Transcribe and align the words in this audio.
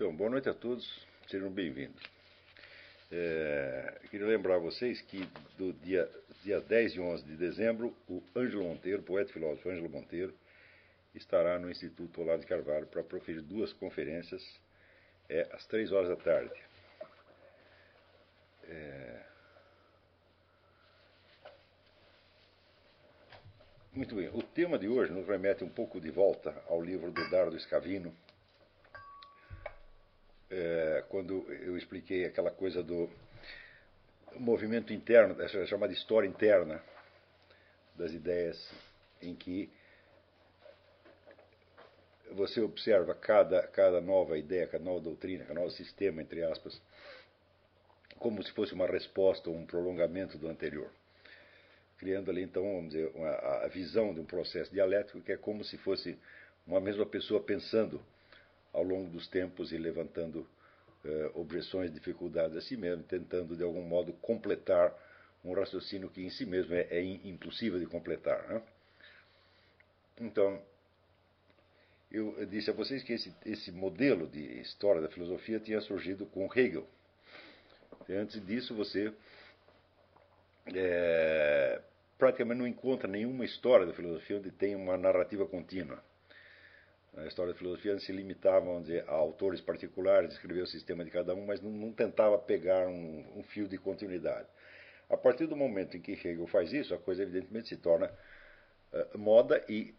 Então, 0.00 0.16
boa 0.16 0.30
noite 0.30 0.48
a 0.48 0.54
todos, 0.54 1.06
sejam 1.28 1.50
bem-vindos. 1.50 2.02
É, 3.12 4.00
queria 4.10 4.28
lembrar 4.28 4.54
a 4.54 4.58
vocês 4.58 5.02
que 5.02 5.28
do 5.58 5.74
dia, 5.74 6.10
dia 6.42 6.58
10 6.58 6.94
e 6.94 7.00
11 7.00 7.22
de 7.22 7.36
dezembro, 7.36 7.94
o 8.08 8.22
Ângelo 8.34 8.64
Monteiro, 8.64 9.02
poeta 9.02 9.28
e 9.28 9.34
filósofo 9.34 9.68
Ângelo 9.68 9.90
Monteiro, 9.90 10.32
estará 11.14 11.58
no 11.58 11.70
Instituto 11.70 12.22
Olavo 12.22 12.40
de 12.40 12.46
Carvalho 12.46 12.86
para 12.86 13.04
proferir 13.04 13.42
duas 13.42 13.74
conferências 13.74 14.42
é, 15.28 15.46
às 15.52 15.66
três 15.66 15.92
horas 15.92 16.08
da 16.08 16.16
tarde. 16.16 16.58
É... 18.68 19.22
Muito 23.92 24.14
bem, 24.14 24.30
o 24.30 24.42
tema 24.42 24.78
de 24.78 24.88
hoje 24.88 25.12
nos 25.12 25.28
remete 25.28 25.62
um 25.62 25.68
pouco 25.68 26.00
de 26.00 26.10
volta 26.10 26.56
ao 26.70 26.80
livro 26.80 27.10
do 27.10 27.28
Dardo 27.28 27.60
Scavino, 27.60 28.16
é, 30.50 31.04
quando 31.08 31.46
eu 31.52 31.76
expliquei 31.76 32.24
aquela 32.24 32.50
coisa 32.50 32.82
do 32.82 33.08
movimento 34.36 34.92
interno, 34.92 35.40
essa 35.40 35.64
chamada 35.66 35.92
história 35.92 36.26
interna 36.26 36.82
das 37.94 38.12
ideias, 38.12 38.72
em 39.22 39.34
que 39.34 39.70
você 42.32 42.60
observa 42.60 43.14
cada, 43.14 43.66
cada 43.68 44.00
nova 44.00 44.38
ideia, 44.38 44.66
cada 44.66 44.84
nova 44.84 45.00
doutrina, 45.00 45.44
cada 45.44 45.58
novo 45.58 45.72
sistema, 45.72 46.22
entre 46.22 46.42
aspas, 46.44 46.80
como 48.18 48.42
se 48.42 48.52
fosse 48.52 48.72
uma 48.72 48.86
resposta 48.86 49.50
ou 49.50 49.56
um 49.56 49.66
prolongamento 49.66 50.38
do 50.38 50.48
anterior. 50.48 50.90
Criando 51.98 52.30
ali, 52.30 52.42
então, 52.42 52.62
vamos 52.62 52.92
dizer, 52.92 53.10
uma, 53.14 53.30
a 53.30 53.68
visão 53.68 54.14
de 54.14 54.20
um 54.20 54.24
processo 54.24 54.72
dialético 54.72 55.20
que 55.20 55.32
é 55.32 55.36
como 55.36 55.64
se 55.64 55.76
fosse 55.78 56.18
uma 56.66 56.80
mesma 56.80 57.04
pessoa 57.04 57.42
pensando 57.42 58.00
ao 58.72 58.82
longo 58.82 59.10
dos 59.10 59.28
tempos 59.28 59.72
e 59.72 59.78
levantando 59.78 60.46
eh, 61.04 61.30
objeções, 61.34 61.92
dificuldades 61.92 62.56
a 62.56 62.60
si 62.60 62.76
mesmo, 62.76 63.02
tentando 63.04 63.56
de 63.56 63.62
algum 63.62 63.82
modo 63.82 64.12
completar 64.14 64.94
um 65.44 65.54
raciocínio 65.54 66.10
que 66.10 66.22
em 66.22 66.30
si 66.30 66.44
mesmo 66.44 66.74
é, 66.74 66.86
é 66.90 67.02
impossível 67.02 67.78
de 67.78 67.86
completar. 67.86 68.46
Né? 68.48 68.62
Então, 70.20 70.62
eu 72.10 72.44
disse 72.46 72.70
a 72.70 72.74
vocês 72.74 73.02
que 73.02 73.12
esse, 73.12 73.34
esse 73.46 73.70
modelo 73.70 74.26
de 74.26 74.60
história 74.60 75.00
da 75.00 75.08
filosofia 75.08 75.60
tinha 75.60 75.80
surgido 75.80 76.26
com 76.26 76.50
Hegel. 76.54 76.86
Antes 78.08 78.44
disso, 78.44 78.74
você 78.74 79.12
é, 80.74 81.80
praticamente 82.18 82.58
não 82.58 82.66
encontra 82.66 83.08
nenhuma 83.08 83.44
história 83.44 83.86
da 83.86 83.92
filosofia 83.92 84.38
onde 84.38 84.50
tem 84.50 84.74
uma 84.74 84.96
narrativa 84.96 85.46
contínua. 85.46 86.02
A 87.16 87.26
história 87.26 87.52
da 87.52 87.58
filosofia 87.58 87.98
se 87.98 88.12
limitava 88.12 88.66
vamos 88.66 88.82
dizer, 88.82 89.04
a 89.08 89.12
autores 89.12 89.60
particulares, 89.60 90.32
escrever 90.32 90.62
o 90.62 90.66
sistema 90.66 91.04
de 91.04 91.10
cada 91.10 91.34
um, 91.34 91.44
mas 91.44 91.60
não, 91.60 91.70
não 91.70 91.92
tentava 91.92 92.38
pegar 92.38 92.86
um, 92.86 93.24
um, 93.36 93.42
fio 93.42 93.66
de 93.66 93.76
continuidade. 93.78 94.46
A 95.08 95.16
partir 95.16 95.46
do 95.46 95.56
momento 95.56 95.96
em 95.96 96.00
que 96.00 96.12
Hegel 96.12 96.46
faz 96.46 96.72
isso, 96.72 96.94
a 96.94 96.98
coisa 96.98 97.22
evidentemente 97.22 97.68
se 97.68 97.76
torna 97.76 98.06
uh, 98.92 99.18
moda 99.18 99.64
e 99.68 99.92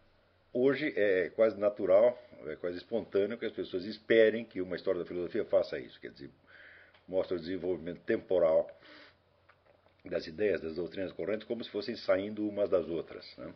hoje 0.54 0.92
é 0.96 1.28
quase 1.30 1.58
natural, 1.58 2.18
é 2.46 2.56
quase 2.56 2.78
espontâneo 2.78 3.36
que 3.36 3.44
as 3.44 3.52
pessoas 3.52 3.84
esperem 3.84 4.44
que 4.44 4.62
uma 4.62 4.74
história 4.74 5.00
da 5.00 5.06
filosofia 5.06 5.44
faça 5.44 5.78
isso. 5.78 6.00
Quer 6.00 6.12
dizer, 6.12 6.30
mostra 7.06 7.36
o 7.36 7.40
desenvolvimento 7.40 8.00
temporal 8.00 8.70
das 10.04 10.26
ideias, 10.26 10.60
das 10.60 10.76
doutrinas 10.76 11.12
correntes, 11.12 11.46
como 11.46 11.62
se 11.62 11.70
fossem 11.70 11.94
saindo 11.94 12.48
umas 12.48 12.68
das 12.68 12.88
outras. 12.88 13.36
Né? 13.36 13.52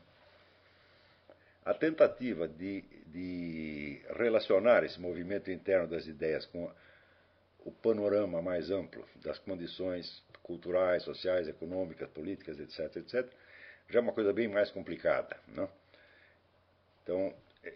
A 1.67 1.75
tentativa 1.75 2.47
de, 2.47 2.83
de, 3.09 4.01
relacionar 4.17 4.85
esse 4.85 5.01
movimento 5.01 5.51
interno 5.51 5.89
das 5.89 6.07
ideias 6.07 6.47
com 6.47 6.73
o 7.65 7.73
panorama 7.73 8.41
mais 8.41 8.71
amplo 8.71 9.05
das 9.17 9.37
condições 9.41 10.23
culturais, 10.45 11.03
sociais, 11.03 11.49
econômicas, 11.49 12.09
políticas, 12.11 12.61
etc., 12.61 12.99
etc., 12.99 13.29
já 13.89 13.99
é 13.99 14.03
uma 14.03 14.13
coisa 14.13 14.33
bem 14.33 14.47
mais 14.47 14.71
complicada. 14.71 15.37
Não? 15.49 15.69
Então, 17.03 17.35
é, 17.65 17.75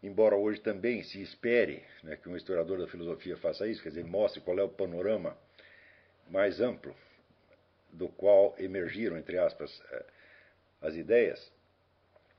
embora 0.00 0.36
hoje 0.36 0.60
também 0.60 1.02
se 1.02 1.20
espere 1.20 1.82
né, 2.04 2.14
que 2.14 2.28
um 2.28 2.36
historiador 2.36 2.78
da 2.78 2.86
filosofia 2.86 3.36
faça 3.36 3.66
isso, 3.66 3.82
quer 3.82 3.88
dizer, 3.88 4.04
mostre 4.04 4.40
qual 4.40 4.56
é 4.60 4.62
o 4.62 4.68
panorama 4.68 5.36
mais 6.30 6.60
amplo 6.60 6.94
do 7.92 8.08
qual 8.08 8.54
emergiram, 8.56 9.18
entre 9.18 9.36
aspas, 9.36 9.82
é, 9.90 10.04
as 10.80 10.94
ideias, 10.94 11.52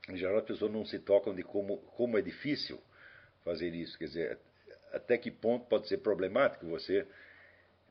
em 0.08 0.16
geral 0.16 0.38
as 0.38 0.44
pessoas 0.44 0.72
não 0.72 0.84
se 0.84 0.98
tocam 0.98 1.34
de 1.34 1.42
como, 1.42 1.78
como 1.96 2.18
é 2.18 2.22
difícil 2.22 2.80
fazer 3.44 3.74
isso. 3.74 3.98
Quer 3.98 4.04
dizer, 4.06 4.38
até 4.92 5.18
que 5.18 5.30
ponto 5.30 5.66
pode 5.66 5.88
ser 5.88 5.98
problemático 5.98 6.66
você 6.66 7.06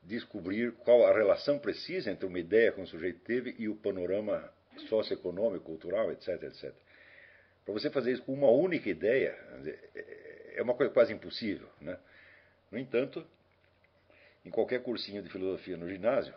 descobrir 0.02 0.72
qual 0.72 1.06
a 1.06 1.12
relação 1.12 1.58
precisa 1.58 2.10
entre 2.10 2.26
uma 2.26 2.38
ideia 2.38 2.72
que 2.72 2.80
um 2.80 2.86
sujeito 2.86 3.20
teve 3.20 3.54
e 3.58 3.68
o 3.68 3.74
panorama 3.74 4.52
socioeconômico, 4.88 5.64
cultural, 5.64 6.12
etc, 6.12 6.42
etc. 6.44 6.72
Para 7.64 7.74
você 7.74 7.90
fazer 7.90 8.12
isso 8.12 8.22
com 8.22 8.32
uma 8.32 8.50
única 8.50 8.88
ideia, 8.88 9.36
é 10.54 10.62
uma 10.62 10.74
coisa 10.74 10.92
quase 10.92 11.12
impossível. 11.12 11.68
Né? 11.80 11.98
No 12.70 12.78
entanto, 12.78 13.26
em 14.44 14.50
qualquer 14.50 14.82
cursinho 14.82 15.22
de 15.22 15.28
filosofia 15.28 15.76
no 15.76 15.88
ginásio, 15.88 16.32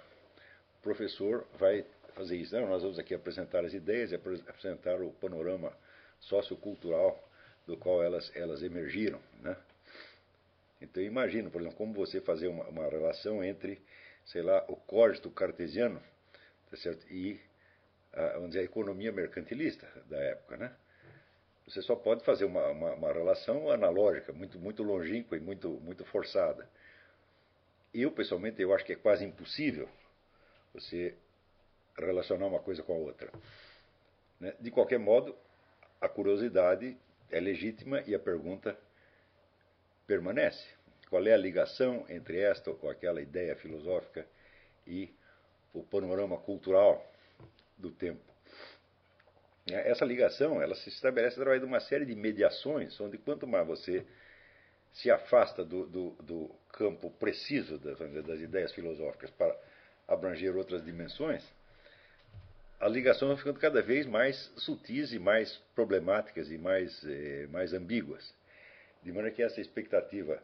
o 0.80 0.82
professor 0.82 1.48
vai 1.60 1.86
fazer 2.20 2.36
isso. 2.36 2.54
Não, 2.54 2.68
nós 2.68 2.82
vamos 2.82 3.00
aqui 3.00 3.14
apresentar 3.14 3.64
as 3.64 3.74
ideias 3.74 4.12
apresentar 4.12 5.02
o 5.02 5.12
panorama 5.14 5.72
sociocultural 6.20 7.18
do 7.66 7.78
qual 7.78 8.04
elas, 8.04 8.30
elas 8.36 8.62
emergiram. 8.62 9.22
Né? 9.42 9.56
Então, 10.82 11.02
imagino, 11.02 11.50
por 11.50 11.62
exemplo, 11.62 11.78
como 11.78 11.94
você 11.94 12.20
fazer 12.20 12.48
uma, 12.48 12.66
uma 12.66 12.90
relação 12.90 13.42
entre, 13.42 13.82
sei 14.26 14.42
lá, 14.42 14.66
o 14.68 14.76
código 14.76 15.32
cartesiano 15.32 16.02
tá 16.70 16.76
certo? 16.78 17.06
e 17.10 17.40
a, 18.12 18.34
vamos 18.34 18.50
dizer, 18.50 18.62
a 18.62 18.64
economia 18.64 19.14
mercantilista 19.14 19.88
da 20.10 20.18
época. 20.18 20.58
Né? 20.58 20.76
Você 21.68 21.82
só 21.82 21.96
pode 21.96 22.26
fazer 22.26 22.44
uma, 22.44 22.68
uma, 22.68 22.94
uma 22.96 23.14
relação 23.14 23.72
analógica, 23.72 24.34
muito, 24.34 24.60
muito 24.60 24.84
longínqua 24.84 25.38
e 25.38 25.40
muito, 25.40 25.70
muito 25.70 26.04
forçada. 26.06 26.70
Eu, 27.94 28.12
pessoalmente, 28.12 28.62
eu 28.62 28.74
acho 28.74 28.84
que 28.84 28.94
é 28.94 28.98
quase 28.98 29.24
impossível 29.24 29.88
você 30.74 31.16
relacionar 32.06 32.48
uma 32.48 32.60
coisa 32.60 32.84
com 32.84 32.94
a 32.94 32.98
outra. 32.98 33.32
Né? 34.40 34.54
De 34.60 34.72
qualquer 34.72 35.00
modo, 35.00 35.36
a 36.00 36.08
curiosidade 36.08 36.98
é 37.30 37.40
legítima 37.40 38.02
e 38.08 38.16
a 38.16 38.20
pergunta 38.20 38.78
permanece. 40.08 40.66
Qual 41.10 41.26
é 41.26 41.34
a 41.34 41.38
ligação 41.38 42.06
entre 42.10 42.40
esta 42.40 42.70
ou 42.70 42.90
aquela 42.90 43.22
ideia 43.22 43.56
filosófica 43.56 44.26
e 44.86 45.14
o 45.74 45.84
panorama 45.84 46.38
cultural 46.38 47.06
do 47.78 47.92
tempo? 47.92 48.22
É, 49.72 49.90
essa 49.90 50.06
ligação 50.06 50.62
ela 50.62 50.76
se 50.76 50.90
estabelece 50.90 51.36
através 51.36 51.62
de 51.62 51.68
uma 51.68 51.80
série 51.80 52.06
de 52.06 52.16
mediações, 52.16 53.00
onde 53.00 53.18
quanto 53.18 53.48
mais 53.48 53.66
você 53.66 54.06
se 54.94 55.12
afasta 55.12 55.64
do, 55.64 55.86
do, 55.86 56.10
do 56.22 56.56
campo 56.72 57.12
preciso 57.12 57.78
das, 57.78 57.98
das, 58.26 58.40
ideias 58.40 58.74
filosóficas 58.74 59.30
para 59.32 59.56
abranger 60.08 60.56
outras 60.56 60.84
dimensões, 60.84 61.44
a 62.80 62.88
ligação 62.88 63.28
vai 63.28 63.38
ficando 63.38 63.60
cada 63.60 63.82
vez 63.82 64.06
mais 64.06 64.52
sutis 64.56 65.12
e 65.12 65.20
mais 65.20 65.58
problemáticas 65.76 66.50
e 66.50 66.58
mais, 66.58 67.04
eh, 67.06 67.48
mais 67.52 67.74
ambíguas. 67.74 68.34
De 69.04 69.12
maneira 69.12 69.36
que 69.36 69.44
essa 69.44 69.60
expectativa 69.60 70.42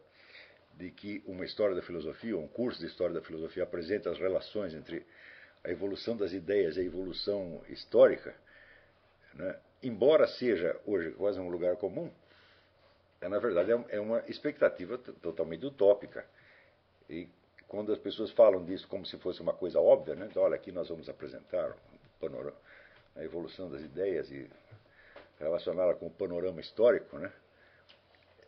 de 0.73 0.91
que 0.91 1.23
uma 1.25 1.45
história 1.45 1.73
da 1.73 1.81
filosofia, 1.81 2.37
um 2.37 2.47
curso 2.47 2.79
de 2.79 2.87
história 2.87 3.13
da 3.13 3.21
filosofia, 3.21 3.63
apresente 3.63 4.09
as 4.09 4.19
relações 4.19 4.73
entre 4.73 5.05
a 5.63 5.71
evolução 5.71 6.17
das 6.17 6.33
ideias 6.33 6.75
e 6.75 6.81
a 6.81 6.83
evolução 6.83 7.63
histórica, 7.69 8.35
né? 9.33 9.57
Embora 9.81 10.27
seja 10.27 10.79
hoje 10.85 11.11
quase 11.11 11.39
um 11.39 11.49
lugar 11.49 11.75
comum, 11.77 12.11
é, 13.21 13.29
na 13.29 13.39
verdade 13.39 13.71
é, 13.71 13.85
é 13.95 13.99
uma 13.99 14.23
expectativa 14.27 14.97
totalmente 14.97 15.65
utópica. 15.65 16.25
E 17.09 17.29
quando 17.67 17.93
as 17.93 17.99
pessoas 17.99 18.31
falam 18.31 18.65
disso 18.65 18.87
como 18.87 19.05
se 19.05 19.17
fosse 19.19 19.41
uma 19.41 19.53
coisa 19.53 19.79
óbvia, 19.79 20.15
né? 20.15 20.27
então, 20.29 20.43
olha, 20.43 20.55
aqui 20.55 20.71
nós 20.71 20.89
vamos 20.89 21.07
apresentar 21.07 21.75
panorama, 22.19 22.57
a 23.15 23.23
evolução 23.23 23.69
das 23.69 23.81
ideias 23.81 24.29
e 24.31 24.49
relacioná-la 25.39 25.95
com 25.95 26.07
o 26.07 26.11
panorama 26.11 26.61
histórico, 26.61 27.17
né? 27.17 27.31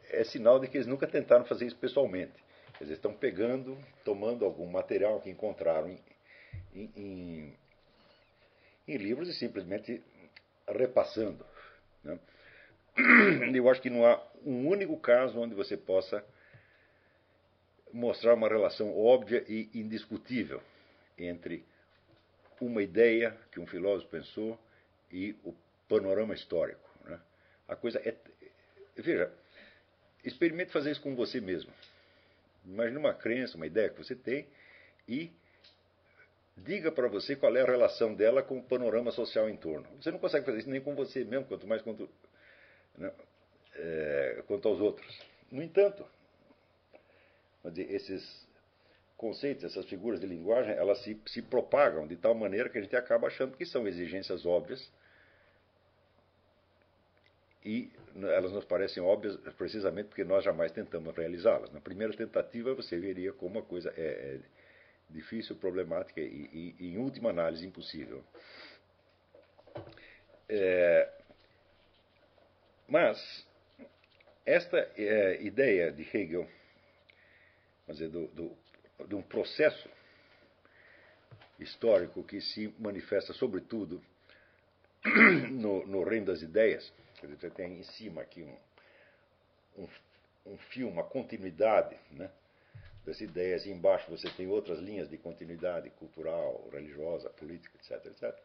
é 0.09 0.23
sinal 0.23 0.59
de 0.59 0.67
que 0.67 0.77
eles 0.77 0.87
nunca 0.87 1.07
tentaram 1.07 1.45
fazer 1.45 1.65
isso 1.65 1.77
pessoalmente. 1.77 2.33
Eles 2.79 2.93
estão 2.93 3.13
pegando, 3.13 3.77
tomando 4.03 4.45
algum 4.45 4.67
material 4.67 5.19
que 5.19 5.29
encontraram 5.29 5.89
em, 5.89 6.91
em, 6.95 7.57
em, 8.87 8.97
livros 8.97 9.27
e 9.29 9.33
simplesmente 9.33 10.01
repassando. 10.67 11.45
Né? 12.03 12.19
Eu 13.53 13.69
acho 13.69 13.81
que 13.81 13.89
não 13.89 14.05
há 14.05 14.21
um 14.45 14.67
único 14.67 14.97
caso 14.99 15.39
onde 15.39 15.55
você 15.55 15.75
possa 15.75 16.23
mostrar 17.91 18.33
uma 18.33 18.47
relação 18.47 18.95
óbvia 18.97 19.43
e 19.47 19.69
indiscutível 19.73 20.61
entre 21.17 21.65
uma 22.59 22.81
ideia 22.81 23.37
que 23.51 23.59
um 23.59 23.67
filósofo 23.67 24.09
pensou 24.09 24.59
e 25.11 25.35
o 25.43 25.53
panorama 25.87 26.33
histórico. 26.33 26.89
Né? 27.05 27.19
A 27.67 27.75
coisa 27.75 27.99
é. 27.99 28.15
Veja, 28.95 29.31
experimente 30.23 30.71
fazer 30.71 30.91
isso 30.91 31.01
com 31.01 31.15
você 31.15 31.39
mesmo. 31.39 31.71
Imagine 32.65 32.97
uma 32.97 33.13
crença, 33.13 33.55
uma 33.55 33.67
ideia 33.67 33.89
que 33.89 33.97
você 33.97 34.15
tem 34.15 34.47
e 35.07 35.31
diga 36.57 36.91
para 36.91 37.07
você 37.07 37.35
qual 37.35 37.55
é 37.55 37.61
a 37.61 37.65
relação 37.65 38.13
dela 38.13 38.41
com 38.41 38.57
o 38.57 38.63
panorama 38.63 39.11
social 39.11 39.47
em 39.49 39.55
torno. 39.55 39.87
Você 40.01 40.11
não 40.11 40.19
consegue 40.19 40.45
fazer 40.45 40.59
isso 40.59 40.69
nem 40.69 40.81
com 40.81 40.95
você 40.95 41.23
mesmo, 41.23 41.45
quanto 41.45 41.67
mais 41.67 41.81
quanto, 41.81 42.09
né, 42.97 43.11
é, 43.75 44.43
quanto 44.47 44.67
aos 44.67 44.81
outros. 44.81 45.21
No 45.51 45.61
entanto, 45.61 46.05
esses 47.75 48.46
conceitos, 49.17 49.63
essas 49.63 49.85
figuras 49.87 50.19
de 50.19 50.27
linguagem, 50.27 50.73
elas 50.73 50.99
se, 50.99 51.19
se 51.25 51.41
propagam 51.41 52.07
de 52.07 52.15
tal 52.15 52.35
maneira 52.35 52.69
que 52.69 52.77
a 52.77 52.81
gente 52.81 52.95
acaba 52.95 53.27
achando 53.27 53.57
que 53.57 53.65
são 53.65 53.87
exigências 53.87 54.45
óbvias 54.45 54.91
e 57.65 57.91
elas 58.15 58.51
nos 58.51 58.63
parecem 58.63 59.03
óbvias 59.03 59.35
precisamente 59.57 60.07
porque 60.07 60.23
nós 60.23 60.43
jamais 60.43 60.71
tentamos 60.71 61.15
realizá-las. 61.15 61.71
Na 61.71 61.81
primeira 61.81 62.13
tentativa 62.15 62.73
você 62.73 62.97
veria 62.97 63.33
como 63.33 63.59
a 63.59 63.63
coisa 63.63 63.93
é, 63.97 64.01
é 64.01 64.39
difícil, 65.09 65.55
problemática 65.55 66.21
e, 66.21 66.75
e, 66.79 66.87
em 66.87 66.97
última 66.97 67.31
análise, 67.31 67.65
impossível. 67.65 68.23
É, 70.47 71.09
mas 72.87 73.45
esta 74.45 74.77
é, 74.95 75.41
ideia 75.41 75.91
de 75.91 76.03
Hegel, 76.03 76.47
dizer, 77.89 78.09
do, 78.09 78.27
do, 78.27 78.57
de 79.05 79.15
um 79.15 79.21
processo 79.21 79.89
histórico 81.59 82.23
que 82.23 82.39
se 82.41 82.73
manifesta 82.79 83.33
sobretudo 83.33 84.01
no, 85.51 85.85
no 85.85 86.03
reino 86.03 86.27
das 86.27 86.41
ideias, 86.41 86.91
você 87.21 87.49
tem 87.49 87.79
em 87.79 87.83
cima 87.83 88.21
aqui 88.21 88.43
um, 88.43 88.57
um, 89.83 89.87
um 90.53 90.57
fio, 90.69 90.87
uma 90.87 91.03
continuidade, 91.03 91.95
né? 92.11 92.29
das 93.05 93.21
ideias, 93.21 93.65
e 93.65 93.71
embaixo 93.71 94.11
você 94.11 94.29
tem 94.31 94.47
outras 94.47 94.79
linhas 94.79 95.09
de 95.09 95.17
continuidade 95.17 95.89
cultural, 95.91 96.67
religiosa, 96.71 97.29
política, 97.29 97.71
etc. 97.77 98.05
etc. 98.07 98.37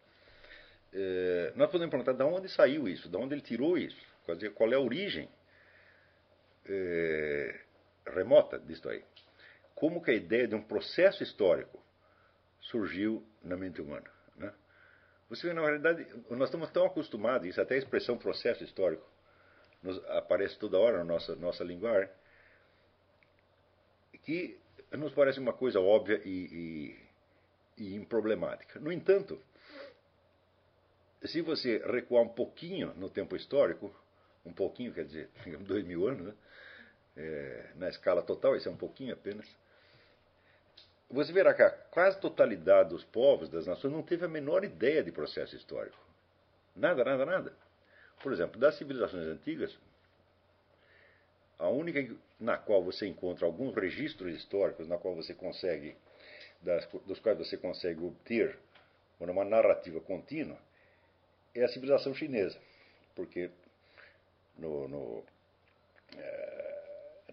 É, 0.95 1.53
nós 1.57 1.71
podemos 1.71 1.91
perguntar 1.91 2.13
de 2.13 2.23
onde 2.23 2.49
saiu 2.49 2.87
isso, 2.87 3.09
de 3.09 3.17
onde 3.17 3.35
ele 3.35 3.43
tirou 3.43 3.77
isso, 3.77 4.01
qual 4.55 4.73
é 4.73 4.77
a 4.77 4.81
origem 4.81 5.29
é, 6.67 7.61
remota 8.07 8.59
disso 8.59 8.89
aí. 8.89 9.03
Como 9.75 10.03
que 10.03 10.11
a 10.11 10.15
ideia 10.15 10.47
de 10.47 10.55
um 10.55 10.63
processo 10.63 11.23
histórico 11.23 11.83
surgiu 12.61 13.27
na 13.43 13.57
mente 13.57 13.81
humana. 13.81 14.09
Né? 14.37 14.53
Você 15.29 15.49
vê, 15.49 15.53
na 15.53 15.63
realidade, 15.63 16.07
nós 16.31 16.49
estamos 16.49 16.71
tão 16.71 16.87
acostumados, 16.87 17.47
isso 17.49 17.61
até 17.61 17.75
a 17.75 17.79
expressão 17.79 18.17
processo 18.17 18.63
histórico 18.63 19.07
nos, 19.83 19.99
aparece 20.11 20.59
toda 20.59 20.79
hora 20.79 20.99
na 20.99 21.05
nossa, 21.05 21.35
nossa 21.37 21.65
linguagem, 21.65 22.09
que 24.23 24.59
nos 24.93 25.13
parece 25.13 25.41
uma 25.41 25.53
coisa 25.53 25.81
óbvia 25.81 26.21
e, 26.25 26.97
e, 27.77 27.85
e 27.85 27.95
improblemática. 27.97 28.79
No 28.79 28.93
entanto, 28.93 29.43
se 31.25 31.41
você 31.41 31.79
recuar 31.79 32.23
um 32.23 32.29
pouquinho 32.29 32.95
no 32.95 33.11
tempo 33.11 33.35
histórico, 33.35 33.95
um 34.45 34.53
pouquinho 34.53 34.93
quer 34.93 35.05
dizer, 35.05 35.31
dois 35.67 35.85
mil 35.85 36.07
anos, 36.07 36.29
né? 36.29 36.35
é, 37.17 37.71
na 37.75 37.89
escala 37.89 38.23
total, 38.23 38.57
isso 38.57 38.69
é 38.69 38.73
um 38.73 38.77
pouquinho 38.77 39.13
apenas, 39.13 39.47
você 41.13 41.33
verá 41.33 41.53
que 41.53 41.63
a 41.63 41.71
quase 41.71 42.19
totalidade 42.19 42.89
dos 42.89 43.05
povos, 43.05 43.49
das 43.51 43.67
nações, 43.67 43.93
não 43.93 44.03
teve 44.03 44.25
a 44.25 44.29
menor 44.29 44.65
ideia 44.65 45.03
de 45.03 45.13
processo 45.13 45.55
histórico. 45.55 45.99
Nada, 46.75 47.05
nada, 47.05 47.27
nada. 47.27 47.53
Por 48.23 48.33
exemplo, 48.33 48.59
das 48.59 48.77
civilizações 48.77 49.27
antigas, 49.27 49.77
a 51.59 51.69
única 51.69 52.17
na 52.41 52.57
qual 52.57 52.83
você 52.83 53.07
encontra 53.07 53.47
alguns 53.47 53.75
registros 53.75 54.35
históricos, 54.35 54.89
na 54.89 54.97
qual 54.97 55.15
você 55.15 55.35
consegue, 55.35 55.95
das, 56.63 56.87
dos 57.07 57.21
quais 57.21 57.37
você 57.37 57.57
consegue 57.57 58.03
obter 58.03 58.59
uma 59.21 59.45
narrativa 59.45 60.01
contínua, 60.01 60.59
é 61.55 61.63
a 61.63 61.69
civilização 61.69 62.15
chinesa. 62.15 62.59
Porque 63.15 63.51
no, 64.57 64.89
no, 64.89 65.25
é, 66.17 66.83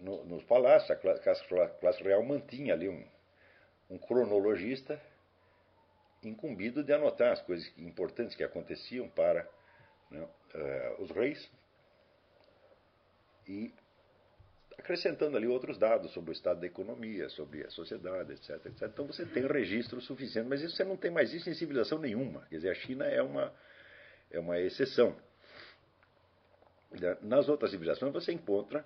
no, 0.00 0.24
nos 0.24 0.44
palácios, 0.44 0.90
a 0.90 0.96
classe, 0.96 1.54
a 1.54 1.68
classe, 1.68 2.02
real 2.02 2.22
mantinha 2.22 2.74
ali 2.74 2.88
um, 2.88 3.04
um 3.90 3.98
cronologista 3.98 5.00
incumbido 6.22 6.82
de 6.82 6.92
anotar 6.92 7.32
as 7.32 7.42
coisas 7.42 7.66
importantes 7.76 8.36
que 8.36 8.44
aconteciam 8.44 9.08
para 9.08 9.48
né, 10.10 10.20
uh, 10.20 11.02
os 11.02 11.10
reis. 11.10 11.50
E 13.48 13.72
acrescentando 14.78 15.36
ali 15.36 15.46
outros 15.46 15.78
dados 15.78 16.12
sobre 16.12 16.30
o 16.30 16.32
estado 16.32 16.60
da 16.60 16.66
economia, 16.66 17.28
sobre 17.30 17.64
a 17.64 17.70
sociedade, 17.70 18.32
etc, 18.32 18.66
etc. 18.66 18.82
Então 18.82 19.06
você 19.06 19.26
tem 19.26 19.46
registro 19.46 20.00
suficiente, 20.00 20.48
mas 20.48 20.62
isso 20.62 20.76
você 20.76 20.84
não 20.84 20.96
tem 20.96 21.10
mais 21.10 21.32
isso 21.32 21.50
em 21.50 21.54
civilização 21.54 21.98
nenhuma. 21.98 22.46
Quer 22.48 22.56
dizer, 22.56 22.70
a 22.70 22.74
China 22.74 23.04
é 23.04 23.22
uma, 23.22 23.52
é 24.30 24.38
uma 24.38 24.58
exceção. 24.58 25.16
Nas 27.22 27.48
outras 27.48 27.70
civilizações 27.70 28.12
você 28.12 28.32
encontra 28.32 28.84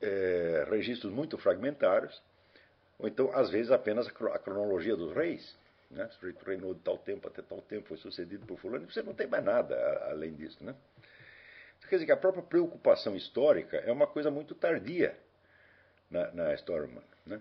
é, 0.00 0.66
registros 0.68 1.12
muito 1.12 1.38
fragmentários, 1.38 2.20
ou 2.98 3.06
então, 3.06 3.30
às 3.32 3.50
vezes, 3.50 3.70
apenas 3.70 4.08
a 4.08 4.38
cronologia 4.38 4.96
dos 4.96 5.14
reis. 5.14 5.56
Né? 5.90 6.08
O 6.20 6.24
rei 6.24 6.34
reinou 6.44 6.74
de 6.74 6.80
tal 6.80 6.98
tempo 6.98 7.28
até 7.28 7.42
tal 7.42 7.62
tempo, 7.62 7.88
foi 7.88 7.96
sucedido 7.96 8.44
por 8.44 8.58
fulano, 8.58 8.84
e 8.84 8.92
você 8.92 9.02
não 9.02 9.14
tem 9.14 9.26
mais 9.26 9.44
nada 9.44 9.76
além 10.10 10.34
disso. 10.34 10.62
Né? 10.62 10.74
Quer 11.88 11.96
dizer 11.96 12.06
que 12.06 12.12
a 12.12 12.16
própria 12.16 12.42
preocupação 12.42 13.16
histórica 13.16 13.78
é 13.78 13.90
uma 13.90 14.06
coisa 14.06 14.30
muito 14.30 14.54
tardia 14.54 15.16
na, 16.10 16.30
na 16.32 16.54
história 16.54 16.86
humana. 16.86 17.06
Né? 17.24 17.40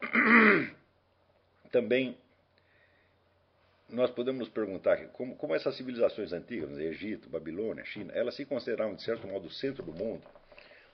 Também 1.70 2.16
nós 3.88 4.10
podemos 4.10 4.40
nos 4.40 4.48
perguntar 4.48 4.96
como, 5.08 5.36
como 5.36 5.54
essas 5.54 5.76
civilizações 5.76 6.32
antigas, 6.32 6.78
Egito, 6.78 7.28
Babilônia, 7.28 7.84
China, 7.84 8.12
elas 8.14 8.34
se 8.36 8.46
consideravam 8.46 8.94
de 8.94 9.02
certo 9.02 9.26
modo 9.26 9.48
o 9.48 9.50
centro 9.50 9.82
do 9.82 9.92
mundo, 9.92 10.22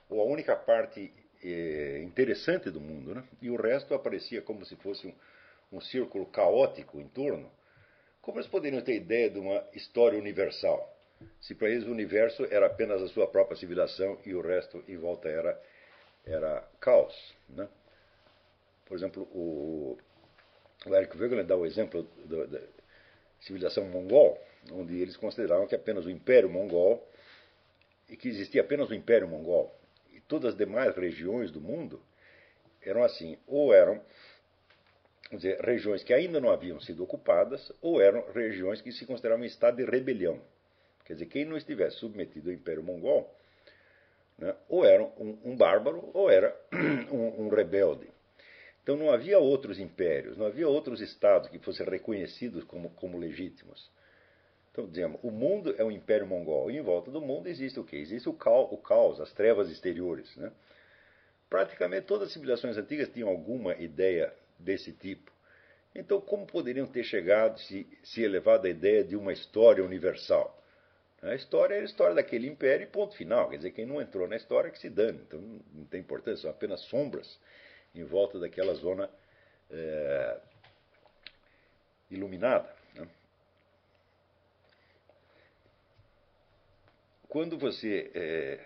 ou 0.09 0.21
a 0.21 0.25
única 0.25 0.57
parte 0.57 1.13
eh, 1.53 2.03
interessante 2.03 2.71
do 2.71 2.81
mundo, 2.81 3.15
né? 3.15 3.25
e 3.41 3.51
o 3.51 3.57
resto 3.57 3.95
aparecia 3.95 4.43
como 4.43 4.65
se 4.65 4.77
fosse 4.77 5.07
um, 5.07 5.77
um 5.77 5.81
círculo 5.81 6.27
caótico 6.27 7.01
em 7.01 7.09
torno. 7.09 7.51
Como 8.21 8.39
eles 8.39 8.49
poderiam 8.49 8.83
ter 8.83 8.97
ideia 8.97 9.31
de 9.31 9.39
uma 9.39 9.65
história 9.73 10.19
universal? 10.19 10.97
se 11.41 11.55
para 11.55 11.69
eles 11.69 11.85
o 11.87 11.91
universo 11.91 12.47
era 12.51 12.67
apenas 12.67 13.03
a 13.03 13.09
sua 13.09 13.27
própria 13.27 13.57
civilização 13.57 14.19
e 14.25 14.35
o 14.35 14.41
resto 14.41 14.83
em 14.89 14.97
volta 14.97 15.29
era, 15.29 15.61
era 16.25 16.69
caos. 16.81 17.15
Né? 17.49 17.69
Por 18.87 18.97
exemplo, 18.97 19.23
o, 19.33 19.99
o 20.87 20.95
Eric 20.95 21.17
Wegener 21.17 21.45
dá 21.45 21.57
o 21.57 21.67
exemplo 21.67 22.03
da 22.25 22.61
civilização 23.41 23.85
mongol, 23.85 24.39
onde 24.73 25.01
eles 25.01 25.17
consideravam 25.17 25.67
que 25.67 25.75
apenas 25.75 26.05
o 26.05 26.11
Império 26.11 26.49
Mongol, 26.49 27.07
e 28.09 28.17
que 28.17 28.29
existia 28.29 28.61
apenas 28.61 28.89
o 28.89 28.95
Império 28.95 29.27
Mongol, 29.27 29.75
todas 30.29 30.53
as 30.53 30.59
demais 30.59 30.97
regiões 30.97 31.51
do 31.51 31.61
mundo 31.61 32.01
eram 32.83 33.03
assim, 33.03 33.37
ou 33.47 33.75
eram 33.75 34.01
dizer, 35.33 35.61
regiões 35.61 36.03
que 36.05 36.15
ainda 36.15 36.41
não 36.41 36.51
haviam 36.51 36.81
sido 36.81 37.03
ocupadas, 37.03 37.73
ou 37.81 38.01
eram 38.01 38.25
regiões 38.33 38.81
que 38.81 38.93
se 38.93 39.05
consideravam 39.05 39.45
em 39.45 39.49
estado 39.49 39.77
de 39.77 39.85
rebelião. 39.85 40.41
Quer 41.05 41.15
dizer, 41.15 41.27
quem 41.27 41.45
não 41.45 41.57
estivesse 41.57 41.97
submetido 41.97 42.51
ao 42.51 42.55
Império 42.55 42.83
Mongol, 42.83 43.33
né, 44.39 44.55
ou 44.69 44.85
era 44.85 45.03
um, 45.03 45.39
um, 45.45 45.57
bárbaro 45.57 46.11
ou 46.13 46.31
era 46.31 46.55
um, 47.11 47.45
um, 47.45 47.49
rebelde. 47.49 48.09
Então 48.83 48.97
não 48.97 49.11
havia 49.11 49.39
outros 49.39 49.81
impérios, 49.81 50.37
não 50.37 50.47
havia 50.47 50.69
outros 50.69 51.01
estados 51.01 51.49
que 51.49 51.59
fossem 51.59 51.87
reconhecidos 51.87 52.63
como, 52.65 52.91
como 52.91 53.19
legítimos. 53.19 53.91
Então, 54.77 54.87
dizemos, 54.87 55.19
o 55.23 55.31
mundo 55.31 55.75
é 55.79 55.83
um 55.83 55.91
império 55.91 56.27
mongol, 56.27 56.71
e 56.71 56.77
em 56.77 56.83
volta 56.83 57.11
do 57.11 57.19
mundo 57.19 57.49
existe 57.49 57.81
o 57.81 57.85
quê? 57.85 57.97
Existe 57.97 58.29
o 58.29 58.35
caos, 58.35 58.69
o 58.71 58.77
caos 58.77 59.19
as 59.23 59.33
trevas 59.33 59.71
exteriores. 59.71 60.37
Né? 60.37 60.53
Praticamente 61.49 62.07
todas 62.07 62.29
as 62.29 62.35
civilizações 62.35 62.77
antigas 62.77 63.09
tinham 63.09 63.31
alguma 63.31 63.75
ideia 63.77 64.31
desse 64.59 64.93
tipo. 64.93 65.33
Então, 65.95 66.21
como 66.21 66.45
poderiam 66.45 66.87
ter 66.87 67.05
chegado, 67.05 67.59
se, 67.59 67.87
se 68.03 68.23
elevado 68.23 68.67
à 68.67 68.71
ideia 68.71 69.03
de 69.03 69.17
uma 69.17 69.33
história 69.33 69.83
universal? 69.83 70.63
A 71.23 71.35
história 71.35 71.77
é 71.77 71.81
a 71.81 71.85
história 71.85 72.15
daquele 72.15 72.47
império 72.47 72.85
e 72.85 72.87
ponto 72.87 73.17
final. 73.17 73.49
Quer 73.49 73.57
dizer, 73.57 73.71
quem 73.71 73.87
não 73.87 73.99
entrou 73.99 74.29
na 74.29 74.37
história 74.37 74.71
que 74.71 74.79
se 74.79 74.91
dane. 74.91 75.23
Então 75.27 75.41
não 75.73 75.87
tem 75.87 76.01
importância, 76.01 76.43
são 76.43 76.51
apenas 76.51 76.83
sombras 76.83 77.41
em 77.95 78.05
volta 78.05 78.39
daquela 78.39 78.75
zona 78.75 79.09
é, 79.71 80.39
iluminada. 82.11 82.69
Né? 82.95 83.09
Quando 87.29 87.59
você 87.59 88.11
é, 88.15 88.61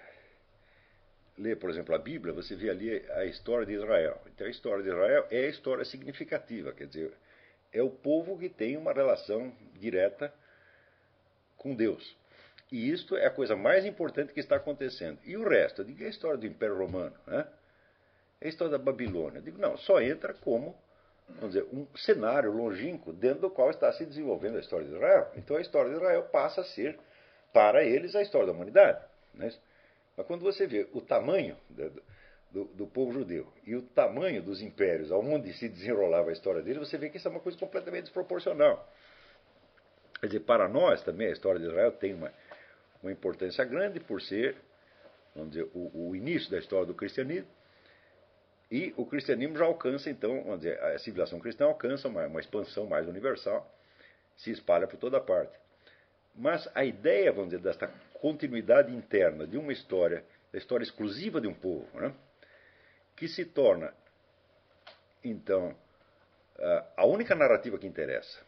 lê, 1.38 1.56
por 1.56 1.70
exemplo, 1.70 1.94
a 1.94 1.98
Bíblia, 1.98 2.32
você 2.32 2.54
vê 2.54 2.70
ali 2.70 3.04
a 3.12 3.24
história 3.24 3.66
de 3.66 3.72
Israel. 3.72 4.20
Então 4.26 4.46
a 4.46 4.50
história 4.50 4.82
de 4.82 4.90
Israel 4.90 5.26
é 5.30 5.46
a 5.46 5.48
história 5.48 5.84
significativa, 5.84 6.72
quer 6.72 6.86
dizer, 6.86 7.12
é 7.72 7.82
o 7.82 7.90
povo 7.90 8.38
que 8.38 8.48
tem 8.48 8.76
uma 8.76 8.92
relação 8.92 9.52
direta 9.74 10.32
com 11.56 11.74
Deus. 11.74 12.16
E 12.70 12.90
isto 12.90 13.16
é 13.16 13.26
a 13.26 13.30
coisa 13.30 13.56
mais 13.56 13.84
importante 13.84 14.32
que 14.32 14.40
está 14.40 14.56
acontecendo. 14.56 15.18
E 15.24 15.36
o 15.36 15.48
resto? 15.48 15.82
Eu 15.82 15.86
digo, 15.86 16.02
é 16.02 16.06
a 16.06 16.10
história 16.10 16.38
do 16.38 16.46
Império 16.46 16.78
Romano, 16.78 17.16
né? 17.26 17.46
é 18.40 18.46
a 18.46 18.48
história 18.48 18.70
da 18.70 18.78
Babilônia. 18.78 19.38
Eu 19.38 19.42
digo, 19.42 19.58
não, 19.58 19.76
só 19.76 20.00
entra 20.00 20.34
como 20.34 20.76
vamos 21.36 21.54
dizer, 21.54 21.66
um 21.72 21.86
cenário 21.96 22.52
longínquo 22.52 23.12
dentro 23.12 23.42
do 23.42 23.50
qual 23.50 23.70
está 23.70 23.92
se 23.92 24.04
desenvolvendo 24.04 24.56
a 24.56 24.60
história 24.60 24.86
de 24.86 24.94
Israel. 24.94 25.30
Então 25.36 25.56
a 25.56 25.60
história 25.60 25.90
de 25.90 25.96
Israel 25.96 26.24
passa 26.24 26.62
a 26.62 26.64
ser, 26.64 26.98
para 27.52 27.84
eles, 27.84 28.14
a 28.14 28.22
história 28.22 28.46
da 28.46 28.52
humanidade. 28.52 29.04
Né? 29.34 29.52
Mas 30.16 30.26
quando 30.26 30.42
você 30.42 30.66
vê 30.66 30.88
o 30.92 31.00
tamanho 31.00 31.56
do, 32.50 32.64
do, 32.64 32.86
povo 32.86 33.12
judeu 33.12 33.46
e 33.64 33.74
o 33.74 33.82
tamanho 33.82 34.42
dos 34.42 34.60
impérios 34.60 35.10
onde 35.10 35.52
se 35.54 35.68
desenrolava 35.68 36.30
a 36.30 36.32
história 36.32 36.62
deles, 36.62 36.78
você 36.78 36.98
vê 36.98 37.08
que 37.08 37.16
isso 37.16 37.28
é 37.28 37.30
uma 37.30 37.40
coisa 37.40 37.58
completamente 37.58 38.04
desproporcional. 38.04 38.88
Quer 40.20 40.26
dizer, 40.26 40.40
para 40.40 40.68
nós 40.68 41.02
também 41.02 41.28
a 41.28 41.32
história 41.32 41.60
de 41.60 41.66
Israel 41.66 41.92
tem 41.92 42.12
uma, 42.12 42.32
uma 43.02 43.10
importância 43.10 43.64
grande 43.64 44.00
por 44.00 44.20
ser, 44.20 44.56
vamos 45.34 45.52
dizer, 45.52 45.70
o, 45.74 46.10
o 46.10 46.16
início 46.16 46.50
da 46.50 46.58
história 46.58 46.86
do 46.86 46.94
cristianismo 46.94 47.48
e 48.70 48.94
o 48.96 49.04
cristianismo 49.04 49.56
já 49.56 49.64
alcança, 49.64 50.08
então, 50.08 50.42
vamos 50.44 50.60
dizer, 50.60 50.80
a 50.80 50.98
civilização 50.98 51.40
cristã 51.40 51.64
alcança 51.64 52.06
uma, 52.06 52.26
uma 52.26 52.40
expansão 52.40 52.86
mais 52.86 53.08
universal, 53.08 53.68
se 54.36 54.50
espalha 54.52 54.86
por 54.86 54.96
toda 54.96 55.20
parte. 55.20 55.58
Mas 56.34 56.68
a 56.74 56.84
ideia, 56.84 57.32
vamos 57.32 57.50
dizer, 57.50 57.62
desta 57.62 57.88
continuidade 58.14 58.94
interna 58.94 59.46
de 59.46 59.56
uma 59.56 59.72
história, 59.72 60.24
da 60.52 60.58
história 60.58 60.84
exclusiva 60.84 61.40
de 61.40 61.46
um 61.46 61.54
povo, 61.54 61.88
né, 61.98 62.14
que 63.16 63.28
se 63.28 63.44
torna, 63.44 63.92
então, 65.22 65.76
a 66.96 67.06
única 67.06 67.34
narrativa 67.34 67.78
que 67.78 67.86
interessa. 67.86 68.40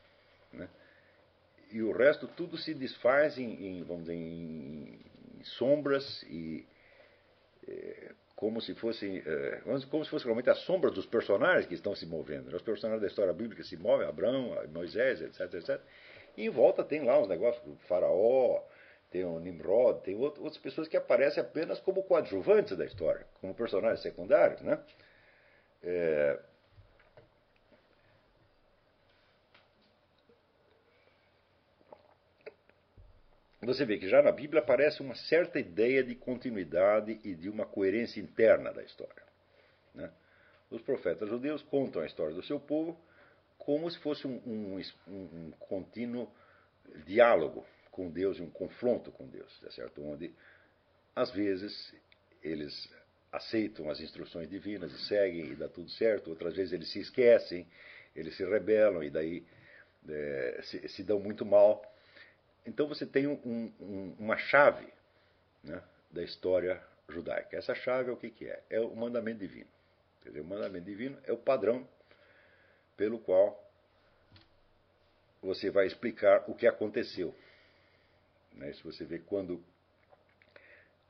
Né, 0.52 0.68
e 1.70 1.82
o 1.82 1.92
resto 1.92 2.26
tudo 2.28 2.56
se 2.56 2.74
desfaz 2.74 3.38
em, 3.38 3.66
em 3.66 3.82
vamos 3.82 4.04
dizer, 4.04 4.14
em, 4.14 5.00
em 5.38 5.44
sombras 5.44 6.22
e 6.24 6.66
eh, 7.66 8.12
como 8.42 8.60
se 8.60 8.74
fossem, 8.74 9.22
é, 9.24 9.60
como 9.88 10.04
se 10.04 10.10
fosse 10.10 10.24
realmente 10.24 10.50
a 10.50 10.54
sombra 10.56 10.90
dos 10.90 11.06
personagens 11.06 11.64
que 11.64 11.74
estão 11.74 11.94
se 11.94 12.04
movendo. 12.04 12.52
Os 12.52 12.62
personagens 12.62 13.00
da 13.00 13.06
história 13.06 13.32
bíblica 13.32 13.62
se 13.62 13.76
movem, 13.76 14.04
Abraão, 14.04 14.58
Moisés, 14.72 15.22
etc, 15.22 15.54
etc. 15.54 15.80
E 16.36 16.46
em 16.46 16.50
volta 16.50 16.82
tem 16.82 17.04
lá 17.04 17.18
uns 17.18 17.28
negócios 17.28 17.62
do 17.64 17.76
faraó, 17.86 18.62
tem 19.10 19.24
o 19.24 19.38
Nimrod, 19.38 20.00
tem 20.02 20.16
outras 20.16 20.56
pessoas 20.58 20.88
que 20.88 20.96
aparecem 20.96 21.42
apenas 21.42 21.78
como 21.80 22.02
coadjuvantes 22.02 22.76
da 22.76 22.84
história, 22.84 23.26
como 23.40 23.54
personagens 23.54 24.00
secundários, 24.00 24.62
né? 24.62 24.82
É, 25.82 26.38
você 33.60 33.84
vê 33.84 33.98
que 33.98 34.08
já 34.08 34.22
na 34.22 34.32
Bíblia 34.32 34.60
aparece 34.60 35.00
uma 35.02 35.14
certa 35.14 35.58
ideia 35.58 36.02
de 36.02 36.14
continuidade 36.14 37.20
e 37.22 37.34
de 37.34 37.48
uma 37.48 37.64
coerência 37.64 38.20
interna 38.20 38.72
da 38.72 38.82
história. 38.82 39.22
Né? 39.94 40.10
Os 40.70 40.82
profetas 40.82 41.28
judeus 41.28 41.62
contam 41.62 42.02
a 42.02 42.06
história 42.06 42.34
do 42.34 42.42
seu 42.42 42.58
povo 42.58 42.98
como 43.64 43.88
se 43.88 43.98
fosse 44.00 44.26
um, 44.26 44.40
um, 44.44 44.82
um, 45.06 45.12
um 45.12 45.50
contínuo 45.52 46.28
diálogo 47.06 47.64
com 47.92 48.10
Deus 48.10 48.40
um 48.40 48.50
confronto 48.50 49.12
com 49.12 49.28
Deus, 49.28 49.56
tá 49.60 49.70
certo? 49.70 50.02
onde, 50.02 50.34
às 51.14 51.30
vezes, 51.30 51.94
eles 52.42 52.90
aceitam 53.30 53.88
as 53.88 54.00
instruções 54.00 54.48
divinas 54.48 54.92
e 54.92 55.06
seguem 55.06 55.52
e 55.52 55.54
dá 55.54 55.68
tudo 55.68 55.88
certo, 55.90 56.30
outras 56.30 56.56
vezes 56.56 56.72
eles 56.72 56.90
se 56.90 56.98
esquecem, 56.98 57.68
eles 58.16 58.36
se 58.36 58.44
rebelam 58.44 59.00
e 59.00 59.10
daí 59.10 59.46
é, 60.08 60.60
se, 60.64 60.88
se 60.88 61.04
dão 61.04 61.20
muito 61.20 61.46
mal. 61.46 61.82
Então 62.66 62.88
você 62.88 63.06
tem 63.06 63.28
um, 63.28 63.72
um, 63.80 64.16
uma 64.18 64.36
chave 64.36 64.88
né, 65.62 65.80
da 66.10 66.24
história 66.24 66.82
judaica. 67.08 67.56
Essa 67.56 67.76
chave 67.76 68.10
é 68.10 68.12
o 68.12 68.16
que, 68.16 68.28
que 68.28 68.46
é? 68.46 68.60
É 68.68 68.80
o 68.80 68.94
mandamento 68.96 69.38
divino. 69.38 69.70
O 70.26 70.44
mandamento 70.44 70.84
divino 70.84 71.16
é 71.24 71.32
o 71.32 71.38
padrão 71.38 71.86
pelo 73.02 73.18
qual 73.18 73.60
você 75.42 75.70
vai 75.70 75.88
explicar 75.88 76.44
o 76.46 76.54
que 76.54 76.68
aconteceu. 76.68 77.34
Né? 78.52 78.72
Se 78.74 78.84
você 78.84 79.04
vê 79.04 79.18
quando 79.18 79.60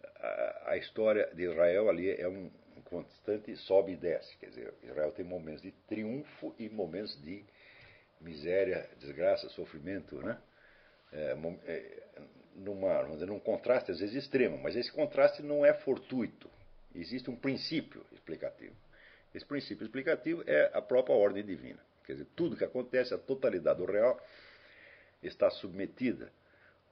a, 0.02 0.70
a, 0.70 0.76
história 0.78 1.30
de 1.34 1.42
Israel 1.42 1.90
ali 1.90 2.11
é 2.11 2.26
um, 2.26 2.50
constante 2.84 3.54
sobe 3.56 3.92
e 3.92 3.96
desce. 3.96 4.34
Quer 4.38 4.46
dizer, 4.46 4.75
Israel 4.82 5.12
tem 5.12 5.22
momentos 5.22 5.61
de 5.61 5.70
triunfo 5.87 6.54
e 6.58 6.70
momentos 6.70 7.14
de 7.20 7.44
miséria, 8.22 8.88
desgraça, 8.99 9.50
sofrimento, 9.50 10.16
né? 10.22 10.40
é, 11.12 11.37
é, 11.66 12.02
numa, 12.56 13.04
dizer, 13.04 13.26
num 13.26 13.38
contraste 13.38 13.90
às 13.90 14.00
vezes 14.00 14.16
extremo, 14.16 14.56
mas 14.56 14.76
esse 14.76 14.90
contraste 14.90 15.42
não 15.42 15.62
é 15.62 15.75
fortuito. 15.75 16.50
Existe 16.94 17.28
um 17.28 17.37
princípio 17.37 18.02
explicativo. 18.12 18.82
Esse 19.35 19.45
princípio 19.45 19.85
explicativo 19.85 20.43
é 20.47 20.71
a 20.75 20.83
própria 20.83 21.15
ordem 21.15 21.45
divina. 21.45 21.79
Quer 22.05 22.15
dizer, 22.15 22.27
tudo 22.37 22.57
que 22.57 22.65
acontece, 22.65 23.15
a 23.15 23.19
totalidade 23.19 23.79
do 23.79 23.91
real, 23.91 24.21
está 25.23 25.51
submetida 25.51 26.31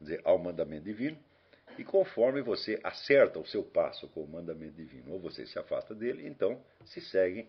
dizer, 0.00 0.20
ao 0.24 0.38
mandamento 0.38 0.84
divino, 0.84 1.18
e 1.78 1.84
conforme 1.84 2.40
você 2.40 2.80
acerta 2.82 3.38
o 3.38 3.46
seu 3.46 3.62
passo 3.62 4.08
com 4.08 4.22
o 4.22 4.28
mandamento 4.28 4.72
divino, 4.72 5.12
ou 5.12 5.20
você 5.20 5.46
se 5.46 5.58
afasta 5.58 5.94
dele, 5.94 6.26
então 6.26 6.60
se 6.84 7.00
seguem 7.00 7.48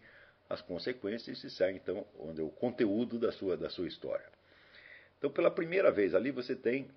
as 0.49 0.61
consequências 0.61 1.37
e 1.37 1.41
se 1.41 1.49
segue 1.49 1.77
então 1.77 2.05
onde 2.19 2.41
é 2.41 2.43
o 2.43 2.49
conteúdo 2.49 3.17
da 3.17 3.31
sua, 3.31 3.55
da 3.55 3.69
sua 3.69 3.87
história. 3.87 4.25
Então, 5.17 5.31
pela 5.31 5.49
primeira 5.49 5.91
vez 5.91 6.13
ali, 6.13 6.31
você 6.31 6.55
tem 6.55 6.89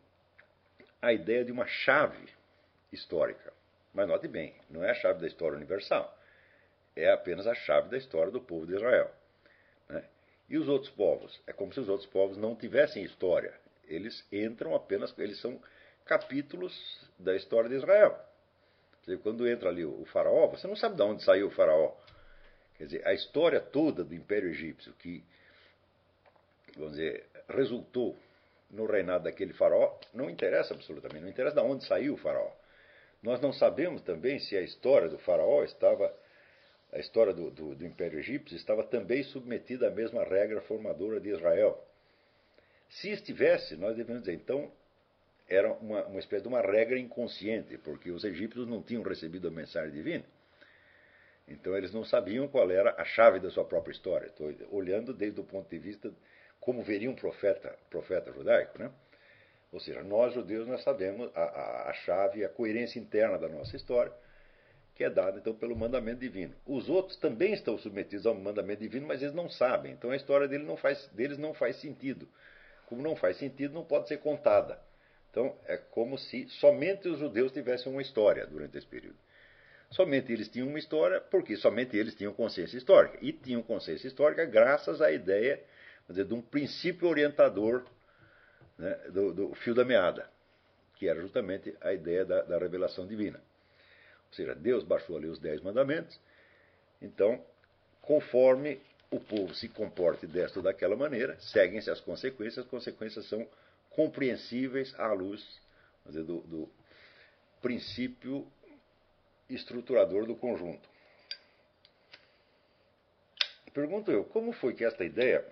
a 1.00 1.12
ideia 1.12 1.44
de 1.44 1.52
uma 1.52 1.66
chave 1.66 2.28
histórica. 2.92 3.52
Mas 3.92 4.08
note 4.08 4.26
bem, 4.26 4.54
não 4.68 4.82
é 4.82 4.90
a 4.90 4.94
chave 4.94 5.20
da 5.20 5.26
história 5.26 5.56
universal. 5.56 6.18
É 6.96 7.10
apenas 7.10 7.46
a 7.46 7.54
chave 7.54 7.88
da 7.88 7.96
história 7.96 8.30
do 8.30 8.40
povo 8.40 8.66
de 8.66 8.74
Israel. 8.74 9.10
Né? 9.88 10.04
E 10.48 10.56
os 10.56 10.68
outros 10.68 10.90
povos? 10.92 11.40
É 11.46 11.52
como 11.52 11.72
se 11.72 11.80
os 11.80 11.88
outros 11.88 12.08
povos 12.08 12.36
não 12.36 12.54
tivessem 12.54 13.02
história. 13.02 13.52
Eles 13.86 14.26
entram 14.32 14.74
apenas, 14.74 15.16
eles 15.18 15.40
são 15.40 15.60
capítulos 16.04 16.74
da 17.18 17.34
história 17.34 17.68
de 17.68 17.76
Israel. 17.76 18.18
Dizer, 19.02 19.18
quando 19.18 19.46
entra 19.46 19.68
ali 19.68 19.84
o 19.84 20.04
faraó, 20.06 20.48
você 20.48 20.66
não 20.66 20.76
sabe 20.76 20.96
de 20.96 21.02
onde 21.02 21.22
saiu 21.24 21.48
o 21.48 21.50
faraó. 21.50 21.94
Quer 22.78 22.84
dizer, 22.84 23.06
a 23.06 23.12
história 23.12 23.60
toda 23.60 24.02
do 24.02 24.14
Império 24.14 24.48
Egípcio, 24.48 24.92
que, 24.94 25.22
vamos 26.76 26.92
dizer, 26.92 27.26
resultou 27.48 28.16
no 28.70 28.86
reinado 28.86 29.24
daquele 29.24 29.52
faraó 29.52 29.96
não 30.12 30.28
interessa 30.28 30.74
absolutamente, 30.74 31.22
não 31.22 31.30
interessa 31.30 31.54
de 31.54 31.62
onde 31.62 31.84
saiu 31.84 32.14
o 32.14 32.16
faraó. 32.16 32.50
Nós 33.22 33.40
não 33.40 33.52
sabemos 33.52 34.02
também 34.02 34.38
se 34.38 34.56
a 34.56 34.60
história 34.60 35.08
do 35.08 35.18
faraó 35.18 35.62
estava, 35.64 36.12
a 36.94 37.00
história 37.00 37.34
do, 37.34 37.50
do, 37.50 37.74
do 37.74 37.84
Império 37.84 38.20
Egípcio 38.20 38.56
estava 38.56 38.84
também 38.84 39.24
submetida 39.24 39.88
à 39.88 39.90
mesma 39.90 40.22
regra 40.22 40.60
formadora 40.60 41.20
de 41.20 41.30
Israel. 41.30 41.84
Se 42.88 43.10
estivesse, 43.10 43.76
nós 43.76 43.96
devemos 43.96 44.22
dizer, 44.22 44.34
então, 44.34 44.70
era 45.48 45.72
uma, 45.72 46.04
uma 46.04 46.20
espécie 46.20 46.42
de 46.42 46.48
uma 46.48 46.60
regra 46.60 46.96
inconsciente, 46.96 47.76
porque 47.78 48.12
os 48.12 48.22
egípcios 48.22 48.68
não 48.68 48.80
tinham 48.80 49.02
recebido 49.02 49.48
a 49.48 49.50
mensagem 49.50 49.90
divina. 49.90 50.24
Então 51.48 51.76
eles 51.76 51.92
não 51.92 52.04
sabiam 52.04 52.46
qual 52.46 52.70
era 52.70 52.94
a 52.96 53.04
chave 53.04 53.40
da 53.40 53.50
sua 53.50 53.64
própria 53.64 53.92
história. 53.92 54.26
Estou 54.26 54.54
olhando 54.70 55.12
desde 55.12 55.40
o 55.40 55.44
ponto 55.44 55.68
de 55.68 55.78
vista 55.78 56.12
como 56.60 56.82
veria 56.82 57.10
um 57.10 57.14
profeta, 57.14 57.76
profeta 57.90 58.32
judaico, 58.32 58.78
né? 58.78 58.90
Ou 59.70 59.80
seja, 59.80 60.02
nós 60.02 60.32
judeus 60.32 60.66
nós 60.68 60.82
sabemos 60.84 61.30
a, 61.34 61.42
a, 61.42 61.90
a 61.90 61.92
chave, 61.92 62.44
a 62.44 62.48
coerência 62.48 63.00
interna 63.00 63.36
da 63.36 63.48
nossa 63.48 63.76
história, 63.76 64.12
que 64.94 65.02
é 65.02 65.10
dada 65.10 65.38
então 65.38 65.54
pelo 65.54 65.74
mandamento 65.74 66.20
divino. 66.20 66.54
Os 66.66 66.88
outros 66.88 67.16
também 67.16 67.52
estão 67.52 67.76
submetidos 67.78 68.26
ao 68.26 68.34
mandamento 68.34 68.80
divino, 68.80 69.06
mas 69.06 69.22
eles 69.22 69.34
não 69.34 69.48
sabem. 69.48 69.92
Então 69.92 70.10
a 70.10 70.16
história 70.16 70.46
dele 70.46 70.64
não 70.64 70.76
faz, 70.76 71.08
deles 71.08 71.36
não 71.36 71.52
faz 71.52 71.80
sentido. 71.80 72.28
Como 72.86 73.02
não 73.02 73.16
faz 73.16 73.36
sentido, 73.38 73.74
não 73.74 73.84
pode 73.84 74.08
ser 74.08 74.18
contada. 74.18 74.78
Então 75.30 75.56
é 75.66 75.76
como 75.76 76.16
se 76.16 76.48
somente 76.60 77.08
os 77.08 77.18
judeus 77.18 77.50
tivessem 77.52 77.90
uma 77.90 78.02
história 78.02 78.46
durante 78.46 78.78
esse 78.78 78.86
período. 78.86 79.16
Somente 79.90 80.32
eles 80.32 80.48
tinham 80.48 80.68
uma 80.68 80.78
história, 80.78 81.20
porque 81.20 81.56
somente 81.56 81.96
eles 81.96 82.14
tinham 82.14 82.32
consciência 82.32 82.76
histórica. 82.76 83.18
E 83.20 83.32
tinham 83.32 83.62
consciência 83.62 84.06
histórica 84.06 84.44
graças 84.44 85.00
à 85.00 85.10
ideia 85.10 85.60
dizer, 86.08 86.24
de 86.24 86.34
um 86.34 86.40
princípio 86.40 87.08
orientador 87.08 87.84
né, 88.78 88.94
do, 89.10 89.32
do, 89.32 89.54
fio 89.56 89.74
da 89.74 89.84
meada, 89.84 90.28
que 90.96 91.08
era 91.08 91.20
justamente 91.20 91.74
a 91.80 91.92
ideia 91.92 92.24
da, 92.24 92.42
da 92.42 92.58
revelação 92.58 93.06
divina. 93.06 93.40
Ou 94.34 94.36
seja, 94.36 94.54
Deus 94.54 94.82
baixou 94.82 95.16
ali 95.16 95.28
os 95.28 95.38
dez 95.38 95.60
mandamentos, 95.60 96.18
então, 97.00 97.40
conforme 98.02 98.80
o 99.10 99.20
povo 99.20 99.54
se 99.54 99.68
comporte 99.68 100.26
desta 100.26 100.58
ou 100.58 100.62
daquela 100.62 100.96
maneira, 100.96 101.38
seguem-se 101.38 101.88
as 101.88 102.00
consequências, 102.00 102.64
as 102.64 102.70
consequências 102.70 103.28
são 103.28 103.46
compreensíveis 103.90 104.92
à 104.98 105.12
luz 105.12 105.60
dizer, 106.04 106.24
do, 106.24 106.40
do 106.40 106.68
princípio 107.62 108.46
estruturador 109.48 110.26
do 110.26 110.34
conjunto. 110.34 110.88
Pergunto 113.72 114.10
eu, 114.10 114.24
como 114.24 114.52
foi 114.52 114.74
que 114.74 114.84
esta 114.84 115.04
ideia 115.04 115.44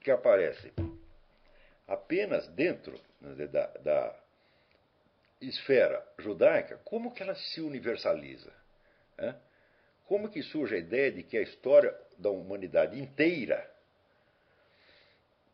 que 0.00 0.10
aparece. 0.10 0.72
apenas 1.86 2.48
dentro 2.48 2.98
né, 3.20 3.46
da, 3.46 3.66
da 3.66 4.27
esfera 5.40 6.04
judaica, 6.18 6.78
como 6.84 7.12
que 7.12 7.22
ela 7.22 7.34
se 7.34 7.60
universaliza? 7.60 8.52
Né? 9.16 9.34
Como 10.06 10.28
que 10.28 10.42
surge 10.42 10.74
a 10.74 10.78
ideia 10.78 11.12
de 11.12 11.22
que 11.22 11.36
a 11.36 11.42
história 11.42 11.94
da 12.16 12.30
humanidade 12.30 12.98
inteira 12.98 13.70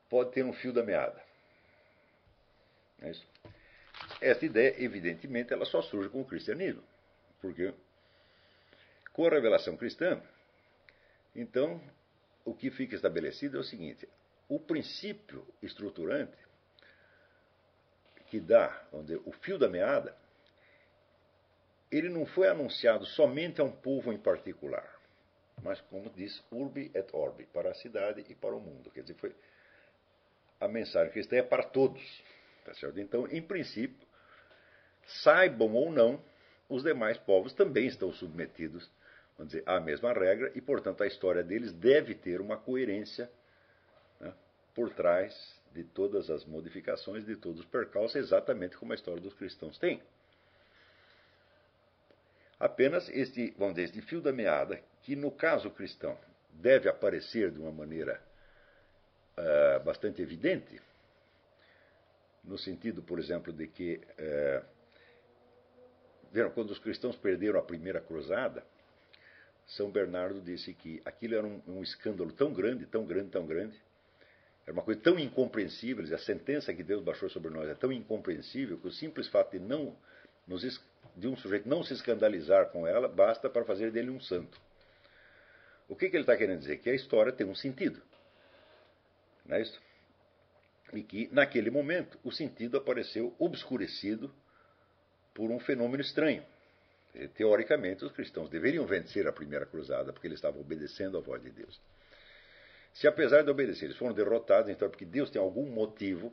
pode 0.08 0.32
ter 0.32 0.44
um 0.44 0.52
fio 0.52 0.72
da 0.72 0.82
meada? 0.82 1.20
É 3.02 3.10
isso? 3.10 3.26
Essa 4.20 4.44
ideia, 4.44 4.74
evidentemente, 4.82 5.52
ela 5.52 5.64
só 5.64 5.82
surge 5.82 6.08
com 6.08 6.20
o 6.20 6.24
cristianismo. 6.24 6.82
Porque 7.40 7.74
com 9.12 9.26
a 9.26 9.30
revelação 9.30 9.76
cristã, 9.76 10.20
então, 11.34 11.80
o 12.44 12.54
que 12.54 12.70
fica 12.70 12.94
estabelecido 12.94 13.56
é 13.56 13.60
o 13.60 13.64
seguinte: 13.64 14.08
o 14.48 14.58
princípio 14.58 15.46
estruturante 15.62 16.36
que 18.34 18.40
dá 18.40 18.82
dizer, 19.04 19.20
o 19.24 19.30
fio 19.30 19.56
da 19.56 19.68
meada, 19.68 20.12
ele 21.88 22.08
não 22.08 22.26
foi 22.26 22.48
anunciado 22.48 23.06
somente 23.06 23.60
a 23.60 23.64
um 23.64 23.70
povo 23.70 24.12
em 24.12 24.18
particular, 24.18 24.92
mas, 25.62 25.80
como 25.82 26.10
diz, 26.10 26.42
urbi 26.50 26.90
et 26.92 27.14
orbi, 27.14 27.46
para 27.46 27.70
a 27.70 27.74
cidade 27.74 28.24
e 28.28 28.34
para 28.34 28.56
o 28.56 28.60
mundo. 28.60 28.90
Quer 28.90 29.02
dizer, 29.02 29.14
foi 29.14 29.32
a 30.60 30.66
mensagem 30.66 31.12
cristã 31.12 31.36
é 31.36 31.42
para 31.44 31.62
todos. 31.62 32.02
Tá 32.64 32.72
então, 32.96 33.28
em 33.28 33.40
princípio, 33.40 34.04
saibam 35.22 35.72
ou 35.72 35.92
não, 35.92 36.20
os 36.68 36.82
demais 36.82 37.16
povos 37.18 37.52
também 37.52 37.86
estão 37.86 38.12
submetidos 38.12 38.90
vamos 39.38 39.52
dizer, 39.52 39.62
à 39.64 39.78
mesma 39.78 40.12
regra 40.12 40.50
e, 40.56 40.60
portanto, 40.60 41.04
a 41.04 41.06
história 41.06 41.44
deles 41.44 41.72
deve 41.72 42.16
ter 42.16 42.40
uma 42.40 42.56
coerência 42.56 43.30
né, 44.18 44.34
por 44.74 44.92
trás 44.92 45.32
de 45.74 45.82
todas 45.82 46.30
as 46.30 46.44
modificações, 46.44 47.26
de 47.26 47.34
todos 47.34 47.60
os 47.60 47.66
percalços, 47.66 48.14
exatamente 48.14 48.76
como 48.76 48.92
a 48.92 48.94
história 48.94 49.20
dos 49.20 49.34
cristãos 49.34 49.76
tem. 49.76 50.00
Apenas 52.60 53.08
este, 53.08 53.52
vamos 53.58 53.74
dizer, 53.74 53.88
este 53.88 54.00
fio 54.00 54.20
da 54.20 54.32
meada, 54.32 54.80
que 55.02 55.16
no 55.16 55.32
caso 55.32 55.68
cristão 55.70 56.16
deve 56.50 56.88
aparecer 56.88 57.50
de 57.50 57.58
uma 57.58 57.72
maneira 57.72 58.22
uh, 59.36 59.82
bastante 59.82 60.22
evidente, 60.22 60.80
no 62.44 62.56
sentido, 62.56 63.02
por 63.02 63.18
exemplo, 63.18 63.52
de 63.52 63.66
que, 63.66 63.96
uh, 63.96 64.64
viram, 66.30 66.50
quando 66.50 66.70
os 66.70 66.78
cristãos 66.78 67.16
perderam 67.16 67.58
a 67.58 67.62
primeira 67.62 68.00
cruzada, 68.00 68.64
São 69.66 69.90
Bernardo 69.90 70.40
disse 70.40 70.72
que 70.72 71.02
aquilo 71.04 71.34
era 71.34 71.46
um, 71.46 71.60
um 71.66 71.82
escândalo 71.82 72.32
tão 72.32 72.52
grande, 72.52 72.86
tão 72.86 73.04
grande, 73.04 73.30
tão 73.30 73.44
grande, 73.44 73.76
era 74.66 74.73
uma 74.73 74.83
coisa 74.83 75.00
tão 75.00 75.18
incompreensível, 75.18 76.02
a 76.14 76.18
sentença 76.18 76.73
que 76.73 76.83
Deus 76.83 77.02
baixou 77.02 77.28
sobre 77.28 77.50
nós 77.50 77.68
é 77.68 77.75
tão 77.75 77.92
incompreensível 77.92 78.78
que 78.78 78.88
o 78.88 78.92
simples 78.92 79.28
fato 79.28 79.52
de 79.52 79.59
não 79.59 79.94
nos, 80.47 80.62
de 81.16 81.28
um 81.28 81.37
sujeito 81.37 81.68
não 81.68 81.83
se 81.83 81.92
escandalizar 81.92 82.71
com 82.71 82.87
ela 82.87 83.09
basta 83.09 83.49
para 83.49 83.64
fazer 83.64 83.90
dele 83.90 84.11
um 84.11 84.21
santo. 84.21 84.59
O 85.88 85.94
que, 85.94 86.09
que 86.09 86.16
ele 86.16 86.23
está 86.23 86.37
querendo 86.37 86.61
dizer? 86.61 86.78
Que 86.78 86.88
a 86.88 86.94
história 86.94 87.33
tem 87.33 87.47
um 87.47 87.54
sentido. 87.54 88.00
Não 89.44 89.56
é 89.56 89.62
isso? 89.62 89.80
E 90.94 91.02
que, 91.02 91.28
naquele 91.30 91.71
momento, 91.71 92.18
o 92.25 92.33
sentido 92.33 92.78
apareceu 92.78 93.35
obscurecido 93.38 94.33
por 95.35 95.50
um 95.50 95.59
fenômeno 95.61 96.02
estranho. 96.02 96.42
Teoricamente, 97.35 98.04
os 98.04 98.12
cristãos 98.12 98.49
deveriam 98.49 98.87
vencer 98.87 99.26
a 99.26 99.33
primeira 99.33 99.66
cruzada 99.66 100.12
porque 100.12 100.26
eles 100.26 100.38
estavam 100.38 100.61
obedecendo 100.61 101.18
à 101.18 101.21
voz 101.21 101.42
de 101.42 101.50
Deus. 101.50 101.80
Se 102.94 103.08
apesar 103.08 103.42
de 103.42 103.50
obedecer 103.50 103.86
eles 103.86 103.96
foram 103.96 104.14
derrotados, 104.14 104.70
então 104.70 104.86
é 104.86 104.88
porque 104.88 105.04
Deus 105.04 105.28
tem 105.28 105.42
algum 105.42 105.66
motivo 105.66 106.32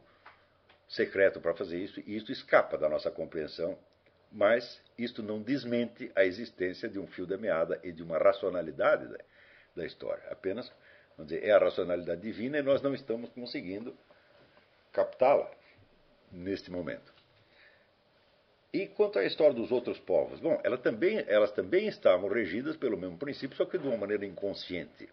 secreto 0.88 1.42
para 1.42 1.56
fazer 1.56 1.80
isso 1.80 2.00
e 2.06 2.16
isso 2.16 2.32
escapa 2.32 2.78
da 2.78 2.88
nossa 2.88 3.10
compreensão, 3.10 3.78
mas 4.32 4.80
isto 4.98 5.24
não 5.24 5.42
desmente 5.42 6.12
a 6.16 6.24
existência 6.24 6.88
de 6.88 7.00
um 7.00 7.08
fio 7.08 7.26
da 7.26 7.38
meada 7.38 7.80
e 7.84 7.92
de 7.92 8.04
uma 8.04 8.18
racionalidade 8.18 9.08
da, 9.08 9.18
da 9.76 9.86
história. 9.86 10.24
Apenas, 10.30 10.72
dizer, 11.18 11.44
é 11.44 11.52
a 11.52 11.58
racionalidade 11.58 12.22
divina 12.22 12.60
e 12.60 12.62
nós 12.62 12.82
não 12.82 12.94
estamos 12.94 13.30
conseguindo 13.32 13.98
captá-la 14.94 15.50
neste 16.32 16.70
momento. 16.70 17.12
E 18.74 18.88
quanto 18.88 19.20
à 19.20 19.26
história 19.26 19.54
dos 19.54 19.72
outros 19.72 20.00
povos? 20.00 20.40
Bom, 20.40 20.60
ela 20.64 20.78
também, 20.78 21.26
elas 21.28 21.52
também 21.52 21.88
estavam 21.88 22.30
regidas 22.30 22.78
pelo 22.78 22.98
mesmo 22.98 23.18
princípio, 23.18 23.58
só 23.58 23.66
que 23.66 23.78
de 23.78 23.88
uma 23.88 23.98
maneira 23.98 24.26
inconsciente. 24.26 25.10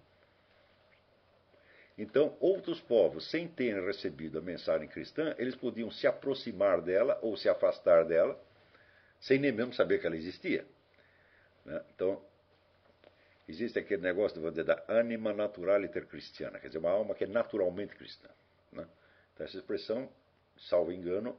Então, 1.98 2.37
outros 2.38 2.80
povos, 2.80 3.28
sem 3.28 3.48
terem 3.48 3.84
recebido 3.84 4.38
a 4.38 4.40
mensagem 4.40 4.87
cristã, 4.87 5.34
eles 5.37 5.56
podiam 5.56 5.90
se 5.90 6.06
aproximar 6.06 6.80
dela 6.80 7.18
ou 7.20 7.37
se 7.37 7.48
afastar 7.48 8.04
dela, 8.04 8.40
sem 9.18 9.37
nem 9.37 9.50
mesmo 9.50 9.74
saber 9.74 10.00
que 10.00 10.06
ela 10.06 10.16
existia. 10.16 10.64
Né? 11.64 11.82
Então, 11.92 12.22
existe 13.48 13.80
aquele 13.80 14.00
negócio 14.00 14.40
dizer, 14.48 14.62
da 14.62 14.80
anima 14.87 15.32
naturaliter 15.32 16.06
cristiana, 16.06 16.61
quer 16.61 16.68
dizer, 16.68 16.78
uma 16.78 16.90
alma 16.90 17.16
que 17.16 17.24
é 17.24 17.26
naturalmente 17.26 17.96
cristã. 17.96 18.28
Né? 18.70 18.87
Então, 19.34 19.44
essa 19.44 19.56
expressão, 19.56 20.08
salvo 20.56 20.92
engano, 20.92 21.37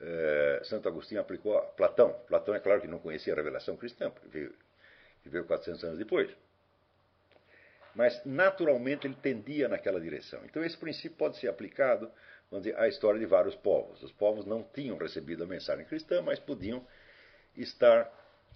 é, 0.00 0.62
Santo 0.64 0.88
Agostinho 0.88 1.20
aplicou 1.20 1.56
a 1.56 1.62
Platão. 1.62 2.12
Platão, 2.26 2.56
é 2.56 2.58
claro 2.58 2.80
que 2.80 2.88
não 2.88 2.98
conhecia 2.98 3.32
a 3.34 3.36
revelação 3.36 3.76
cristã, 3.76 4.10
porque 4.10 4.26
veio, 4.26 4.54
veio 5.26 5.44
400 5.44 5.84
anos 5.84 5.98
depois 5.98 6.28
mas 7.94 8.20
naturalmente 8.24 9.06
ele 9.06 9.16
tendia 9.16 9.68
naquela 9.68 10.00
direção. 10.00 10.40
Então 10.44 10.64
esse 10.64 10.76
princípio 10.76 11.16
pode 11.16 11.38
ser 11.38 11.48
aplicado 11.48 12.10
vamos 12.50 12.64
dizer, 12.64 12.78
à 12.78 12.86
história 12.86 13.18
de 13.18 13.26
vários 13.26 13.54
povos. 13.56 14.02
Os 14.02 14.12
povos 14.12 14.44
não 14.44 14.62
tinham 14.62 14.98
recebido 14.98 15.42
a 15.42 15.46
mensagem 15.46 15.86
cristã, 15.86 16.20
mas 16.20 16.38
podiam 16.38 16.86
estar 17.56 18.10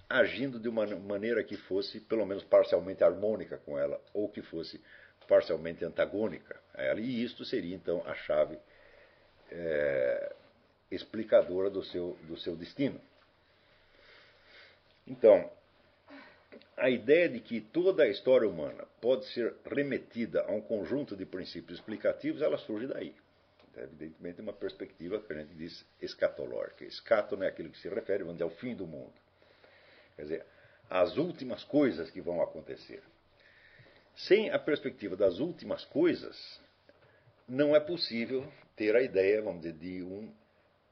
agindo 0.08 0.60
de 0.60 0.68
uma 0.68 0.86
maneira 0.86 1.42
que 1.42 1.56
fosse 1.56 2.00
pelo 2.00 2.24
menos 2.26 2.44
parcialmente 2.44 3.02
harmônica 3.02 3.56
com 3.58 3.78
ela, 3.78 4.00
ou 4.12 4.28
que 4.28 4.42
fosse 4.42 4.80
parcialmente 5.26 5.84
antagônica 5.84 6.60
a 6.74 6.82
ela. 6.82 7.00
E 7.00 7.24
isto 7.24 7.44
seria 7.44 7.74
então 7.74 8.02
a 8.06 8.14
chave 8.14 8.58
é, 9.50 10.34
explicadora 10.90 11.70
do 11.70 11.82
seu, 11.82 12.16
do 12.22 12.36
seu 12.36 12.54
destino. 12.54 13.00
Então, 15.06 15.50
a 16.76 16.90
ideia 16.90 17.28
de 17.28 17.40
que 17.40 17.60
toda 17.60 18.02
a 18.02 18.08
história 18.08 18.48
humana 18.48 18.84
pode 19.00 19.24
ser 19.32 19.54
remetida 19.64 20.42
a 20.42 20.52
um 20.52 20.60
conjunto 20.60 21.16
de 21.16 21.24
princípios 21.24 21.78
explicativos, 21.78 22.42
ela 22.42 22.58
surge 22.58 22.86
daí. 22.86 23.14
É 23.76 23.82
evidentemente 23.82 24.40
uma 24.40 24.52
perspectiva 24.52 25.20
que 25.20 25.32
a 25.32 25.36
gente 25.36 25.54
diz 25.54 25.84
escatológica. 26.00 26.84
Escato 26.84 27.36
não 27.36 27.44
é 27.44 27.48
aquilo 27.48 27.70
que 27.70 27.78
se 27.78 27.88
refere, 27.88 28.22
vamos 28.22 28.34
dizer, 28.34 28.44
ao 28.44 28.50
fim 28.50 28.74
do 28.74 28.86
mundo. 28.86 29.12
Quer 30.16 30.22
dizer, 30.22 30.46
as 30.88 31.16
últimas 31.16 31.64
coisas 31.64 32.10
que 32.10 32.20
vão 32.20 32.42
acontecer. 32.42 33.02
Sem 34.14 34.50
a 34.50 34.58
perspectiva 34.58 35.14
das 35.14 35.40
últimas 35.40 35.84
coisas, 35.84 36.60
não 37.46 37.76
é 37.76 37.80
possível 37.80 38.50
ter 38.74 38.96
a 38.96 39.02
ideia, 39.02 39.42
vamos 39.42 39.62
dizer, 39.62 39.74
de 39.74 40.02
um 40.02 40.32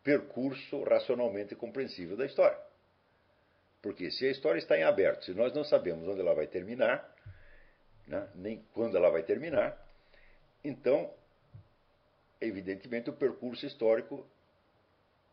percurso 0.03 0.83
racionalmente 0.83 1.55
compreensível 1.55 2.17
da 2.17 2.27
história. 2.27 2.59
Porque 3.85 4.11
se 4.11 4.27
a 4.27 4.31
história 4.31 4.59
está 4.59 4.79
em 4.79 4.83
aberto, 4.83 5.27
se 5.27 5.35
nós 5.35 5.53
não 5.53 5.63
sabemos 5.63 6.09
onde 6.09 6.19
ela 6.19 6.33
vai 6.33 6.47
terminar, 6.47 7.07
né, 8.07 8.27
nem 8.35 8.65
quando 8.73 8.97
ela 8.97 9.11
vai 9.11 9.23
terminar, 9.23 9.79
então, 10.65 11.13
evidentemente, 12.41 13.11
o 13.11 13.13
percurso 13.13 13.67
histórico 13.67 14.27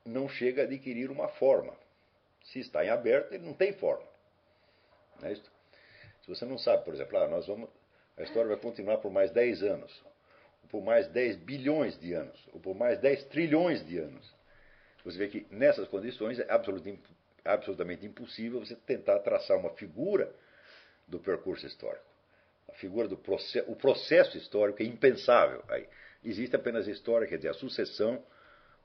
não 0.03 0.27
chega 0.27 0.63
a 0.63 0.65
adquirir 0.65 1.09
uma 1.09 1.29
forma. 1.29 1.73
Se 2.43 2.59
está 2.59 2.83
em 2.83 2.89
aberto, 2.89 3.33
ele 3.33 3.45
não 3.45 3.53
tem 3.53 3.71
forma. 3.71 4.05
Não 5.21 5.29
é? 5.29 5.35
Se 5.35 6.27
você 6.27 6.43
não 6.43 6.57
sabe, 6.57 6.83
por 6.83 6.93
exemplo, 6.93 7.17
ah, 7.19 7.29
nós 7.29 7.47
vamos, 7.47 7.69
a 8.17 8.23
história 8.23 8.49
vai 8.49 8.57
continuar 8.57 8.97
por 8.97 9.13
mais 9.13 9.31
10 9.31 9.63
anos, 9.63 10.03
ou 10.61 10.69
por 10.69 10.83
mais 10.83 11.07
10 11.07 11.37
bilhões 11.37 11.97
de 11.97 12.11
anos, 12.11 12.37
ou 12.51 12.59
por 12.59 12.75
mais 12.75 12.99
10 12.99 13.23
trilhões 13.29 13.87
de 13.87 13.97
anos. 13.97 14.29
Você 15.05 15.17
vê 15.17 15.29
que 15.29 15.47
nessas 15.49 15.87
condições 15.87 16.37
é 16.37 16.51
absolutamente 16.51 17.01
absolutamente 17.43 18.06
impossível 18.06 18.60
você 18.60 18.75
tentar 18.75 19.19
traçar 19.19 19.58
uma 19.58 19.71
figura 19.71 20.34
do 21.08 21.19
percurso 21.19 21.65
histórico. 21.65 22.06
A 22.69 22.73
figura 22.73 23.08
do 23.08 23.17
processo, 23.17 23.69
o 23.69 23.75
processo 23.75 24.38
histórico 24.38 24.82
é 24.82 24.86
impensável. 24.86 25.63
Aí 25.67 25.88
existe 26.23 26.56
apenas 26.56 26.88
a 26.88 26.91
história, 26.91 27.27
quer 27.27 27.38
dizer, 27.38 27.49
a 27.49 27.54
sucessão 27.54 28.23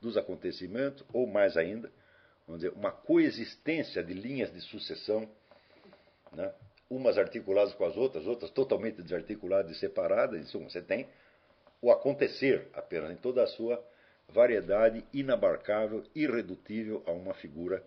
dos 0.00 0.16
acontecimentos, 0.16 1.04
ou 1.12 1.26
mais 1.26 1.56
ainda, 1.56 1.90
vamos 2.46 2.62
dizer, 2.62 2.74
uma 2.74 2.90
coexistência 2.90 4.02
de 4.02 4.12
linhas 4.12 4.52
de 4.52 4.60
sucessão, 4.60 5.28
né? 6.32 6.52
umas 6.88 7.18
articuladas 7.18 7.74
com 7.74 7.84
as 7.84 7.96
outras, 7.96 8.26
outras 8.26 8.50
totalmente 8.50 9.02
desarticuladas 9.02 9.72
e 9.72 9.78
separadas. 9.78 10.44
Isso 10.44 10.58
você 10.58 10.80
tem 10.80 11.08
o 11.80 11.90
acontecer 11.90 12.68
apenas 12.72 13.10
em 13.10 13.16
toda 13.16 13.42
a 13.42 13.46
sua 13.46 13.82
variedade 14.28 15.04
inabarcável, 15.12 16.04
irredutível 16.14 17.02
a 17.06 17.12
uma 17.12 17.34
figura 17.34 17.82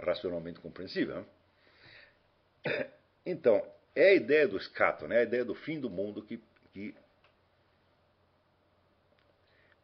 racionalmente 0.00 0.60
compreensível. 0.60 1.26
Né? 2.64 2.90
Então, 3.24 3.64
é 3.94 4.08
a 4.10 4.14
ideia 4.14 4.48
do 4.48 4.56
escato, 4.56 5.06
né? 5.06 5.18
a 5.18 5.22
ideia 5.22 5.44
do 5.44 5.54
fim 5.54 5.78
do 5.78 5.90
mundo 5.90 6.22
que, 6.22 6.42
que 6.72 6.94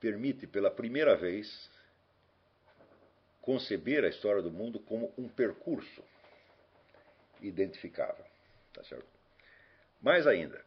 permite 0.01 0.47
pela 0.47 0.71
primeira 0.71 1.17
vez 1.17 1.71
conceber 3.43 4.05
a 4.05 4.09
história 4.09 4.43
do 4.43 4.51
mundo 4.51 4.81
como 4.81 5.13
um 5.17 5.29
percurso 5.29 6.03
identificável. 7.41 8.25
Tá 8.73 8.83
certo? 8.85 9.07
Mais 10.03 10.27
ainda, 10.27 10.65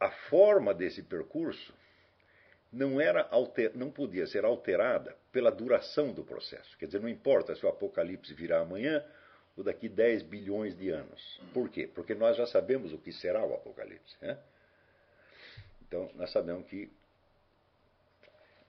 a 0.00 0.10
forma 0.28 0.74
desse 0.74 1.02
percurso 1.02 1.72
não, 2.72 3.00
era 3.00 3.28
alter, 3.30 3.72
não 3.76 3.90
podia 3.90 4.26
ser 4.26 4.44
alterada 4.44 5.16
pela 5.30 5.50
duração 5.50 6.12
do 6.12 6.24
processo. 6.24 6.76
Quer 6.78 6.86
dizer, 6.86 7.00
não 7.00 7.08
importa 7.08 7.54
se 7.54 7.64
o 7.66 7.68
apocalipse 7.68 8.32
virá 8.34 8.60
amanhã 8.60 9.04
ou 9.56 9.62
daqui 9.62 9.88
10 9.88 10.22
bilhões 10.22 10.76
de 10.76 10.88
anos. 10.88 11.40
Por 11.52 11.68
quê? 11.68 11.86
Porque 11.86 12.14
nós 12.14 12.36
já 12.36 12.46
sabemos 12.46 12.92
o 12.92 12.98
que 12.98 13.12
será 13.12 13.44
o 13.44 13.54
apocalipse. 13.54 14.16
Né? 14.20 14.38
Então, 15.82 16.10
nós 16.14 16.32
sabemos 16.32 16.66
que 16.68 16.90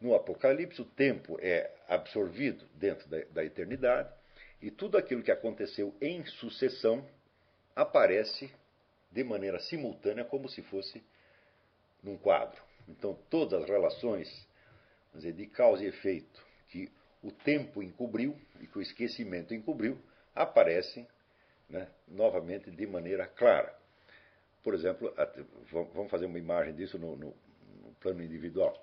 no 0.03 0.13
Apocalipse 0.13 0.81
o 0.81 0.85
tempo 0.85 1.37
é 1.41 1.71
absorvido 1.87 2.67
dentro 2.73 3.07
da, 3.07 3.23
da 3.31 3.45
eternidade 3.45 4.13
e 4.61 4.69
tudo 4.69 4.97
aquilo 4.97 5.23
que 5.23 5.31
aconteceu 5.31 5.95
em 6.01 6.25
sucessão 6.25 7.07
aparece 7.73 8.53
de 9.09 9.23
maneira 9.23 9.59
simultânea, 9.59 10.25
como 10.25 10.49
se 10.49 10.61
fosse 10.63 11.01
num 12.03 12.17
quadro. 12.17 12.61
Então, 12.87 13.17
todas 13.29 13.63
as 13.63 13.69
relações 13.69 14.47
dizer, 15.13 15.33
de 15.33 15.47
causa 15.47 15.83
e 15.83 15.87
efeito 15.87 16.45
que 16.69 16.91
o 17.21 17.31
tempo 17.31 17.81
encobriu 17.81 18.35
e 18.59 18.67
que 18.67 18.77
o 18.77 18.81
esquecimento 18.81 19.53
encobriu 19.53 19.97
aparecem 20.35 21.07
né, 21.69 21.87
novamente 22.07 22.69
de 22.69 22.87
maneira 22.87 23.27
clara. 23.27 23.73
Por 24.63 24.73
exemplo, 24.73 25.13
vamos 25.71 26.09
fazer 26.09 26.25
uma 26.25 26.39
imagem 26.39 26.73
disso 26.73 26.97
no, 26.97 27.15
no, 27.15 27.33
no 27.81 27.93
plano 27.99 28.23
individual. 28.23 28.73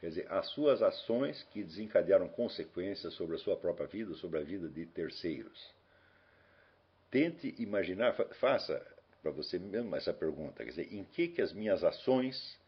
Quer 0.00 0.08
dizer, 0.08 0.32
as 0.32 0.48
suas 0.50 0.82
ações 0.82 1.42
que 1.52 1.62
desencadearam 1.62 2.28
consequências 2.28 3.12
sobre 3.14 3.36
a 3.36 3.38
sua 3.38 3.56
própria 3.56 3.86
vida, 3.86 4.14
sobre 4.14 4.38
a 4.38 4.42
vida 4.42 4.68
de 4.68 4.86
terceiros. 4.86 5.74
Tente 7.10 7.54
imaginar, 7.58 8.14
faça 8.38 8.80
para 9.20 9.30
você 9.30 9.58
mesmo 9.58 9.94
essa 9.94 10.14
pergunta, 10.14 10.64
quer 10.64 10.70
dizer, 10.70 10.94
em 10.94 11.04
que 11.04 11.28
que 11.28 11.42
as 11.42 11.52
minhas 11.52 11.84
ações 11.84 12.58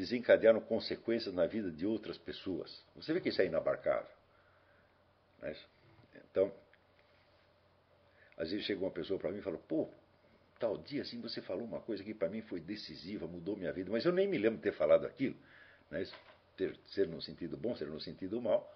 desencadearam 0.00 0.60
consequências 0.62 1.34
na 1.34 1.46
vida 1.46 1.70
de 1.70 1.84
outras 1.84 2.16
pessoas? 2.16 2.82
Você 2.96 3.12
vê 3.12 3.20
que 3.20 3.28
isso 3.28 3.42
é 3.42 3.44
inabarcável. 3.44 4.10
É? 5.42 5.54
Então, 6.30 6.50
às 8.38 8.50
vezes 8.50 8.64
chega 8.64 8.80
uma 8.80 8.90
pessoa 8.90 9.20
para 9.20 9.30
mim 9.30 9.40
e 9.40 9.42
fala, 9.42 9.58
pô, 9.58 9.90
tal 10.58 10.78
dia 10.78 11.02
assim 11.02 11.20
você 11.20 11.42
falou 11.42 11.64
uma 11.64 11.80
coisa 11.80 12.02
que 12.02 12.14
para 12.14 12.30
mim 12.30 12.40
foi 12.40 12.60
decisiva, 12.60 13.26
mudou 13.26 13.56
minha 13.56 13.72
vida, 13.72 13.90
mas 13.90 14.04
eu 14.06 14.12
nem 14.12 14.26
me 14.26 14.38
lembro 14.38 14.56
de 14.56 14.62
ter 14.62 14.72
falado 14.72 15.04
aquilo. 15.06 15.36
Né? 15.90 16.06
Ter, 16.56 16.74
ser 16.86 17.06
no 17.06 17.20
sentido 17.20 17.58
bom, 17.58 17.76
ser 17.76 17.86
no 17.86 18.00
sentido 18.00 18.40
mal. 18.40 18.74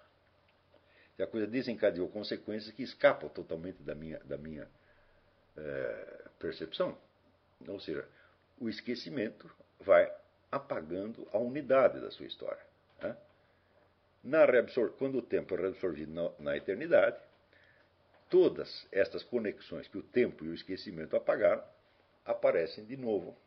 E 1.17 1.23
a 1.23 1.27
coisa 1.27 1.47
desencadeou 1.47 2.07
consequências 2.09 2.71
que 2.75 2.83
escapam 2.83 3.29
totalmente 3.29 3.81
da 3.81 3.95
minha, 3.95 4.19
da 4.19 4.37
minha 4.37 4.69
é, 5.57 6.29
percepção. 6.37 6.95
Ou 7.67 7.79
seja, 7.79 8.07
o 8.59 8.69
esquecimento 8.69 9.49
vai 9.79 10.11
apagando 10.55 11.27
a 11.33 11.37
unidade 11.37 11.99
da 11.99 12.09
sua 12.09 12.25
história. 12.25 12.63
Né? 13.01 13.17
Na 14.23 14.45
quando 14.97 15.17
o 15.17 15.21
tempo 15.21 15.53
é 15.53 15.61
reabsorvido 15.61 16.33
na, 16.39 16.55
eternidade, 16.55 17.17
todas 18.29 18.87
estas 18.89 19.21
conexões 19.21 19.87
que 19.89 19.97
o 19.97 20.01
tempo 20.01 20.45
e 20.45 20.49
o 20.49 20.53
esquecimento 20.53 21.15
apagaram 21.15 21.61
aparecem 22.23 22.85
de 22.85 22.95
novo, 22.95 23.37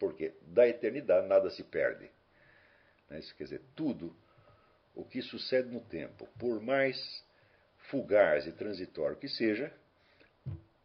porque 0.00 0.32
da 0.40 0.66
eternidade 0.66 1.28
nada 1.28 1.50
se 1.50 1.62
perde. 1.62 2.10
Né? 3.10 3.18
Isso 3.18 3.34
quer 3.36 3.44
dizer, 3.44 3.62
tudo 3.76 4.16
o 4.94 5.04
que 5.04 5.20
sucede 5.20 5.68
no 5.68 5.80
tempo, 5.80 6.26
por 6.38 6.62
mais 6.62 7.22
fugaz 7.90 8.46
e 8.46 8.52
transitório 8.52 9.16
que 9.18 9.28
seja, 9.28 9.70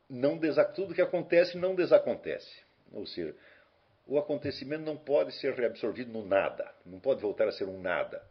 não 0.10 0.38
tudo 0.76 0.94
que 0.94 1.02
acontece 1.02 1.58
não 1.58 1.74
desacontece. 1.74 2.68
Ou 2.92 3.06
seja, 3.06 3.34
o 4.10 4.18
acontecimento 4.18 4.82
não 4.82 4.98
pode 4.98 5.32
ser 5.34 5.54
reabsorvido 5.54 6.12
no 6.12 6.26
nada, 6.26 6.74
não 6.84 7.00
pode 7.00 7.22
voltar 7.22 7.48
a 7.48 7.52
ser 7.52 7.66
um 7.66 7.80
nada. 7.80 8.26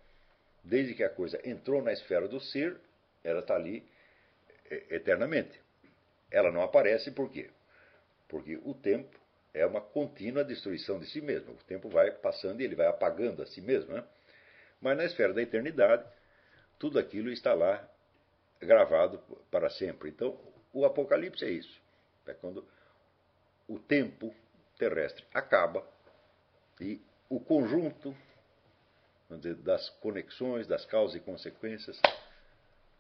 Desde 0.65 0.93
que 0.93 1.05
a 1.05 1.09
coisa 1.09 1.41
entrou 1.49 1.81
na 1.81 1.93
esfera 1.93 2.27
do 2.27 2.41
ser, 2.41 2.77
ela 3.23 3.39
está 3.39 3.55
ali 3.55 3.87
eternamente. 4.91 5.59
Ela 6.33 6.51
não 6.51 6.63
aparece 6.63 7.13
por 7.13 7.31
quê? 7.31 7.49
Porque 8.27 8.59
o 8.65 8.75
tempo 8.75 9.17
é 9.55 9.65
uma 9.65 9.81
contínua 9.81 10.43
destruição 10.43 10.99
de 10.99 11.07
si 11.07 11.21
mesmo. 11.21 11.53
O 11.53 11.65
tempo 11.65 11.89
vai 11.89 12.11
passando 12.11 12.61
e 12.61 12.65
ele 12.65 12.75
vai 12.75 12.89
apagando 12.89 13.41
a 13.41 13.47
si 13.47 13.61
mesmo. 13.61 13.95
Né? 13.95 14.05
Mas 14.81 14.97
na 14.97 15.05
esfera 15.05 15.33
da 15.33 15.41
eternidade, 15.41 16.05
tudo 16.77 16.99
aquilo 16.99 17.31
está 17.31 17.55
lá 17.55 17.89
gravado 18.61 19.23
para 19.49 19.71
sempre. 19.71 20.11
Então, 20.11 20.37
o 20.73 20.85
Apocalipse 20.85 21.45
é 21.45 21.51
isso. 21.51 21.81
É 22.27 22.35
quando 22.35 22.67
o 23.69 23.79
tempo 23.79 24.35
terrestre 24.79 25.25
acaba 25.35 25.85
e 26.81 27.01
o 27.29 27.41
conjunto 27.41 28.17
dizer, 29.37 29.57
das 29.57 29.91
conexões, 30.01 30.67
das 30.67 30.87
causas 30.87 31.17
e 31.17 31.21
consequências 31.21 32.01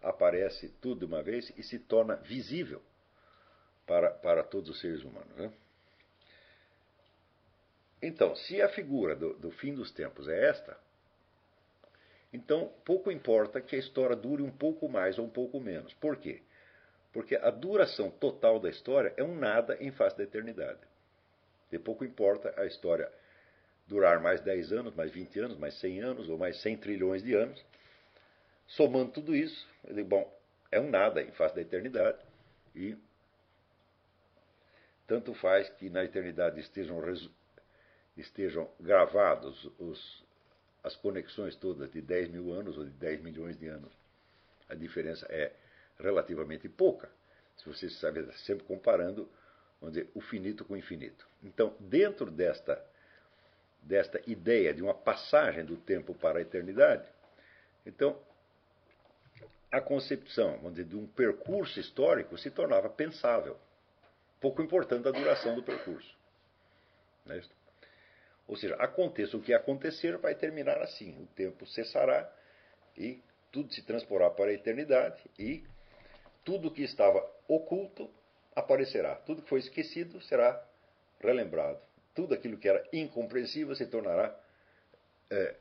aparece 0.02 0.68
tudo 0.80 1.00
de 1.00 1.04
uma 1.06 1.22
vez 1.22 1.52
e 1.56 1.62
se 1.62 1.78
torna 1.78 2.16
visível 2.16 2.82
para, 3.86 4.10
para 4.10 4.42
todos 4.42 4.68
os 4.68 4.80
seres 4.80 5.02
humanos. 5.02 5.34
Né? 5.36 5.52
Então, 8.02 8.36
se 8.36 8.60
a 8.60 8.68
figura 8.68 9.16
do, 9.16 9.34
do 9.34 9.50
fim 9.50 9.74
dos 9.74 9.90
tempos 9.90 10.28
é 10.28 10.48
esta, 10.50 10.76
então 12.32 12.70
pouco 12.84 13.10
importa 13.10 13.60
que 13.60 13.74
a 13.74 13.78
história 13.78 14.14
dure 14.14 14.42
um 14.42 14.50
pouco 14.50 14.88
mais 14.88 15.18
ou 15.18 15.24
um 15.24 15.30
pouco 15.30 15.58
menos. 15.58 15.94
Por 15.94 16.16
quê? 16.16 16.42
Porque 17.12 17.34
a 17.36 17.50
duração 17.50 18.10
total 18.10 18.60
da 18.60 18.68
história 18.68 19.14
é 19.16 19.24
um 19.24 19.34
nada 19.34 19.76
em 19.80 19.90
face 19.90 20.16
da 20.16 20.24
eternidade. 20.24 20.80
De 21.70 21.78
pouco 21.78 22.04
importa 22.04 22.54
a 22.57 22.66
história 22.66 23.11
durar 23.87 24.20
mais 24.20 24.40
10 24.40 24.72
anos, 24.72 24.94
mais 24.94 25.11
20 25.11 25.40
anos, 25.40 25.59
mais 25.59 25.74
100 25.81 26.00
anos 26.00 26.28
ou 26.28 26.38
mais 26.38 26.61
100 26.62 26.76
trilhões 26.78 27.22
de 27.22 27.35
anos. 27.35 27.64
Somando 28.66 29.12
tudo 29.12 29.35
isso, 29.35 29.66
digo, 29.90 30.09
bom, 30.09 30.40
é 30.70 30.78
um 30.78 30.90
nada 30.90 31.22
em 31.22 31.33
face 31.33 31.54
da 31.54 31.62
eternidade. 31.62 32.18
E 32.74 32.96
tanto 35.07 35.33
faz 35.35 35.68
que 35.70 35.88
na 35.88 36.04
eternidade 36.04 36.61
estejam 36.61 37.00
estejam 38.16 38.68
gravados 38.78 39.70
os, 39.78 40.24
as 40.83 40.94
conexões 40.96 41.57
todas 41.57 41.90
de 41.90 42.02
10 42.02 42.28
mil 42.28 42.52
anos 42.52 42.76
ou 42.76 42.85
de 42.85 42.90
10 42.90 43.22
milhões 43.22 43.57
de 43.59 43.68
anos. 43.68 43.92
A 44.68 44.74
diferença 44.74 45.26
é 45.31 45.52
relativamente 45.98 46.68
pouca, 46.68 47.11
se 47.57 47.66
você 47.66 47.88
sabe, 47.88 48.31
sempre 48.38 48.64
comparando 48.64 49.28
vamos 49.80 49.94
dizer, 49.94 50.10
o 50.14 50.20
finito 50.20 50.64
com 50.64 50.74
o 50.74 50.76
infinito. 50.76 51.26
Então, 51.42 51.74
dentro 51.78 52.30
desta, 52.30 52.84
desta 53.82 54.20
ideia 54.26 54.74
de 54.74 54.82
uma 54.82 54.94
passagem 54.94 55.64
do 55.64 55.76
tempo 55.76 56.14
para 56.14 56.38
a 56.38 56.42
eternidade, 56.42 57.08
então, 57.86 58.18
a 59.70 59.80
concepção 59.80 60.56
vamos 60.58 60.74
dizer, 60.74 60.88
de 60.88 60.96
um 60.96 61.06
percurso 61.06 61.78
histórico 61.78 62.36
se 62.38 62.50
tornava 62.50 62.88
pensável, 62.88 63.56
pouco 64.40 64.62
importante 64.62 65.06
a 65.08 65.10
duração 65.10 65.54
do 65.54 65.62
percurso. 65.62 66.16
É? 67.28 67.40
Ou 68.46 68.56
seja, 68.56 68.74
aconteça 68.76 69.36
o 69.36 69.42
que 69.42 69.52
acontecer, 69.52 70.16
vai 70.16 70.34
terminar 70.34 70.78
assim. 70.78 71.22
O 71.22 71.26
tempo 71.26 71.66
cessará 71.66 72.30
e 72.96 73.22
tudo 73.52 73.72
se 73.74 73.82
transportará 73.82 74.30
para 74.30 74.50
a 74.50 74.54
eternidade 74.54 75.22
e 75.38 75.62
tudo 76.44 76.70
que 76.70 76.82
estava 76.82 77.24
oculto 77.46 78.10
aparecerá. 78.59 79.14
Tudo 79.16 79.42
que 79.42 79.49
foi 79.49 79.61
esquecido 79.61 80.21
será 80.23 80.62
relembrado. 81.21 81.81
Tudo 82.14 82.35
aquilo 82.35 82.59
que 82.59 82.68
era 82.68 82.85
incompreensível 82.92 83.75
se 83.75 83.87
tornará 83.87 84.35
é, 85.31 85.57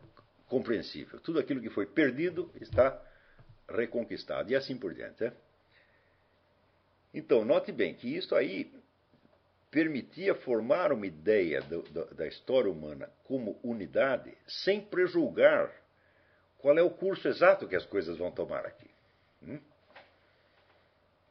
compreensível. 0.47 1.19
Tudo 1.19 1.39
aquilo 1.39 1.61
que 1.61 1.69
foi 1.69 1.85
perdido 1.85 2.51
está 2.59 3.01
reconquistado. 3.69 4.51
E 4.51 4.55
assim 4.55 4.77
por 4.77 4.93
diante. 4.93 5.25
É? 5.25 5.33
Então, 7.13 7.45
note 7.45 7.71
bem 7.71 7.93
que 7.93 8.15
isso 8.15 8.35
aí 8.35 8.73
permitia 9.69 10.33
formar 10.33 10.91
uma 10.91 11.05
ideia 11.05 11.61
do, 11.61 11.81
do, 11.83 12.05
da 12.15 12.25
história 12.27 12.71
humana 12.71 13.11
como 13.25 13.59
unidade 13.63 14.35
sem 14.47 14.81
prejulgar 14.81 15.71
qual 16.57 16.77
é 16.77 16.81
o 16.81 16.89
curso 16.89 17.27
exato 17.27 17.67
que 17.67 17.75
as 17.75 17.85
coisas 17.85 18.17
vão 18.17 18.31
tomar 18.31 18.65
aqui. 18.65 18.89
Hum? 19.43 19.59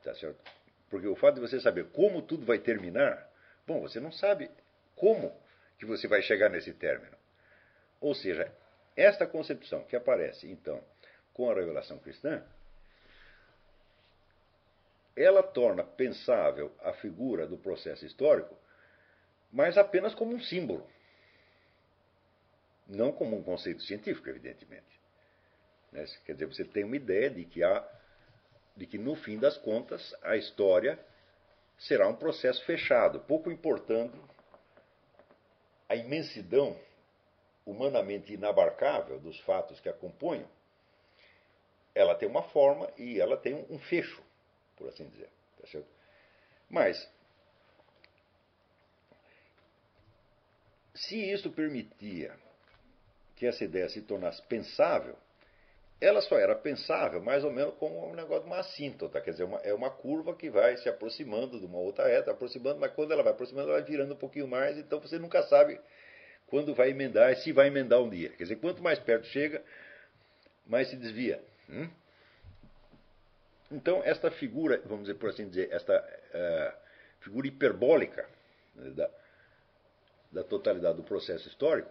Tá 0.03 0.15
certo? 0.15 0.39
Porque 0.91 1.07
o 1.07 1.17
fato 1.17 1.37
de 1.37 1.41
você 1.41 1.61
saber 1.61 1.87
como 1.91 2.23
tudo 2.23 2.45
vai 2.45 2.59
terminar, 2.59 3.29
bom, 3.67 3.81
você 3.81 3.99
não 3.99 4.13
sabe 4.13 4.51
como 4.95 5.35
que 5.79 5.85
você 5.85 6.07
vai 6.07 6.23
chegar 6.23 6.49
nesse 6.49 6.73
término. 6.73 7.17
Ou 8.01 8.15
seja, 8.15 8.53
esta 8.97 9.27
concepção 9.27 9.85
que 9.85 9.97
aparece, 9.97 10.51
então, 10.51 10.83
com 11.35 11.51
a 11.51 11.55
revelação 11.55 11.99
cristã, 11.99 12.43
ela 15.17 15.43
torna 15.43 15.83
pensável 15.83 16.75
a 16.83 16.93
figura 16.93 17.47
do 17.47 17.57
processo 17.57 18.05
histórico 18.05 18.57
mas 19.57 19.79
apenas 19.79 20.15
como 20.15 20.35
um 20.35 20.41
símbolo, 20.41 20.87
não 22.87 23.11
como 23.11 23.37
um 23.37 23.43
conceito 23.43 23.83
científico, 23.83 24.29
evidentemente. 24.29 25.01
Né? 25.91 26.05
Quer 26.25 26.35
dizer, 26.35 26.47
você 26.47 26.65
tem 26.65 26.85
uma 26.85 26.97
ideia 26.97 27.31
de 27.31 27.45
que, 27.45 27.63
há, 27.63 27.96
de 28.77 28.87
que, 28.87 28.99
no 28.99 29.15
fim 29.15 29.39
das 29.39 29.57
contas, 29.57 30.15
a 30.23 30.37
história 30.37 30.99
será 31.79 32.09
um 32.09 32.17
processo 32.17 32.65
fechado, 32.65 33.21
pouco 33.21 33.51
importando 33.51 34.19
a 35.89 35.95
imensidão 35.95 36.79
humanamente 37.65 38.33
inabarcável 38.33 39.19
dos 39.19 39.39
fatos 39.41 39.81
que 39.81 39.89
a 39.89 39.93
compunham, 39.93 40.49
ela 41.95 42.15
tem 42.15 42.29
uma 42.29 42.43
forma 42.43 42.91
e 42.97 43.21
ela 43.21 43.37
tem 43.37 43.55
um 43.71 43.79
fecho, 43.79 44.23
por 44.77 44.89
assim 44.89 45.09
dizer. 45.09 45.31
Tá 45.61 45.81
Mas, 46.69 47.11
se 50.95 51.17
isso 51.33 51.51
permitia 51.51 52.37
que 53.35 53.47
essa 53.47 53.65
ideia 53.65 53.89
se 53.89 54.03
tornasse 54.03 54.43
pensável, 54.43 55.17
ela 56.01 56.21
só 56.21 56.39
era 56.39 56.55
pensável 56.55 57.23
mais 57.23 57.43
ou 57.43 57.51
menos 57.51 57.75
como 57.77 58.11
um 58.11 58.15
negócio 58.15 58.43
de 58.43 58.47
uma 58.49 58.59
assíntota, 58.59 59.21
quer 59.21 59.31
dizer, 59.31 59.45
uma, 59.45 59.59
é 59.59 59.73
uma 59.73 59.91
curva 59.91 60.35
que 60.37 60.51
vai 60.51 60.77
se 60.77 60.89
aproximando 60.89 61.59
de 61.59 61.65
uma 61.65 61.79
outra 61.79 62.07
reta, 62.07 62.31
aproximando, 62.31 62.79
mas 62.79 62.93
quando 62.93 63.13
ela 63.13 63.23
vai 63.23 63.33
aproximando, 63.33 63.71
ela 63.71 63.81
vai 63.81 63.89
virando 63.89 64.13
um 64.13 64.19
pouquinho 64.19 64.47
mais, 64.47 64.77
então 64.77 65.01
você 65.01 65.19
nunca 65.19 65.43
sabe 65.45 65.81
quando 66.47 66.75
vai 66.75 66.91
emendar 66.91 67.33
e 67.33 67.37
se 67.37 67.51
vai 67.51 67.69
emendar 67.69 68.01
um 68.01 68.11
dia. 68.11 68.29
Quer 68.31 68.43
dizer, 68.45 68.57
quanto 68.57 68.83
mais 68.83 68.99
perto 68.99 69.27
chega, 69.29 69.63
mais 70.67 70.89
se 70.89 70.97
desvia. 70.97 71.43
Hum? 71.69 71.89
Então, 73.73 74.03
esta 74.05 74.31
figura, 74.31 74.81
vamos 74.85 75.07
dizer 75.07 75.15
por 75.15 75.31
assim 75.31 75.49
dizer, 75.49 75.73
esta 75.73 75.99
uh, 75.99 76.79
figura 77.21 77.49
hiperbólica 77.49 78.29
né, 78.75 78.91
da, 78.91 79.11
da 80.31 80.45
totalidade 80.45 80.99
do 80.99 81.03
processo 81.03 81.49
histórico, 81.49 81.91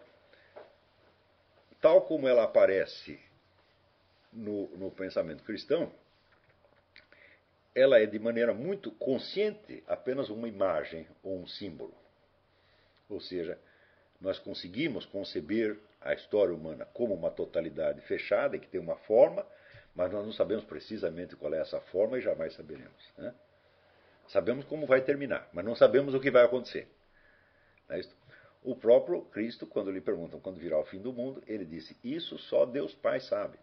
tal 1.82 2.04
como 2.04 2.28
ela 2.28 2.44
aparece 2.44 3.20
no, 4.36 4.68
no 4.78 4.92
pensamento 4.92 5.44
cristão, 5.44 5.92
ela 7.74 8.00
é 8.00 8.06
de 8.06 8.20
maneira 8.20 8.54
muito 8.54 8.92
consciente 8.92 9.84
apenas 9.88 10.30
uma 10.30 10.48
imagem 10.48 11.08
ou 11.24 11.40
um 11.40 11.48
símbolo. 11.48 11.94
Ou 13.10 13.20
seja, 13.20 13.58
nós 14.20 14.40
conseguimos 14.40 15.06
conceber 15.06 15.78
a 16.02 16.14
história 16.14 16.54
humana 16.54 16.86
como 16.94 17.14
uma 17.14 17.32
totalidade 17.32 18.02
fechada 18.02 18.58
que 18.58 18.68
tem 18.68 18.80
uma 18.80 18.96
forma, 18.98 19.46
mas 19.96 20.12
nós 20.12 20.26
não 20.26 20.34
sabemos 20.34 20.64
precisamente 20.66 21.36
qual 21.36 21.54
é 21.54 21.60
essa 21.60 21.80
forma 21.80 22.18
e 22.18 22.22
jamais 22.22 22.54
saberemos. 22.54 23.14
Né? 23.18 23.34
Sabemos 24.28 24.66
como 24.66 24.86
vai 24.86 25.02
terminar, 25.02 25.50
mas 25.54 25.66
não 25.66 25.76
sabemos 25.76 26.14
o 26.14 26.20
que 26.20 26.32
vai 26.32 26.44
acontecer. 26.44 26.88
É 27.90 28.02
o 28.64 28.76
próprio 28.76 29.22
Cristo, 29.26 29.68
quando 29.68 29.92
lhe 29.92 30.02
perguntam 30.02 30.40
quando 30.40 30.60
virá 30.60 30.80
o 30.80 30.86
fim 30.86 31.00
do 31.00 31.14
mundo, 31.14 31.44
ele 31.46 31.64
disse: 31.64 31.96
Isso 32.04 32.38
só 32.40 32.66
Deus 32.66 32.96
Pai 32.96 33.20
sabe. 33.20 33.60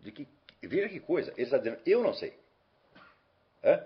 De 0.00 0.12
que, 0.12 0.26
veja 0.62 0.88
que 0.88 1.00
coisa, 1.00 1.32
ele 1.32 1.42
está 1.42 1.58
dizendo: 1.58 1.80
Eu 1.84 2.02
não 2.02 2.14
sei. 2.14 2.32
É? 3.62 3.84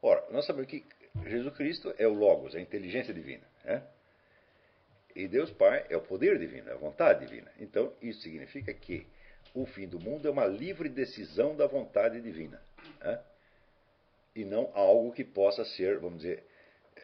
Ora, 0.00 0.24
nós 0.30 0.46
sabemos 0.46 0.70
que 0.70 0.84
Jesus 1.26 1.54
Cristo 1.54 1.94
é 1.98 2.06
o 2.06 2.14
Logos, 2.14 2.54
a 2.54 2.60
inteligência 2.60 3.12
divina. 3.12 3.46
É? 3.64 3.82
E 5.14 5.28
Deus 5.28 5.50
Pai 5.50 5.86
é 5.90 5.96
o 5.96 6.00
poder 6.00 6.38
divino, 6.38 6.70
é 6.70 6.72
a 6.72 6.76
vontade 6.76 7.26
divina. 7.26 7.50
Então, 7.60 7.92
isso 8.00 8.22
significa 8.22 8.72
que 8.72 9.06
o 9.54 9.66
fim 9.66 9.86
do 9.86 10.00
mundo 10.00 10.26
é 10.26 10.30
uma 10.30 10.46
livre 10.46 10.88
decisão 10.88 11.54
da 11.54 11.66
vontade 11.66 12.20
divina. 12.20 12.60
Né? 13.00 13.22
E 14.34 14.44
não 14.44 14.70
algo 14.74 15.12
que 15.12 15.22
possa 15.22 15.64
ser, 15.64 15.98
vamos 15.98 16.22
dizer, 16.22 16.44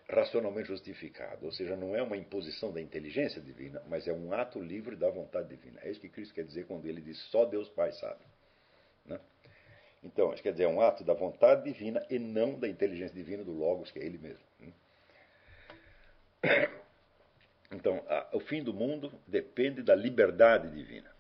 racionalmente 0.09 0.69
justificado. 0.69 1.45
Ou 1.45 1.53
seja, 1.53 1.77
não 1.77 1.95
é 1.95 2.03
uma 2.03 2.17
imposição 2.17 2.73
da 2.73 2.81
inteligência 2.81 3.41
divina, 3.41 3.83
mas 3.89 4.09
é 4.09 4.13
um 4.13 4.33
ato 4.33 4.59
livre 4.61 4.97
da 4.97 5.11
vontade 5.11 5.49
divina. 5.49 5.81
É 5.83 5.91
isso 5.91 6.01
que 6.01 6.09
Cristo 6.09 6.35
quer 6.35 6.45
dizer 6.45 6.67
quando 6.67 6.87
ele 6.87 7.01
diz 7.01 7.19
só 7.31 7.45
Deus 7.45 7.69
Pai 7.69 7.93
sabe. 7.93 8.21
Né? 9.05 9.21
Então, 10.03 10.33
isso 10.33 10.43
quer 10.43 10.53
dizer, 10.53 10.65
é 10.65 10.69
um 10.69 10.81
ato 10.81 11.05
da 11.05 11.13
vontade 11.13 11.65
divina 11.65 12.05
e 12.09 12.19
não 12.19 12.59
da 12.59 12.69
inteligência 12.69 13.15
divina 13.15 13.45
do 13.45 13.53
Logos, 13.53 13.91
que 13.91 13.99
é 13.99 14.05
ele 14.05 14.19
mesmo. 14.19 14.45
Né? 14.61 14.73
Então, 17.71 18.03
a, 18.09 18.29
o 18.33 18.41
fim 18.41 18.63
do 18.63 18.73
mundo 18.73 19.13
depende 19.27 19.83
da 19.83 19.95
liberdade 19.95 20.71
divina, 20.71 21.11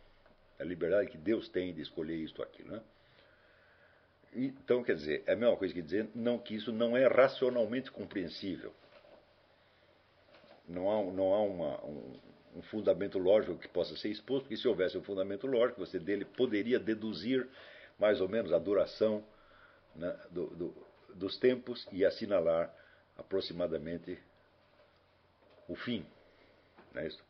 a 0.59 0.65
liberdade 0.65 1.11
que 1.11 1.19
Deus 1.19 1.47
tem 1.49 1.75
de 1.75 1.83
escolher 1.83 2.17
isto 2.17 2.39
ou 2.39 2.45
aquilo. 2.45 2.71
Né? 2.71 2.83
Então, 4.35 4.83
quer 4.85 4.95
dizer, 4.95 5.23
é 5.27 5.33
a 5.33 5.37
mesma 5.37 5.57
coisa 5.57 5.73
que 5.73 5.83
dizer 5.83 6.09
não, 6.15 6.39
que 6.39 6.55
isso 6.55 6.73
não 6.73 6.97
é 6.97 7.07
racionalmente 7.07 7.91
compreensível. 7.91 8.73
Não 10.69 10.91
há, 10.91 11.13
não 11.13 11.33
há 11.33 11.43
uma, 11.43 11.85
um, 11.85 12.21
um, 12.57 12.63
fundamento 12.63 13.19
lógico 13.19 13.59
que 13.59 13.69
possa 13.69 13.97
ser 13.97 14.11
exposto, 14.11 14.43
porque 14.43 14.57
se 14.57 14.69
houvesse 14.69 14.99
um 14.99 15.03
fundamento 15.03 15.47
lógico, 15.47 15.81
você 15.81 15.99
dele 15.99 16.25
poderia 16.25 16.79
deduzir 16.79 17.49
mais 17.99 18.21
ou 18.21 18.29
menos 18.29 18.53
a 18.53 18.59
duração 18.59 19.25
né, 19.97 20.15
do, 20.31 20.47
do, 20.49 20.87
dos 21.15 21.39
tempos 21.39 21.87
e 21.91 22.05
assinalar 22.05 22.73
aproximadamente 23.17 24.19
o 25.67 25.75
fim. 25.75 26.05
Não 26.95 27.01
é 27.01 27.07
isso? 27.07 27.28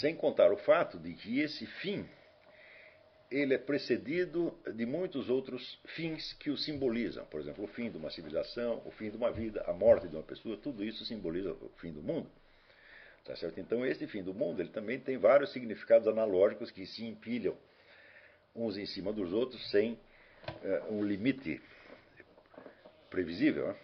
Sem 0.00 0.14
contar 0.14 0.52
o 0.52 0.56
fato 0.56 0.98
de 0.98 1.14
que 1.14 1.40
esse 1.40 1.66
fim 1.66 2.06
ele 3.30 3.54
é 3.54 3.58
precedido 3.58 4.56
de 4.74 4.86
muitos 4.86 5.28
outros 5.28 5.78
fins 5.86 6.32
que 6.34 6.50
o 6.50 6.56
simbolizam. 6.56 7.24
Por 7.26 7.40
exemplo, 7.40 7.64
o 7.64 7.66
fim 7.66 7.90
de 7.90 7.96
uma 7.96 8.10
civilização, 8.10 8.82
o 8.84 8.90
fim 8.92 9.10
de 9.10 9.16
uma 9.16 9.32
vida, 9.32 9.64
a 9.66 9.72
morte 9.72 10.06
de 10.06 10.14
uma 10.14 10.22
pessoa, 10.22 10.56
tudo 10.56 10.84
isso 10.84 11.04
simboliza 11.04 11.52
o 11.52 11.70
fim 11.78 11.92
do 11.92 12.02
mundo. 12.02 12.30
Tá 13.24 13.34
certo? 13.34 13.58
Então, 13.58 13.84
esse 13.84 14.06
fim 14.06 14.22
do 14.22 14.32
mundo 14.32 14.60
ele 14.60 14.68
também 14.68 15.00
tem 15.00 15.16
vários 15.16 15.52
significados 15.52 16.06
analógicos 16.06 16.70
que 16.70 16.86
se 16.86 17.04
empilham 17.04 17.56
uns 18.54 18.76
em 18.76 18.86
cima 18.86 19.12
dos 19.12 19.32
outros 19.32 19.70
sem 19.70 19.98
é, 20.62 20.82
um 20.88 21.02
limite 21.02 21.60
previsível. 23.10 23.68
Né? 23.68 23.76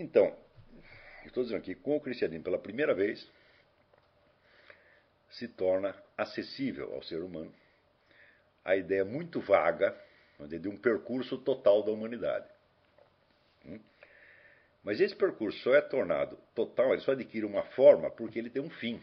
Então, 0.00 0.34
estou 1.26 1.42
dizendo 1.42 1.58
aqui, 1.58 1.74
com 1.74 1.94
o 1.94 2.00
cristianismo 2.00 2.42
pela 2.42 2.58
primeira 2.58 2.94
vez, 2.94 3.30
se 5.32 5.46
torna 5.46 5.94
acessível 6.16 6.94
ao 6.94 7.02
ser 7.02 7.22
humano 7.22 7.52
a 8.64 8.76
ideia 8.76 9.04
muito 9.04 9.40
vaga 9.40 9.94
de 10.38 10.68
um 10.68 10.76
percurso 10.76 11.36
total 11.36 11.82
da 11.82 11.92
humanidade. 11.92 12.48
Hum? 13.66 13.78
Mas 14.82 15.00
esse 15.00 15.14
percurso 15.14 15.58
só 15.58 15.74
é 15.74 15.82
tornado 15.82 16.38
total, 16.54 16.94
ele 16.94 17.02
só 17.02 17.12
adquire 17.12 17.44
uma 17.44 17.62
forma 17.72 18.10
porque 18.10 18.38
ele 18.38 18.48
tem 18.48 18.62
um 18.62 18.70
fim. 18.70 19.02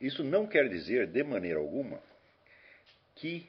Isso 0.00 0.24
não 0.24 0.48
quer 0.48 0.68
dizer, 0.68 1.06
de 1.06 1.22
maneira 1.22 1.60
alguma, 1.60 2.02
que 3.14 3.48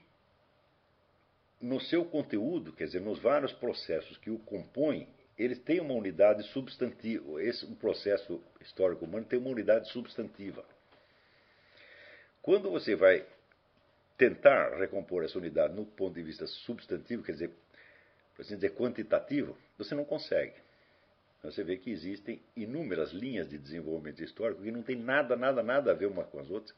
no 1.60 1.82
seu 1.82 2.06
conteúdo, 2.06 2.74
quer 2.74 2.86
dizer, 2.86 3.02
nos 3.02 3.18
vários 3.20 3.52
processos 3.54 4.18
que 4.18 4.30
o 4.30 4.38
compõem, 4.38 5.15
eles 5.38 5.60
têm 5.60 5.80
uma 5.80 5.94
unidade 5.94 6.44
substantiva. 6.50 7.42
Esse 7.44 7.66
um 7.66 7.76
processo 7.76 8.42
histórico 8.62 9.06
humano 9.06 9.26
tem 9.26 9.38
uma 9.38 9.50
unidade 9.50 9.90
substantiva. 9.90 10.64
Quando 12.42 12.70
você 12.70 12.96
vai 12.96 13.26
tentar 14.18 14.78
recompor 14.78 15.24
essa 15.24 15.38
unidade 15.38 15.74
no 15.74 15.86
ponto 15.86 16.14
de 16.14 16.24
vista 16.24 16.48
substantivo, 16.48 17.24
quer 17.24 17.34
dizer, 17.34 17.52
por 18.36 18.44
assim 18.44 18.56
dizer, 18.56 18.76
quantitativo, 18.76 19.58
você 19.78 19.94
não 19.94 20.06
consegue. 20.06 20.54
Você 21.44 21.64
vê 21.64 21.78
que 21.78 21.92
existem 21.92 22.42
inúmeras 22.56 23.12
linhas 23.12 23.50
de 23.50 23.58
desenvolvimento 23.58 24.24
histórico 24.24 24.64
que 24.64 24.72
não 24.72 24.82
tem 24.82 24.96
nada, 24.96 25.36
nada, 25.36 25.62
nada 25.62 25.92
a 25.92 25.94
ver 25.94 26.08
uma 26.08 26.24
com 26.24 26.40
as 26.40 26.50
outras 26.50 26.76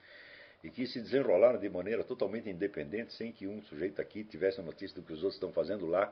e 0.64 0.70
que 0.70 0.88
se 0.88 1.00
desenrolaram 1.00 1.60
de 1.60 1.70
maneira 1.70 2.04
totalmente 2.04 2.50
independente, 2.50 3.14
sem 3.14 3.32
que 3.32 3.48
um 3.48 3.62
sujeito 3.64 4.02
aqui 4.02 4.24
tivesse 4.24 4.62
notícia 4.62 4.96
do 4.96 5.06
que 5.06 5.14
os 5.14 5.20
outros 5.20 5.36
estão 5.36 5.52
fazendo 5.52 5.86
lá. 5.86 6.12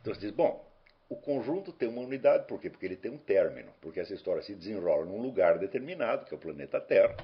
Então 0.00 0.14
você 0.14 0.20
diz, 0.20 0.30
bom, 0.30 0.66
o 1.08 1.16
conjunto 1.16 1.72
tem 1.72 1.88
uma 1.88 2.02
unidade, 2.02 2.46
por 2.46 2.60
quê? 2.60 2.68
Porque 2.68 2.84
ele 2.84 2.96
tem 2.96 3.10
um 3.10 3.18
término, 3.18 3.72
porque 3.80 4.00
essa 4.00 4.12
história 4.12 4.42
se 4.42 4.54
desenrola 4.54 5.06
num 5.06 5.20
lugar 5.20 5.58
determinado, 5.58 6.26
que 6.26 6.34
é 6.34 6.36
o 6.36 6.40
planeta 6.40 6.80
Terra, 6.80 7.16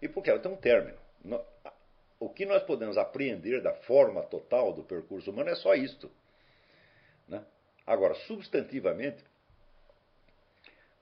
e 0.00 0.08
porque 0.08 0.30
ela 0.30 0.38
tem 0.38 0.50
um 0.50 0.56
término. 0.56 0.98
O 2.18 2.30
que 2.30 2.46
nós 2.46 2.62
podemos 2.62 2.96
apreender 2.96 3.62
da 3.62 3.74
forma 3.74 4.22
total 4.22 4.72
do 4.72 4.82
percurso 4.82 5.30
humano 5.30 5.50
é 5.50 5.54
só 5.54 5.74
isto. 5.74 6.10
Né? 7.28 7.44
Agora, 7.86 8.14
substantivamente, 8.14 9.22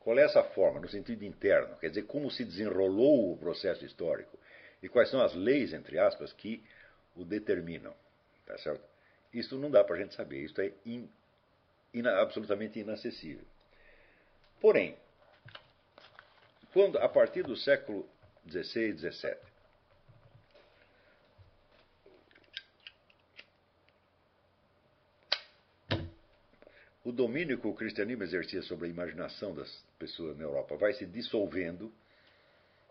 qual 0.00 0.18
é 0.18 0.22
essa 0.22 0.42
forma, 0.42 0.80
no 0.80 0.88
sentido 0.88 1.24
interno? 1.24 1.76
Quer 1.76 1.88
dizer, 1.90 2.02
como 2.02 2.30
se 2.30 2.44
desenrolou 2.44 3.32
o 3.32 3.38
processo 3.38 3.84
histórico 3.84 4.36
e 4.82 4.88
quais 4.88 5.08
são 5.08 5.22
as 5.22 5.34
leis, 5.34 5.72
entre 5.72 5.98
aspas, 6.00 6.32
que 6.32 6.64
o 7.14 7.24
determinam. 7.24 7.94
Tá 8.44 8.58
certo? 8.58 8.82
Isso 9.32 9.56
não 9.56 9.70
dá 9.70 9.84
para 9.84 9.96
a 9.96 9.98
gente 9.98 10.14
saber, 10.14 10.40
isso 10.40 10.60
é 10.60 10.72
in, 10.84 11.08
in, 11.94 12.06
absolutamente 12.06 12.80
inacessível. 12.80 13.44
Porém, 14.60 14.96
quando 16.72 16.98
a 16.98 17.08
partir 17.08 17.44
do 17.44 17.56
século 17.56 18.08
XVI 18.48 18.98
XVII, 18.98 19.36
o 27.04 27.12
domínio 27.12 27.58
que 27.58 27.66
o 27.66 27.74
cristianismo 27.74 28.24
exercia 28.24 28.62
sobre 28.62 28.86
a 28.86 28.90
imaginação 28.90 29.54
das 29.54 29.70
pessoas 29.98 30.36
na 30.36 30.44
Europa 30.44 30.76
vai 30.76 30.92
se 30.94 31.06
dissolvendo, 31.06 31.92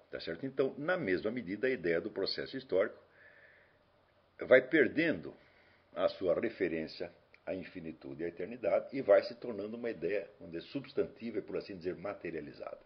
tá 0.10 0.20
certo? 0.20 0.46
Então, 0.46 0.74
na 0.78 0.96
mesma 0.96 1.30
medida, 1.30 1.68
a 1.68 1.72
ideia 1.72 2.00
do 2.00 2.10
processo 2.10 2.56
histórico 2.56 2.98
vai 4.40 4.62
perdendo 4.62 5.36
a 5.96 6.08
sua 6.08 6.40
referência 6.40 7.12
à 7.46 7.54
infinitude 7.54 8.22
e 8.22 8.26
à 8.26 8.30
eternidade 8.30 8.88
e 8.92 9.02
vai 9.02 9.24
se 9.24 9.36
tornando 9.36 9.76
uma 9.76 9.90
ideia, 9.90 10.30
vamos 10.40 10.54
dizer, 10.54 10.68
substantiva 10.70 11.40
e, 11.40 11.42
por 11.42 11.58
assim 11.58 11.76
dizer, 11.76 11.96
materializada. 11.96 12.80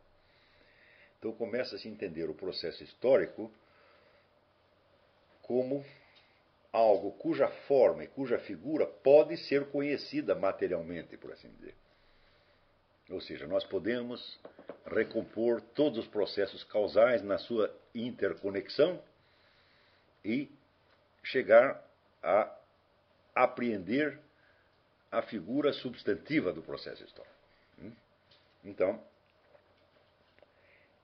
Então 1.19 1.31
começa 1.31 1.75
a 1.75 1.79
se 1.79 1.87
entender 1.87 2.29
o 2.29 2.33
processo 2.33 2.83
histórico 2.83 3.51
como 5.41 5.85
algo 6.71 7.11
cuja 7.13 7.47
forma 7.67 8.03
e 8.03 8.07
cuja 8.07 8.37
figura 8.39 8.85
pode 8.85 9.37
ser 9.37 9.65
conhecida 9.69 10.35
materialmente, 10.35 11.17
por 11.17 11.31
assim 11.31 11.49
dizer. 11.51 11.75
Ou 13.09 13.21
seja, 13.21 13.47
nós 13.47 13.63
podemos 13.63 14.39
recompor 14.85 15.61
todos 15.61 15.99
os 15.99 16.07
processos 16.07 16.63
causais 16.65 17.23
na 17.23 17.37
sua 17.37 17.73
interconexão 17.95 19.01
e 20.23 20.51
chegar 21.23 21.81
a 22.21 22.53
apreender 23.33 24.19
a 25.11 25.21
figura 25.21 25.71
substantiva 25.73 26.51
do 26.51 26.61
processo 26.61 27.03
histórico. 27.03 27.35
Hum? 27.81 27.91
Então, 28.63 29.01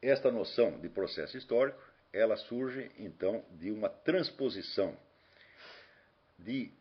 esta 0.01 0.31
noção 0.31 0.79
de 0.79 0.89
processo 0.89 1.37
histórico, 1.37 1.79
ela 2.11 2.35
surge 2.35 2.91
então 2.97 3.43
de 3.51 3.71
uma 3.71 3.89
transposição 3.89 4.97
de 6.37 6.71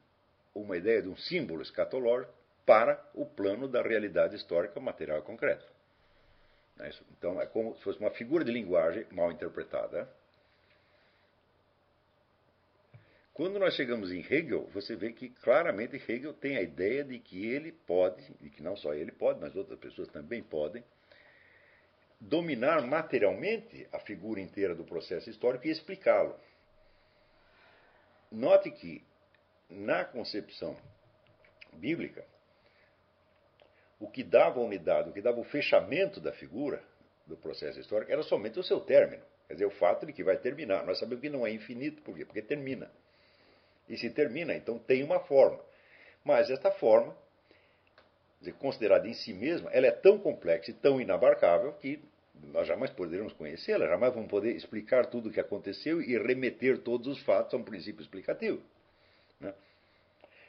uma 0.54 0.76
ideia 0.76 1.02
de 1.02 1.08
um 1.08 1.16
símbolo 1.16 1.62
escatológico 1.62 2.32
para 2.66 3.02
o 3.14 3.24
plano 3.24 3.66
da 3.66 3.82
realidade 3.82 4.37
histórica 4.37 4.78
material 4.80 5.22
concreta. 5.22 5.64
É 6.78 6.90
então, 7.16 7.40
é 7.40 7.46
como 7.46 7.76
se 7.76 7.82
fosse 7.82 7.98
uma 7.98 8.11
figura 8.11 8.44
de 8.44 8.50
linguagem 8.50 9.06
mal 9.11 9.30
interpretada. 9.30 10.08
Quando 13.34 13.58
nós 13.58 13.74
chegamos 13.74 14.12
em 14.12 14.20
Hegel, 14.20 14.68
você 14.74 14.94
vê 14.94 15.12
que 15.12 15.30
claramente 15.30 15.96
Hegel 15.96 16.34
tem 16.34 16.56
a 16.58 16.62
ideia 16.62 17.02
de 17.02 17.18
que 17.18 17.46
ele 17.46 17.72
pode, 17.72 18.22
e 18.42 18.50
que 18.50 18.62
não 18.62 18.76
só 18.76 18.92
ele 18.92 19.10
pode, 19.10 19.40
mas 19.40 19.56
outras 19.56 19.78
pessoas 19.78 20.08
também 20.08 20.42
podem, 20.42 20.84
dominar 22.20 22.86
materialmente 22.86 23.88
a 23.90 23.98
figura 23.98 24.38
inteira 24.38 24.74
do 24.74 24.84
processo 24.84 25.30
histórico 25.30 25.66
e 25.66 25.70
explicá-lo. 25.70 26.38
Note 28.30 28.70
que, 28.70 29.02
na 29.68 30.04
concepção 30.04 30.76
bíblica, 31.72 32.24
o 33.98 34.10
que 34.10 34.22
dava 34.22 34.60
a 34.60 34.62
unidade, 34.62 35.08
o 35.08 35.12
que 35.12 35.22
dava 35.22 35.40
o 35.40 35.44
fechamento 35.44 36.20
da 36.20 36.32
figura 36.32 36.82
do 37.26 37.36
processo 37.36 37.80
histórico 37.80 38.12
era 38.12 38.22
somente 38.22 38.58
o 38.58 38.62
seu 38.62 38.80
término. 38.80 39.22
Quer 39.46 39.54
dizer, 39.54 39.66
o 39.66 39.70
fato 39.70 40.04
de 40.04 40.12
que 40.12 40.22
vai 40.22 40.36
terminar. 40.36 40.84
Nós 40.84 40.98
sabemos 40.98 41.22
que 41.22 41.30
não 41.30 41.46
é 41.46 41.50
infinito, 41.50 42.02
por 42.02 42.16
quê? 42.16 42.24
Porque 42.24 42.42
termina. 42.42 42.90
E 43.92 43.98
se 43.98 44.09
termina, 44.09 44.55
então 44.55 44.78
tem 44.78 45.02
uma 45.02 45.20
forma. 45.20 45.61
Mas 46.24 46.48
esta 46.48 46.70
forma, 46.70 47.14
considerada 48.59 49.07
em 49.07 49.12
si 49.12 49.35
mesma, 49.35 49.70
ela 49.70 49.87
é 49.87 49.90
tão 49.90 50.18
complexa 50.18 50.70
e 50.70 50.74
tão 50.74 50.98
inabarcável 50.98 51.74
que 51.74 52.00
nós 52.55 52.66
jamais 52.66 52.90
poderemos 52.90 53.35
conhecê-la, 53.35 53.87
jamais 53.87 54.14
vamos 54.14 54.31
poder 54.31 54.57
explicar 54.57 55.05
tudo 55.07 55.28
o 55.28 55.33
que 55.33 55.38
aconteceu 55.38 56.00
e 56.00 56.16
remeter 56.16 56.78
todos 56.78 57.07
os 57.07 57.22
fatos 57.22 57.52
a 57.52 57.59
um 57.59 57.62
princípio 57.62 58.00
explicativo. 58.00 58.62
Né? 59.38 59.52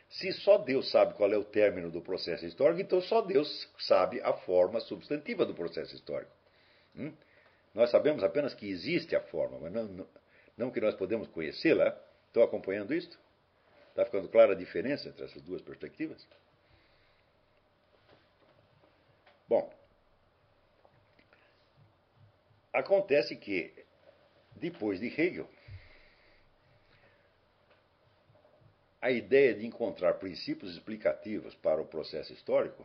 Se 0.07 0.31
só 0.31 0.57
Deus 0.57 0.89
sabe 0.89 1.13
qual 1.15 1.29
é 1.29 1.37
o 1.37 1.43
término 1.43 1.91
do 1.91 2.01
processo 2.01 2.45
histórico, 2.45 2.79
então 2.79 3.01
só 3.01 3.21
Deus 3.21 3.69
sabe 3.77 4.21
a 4.21 4.31
forma 4.31 4.79
substantiva 4.79 5.45
do 5.45 5.53
processo 5.53 5.93
histórico. 5.93 6.31
Hum? 6.95 7.11
Nós 7.73 7.91
sabemos 7.91 8.23
apenas 8.23 8.53
que 8.53 8.69
existe 8.69 9.17
a 9.17 9.19
forma, 9.19 9.59
mas 9.59 9.73
não, 9.73 9.83
não, 9.83 10.07
não 10.57 10.71
que 10.71 10.79
nós 10.79 10.95
podemos 10.95 11.27
conhecê-la. 11.27 11.99
Estão 12.27 12.41
acompanhando 12.41 12.93
isto? 12.93 13.21
Está 13.93 14.05
ficando 14.05 14.27
clara 14.27 14.53
a 14.53 14.55
diferença 14.55 15.07
entre 15.07 15.23
essas 15.23 15.39
duas 15.43 15.61
perspectivas? 15.61 16.27
Bom, 19.47 19.71
acontece 22.73 23.35
que, 23.35 23.71
depois 24.55 24.99
de 24.99 25.05
Hegel, 25.09 25.47
a 28.99 29.11
ideia 29.11 29.53
de 29.53 29.63
encontrar 29.63 30.15
princípios 30.15 30.73
explicativos 30.73 31.53
para 31.53 31.79
o 31.79 31.85
processo 31.85 32.33
histórico, 32.33 32.83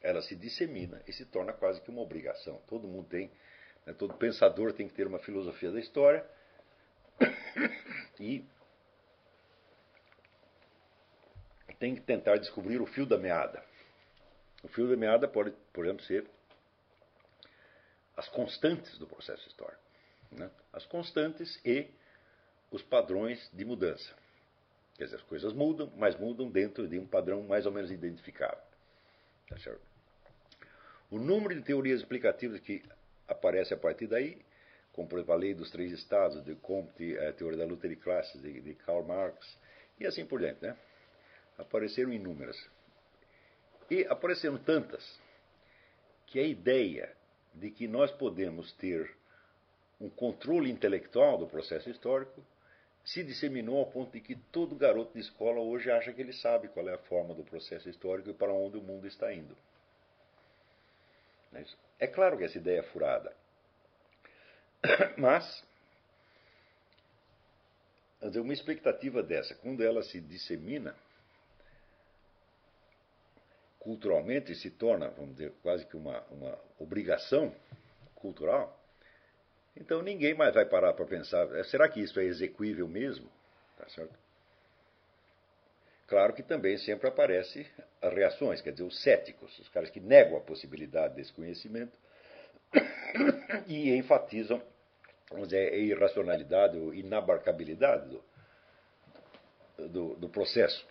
ela 0.00 0.22
se 0.22 0.34
dissemina 0.34 1.02
e 1.06 1.12
se 1.12 1.26
torna 1.26 1.52
quase 1.52 1.78
que 1.82 1.90
uma 1.90 2.00
obrigação. 2.00 2.56
Todo 2.66 2.88
mundo 2.88 3.06
tem, 3.10 3.30
né, 3.84 3.92
todo 3.92 4.14
pensador 4.14 4.72
tem 4.72 4.88
que 4.88 4.94
ter 4.94 5.06
uma 5.06 5.18
filosofia 5.18 5.70
da 5.70 5.78
história 5.78 6.24
e 8.18 8.42
tem 11.82 11.96
que 11.96 12.02
tentar 12.02 12.36
descobrir 12.36 12.80
o 12.80 12.86
fio 12.86 13.04
da 13.04 13.18
meada. 13.18 13.60
O 14.62 14.68
fio 14.68 14.88
da 14.88 14.96
meada 14.96 15.26
pode, 15.26 15.52
por 15.72 15.84
exemplo, 15.84 16.04
ser 16.04 16.24
as 18.16 18.28
constantes 18.28 18.96
do 18.98 19.06
processo 19.08 19.48
histórico. 19.48 19.82
Né? 20.30 20.48
As 20.72 20.86
constantes 20.86 21.60
e 21.64 21.90
os 22.70 22.82
padrões 22.82 23.50
de 23.52 23.64
mudança. 23.64 24.14
Quer 24.94 25.06
dizer, 25.06 25.16
as 25.16 25.22
coisas 25.22 25.52
mudam, 25.52 25.92
mas 25.96 26.16
mudam 26.16 26.48
dentro 26.48 26.86
de 26.86 27.00
um 27.00 27.04
padrão 27.04 27.42
mais 27.42 27.66
ou 27.66 27.72
menos 27.72 27.90
identificável. 27.90 28.62
Tá 29.48 29.58
certo? 29.58 29.82
O 31.10 31.18
número 31.18 31.52
de 31.52 31.62
teorias 31.62 31.98
explicativas 31.98 32.60
que 32.60 32.80
aparece 33.26 33.74
a 33.74 33.76
partir 33.76 34.06
daí, 34.06 34.40
como 34.92 35.08
por 35.08 35.18
exemplo 35.18 35.34
a 35.34 35.36
lei 35.36 35.52
dos 35.52 35.68
três 35.72 35.90
estados 35.90 36.44
de 36.44 36.54
Comte, 36.54 37.18
a 37.18 37.32
teoria 37.32 37.58
da 37.58 37.64
luta 37.64 37.88
de 37.88 37.96
classes 37.96 38.40
de, 38.40 38.60
de 38.60 38.72
Karl 38.76 39.02
Marx, 39.02 39.58
e 39.98 40.06
assim 40.06 40.24
por 40.24 40.38
diante. 40.38 40.62
Né? 40.62 40.76
Apareceram 41.58 42.12
inúmeras. 42.12 42.56
E 43.90 44.04
apareceram 44.06 44.58
tantas 44.58 45.20
que 46.26 46.38
a 46.38 46.46
ideia 46.46 47.14
de 47.54 47.70
que 47.70 47.86
nós 47.86 48.10
podemos 48.10 48.72
ter 48.72 49.14
um 50.00 50.08
controle 50.08 50.70
intelectual 50.70 51.38
do 51.38 51.46
processo 51.46 51.90
histórico 51.90 52.42
se 53.04 53.22
disseminou 53.22 53.78
ao 53.78 53.90
ponto 53.90 54.12
de 54.12 54.20
que 54.20 54.36
todo 54.36 54.76
garoto 54.76 55.12
de 55.12 55.20
escola 55.20 55.60
hoje 55.60 55.90
acha 55.90 56.12
que 56.12 56.20
ele 56.20 56.32
sabe 56.32 56.68
qual 56.68 56.88
é 56.88 56.94
a 56.94 56.98
forma 56.98 57.34
do 57.34 57.42
processo 57.42 57.88
histórico 57.88 58.30
e 58.30 58.34
para 58.34 58.52
onde 58.52 58.78
o 58.78 58.82
mundo 58.82 59.06
está 59.06 59.32
indo. 59.32 59.56
É 61.98 62.06
claro 62.06 62.38
que 62.38 62.44
essa 62.44 62.58
ideia 62.58 62.80
é 62.80 62.82
furada. 62.84 63.34
Mas, 65.18 65.64
uma 68.22 68.52
expectativa 68.52 69.22
dessa, 69.22 69.54
quando 69.56 69.82
ela 69.82 70.02
se 70.02 70.20
dissemina, 70.20 70.96
culturalmente 73.82 74.54
se 74.54 74.70
torna, 74.70 75.08
vamos 75.08 75.32
dizer, 75.32 75.52
quase 75.60 75.84
que 75.86 75.96
uma, 75.96 76.20
uma 76.30 76.56
obrigação 76.78 77.52
cultural, 78.14 78.80
então 79.76 80.00
ninguém 80.00 80.34
mais 80.34 80.54
vai 80.54 80.64
parar 80.64 80.92
para 80.92 81.04
pensar, 81.04 81.52
é, 81.56 81.64
será 81.64 81.88
que 81.88 82.00
isso 82.00 82.18
é 82.20 82.24
execuível 82.24 82.86
mesmo? 82.86 83.28
Tá 83.76 83.88
certo? 83.88 84.16
Claro 86.06 86.32
que 86.32 86.44
também 86.44 86.78
sempre 86.78 87.08
aparecem 87.08 87.66
as 88.00 88.14
reações, 88.14 88.60
quer 88.60 88.70
dizer, 88.70 88.84
os 88.84 89.02
céticos, 89.02 89.58
os 89.58 89.68
caras 89.70 89.90
que 89.90 89.98
negam 89.98 90.36
a 90.36 90.40
possibilidade 90.40 91.16
desse 91.16 91.32
conhecimento 91.32 91.98
e 93.66 93.96
enfatizam, 93.96 94.62
vamos 95.28 95.48
dizer, 95.48 95.72
a 95.72 95.76
irracionalidade 95.76 96.78
ou 96.78 96.94
inabarcabilidade 96.94 98.08
do, 98.08 99.88
do, 99.88 100.14
do 100.14 100.28
processo. 100.28 100.86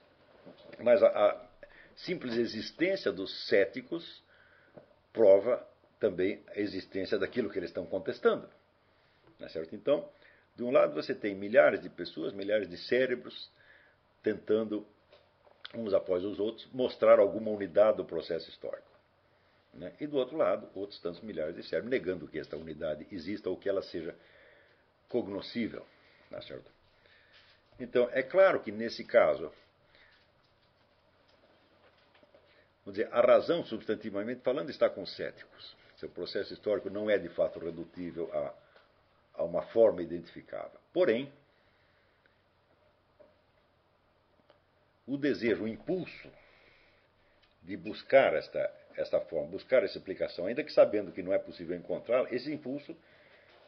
Mas 0.79 1.01
a, 1.01 1.07
a 1.07 1.50
simples 1.95 2.35
existência 2.35 3.11
dos 3.11 3.47
céticos 3.47 4.23
prova 5.13 5.65
também 5.99 6.43
a 6.47 6.59
existência 6.59 7.17
daquilo 7.17 7.49
que 7.49 7.59
eles 7.59 7.69
estão 7.69 7.85
contestando. 7.85 8.49
É 9.39 9.47
certo? 9.49 9.75
Então, 9.75 10.07
de 10.55 10.63
um 10.63 10.71
lado 10.71 10.93
você 10.93 11.13
tem 11.13 11.35
milhares 11.35 11.81
de 11.81 11.89
pessoas, 11.89 12.33
milhares 12.33 12.69
de 12.69 12.77
cérebros 12.77 13.49
tentando, 14.23 14.85
uns 15.73 15.93
após 15.93 16.23
os 16.23 16.39
outros, 16.39 16.67
mostrar 16.71 17.19
alguma 17.19 17.49
unidade 17.49 17.97
do 17.97 18.05
processo 18.05 18.49
histórico. 18.49 18.89
Né? 19.73 19.93
E 19.99 20.07
do 20.07 20.17
outro 20.17 20.37
lado, 20.37 20.69
outros 20.75 20.99
tantos 20.99 21.21
milhares 21.21 21.55
de 21.55 21.63
cérebros 21.63 21.91
negando 21.91 22.27
que 22.27 22.39
esta 22.39 22.57
unidade 22.57 23.07
exista 23.11 23.49
ou 23.49 23.57
que 23.57 23.69
ela 23.69 23.81
seja 23.81 24.15
cognoscível. 25.07 25.85
É 26.31 26.41
certo? 26.41 26.71
Então, 27.79 28.09
é 28.11 28.21
claro 28.21 28.61
que 28.61 28.71
nesse 28.71 29.03
caso, 29.03 29.51
vamos 32.85 32.97
dizer, 32.97 33.09
a 33.11 33.21
razão, 33.21 33.63
substantivamente 33.65 34.41
falando, 34.41 34.69
está 34.69 34.89
com 34.89 35.01
os 35.01 35.15
céticos. 35.15 35.75
Seu 35.97 36.09
processo 36.09 36.53
histórico 36.53 36.89
não 36.89 37.09
é 37.09 37.17
de 37.17 37.29
fato 37.29 37.59
redutível 37.59 38.29
a, 38.33 38.53
a 39.35 39.43
uma 39.43 39.61
forma 39.67 40.01
identificável. 40.01 40.79
Porém, 40.91 41.31
o 45.05 45.17
desejo, 45.17 45.63
o 45.63 45.67
impulso 45.67 46.31
de 47.61 47.77
buscar 47.77 48.33
esta, 48.33 48.73
esta 48.95 49.19
forma, 49.21 49.51
buscar 49.51 49.83
essa 49.83 49.97
explicação, 49.97 50.47
ainda 50.47 50.63
que 50.63 50.71
sabendo 50.71 51.11
que 51.11 51.21
não 51.21 51.33
é 51.33 51.37
possível 51.37 51.75
encontrá-la, 51.75 52.29
esse 52.31 52.51
impulso 52.51 52.95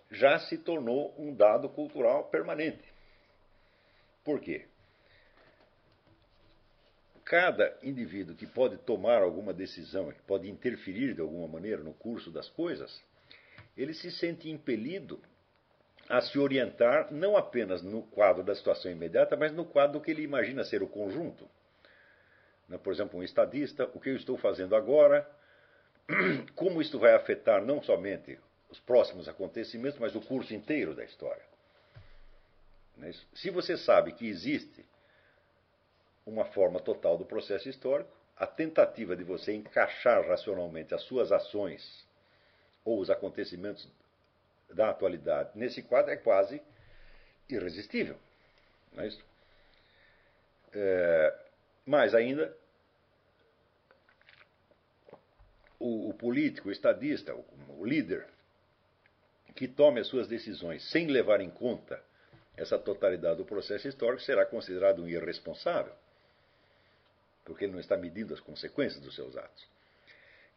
já 0.10 0.40
se 0.40 0.58
tornou 0.58 1.14
um 1.18 1.34
dado 1.34 1.70
cultural 1.70 2.26
permanente. 2.26 2.84
Por 4.24 4.40
quê? 4.40 4.66
Cada 7.26 7.78
indivíduo 7.82 8.36
que 8.36 8.46
pode 8.46 8.78
tomar 8.78 9.22
alguma 9.22 9.54
decisão, 9.54 10.12
que 10.12 10.22
pode 10.24 10.50
interferir 10.50 11.14
de 11.14 11.22
alguma 11.22 11.48
maneira 11.48 11.82
no 11.82 11.94
curso 11.94 12.30
das 12.30 12.50
coisas, 12.50 13.02
ele 13.78 13.94
se 13.94 14.12
sente 14.12 14.50
impelido 14.50 15.22
a 16.10 16.20
se 16.22 16.38
orientar 16.38 17.12
não 17.12 17.38
apenas 17.38 17.82
no 17.82 18.04
quadro 18.04 18.44
da 18.44 18.54
situação 18.54 18.92
imediata, 18.92 19.38
mas 19.38 19.54
no 19.54 19.66
quadro 19.66 20.02
que 20.02 20.12
ele 20.12 20.22
imagina 20.22 20.64
ser 20.64 20.84
o 20.84 20.88
conjunto. 20.88 21.50
Né, 22.68 22.78
por 22.78 22.92
exemplo, 22.92 23.20
um 23.20 23.24
estadista, 23.24 23.90
o 23.94 24.00
que 24.00 24.10
eu 24.10 24.16
estou 24.16 24.38
fazendo 24.38 24.76
agora, 24.76 25.28
como 26.56 26.82
isto 26.82 27.00
vai 27.00 27.14
afetar 27.14 27.64
não 27.64 27.82
somente 27.82 28.38
os 28.70 28.80
próximos 28.80 29.30
acontecimentos, 29.30 30.00
mas 30.00 30.16
o 30.16 30.22
curso 30.22 30.54
inteiro 30.54 30.94
da 30.94 31.04
história. 31.04 31.44
Né, 32.98 33.12
se 33.34 33.50
você 33.50 33.78
sabe 33.78 34.12
que 34.12 34.28
existe 34.28 34.86
uma 36.26 36.46
forma 36.46 36.80
total 36.80 37.18
do 37.18 37.26
processo 37.26 37.70
histórico, 37.70 38.10
a 38.38 38.48
tentativa 38.48 39.16
de 39.16 39.24
você 39.24 39.54
encaixar 39.54 40.26
racionalmente 40.28 40.94
as 40.94 41.02
suas 41.04 41.32
ações 41.32 42.06
ou 42.84 43.00
os 43.00 43.10
acontecimentos 43.10 43.88
da 44.70 44.90
atualidade 44.90 45.52
nesse 45.56 45.82
quadro 45.84 46.12
é 46.12 46.18
quase 46.18 46.62
irresistível. 47.50 48.18
Não 48.92 49.04
é 49.04 49.08
isso? 49.08 49.24
É, 50.74 51.40
mais 51.86 52.16
ainda, 52.16 52.56
o, 55.80 56.10
o, 56.10 56.14
político, 56.14 56.70
o 56.70 56.72
estadista, 56.72 57.36
o, 57.36 57.46
o 57.78 57.86
líder, 57.86 58.28
que 59.56 59.68
tome 59.68 60.00
as 60.00 60.08
suas 60.08 60.28
decisões 60.28 60.90
sem 60.90 61.08
levar 61.08 61.40
em 61.40 61.50
conta 61.50 62.02
essa 62.58 62.78
totalidade 62.78 63.38
do 63.38 63.46
processo 63.46 63.88
histórico 63.88 64.22
será 64.22 64.46
considerado 64.46 65.04
um 65.04 65.08
irresponsável, 65.08 65.94
porque 67.46 67.66
ele 67.66 67.74
não 67.74 67.80
está 67.80 67.98
medindo 67.98 68.34
as 68.34 68.40
consequências 68.40 69.02
dos 69.02 69.16
seus 69.16 69.36
atos. 69.36 69.68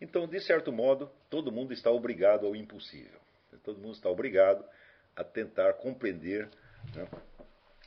Então, 0.01 0.27
de 0.27 0.41
certo 0.41 0.73
modo, 0.73 1.11
todo 1.31 1.51
mundo 1.51 1.73
está 1.73 1.91
obrigado 1.91 2.47
ao 2.47 2.55
impossível. 2.55 3.19
Todo 3.65 3.79
mundo 3.79 3.95
está 3.95 4.11
obrigado 4.11 4.65
a 5.15 5.25
tentar 5.25 5.73
compreender 5.75 6.49
né, 6.95 7.09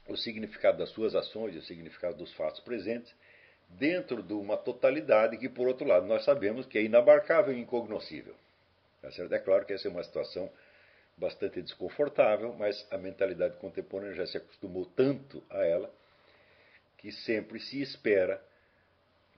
o 0.07 0.17
significado 0.17 0.79
das 0.79 0.89
suas 0.89 1.13
ações 1.13 1.55
o 1.55 1.61
significado 1.61 2.17
dos 2.17 2.33
fatos 2.33 2.59
presentes 2.61 3.13
dentro 3.69 4.23
de 4.23 4.33
uma 4.33 4.57
totalidade 4.57 5.37
que, 5.37 5.47
por 5.47 5.67
outro 5.67 5.85
lado, 5.85 6.07
nós 6.07 6.25
sabemos 6.25 6.65
que 6.65 6.77
é 6.77 6.83
inabarcável 6.83 7.53
e 7.53 7.59
incognoscível. 7.59 8.35
Tá 9.01 9.09
é 9.09 9.39
claro 9.39 9.65
que 9.65 9.73
essa 9.73 9.87
é 9.87 9.91
uma 9.91 10.03
situação 10.03 10.51
bastante 11.15 11.61
desconfortável, 11.61 12.53
mas 12.57 12.87
a 12.89 12.97
mentalidade 12.97 13.57
contemporânea 13.57 14.15
já 14.15 14.25
se 14.25 14.37
acostumou 14.37 14.85
tanto 14.95 15.43
a 15.49 15.63
ela 15.63 15.93
que 16.97 17.11
sempre 17.11 17.59
se 17.59 17.81
espera 17.81 18.41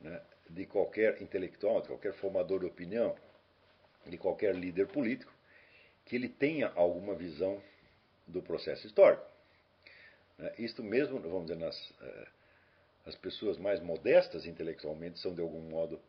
né, 0.01 0.21
de 0.49 0.65
qualquer 0.65 1.21
intelectual, 1.21 1.81
de 1.81 1.87
qualquer 1.87 2.13
formador 2.13 2.59
de 2.59 2.65
opinião, 2.65 3.15
de 4.05 4.17
qualquer 4.17 4.55
líder 4.55 4.87
político, 4.87 5.31
que 6.05 6.15
ele 6.15 6.27
tenha 6.27 6.71
alguma 6.75 7.13
visão 7.15 7.61
do 8.27 8.41
processo 8.41 8.85
histórico. 8.87 9.25
Né? 10.37 10.53
Isto 10.57 10.83
mesmo, 10.83 11.19
vamos 11.19 11.47
dizer, 11.47 11.59
nas, 11.59 11.89
uh, 11.91 12.27
as 13.05 13.15
pessoas 13.15 13.57
mais 13.57 13.79
modestas 13.79 14.45
intelectualmente 14.45 15.19
são 15.19 15.33
de 15.33 15.41
algum 15.41 15.61
modo 15.61 16.01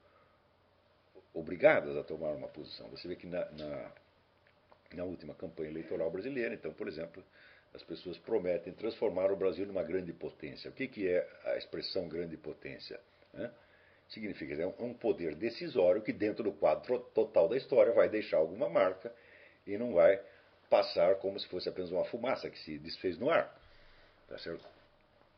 obrigadas 1.34 1.96
a 1.96 2.02
tomar 2.02 2.32
uma 2.32 2.48
posição. 2.48 2.88
Você 2.90 3.08
vê 3.08 3.16
que 3.16 3.26
na, 3.26 3.44
na, 3.52 3.92
na 4.94 5.04
última 5.04 5.34
campanha 5.34 5.70
eleitoral 5.70 6.10
brasileira, 6.10 6.54
então, 6.54 6.72
por 6.72 6.88
exemplo, 6.88 7.24
as 7.74 7.82
pessoas 7.82 8.18
prometem 8.18 8.72
transformar 8.72 9.30
o 9.30 9.36
Brasil 9.36 9.66
numa 9.66 9.82
grande 9.82 10.12
potência. 10.12 10.70
O 10.70 10.74
que, 10.74 10.86
que 10.88 11.08
é 11.08 11.26
a 11.44 11.56
expressão 11.56 12.06
grande 12.06 12.36
potência? 12.36 13.00
Né? 13.32 13.50
Significa 14.12 14.54
é 14.62 14.66
um 14.66 14.92
poder 14.92 15.34
decisório 15.34 16.02
que, 16.02 16.12
dentro 16.12 16.44
do 16.44 16.52
quadro 16.52 16.98
total 17.14 17.48
da 17.48 17.56
história, 17.56 17.92
vai 17.92 18.10
deixar 18.10 18.36
alguma 18.36 18.68
marca 18.68 19.10
e 19.66 19.78
não 19.78 19.94
vai 19.94 20.20
passar 20.68 21.14
como 21.16 21.40
se 21.40 21.48
fosse 21.48 21.68
apenas 21.68 21.90
uma 21.90 22.04
fumaça 22.04 22.50
que 22.50 22.58
se 22.58 22.78
desfez 22.78 23.18
no 23.18 23.30
ar. 23.30 23.58
Tá 24.28 24.36
certo? 24.38 24.66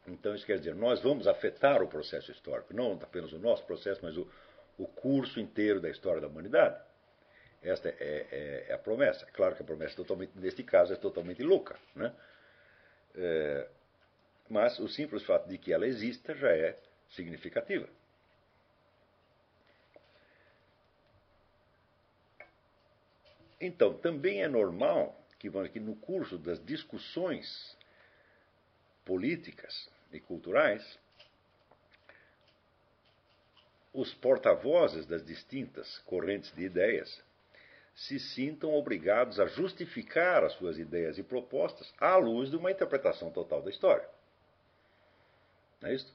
Então, 0.09 0.35
isso 0.35 0.45
quer 0.45 0.59
dizer, 0.59 0.75
nós 0.75 1.01
vamos 1.01 1.29
afetar 1.29 1.83
o 1.83 1.89
processo 1.89 2.33
histórico, 2.33 2.75
não 2.75 2.95
apenas 2.95 3.33
o 3.33 3.39
nosso 3.39 3.65
processo, 3.65 4.01
mas 4.03 4.17
o, 4.17 4.29
o 4.77 4.89
curso 4.89 5.39
inteiro 5.39 5.81
da 5.81 5.89
história 5.89 6.21
da 6.21 6.27
humanidade. 6.27 6.77
Esta 7.63 7.89
é, 7.89 7.95
é, 8.01 8.67
é, 8.69 8.75
a 8.75 8.79
promessa. 8.79 9.25
Claro 9.33 9.55
que 9.55 9.63
a 9.63 9.65
promessa, 9.65 9.95
totalmente, 9.95 10.33
neste 10.37 10.65
caso, 10.65 10.93
é 10.93 10.97
totalmente 10.97 11.43
louca. 11.45 11.79
Né? 11.95 12.13
É, 13.15 13.69
mas 14.49 14.79
o 14.81 14.89
simples 14.89 15.23
fato 15.23 15.49
de 15.49 15.59
que 15.59 15.73
ela 15.73 15.87
exista 15.87 16.35
já 16.35 16.51
é 16.51 16.77
significativa. 17.11 17.89
Então, 23.65 23.95
também 23.95 24.43
é 24.43 24.49
normal 24.49 25.19
que, 25.39 25.51
que 25.71 25.81
no 25.81 25.97
curso 25.97 26.37
das 26.37 26.63
discussões 26.65 27.77
políticas 29.05 29.89
e 30.13 30.21
culturais, 30.21 30.99
os 33.93 34.13
porta-vozes 34.15 35.07
das 35.07 35.25
distintas 35.25 35.99
correntes 36.01 36.53
de 36.53 36.65
ideias 36.65 37.23
se 37.95 38.19
sintam 38.19 38.75
obrigados 38.75 39.39
a 39.41 39.47
justificar 39.47 40.45
as 40.45 40.53
suas 40.55 40.79
ideias 40.79 41.17
e 41.17 41.23
propostas 41.23 41.95
à 41.99 42.17
luz 42.17 42.51
de 42.51 42.57
uma 42.57 42.71
interpretação 42.71 43.31
total 43.31 43.63
da 43.63 43.71
história. 43.71 44.09
Não 45.81 45.89
é 45.89 45.95
isso? 45.95 46.15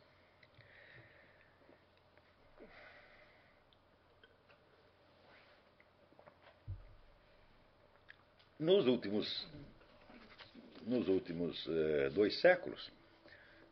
Nos 8.59 8.87
últimos, 8.87 9.47
nos 10.81 11.07
últimos 11.07 11.65
eh, 11.65 12.09
dois 12.09 12.41
séculos, 12.41 12.91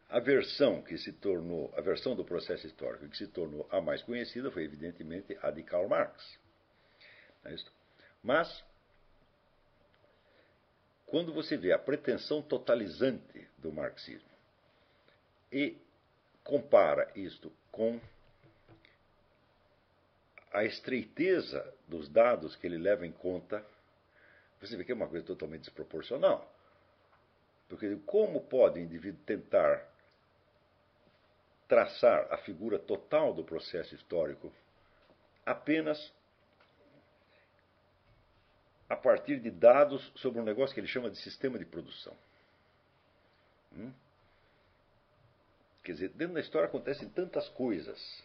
a 0.08 0.18
versão 0.22 0.82
que 0.82 0.98
se 0.98 1.12
tornou, 1.12 1.74
a 1.76 1.82
versão 1.82 2.16
do 2.16 2.24
processo 2.24 2.66
histórico 2.66 3.10
que 3.10 3.18
se 3.18 3.28
tornou 3.28 3.68
a 3.70 3.82
mais 3.82 4.02
conhecida 4.02 4.50
foi 4.50 4.64
evidentemente 4.64 5.38
a 5.42 5.52
de 5.52 5.62
Karl 5.62 5.90
Marx. 5.90 6.40
É 7.44 7.54
Mas, 8.24 8.64
quando 11.06 11.34
você 11.34 11.58
vê 11.58 11.74
a 11.74 11.80
pretensão 11.80 12.42
totalizante 12.42 13.46
do 13.58 13.74
marxismo 13.74 14.30
e 15.52 15.76
compara 16.46 17.12
isto 17.14 17.52
com 17.74 18.00
a 20.54 20.64
estreiteza 20.64 21.74
dos 21.90 22.08
dados 22.08 22.56
que 22.56 22.66
ele 22.66 22.78
leva 22.78 23.06
em 23.06 23.12
conta 23.12 23.66
você 24.60 24.76
vê 24.76 24.84
que 24.84 24.92
é 24.92 24.96
uma 24.96 25.08
coisa 25.08 25.26
totalmente 25.26 25.62
desproporcional. 25.62 26.52
Porque 27.70 27.98
como 28.06 28.42
pode 28.42 28.80
o 28.80 28.84
indivíduo 28.84 29.22
tentar 29.26 29.88
traçar 31.68 32.32
a 32.32 32.38
figura 32.38 32.80
total 32.80 33.34
do 33.34 33.44
processo 33.44 33.94
histórico 33.94 34.52
apenas 35.46 36.14
a 38.90 38.96
partir 38.96 39.40
de 39.40 39.52
dados 39.52 40.12
sobre 40.16 40.40
um 40.40 40.44
negócio 40.44 40.74
que 40.74 40.80
ele 40.80 40.88
chama 40.88 41.10
de 41.10 41.18
sistema 41.18 41.60
de 41.60 41.66
produção? 41.66 42.16
Hum? 43.74 43.92
Quer 45.84 45.94
dizer, 45.94 46.10
dentro 46.10 46.34
da 46.34 46.40
história 46.40 46.68
acontecem 46.68 47.08
tantas 47.10 47.48
coisas. 47.50 48.24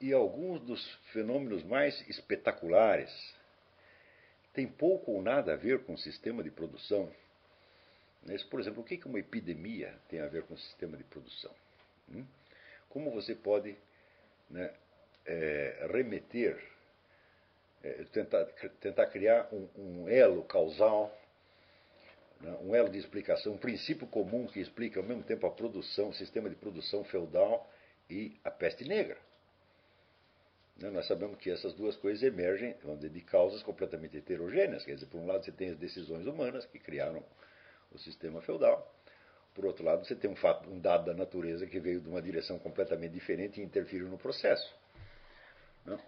E 0.00 0.12
alguns 0.12 0.60
dos 0.60 0.94
fenômenos 1.12 1.62
mais 1.62 2.00
espetaculares 2.08 3.10
tem 4.52 4.66
pouco 4.66 5.12
ou 5.12 5.22
nada 5.22 5.54
a 5.54 5.56
ver 5.56 5.84
com 5.84 5.94
o 5.94 5.98
sistema 5.98 6.42
de 6.42 6.50
produção. 6.50 7.10
Por 8.50 8.60
exemplo, 8.60 8.82
o 8.82 8.84
que 8.84 9.00
uma 9.06 9.18
epidemia 9.18 9.98
tem 10.08 10.20
a 10.20 10.28
ver 10.28 10.44
com 10.44 10.54
o 10.54 10.58
sistema 10.58 10.96
de 10.96 11.04
produção? 11.04 11.52
Hum? 12.10 12.24
Como 12.88 13.10
você 13.10 13.34
pode 13.34 13.76
né, 14.48 14.72
é, 15.26 15.88
remeter, 15.90 16.62
é, 17.82 18.04
tentar, 18.12 18.44
tentar 18.80 19.06
criar 19.06 19.48
um, 19.52 19.68
um 19.76 20.08
elo 20.08 20.44
causal, 20.44 21.16
né, 22.40 22.56
um 22.60 22.74
elo 22.74 22.90
de 22.90 22.98
explicação, 22.98 23.54
um 23.54 23.58
princípio 23.58 24.06
comum 24.06 24.46
que 24.46 24.60
explica 24.60 25.00
ao 25.00 25.06
mesmo 25.06 25.22
tempo 25.22 25.46
a 25.46 25.50
produção, 25.50 26.10
o 26.10 26.14
sistema 26.14 26.48
de 26.48 26.54
produção 26.54 27.02
feudal 27.04 27.68
e 28.08 28.38
a 28.44 28.50
peste 28.50 28.84
negra? 28.84 29.18
Né? 30.76 30.90
Nós 30.90 31.06
sabemos 31.06 31.38
que 31.38 31.50
essas 31.50 31.74
duas 31.74 31.96
coisas 31.96 32.22
emergem 32.22 32.74
dizer, 32.96 33.10
de 33.10 33.20
causas 33.20 33.62
completamente 33.62 34.16
heterogêneas. 34.16 34.84
Quer 34.84 34.94
dizer, 34.94 35.06
por 35.06 35.20
um 35.20 35.26
lado, 35.26 35.44
você 35.44 35.52
tem 35.52 35.70
as 35.70 35.76
decisões 35.76 36.26
humanas 36.26 36.66
que 36.66 36.78
criaram 36.78 37.22
o 37.90 37.98
sistema 37.98 38.40
feudal. 38.42 38.94
Por 39.54 39.66
outro 39.66 39.84
lado, 39.84 40.04
você 40.04 40.14
tem 40.14 40.30
um, 40.30 40.36
fato, 40.36 40.68
um 40.70 40.80
dado 40.80 41.04
da 41.04 41.14
natureza 41.14 41.66
que 41.66 41.78
veio 41.78 42.00
de 42.00 42.08
uma 42.08 42.22
direção 42.22 42.58
completamente 42.58 43.12
diferente 43.12 43.60
e 43.60 43.64
interferiu 43.64 44.08
no 44.08 44.16
processo. 44.16 44.74
Né? 45.84 45.98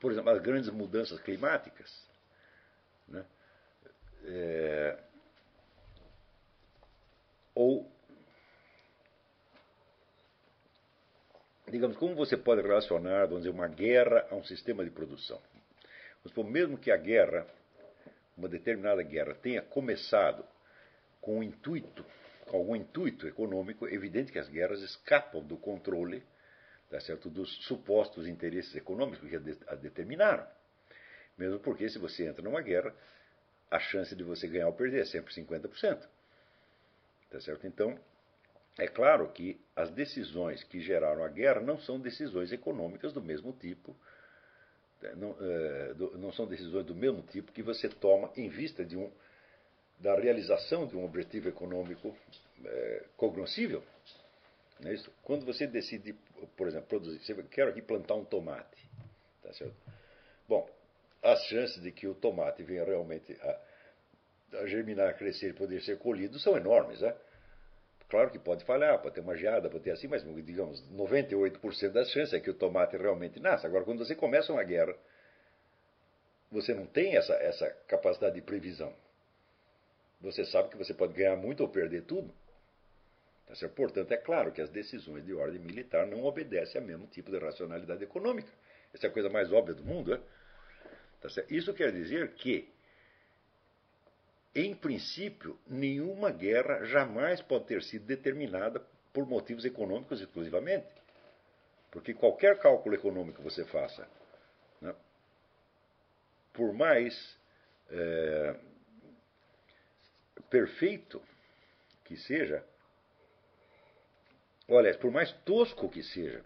Por 0.00 0.10
exemplo, 0.10 0.30
as 0.30 0.40
grandes 0.40 0.70
mudanças 0.70 1.20
climáticas. 1.20 2.08
Né? 3.08 3.24
É, 4.24 4.98
ou 7.54 7.90
digamos, 11.70 11.96
como 11.96 12.14
você 12.14 12.36
pode 12.36 12.62
relacionar, 12.62 13.26
vamos 13.26 13.44
dizer, 13.44 13.50
uma 13.50 13.68
guerra 13.68 14.26
a 14.30 14.34
um 14.34 14.44
sistema 14.44 14.84
de 14.84 14.90
produção? 14.90 15.40
Vamos 16.24 16.52
mesmo 16.52 16.76
que 16.76 16.90
a 16.90 16.96
guerra, 16.96 17.46
uma 18.36 18.48
determinada 18.48 19.02
guerra, 19.02 19.34
tenha 19.34 19.62
começado 19.62 20.44
com 21.20 21.38
um 21.38 21.42
intuito, 21.42 22.04
com 22.46 22.56
algum 22.56 22.76
intuito 22.76 23.26
econômico, 23.26 23.86
é 23.86 23.94
evidente 23.94 24.32
que 24.32 24.38
as 24.38 24.48
guerras 24.48 24.80
escapam 24.82 25.42
do 25.42 25.56
controle 25.56 26.22
tá 26.90 27.00
certo, 27.00 27.30
dos 27.30 27.48
supostos 27.66 28.26
interesses 28.26 28.74
econômicos 28.74 29.28
que 29.28 29.36
a 29.68 29.74
determinaram. 29.76 30.44
Mesmo 31.38 31.60
porque, 31.60 31.88
se 31.88 31.98
você 31.98 32.26
entra 32.26 32.42
numa 32.42 32.60
guerra, 32.60 32.92
a 33.70 33.78
chance 33.78 34.14
de 34.14 34.24
você 34.24 34.48
ganhar 34.48 34.66
ou 34.66 34.72
perder 34.72 35.02
é 35.02 35.04
sempre 35.04 35.32
50%. 35.32 36.06
Tá 37.30 37.40
certo? 37.40 37.66
Então, 37.66 37.96
é 38.78 38.86
claro 38.86 39.30
que 39.32 39.60
as 39.74 39.90
decisões 39.90 40.62
que 40.64 40.80
geraram 40.80 41.24
a 41.24 41.28
guerra 41.28 41.60
não 41.60 41.78
são 41.78 42.00
decisões 42.00 42.52
econômicas 42.52 43.12
do 43.12 43.20
mesmo 43.20 43.52
tipo, 43.52 43.96
né, 45.02 45.12
não, 45.16 45.36
é, 45.40 45.94
não 46.18 46.32
são 46.32 46.46
decisões 46.46 46.86
do 46.86 46.94
mesmo 46.94 47.22
tipo 47.22 47.52
que 47.52 47.62
você 47.62 47.88
toma 47.88 48.30
em 48.36 48.48
vista 48.48 48.84
de 48.84 48.96
um, 48.96 49.10
da 49.98 50.14
realização 50.18 50.86
de 50.86 50.96
um 50.96 51.04
objetivo 51.04 51.48
econômico 51.48 52.16
é, 52.64 53.04
cognoscível. 53.16 53.82
É 54.84 54.94
Quando 55.22 55.44
você 55.44 55.66
decide, 55.66 56.14
por 56.56 56.66
exemplo, 56.66 56.88
produzir, 56.88 57.20
você 57.20 57.42
quer 57.44 57.68
aqui 57.68 57.82
plantar 57.82 58.14
um 58.14 58.24
tomate, 58.24 58.88
tá 59.42 59.52
certo? 59.52 59.76
Bom, 60.48 60.68
as 61.22 61.42
chances 61.44 61.82
de 61.82 61.92
que 61.92 62.06
o 62.06 62.14
tomate 62.14 62.62
venha 62.62 62.82
realmente 62.84 63.36
a, 63.42 63.60
a 64.60 64.66
germinar, 64.66 65.08
a 65.10 65.12
crescer 65.12 65.50
e 65.50 65.52
poder 65.52 65.82
ser 65.82 65.98
colhido 65.98 66.38
são 66.38 66.56
enormes, 66.56 67.00
né? 67.02 67.14
Claro 68.10 68.28
que 68.28 68.40
pode 68.40 68.64
falhar, 68.64 69.00
pode 69.00 69.14
ter 69.14 69.20
uma 69.20 69.36
geada, 69.36 69.70
pode 69.70 69.84
ter 69.84 69.92
assim, 69.92 70.08
mas 70.08 70.24
digamos, 70.44 70.82
98% 70.90 71.90
das 71.92 72.10
chances 72.10 72.34
é 72.34 72.40
que 72.40 72.50
o 72.50 72.54
tomate 72.54 72.96
realmente 72.96 73.38
nasça. 73.38 73.68
Agora, 73.68 73.84
quando 73.84 74.04
você 74.04 74.16
começa 74.16 74.52
uma 74.52 74.64
guerra, 74.64 74.96
você 76.50 76.74
não 76.74 76.86
tem 76.86 77.16
essa, 77.16 77.34
essa 77.34 77.70
capacidade 77.86 78.34
de 78.34 78.42
previsão. 78.42 78.92
Você 80.20 80.44
sabe 80.44 80.70
que 80.70 80.76
você 80.76 80.92
pode 80.92 81.12
ganhar 81.12 81.36
muito 81.36 81.60
ou 81.60 81.68
perder 81.68 82.02
tudo. 82.02 82.34
Tá 83.46 83.68
Portanto, 83.68 84.10
é 84.10 84.16
claro 84.16 84.50
que 84.50 84.60
as 84.60 84.70
decisões 84.70 85.24
de 85.24 85.32
ordem 85.32 85.60
militar 85.60 86.04
não 86.06 86.24
obedecem 86.24 86.80
ao 86.80 86.86
mesmo 86.86 87.06
tipo 87.06 87.30
de 87.30 87.38
racionalidade 87.38 88.02
econômica. 88.02 88.50
Essa 88.92 89.06
é 89.06 89.10
a 89.10 89.12
coisa 89.12 89.28
mais 89.28 89.52
óbvia 89.52 89.74
do 89.74 89.84
mundo. 89.84 90.14
É? 90.14 90.20
Tá 91.20 91.28
Isso 91.48 91.72
quer 91.72 91.92
dizer 91.92 92.32
que 92.32 92.68
em 94.54 94.74
princípio, 94.74 95.58
nenhuma 95.66 96.30
guerra 96.30 96.84
jamais 96.84 97.40
pode 97.40 97.66
ter 97.66 97.82
sido 97.82 98.04
determinada 98.04 98.80
por 99.12 99.26
motivos 99.26 99.64
econômicos 99.64 100.20
exclusivamente. 100.20 100.88
Porque 101.90 102.14
qualquer 102.14 102.58
cálculo 102.58 102.94
econômico 102.94 103.38
que 103.38 103.44
você 103.44 103.64
faça, 103.64 104.08
né, 104.80 104.94
por 106.52 106.72
mais 106.72 107.36
é, 107.90 108.56
perfeito 110.48 111.22
que 112.04 112.16
seja, 112.16 112.64
olha, 114.68 114.96
por 114.98 115.10
mais 115.10 115.32
tosco 115.44 115.88
que 115.88 116.02
seja, 116.02 116.44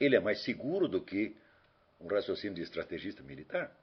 ele 0.00 0.16
é 0.16 0.20
mais 0.20 0.42
seguro 0.42 0.88
do 0.88 1.00
que 1.00 1.36
um 2.00 2.08
raciocínio 2.08 2.54
de 2.54 2.62
estrategista 2.62 3.22
militar. 3.22 3.76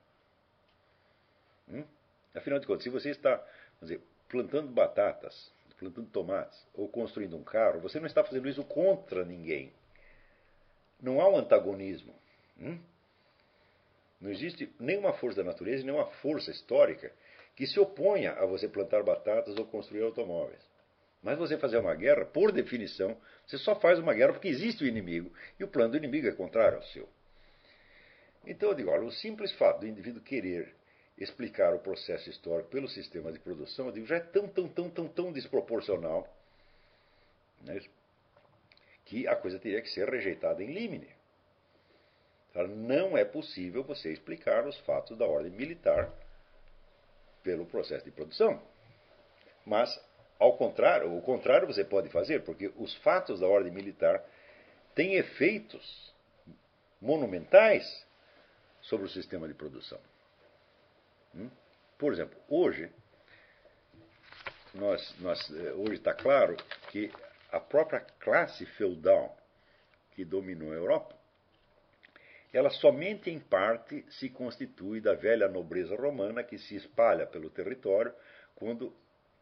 Hum? 1.69 1.85
Afinal 2.33 2.59
de 2.59 2.67
contas, 2.67 2.83
se 2.83 2.89
você 2.89 3.09
está 3.09 3.43
dizer, 3.81 4.01
plantando 4.27 4.71
batatas, 4.71 5.51
plantando 5.77 6.09
tomates 6.09 6.67
ou 6.73 6.87
construindo 6.87 7.35
um 7.35 7.43
carro, 7.43 7.79
você 7.79 7.99
não 7.99 8.07
está 8.07 8.23
fazendo 8.23 8.47
isso 8.47 8.63
contra 8.65 9.23
ninguém. 9.23 9.71
Não 11.01 11.21
há 11.21 11.29
um 11.29 11.37
antagonismo. 11.37 12.13
Hum? 12.59 12.77
Não 14.19 14.29
existe 14.29 14.69
nenhuma 14.79 15.13
força 15.13 15.37
da 15.37 15.49
natureza, 15.49 15.83
nenhuma 15.83 16.05
força 16.05 16.51
histórica 16.51 17.11
que 17.55 17.65
se 17.65 17.79
oponha 17.79 18.33
a 18.33 18.45
você 18.45 18.67
plantar 18.67 19.01
batatas 19.03 19.57
ou 19.57 19.65
construir 19.65 20.03
automóveis. 20.03 20.61
Mas 21.21 21.37
você 21.37 21.57
fazer 21.57 21.77
uma 21.77 21.95
guerra, 21.95 22.25
por 22.25 22.51
definição, 22.51 23.17
você 23.45 23.57
só 23.57 23.75
faz 23.79 23.99
uma 23.99 24.13
guerra 24.13 24.33
porque 24.33 24.47
existe 24.47 24.83
o 24.83 24.87
inimigo 24.87 25.31
e 25.59 25.63
o 25.63 25.67
plano 25.67 25.91
do 25.91 25.97
inimigo 25.97 26.27
é 26.27 26.31
contrário 26.31 26.77
ao 26.77 26.83
seu. 26.83 27.07
Então 28.45 28.69
eu 28.69 28.75
digo, 28.75 28.89
olha, 28.89 29.03
o 29.03 29.11
simples 29.11 29.51
fato 29.53 29.81
do 29.81 29.87
indivíduo 29.87 30.21
querer 30.21 30.73
explicar 31.19 31.73
o 31.73 31.79
processo 31.79 32.29
histórico 32.29 32.69
pelo 32.69 32.87
sistema 32.87 33.31
de 33.31 33.39
produção, 33.39 33.87
eu 33.87 33.91
digo, 33.91 34.05
já 34.05 34.15
é 34.15 34.21
tão, 34.21 34.47
tão, 34.47 34.69
tão, 34.69 34.89
tão, 34.89 35.07
tão 35.07 35.33
desproporcional 35.33 36.27
né, 37.61 37.81
que 39.05 39.27
a 39.27 39.35
coisa 39.35 39.59
teria 39.59 39.81
que 39.81 39.89
ser 39.89 40.07
rejeitada 40.09 40.63
em 40.63 40.71
limine. 40.71 41.09
Não 42.53 43.17
é 43.17 43.23
possível 43.23 43.83
você 43.83 44.11
explicar 44.11 44.65
os 44.65 44.77
fatos 44.79 45.17
da 45.17 45.25
ordem 45.25 45.51
militar 45.51 46.11
pelo 47.43 47.65
processo 47.65 48.05
de 48.05 48.11
produção. 48.11 48.61
Mas, 49.65 49.99
ao 50.39 50.57
contrário, 50.57 51.15
o 51.15 51.21
contrário 51.21 51.67
você 51.67 51.83
pode 51.83 52.09
fazer, 52.09 52.43
porque 52.43 52.71
os 52.75 52.93
fatos 52.95 53.39
da 53.39 53.47
ordem 53.47 53.71
militar 53.71 54.23
têm 54.95 55.15
efeitos 55.15 56.13
monumentais 57.01 58.05
sobre 58.81 59.05
o 59.05 59.09
sistema 59.09 59.47
de 59.47 59.53
produção. 59.53 59.99
Hum? 61.35 61.49
Por 61.97 62.13
exemplo, 62.13 62.37
hoje, 62.47 62.89
nós, 64.73 65.15
nós, 65.19 65.39
eh, 65.51 65.73
hoje 65.73 65.95
está 65.95 66.13
claro 66.13 66.55
que 66.89 67.11
a 67.51 67.59
própria 67.59 68.01
classe 68.19 68.65
feudal 68.65 69.37
que 70.11 70.23
dominou 70.23 70.71
a 70.71 70.75
Europa, 70.75 71.15
ela 72.51 72.69
somente 72.69 73.29
em 73.29 73.39
parte 73.39 74.05
se 74.09 74.29
constitui 74.29 74.99
da 74.99 75.13
velha 75.13 75.47
nobreza 75.47 75.95
romana 75.95 76.43
que 76.43 76.57
se 76.57 76.75
espalha 76.75 77.27
pelo 77.27 77.49
território 77.49 78.13
quando 78.55 78.93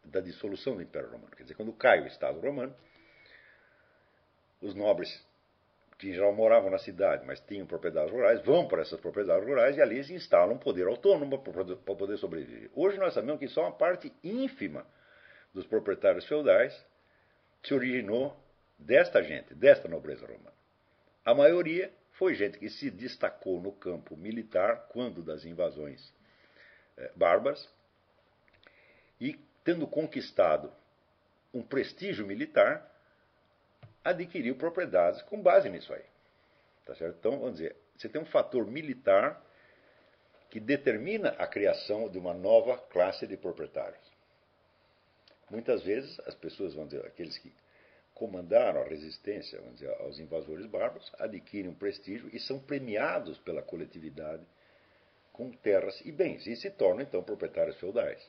da 0.04 0.20
dissolução 0.20 0.76
do 0.76 0.82
Império 0.82 1.10
Romano. 1.10 1.36
Quer 1.36 1.44
dizer, 1.44 1.56
quando 1.56 1.74
cai 1.74 2.02
o 2.02 2.08
Estado 2.08 2.40
romano, 2.40 2.76
os 4.62 4.74
nobres 4.74 5.27
que 5.98 6.10
em 6.10 6.14
geral 6.14 6.34
moravam 6.34 6.70
na 6.70 6.78
cidade, 6.78 7.26
mas 7.26 7.40
tinham 7.40 7.66
propriedades 7.66 8.12
rurais, 8.12 8.42
vão 8.44 8.68
para 8.68 8.82
essas 8.82 9.00
propriedades 9.00 9.48
rurais 9.48 9.78
e 9.78 9.82
ali 9.82 10.04
se 10.04 10.14
instalam 10.14 10.56
um 10.56 10.60
poder 10.60 10.88
autônomo 10.88 11.40
para 11.40 11.96
poder 11.96 12.18
sobreviver. 12.18 12.70
Hoje 12.76 12.98
nós 12.98 13.14
sabemos 13.14 13.40
que 13.40 13.48
só 13.48 13.62
uma 13.64 13.72
parte 13.72 14.14
ínfima 14.24 14.86
dos 15.54 15.66
proprietários 15.66 16.28
feudais 16.28 16.86
se 17.64 17.74
originou 17.74 18.38
desta 18.78 19.24
gente, 19.24 19.56
desta 19.56 19.88
nobreza 19.88 20.26
romana. 20.26 20.54
A 21.26 21.34
maioria 21.34 21.92
foi 22.14 22.36
gente 22.36 22.60
que 22.60 22.70
se 22.70 22.92
destacou 22.92 23.60
no 23.60 23.72
campo 23.72 24.16
militar 24.16 24.88
quando 24.90 25.24
das 25.24 25.46
invasões 25.46 26.14
eh, 26.98 27.12
bárbaras 27.16 27.68
e, 29.20 29.40
tendo 29.64 29.88
conquistado 29.88 30.72
um 31.54 31.64
prestígio 31.64 32.26
militar, 32.26 32.88
adquiriu 34.10 34.56
propriedades 34.56 35.22
com 35.24 35.42
base 35.42 35.70
nisso 35.70 35.94
aí. 35.94 36.04
Tá 36.86 36.96
certo? 36.96 37.18
Então, 37.20 37.32
vamos 37.38 37.54
dizer, 37.54 37.76
você 37.96 38.08
tem 38.08 38.22
um 38.22 38.26
fator 38.26 38.66
militar 38.66 39.44
que 40.50 40.60
determina 40.60 41.30
a 41.38 41.46
criação 41.46 42.10
de 42.10 42.18
uma 42.18 42.34
nova 42.34 42.78
classe 42.78 43.28
de 43.28 43.36
proprietários. 43.36 44.02
Muitas 45.50 45.84
vezes 45.84 46.20
as 46.22 46.36
pessoas, 46.36 46.74
vamos 46.74 46.92
dizer, 46.92 47.06
aqueles 47.06 47.38
que 47.38 47.54
comandaram 48.14 48.82
a 48.82 48.86
resistência 48.86 49.60
vamos 49.60 49.80
dizer, 49.80 49.94
aos 50.00 50.20
invasores 50.20 50.66
bárbaros, 50.66 51.12
adquirem 51.20 51.70
um 51.70 51.76
prestígio 51.76 52.30
e 52.34 52.40
são 52.40 52.60
premiados 52.60 53.38
pela 53.40 53.62
coletividade 53.62 54.44
com 55.34 55.52
terras 55.52 56.02
e 56.04 56.12
bens, 56.12 56.48
e 56.48 56.56
se 56.56 56.72
tornam 56.72 57.02
então 57.02 57.22
proprietários 57.22 57.78
feudais. 57.78 58.26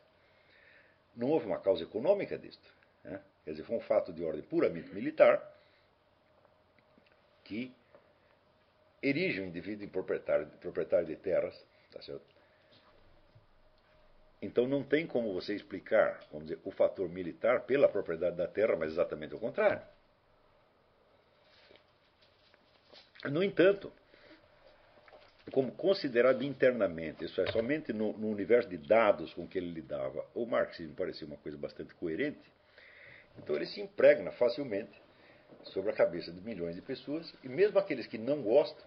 Não 1.16 1.28
houve 1.28 1.46
uma 1.46 1.58
causa 1.58 1.84
econômica 1.84 2.36
disto. 2.36 2.68
Né? 3.02 3.22
Quer 3.44 3.52
dizer, 3.52 3.62
foi 3.64 3.76
um 3.76 3.80
fato 3.80 4.12
de 4.12 4.22
ordem 4.22 4.42
puramente 4.42 4.92
militar 4.92 5.57
que 7.48 7.74
erige 9.02 9.40
o 9.40 9.44
indivíduo 9.44 9.86
em 9.86 9.88
proprietário, 9.88 10.46
proprietário 10.60 11.06
de 11.06 11.16
terras, 11.16 11.58
tá? 11.90 12.00
Então 14.42 14.68
não 14.68 14.84
tem 14.84 15.06
como 15.06 15.32
você 15.32 15.54
explicar, 15.54 16.20
vamos 16.30 16.48
dizer, 16.48 16.60
o 16.62 16.70
fator 16.70 17.08
militar 17.08 17.62
pela 17.62 17.88
propriedade 17.88 18.36
da 18.36 18.46
terra, 18.46 18.76
mas 18.76 18.92
exatamente 18.92 19.34
o 19.34 19.40
contrário. 19.40 19.80
No 23.24 23.42
entanto, 23.42 23.90
como 25.50 25.72
considerado 25.72 26.44
internamente, 26.44 27.24
isso 27.24 27.40
é, 27.40 27.50
somente 27.50 27.92
no, 27.92 28.12
no, 28.12 28.28
universo 28.28 28.68
de 28.68 28.76
dados 28.76 29.32
com 29.32 29.48
que 29.48 29.58
ele 29.58 29.70
lidava, 29.70 30.24
o 30.34 30.44
marxismo 30.44 30.94
parecia 30.94 31.26
uma 31.26 31.38
coisa 31.38 31.56
bastante 31.56 31.94
coerente, 31.94 32.52
então 33.38 33.56
ele 33.56 33.66
se 33.66 33.80
impregna 33.80 34.30
facilmente 34.32 35.07
sobre 35.64 35.90
a 35.90 35.94
cabeça 35.94 36.32
de 36.32 36.40
milhões 36.40 36.74
de 36.74 36.82
pessoas, 36.82 37.32
e 37.42 37.48
mesmo 37.48 37.78
aqueles 37.78 38.06
que 38.06 38.18
não 38.18 38.42
gostam, 38.42 38.84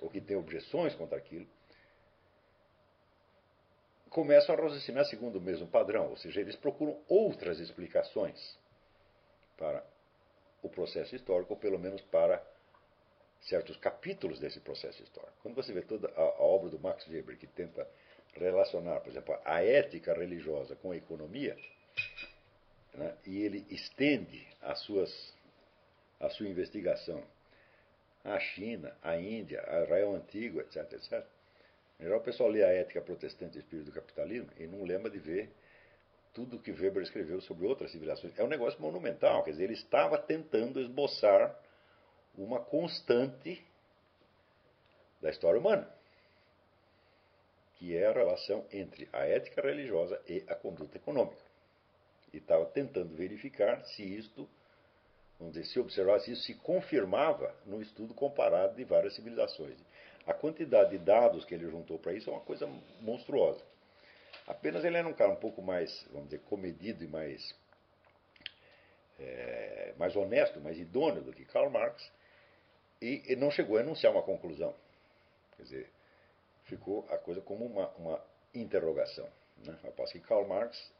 ou 0.00 0.08
que 0.08 0.20
têm 0.20 0.36
objeções 0.36 0.94
contra 0.94 1.18
aquilo, 1.18 1.46
começam 4.10 4.54
a 4.54 4.58
raciocinar 4.58 5.04
segundo 5.06 5.36
o 5.36 5.40
mesmo 5.40 5.66
padrão, 5.66 6.08
ou 6.10 6.16
seja, 6.16 6.40
eles 6.40 6.56
procuram 6.56 7.00
outras 7.08 7.58
explicações 7.58 8.58
para 9.56 9.84
o 10.62 10.68
processo 10.68 11.14
histórico, 11.14 11.52
ou 11.52 11.58
pelo 11.58 11.78
menos 11.78 12.00
para 12.02 12.42
certos 13.42 13.76
capítulos 13.76 14.38
desse 14.38 14.60
processo 14.60 15.02
histórico. 15.02 15.36
Quando 15.42 15.54
você 15.54 15.72
vê 15.72 15.82
toda 15.82 16.08
a, 16.08 16.20
a 16.20 16.42
obra 16.42 16.70
do 16.70 16.78
Max 16.78 17.06
Weber, 17.06 17.36
que 17.36 17.46
tenta 17.46 17.88
relacionar, 18.34 19.00
por 19.00 19.10
exemplo, 19.10 19.38
a 19.44 19.62
ética 19.62 20.14
religiosa 20.14 20.76
com 20.76 20.90
a 20.90 20.96
economia, 20.96 21.56
né, 22.94 23.14
e 23.26 23.42
ele 23.42 23.66
estende 23.70 24.46
as 24.62 24.80
suas, 24.80 25.34
a 26.20 26.28
sua 26.30 26.48
investigação 26.48 27.22
à 28.24 28.38
China, 28.38 28.96
à 29.02 29.16
Índia, 29.16 29.64
a 29.66 29.82
Israel 29.82 30.14
Antigo, 30.14 30.60
etc, 30.60 30.92
etc. 30.92 31.24
Em 31.98 32.04
geral, 32.04 32.20
o 32.20 32.22
pessoal 32.22 32.48
lê 32.48 32.62
a 32.62 32.72
ética 32.72 33.00
protestante 33.00 33.56
e 33.56 33.60
o 33.60 33.62
espírito 33.62 33.86
do 33.86 33.92
capitalismo 33.92 34.50
e 34.58 34.66
não 34.66 34.84
lembra 34.84 35.10
de 35.10 35.18
ver 35.18 35.50
tudo 36.32 36.58
que 36.58 36.70
Weber 36.70 37.02
escreveu 37.02 37.40
sobre 37.40 37.66
outras 37.66 37.90
civilizações. 37.90 38.38
É 38.38 38.44
um 38.44 38.48
negócio 38.48 38.80
monumental, 38.80 39.42
quer 39.42 39.50
dizer, 39.52 39.64
ele 39.64 39.72
estava 39.72 40.16
tentando 40.18 40.80
esboçar 40.80 41.58
uma 42.36 42.60
constante 42.60 43.64
da 45.20 45.30
história 45.30 45.58
humana, 45.58 45.92
que 47.74 47.96
é 47.96 48.06
a 48.06 48.12
relação 48.12 48.64
entre 48.70 49.08
a 49.12 49.24
ética 49.24 49.60
religiosa 49.62 50.20
e 50.28 50.44
a 50.46 50.54
conduta 50.54 50.96
econômica. 50.96 51.47
Estava 52.38 52.64
tentando 52.66 53.14
verificar 53.14 53.84
se 53.84 54.02
isto, 54.02 54.48
vamos 55.38 55.54
dizer, 55.54 55.66
se 55.66 55.78
observar 55.78 56.20
se 56.20 56.32
isso 56.32 56.42
se 56.42 56.54
confirmava 56.54 57.54
no 57.66 57.80
estudo 57.80 58.14
comparado 58.14 58.74
de 58.74 58.84
várias 58.84 59.14
civilizações. 59.14 59.78
A 60.26 60.34
quantidade 60.34 60.90
de 60.90 60.98
dados 60.98 61.44
que 61.44 61.54
ele 61.54 61.70
juntou 61.70 61.98
para 61.98 62.12
isso 62.12 62.28
é 62.28 62.32
uma 62.32 62.42
coisa 62.42 62.66
monstruosa. 63.00 63.62
Apenas 64.46 64.84
ele 64.84 64.96
era 64.96 65.06
um 65.06 65.12
cara 65.12 65.30
um 65.30 65.36
pouco 65.36 65.60
mais, 65.62 66.06
vamos 66.10 66.28
dizer, 66.28 66.40
comedido 66.40 67.04
e 67.04 67.06
mais, 67.06 67.54
é, 69.18 69.94
mais 69.98 70.16
honesto, 70.16 70.60
mais 70.60 70.78
idôneo 70.78 71.22
do 71.22 71.32
que 71.32 71.44
Karl 71.44 71.70
Marx, 71.70 72.10
e, 73.00 73.22
e 73.32 73.36
não 73.36 73.50
chegou 73.50 73.76
a 73.76 73.80
enunciar 73.80 74.12
uma 74.12 74.22
conclusão. 74.22 74.74
Quer 75.56 75.62
dizer, 75.62 75.90
ficou 76.64 77.06
a 77.10 77.18
coisa 77.18 77.40
como 77.40 77.64
uma, 77.64 77.88
uma 77.96 78.24
interrogação. 78.54 79.28
Né? 79.64 79.78
Após 79.84 80.12
que 80.12 80.20
Karl 80.20 80.46
Marx 80.46 80.92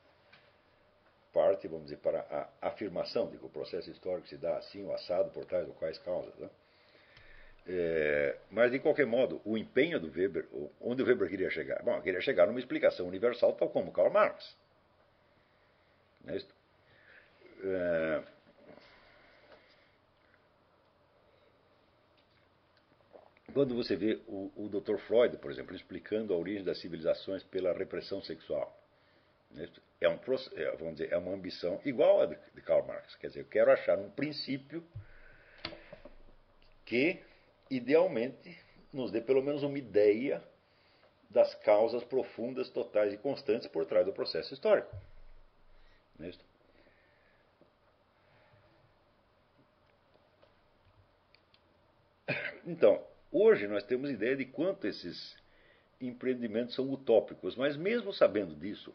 parte, 1.32 1.68
vamos 1.68 1.84
dizer, 1.84 1.98
para 1.98 2.20
a 2.60 2.68
afirmação 2.68 3.28
de 3.30 3.38
que 3.38 3.44
o 3.44 3.48
processo 3.48 3.90
histórico 3.90 4.28
se 4.28 4.36
dá 4.36 4.56
assim, 4.58 4.84
o 4.84 4.92
assado, 4.92 5.30
por 5.30 5.44
trás 5.44 5.66
de 5.66 5.72
quais 5.72 5.98
causas. 5.98 6.34
Né? 6.36 6.48
É, 7.66 8.38
mas, 8.50 8.70
de 8.72 8.78
qualquer 8.78 9.06
modo, 9.06 9.40
o 9.44 9.56
empenho 9.58 10.00
do 10.00 10.10
Weber, 10.10 10.48
onde 10.80 11.02
o 11.02 11.06
Weber 11.06 11.28
queria 11.28 11.50
chegar? 11.50 11.82
Bom, 11.82 12.00
queria 12.00 12.20
chegar 12.20 12.46
numa 12.46 12.58
explicação 12.58 13.06
universal, 13.06 13.52
tal 13.52 13.68
como 13.68 13.92
Karl 13.92 14.10
Marx. 14.10 14.56
Não 16.24 16.32
é 16.32 16.36
isso? 16.38 16.48
É, 17.62 18.22
quando 23.52 23.74
você 23.74 23.96
vê 23.96 24.20
o, 24.28 24.52
o 24.56 24.68
Dr. 24.68 24.98
Freud, 24.98 25.36
por 25.38 25.50
exemplo, 25.50 25.74
explicando 25.74 26.32
a 26.32 26.36
origem 26.36 26.64
das 26.64 26.80
civilizações 26.80 27.42
pela 27.44 27.72
repressão 27.72 28.22
sexual, 28.22 28.72
é, 30.01 30.76
vamos 30.76 30.96
dizer, 30.96 31.12
é 31.12 31.16
uma 31.16 31.32
ambição 31.32 31.80
igual 31.84 32.22
a 32.22 32.26
de, 32.26 32.38
de 32.55 32.62
Karl 32.62 32.86
Marx. 32.86 33.16
Quer 33.16 33.28
dizer, 33.28 33.40
eu 33.40 33.46
quero 33.46 33.70
achar 33.72 33.99
um 33.99 34.11
princípio 34.11 34.84
que, 36.84 37.22
idealmente, 37.70 38.59
nos 38.92 39.11
dê 39.11 39.20
pelo 39.20 39.42
menos 39.42 39.62
uma 39.62 39.78
ideia 39.78 40.42
das 41.28 41.55
causas 41.57 42.03
profundas, 42.05 42.70
totais 42.70 43.12
e 43.12 43.18
constantes 43.18 43.68
por 43.68 43.84
trás 43.84 44.07
do 44.07 44.12
processo 44.12 44.55
histórico. 44.55 44.94
Né? 46.18 46.32
Então, 52.64 53.05
Hoje 53.30 53.66
nós 53.66 53.84
temos 53.84 54.11
ideia 54.11 54.34
de 54.34 54.46
quanto 54.46 54.86
esses 54.86 55.36
empreendimentos 56.01 56.74
são 56.74 56.90
utópicos, 56.90 57.55
mas 57.57 57.76
mesmo 57.76 58.12
sabendo 58.12 58.57
disso, 58.57 58.94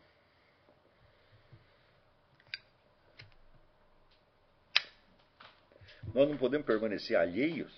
nós 6.14 6.30
não 6.30 6.38
podemos 6.38 6.66
permanecer 6.66 7.18
alheios 7.18 7.74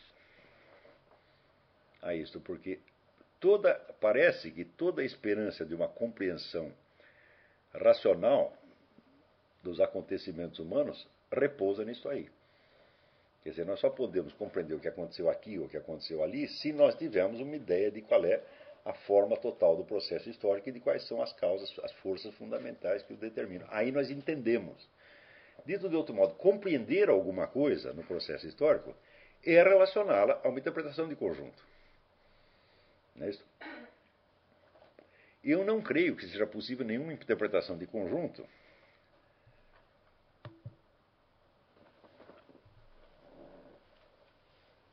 a 2.01 2.13
isso, 2.13 2.39
porque 2.41 2.79
toda 3.39 3.73
parece 3.99 4.51
que 4.51 4.65
toda 4.65 5.01
a 5.01 5.05
esperança 5.05 5.65
de 5.65 5.73
uma 5.73 5.87
compreensão 5.87 6.71
racional 7.73 8.55
dos 9.63 9.79
acontecimentos 9.79 10.59
humanos 10.59 11.07
repousa 11.31 11.83
nisso 11.83 12.07
aí. 12.07 12.29
Quer 13.43 13.51
dizer, 13.51 13.65
nós 13.65 13.79
só 13.79 13.89
podemos 13.89 14.33
compreender 14.33 14.73
o 14.73 14.79
que 14.79 14.87
aconteceu 14.87 15.29
aqui 15.29 15.59
ou 15.59 15.65
o 15.65 15.69
que 15.69 15.77
aconteceu 15.77 16.23
ali 16.23 16.47
se 16.47 16.73
nós 16.73 16.95
tivermos 16.95 17.39
uma 17.39 17.55
ideia 17.55 17.91
de 17.91 18.01
qual 18.01 18.25
é 18.25 18.41
a 18.83 18.93
forma 18.93 19.35
total 19.37 19.75
do 19.75 19.83
processo 19.83 20.29
histórico 20.29 20.69
e 20.69 20.71
de 20.71 20.79
quais 20.79 21.07
são 21.07 21.21
as 21.21 21.33
causas, 21.33 21.73
as 21.83 21.91
forças 21.93 22.33
fundamentais 22.35 23.01
que 23.03 23.13
o 23.13 23.17
determinam. 23.17 23.67
Aí 23.71 23.91
nós 23.91 24.09
entendemos. 24.11 24.87
Dito 25.65 25.89
de 25.89 25.95
outro 25.95 26.13
modo, 26.13 26.35
compreender 26.35 27.09
alguma 27.09 27.47
coisa 27.47 27.93
no 27.93 28.03
processo 28.03 28.47
histórico 28.47 28.95
é 29.43 29.61
relacioná-la 29.61 30.41
a 30.43 30.49
uma 30.49 30.59
interpretação 30.59 31.07
de 31.07 31.15
conjunto. 31.15 31.63
Não 33.15 33.25
é 33.25 33.29
isso? 33.29 33.45
Eu 35.43 35.63
não 35.63 35.81
creio 35.81 36.15
que 36.15 36.27
seja 36.27 36.47
possível 36.47 36.85
nenhuma 36.85 37.13
interpretação 37.13 37.77
de 37.77 37.85
conjunto 37.85 38.45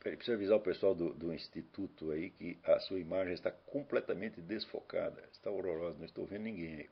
Peraí, 0.03 0.17
precisa 0.17 0.35
avisar 0.35 0.57
o 0.57 0.61
pessoal 0.61 0.93
do, 0.93 1.13
do, 1.13 1.33
instituto 1.33 2.11
aí 2.11 2.29
que 2.31 2.59
a 2.65 2.77
sua 2.81 2.99
imagem 2.99 3.33
está 3.33 3.49
completamente 3.49 4.41
desfocada. 4.41 5.23
Está 5.31 5.49
horrorosa, 5.49 5.97
não 5.97 6.05
estou 6.05 6.25
vendo 6.25 6.43
ninguém 6.43 6.75
aí. 6.75 6.89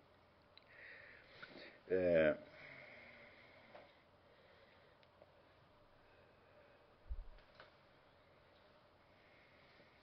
É... 1.90 2.38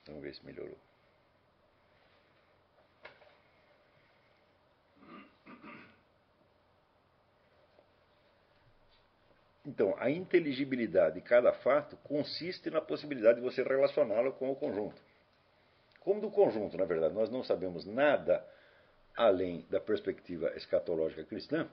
Vamos 0.09 0.22
ver 0.22 0.34
se 0.34 0.44
melhorou. 0.44 0.76
Então, 9.66 9.94
a 9.98 10.11
inteligibilidade 10.11 11.16
de 11.16 11.20
cada 11.20 11.52
fato 11.52 11.94
consiste 11.98 12.70
na 12.70 12.80
possibilidade 12.80 13.38
de 13.38 13.44
você 13.44 13.62
relacioná-lo 13.62 14.32
com 14.32 14.50
o 14.50 14.56
conjunto. 14.56 15.00
Como 16.00 16.22
do 16.22 16.30
conjunto, 16.30 16.78
na 16.78 16.86
verdade, 16.86 17.14
nós 17.14 17.28
não 17.28 17.44
sabemos 17.44 17.84
nada 17.84 18.42
além 19.14 19.66
da 19.68 19.78
perspectiva 19.78 20.56
escatológica 20.56 21.22
cristã, 21.24 21.68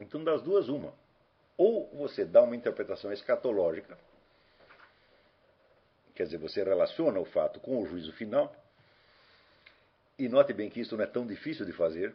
então 0.00 0.24
das 0.24 0.40
duas, 0.42 0.70
uma. 0.70 0.94
Ou 1.58 1.90
você 1.94 2.24
dá 2.24 2.42
uma 2.42 2.56
interpretação 2.56 3.12
escatológica, 3.12 3.98
quer 6.14 6.24
dizer, 6.24 6.38
você 6.38 6.62
relaciona 6.62 7.18
o 7.18 7.24
fato 7.24 7.60
com 7.60 7.82
o 7.82 7.86
juízo 7.86 8.12
final, 8.12 8.54
e 10.18 10.28
note 10.28 10.52
bem 10.52 10.70
que 10.70 10.80
isso 10.80 10.96
não 10.96 11.04
é 11.04 11.06
tão 11.06 11.26
difícil 11.26 11.64
de 11.64 11.72
fazer, 11.72 12.14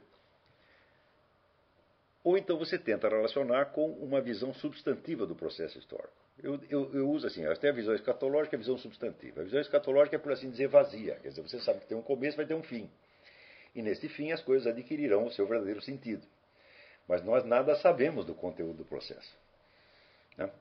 ou 2.23 2.37
então 2.37 2.57
você 2.57 2.77
tenta 2.77 3.07
relacionar 3.07 3.67
com 3.67 3.89
uma 3.89 4.19
visão 4.19 4.53
substantiva 4.53 5.25
do 5.25 5.33
processo 5.33 5.79
histórico. 5.79 6.11
Eu, 6.43 6.59
eu, 6.69 6.93
eu 6.93 7.09
uso 7.09 7.25
assim, 7.25 7.41
tem 7.55 7.69
a 7.69 7.73
visão 7.73 7.95
escatológica 7.95 8.55
e 8.55 8.57
a 8.57 8.59
visão 8.59 8.77
substantiva. 8.77 9.41
A 9.41 9.43
visão 9.43 9.59
escatológica 9.59 10.17
é, 10.17 10.19
por 10.19 10.31
assim 10.31 10.49
dizer, 10.49 10.67
vazia. 10.67 11.15
Quer 11.21 11.29
dizer, 11.29 11.41
você 11.41 11.59
sabe 11.59 11.79
que 11.79 11.87
tem 11.87 11.97
um 11.97 12.01
começo 12.01 12.35
vai 12.35 12.45
ter 12.45 12.53
um 12.53 12.61
fim. 12.61 12.89
E 13.73 13.81
neste 13.81 14.09
fim 14.09 14.31
as 14.31 14.41
coisas 14.41 14.67
adquirirão 14.67 15.25
o 15.25 15.31
seu 15.31 15.47
verdadeiro 15.47 15.81
sentido. 15.81 16.27
Mas 17.07 17.23
nós 17.23 17.45
nada 17.45 17.75
sabemos 17.77 18.25
do 18.25 18.35
conteúdo 18.35 18.79
do 18.79 18.85
processo. 18.85 19.33
Né? 20.37 20.51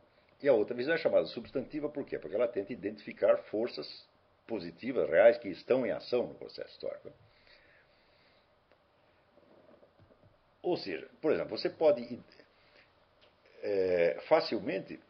E 0.43 0.49
a 0.49 0.53
outra 0.53 0.77
visão 0.77 0.95
é 0.95 0.99
chamada 0.99 1.27
substantiva 1.27 1.89
por 1.89 2.05
quê? 2.05 2.19
Porque 2.19 2.37
ela 2.37 2.49
tenta 2.49 2.73
identificar 2.73 3.37
forças 3.45 4.07
positivas, 4.47 5.09
reais, 5.09 5.39
que 5.39 5.49
estão 5.49 5.87
em 5.87 5.91
ação 5.91 6.27
no 6.27 6.35
processo 6.35 6.71
histórico. 6.71 7.13
Ou 10.63 10.77
seja, 10.77 11.09
por 11.21 11.33
exemplo, 11.33 11.57
você 11.57 11.71
pode 11.71 12.21
é, 13.63 14.21
facilmente 14.29 15.01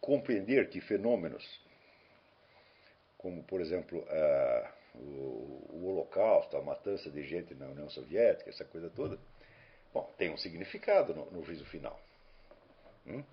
compreender 0.00 0.68
que 0.70 0.80
fenômenos 0.80 1.44
como, 3.18 3.42
por 3.42 3.60
exemplo, 3.60 4.06
a, 4.08 4.72
o, 4.94 5.66
o, 5.70 5.86
Holocausto, 5.88 6.56
a 6.56 6.62
matança 6.62 7.10
de 7.10 7.24
gente 7.24 7.52
na 7.54 7.66
União 7.66 7.90
Soviética, 7.90 8.48
essa 8.48 8.64
coisa 8.64 8.88
toda, 8.88 9.18
bom, 9.92 10.04
tem 10.16 10.30
um 10.30 10.38
significado 10.38 11.12
no, 11.12 11.28
no 11.32 11.42
juízo 11.42 11.64
final. 11.66 12.00
Hum? 13.08 13.24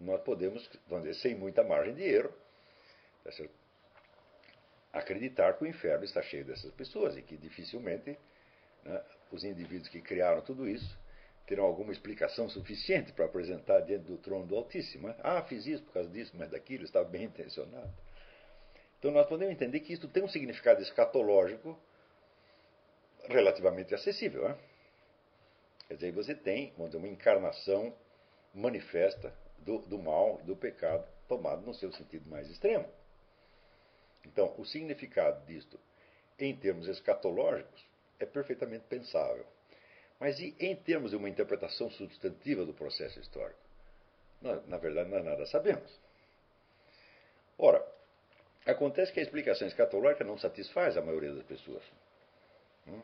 Nós 0.00 0.22
podemos, 0.22 0.68
vamos 0.86 1.06
dizer, 1.06 1.20
sem 1.20 1.34
muita 1.34 1.64
margem 1.64 1.94
de 1.94 2.02
erro, 2.02 2.32
tá 3.24 3.30
acreditar 4.92 5.54
que 5.54 5.64
o 5.64 5.66
inferno 5.66 6.04
está 6.04 6.22
cheio 6.22 6.44
dessas 6.44 6.72
pessoas 6.72 7.16
e 7.16 7.22
que 7.22 7.36
dificilmente 7.36 8.16
né, 8.84 9.04
os 9.30 9.44
indivíduos 9.44 9.88
que 9.88 10.00
criaram 10.00 10.40
tudo 10.40 10.68
isso 10.68 10.98
terão 11.46 11.64
alguma 11.64 11.92
explicação 11.92 12.48
suficiente 12.48 13.12
para 13.12 13.24
apresentar 13.24 13.80
diante 13.80 14.04
do 14.04 14.18
trono 14.18 14.46
do 14.46 14.54
Altíssimo. 14.54 15.08
Né? 15.08 15.16
Ah, 15.20 15.42
fiz 15.42 15.66
isso 15.66 15.82
por 15.82 15.94
causa 15.94 16.10
disso, 16.10 16.32
mas 16.36 16.50
daquilo, 16.50 16.84
estava 16.84 17.08
bem 17.08 17.24
intencionado. 17.24 17.90
Então 18.98 19.10
nós 19.10 19.26
podemos 19.26 19.54
entender 19.54 19.80
que 19.80 19.92
isso 19.94 20.06
tem 20.08 20.22
um 20.22 20.28
significado 20.28 20.82
escatológico 20.82 21.78
relativamente 23.28 23.94
acessível. 23.94 24.48
Né? 24.48 24.58
Quer 25.88 25.94
dizer, 25.94 26.12
você 26.12 26.34
tem 26.34 26.72
uma 26.76 27.08
encarnação 27.08 27.94
manifesta 28.54 29.34
do, 29.58 29.78
do 29.78 29.98
mal, 29.98 30.38
do 30.44 30.54
pecado, 30.54 31.06
tomado 31.26 31.62
no 31.62 31.74
seu 31.74 31.90
sentido 31.92 32.28
mais 32.28 32.48
extremo. 32.50 32.86
Então, 34.24 34.54
o 34.58 34.64
significado 34.66 35.44
disto, 35.46 35.80
em 36.38 36.54
termos 36.54 36.86
escatológicos, 36.88 37.86
é 38.20 38.26
perfeitamente 38.26 38.84
pensável. 38.88 39.46
Mas 40.20 40.38
e 40.40 40.54
em 40.60 40.76
termos 40.76 41.10
de 41.10 41.16
uma 41.16 41.28
interpretação 41.28 41.90
substantiva 41.90 42.64
do 42.66 42.74
processo 42.74 43.18
histórico? 43.20 43.60
Nós, 44.42 44.66
na 44.66 44.76
verdade, 44.76 45.08
nós 45.08 45.24
nada 45.24 45.46
sabemos. 45.46 45.98
Ora, 47.56 47.84
acontece 48.66 49.12
que 49.12 49.20
a 49.20 49.22
explicação 49.22 49.66
escatológica 49.66 50.24
não 50.24 50.36
satisfaz 50.38 50.96
a 50.96 51.02
maioria 51.02 51.32
das 51.32 51.44
pessoas. 51.44 51.82
Hum? 52.86 53.02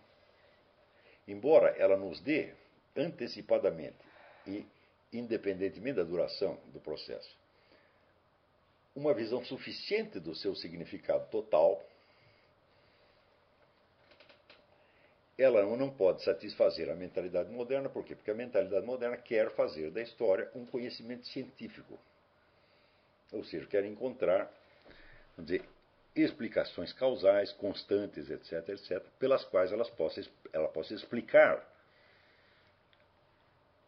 Embora 1.27 1.71
ela 1.79 1.97
nos 1.97 2.21
dê 2.21 2.53
antecipadamente 2.97 3.97
e 4.47 4.67
independentemente 5.13 5.97
da 5.97 6.05
duração 6.05 6.59
do 6.73 6.81
processo, 6.81 7.37
uma 8.95 9.13
visão 9.13 9.45
suficiente 9.45 10.21
do 10.21 10.35
seu 10.35 10.55
significado 10.55 11.29
total, 11.29 11.83
ela 15.37 15.65
não 15.77 15.91
pode 15.91 16.23
satisfazer 16.23 16.89
a 16.89 16.95
mentalidade 16.95 17.51
moderna, 17.51 17.89
por 17.89 18.05
quê? 18.05 18.15
Porque 18.15 18.31
a 18.31 18.35
mentalidade 18.35 18.87
moderna 18.87 19.17
quer 19.17 19.51
fazer 19.51 19.91
da 19.91 20.01
história 20.01 20.49
um 20.55 20.65
conhecimento 20.65 21.27
científico. 21.27 21.99
Ou 23.33 23.43
seja, 23.43 23.67
quer 23.67 23.85
encontrar, 23.85 24.49
vamos 25.37 25.51
dizer, 25.51 25.69
explicações 26.15 26.93
causais, 26.93 27.51
constantes, 27.55 28.31
etc., 28.31 28.69
etc., 28.69 29.03
pelas 29.19 29.45
quais 29.47 29.73
elas 29.73 29.91
possam, 29.91 30.23
ela 30.53 30.69
possa 30.69 30.95
explicar 30.95 31.74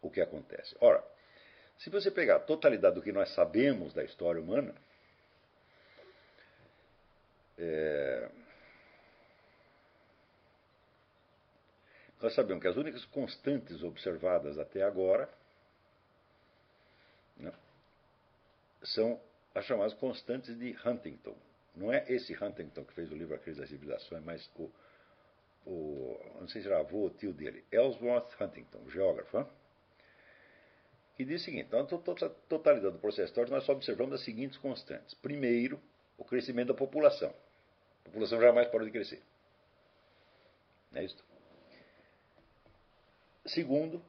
o 0.07 0.11
que 0.11 0.21
acontece. 0.21 0.75
Ora, 0.79 1.03
se 1.79 1.89
você 1.89 2.09
pegar 2.09 2.37
a 2.37 2.39
totalidade 2.39 2.95
do 2.95 3.01
que 3.01 3.11
nós 3.11 3.33
sabemos 3.35 3.93
da 3.93 4.03
história 4.03 4.41
humana, 4.41 4.73
é, 7.57 8.29
nós 12.21 12.33
sabemos 12.33 12.61
que 12.61 12.67
as 12.67 12.77
únicas 12.77 13.05
constantes 13.05 13.83
observadas 13.83 14.57
até 14.57 14.81
agora 14.81 15.29
né, 17.37 17.53
são 18.83 19.21
as 19.53 19.65
chamadas 19.65 19.93
constantes 19.95 20.57
de 20.57 20.75
Huntington. 20.85 21.35
Não 21.75 21.93
é 21.93 22.05
esse 22.11 22.33
Huntington 22.33 22.83
que 22.85 22.93
fez 22.93 23.11
o 23.11 23.15
livro 23.15 23.35
A 23.35 23.39
Crise 23.39 23.59
das 23.59 23.69
Civilizações, 23.69 24.23
mas 24.23 24.49
o, 24.55 24.71
o 25.63 26.37
não 26.39 26.47
sei 26.47 26.61
se 26.61 26.67
era 26.67 26.79
avô 26.79 27.01
ou 27.01 27.09
tio 27.11 27.33
dele, 27.33 27.63
Ellsworth 27.71 28.35
Huntington, 28.41 28.89
geógrafo. 28.89 29.37
Hein? 29.37 29.47
Que 31.17 31.25
diz 31.25 31.41
o 31.41 31.45
seguinte: 31.45 31.65
então, 31.65 31.81
na 31.81 32.29
totalidade 32.47 32.93
do 32.93 32.99
processo 32.99 33.29
histórico, 33.29 33.55
nós 33.55 33.65
só 33.65 33.73
observamos 33.73 34.13
as 34.13 34.23
seguintes 34.23 34.57
constantes. 34.59 35.15
Primeiro, 35.15 35.81
o 36.15 36.23
crescimento 36.23 36.67
da 36.67 36.73
população. 36.75 37.33
A 38.05 38.09
população 38.09 38.39
jamais 38.39 38.67
parou 38.67 38.85
de 38.85 38.91
crescer. 38.91 39.21
É 40.93 41.03
isso. 41.03 41.17
Segundo, 43.47 44.01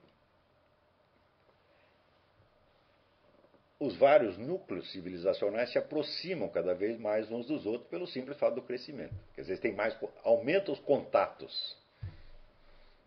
os 3.80 3.96
vários 3.96 4.36
núcleos 4.36 4.90
civilizacionais 4.92 5.72
se 5.72 5.78
aproximam 5.78 6.48
cada 6.50 6.74
vez 6.74 6.98
mais 6.98 7.30
uns 7.30 7.46
dos 7.46 7.64
outros 7.64 7.88
pelo 7.88 8.06
simples 8.06 8.36
fato 8.38 8.56
do 8.56 8.62
crescimento. 8.62 9.14
Quer 9.34 9.42
dizer, 9.42 9.58
tem 9.60 9.72
mais, 9.72 9.96
aumenta 10.22 10.72
os 10.72 10.80
contatos 10.80 11.76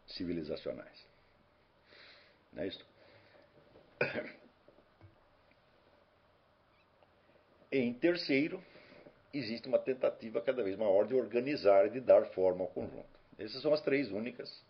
civilizacionais. 0.08 1.06
Não 2.52 2.64
é 2.64 2.68
isso? 2.68 2.91
Em 7.72 7.94
terceiro, 7.94 8.62
existe 9.34 9.68
uma 9.68 9.80
tentativa 9.80 10.42
cada 10.42 10.62
vez 10.62 10.76
maior 10.78 11.08
de 11.08 11.16
organizar 11.16 11.88
e 11.88 11.92
de 11.92 12.02
dar 12.02 12.26
forma 12.32 12.64
ao 12.64 12.68
conjunto. 12.68 13.20
Essas 13.40 13.62
são 13.62 13.74
as 13.74 13.82
três 13.82 14.12
únicas 14.12 14.64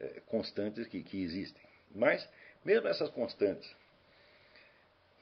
é, 0.00 0.20
constantes 0.26 0.86
que, 0.86 1.02
que, 1.02 1.22
existem. 1.22 1.62
Mas, 1.94 2.26
mesmo 2.64 2.88
essas 2.88 3.10
constantes, 3.10 3.70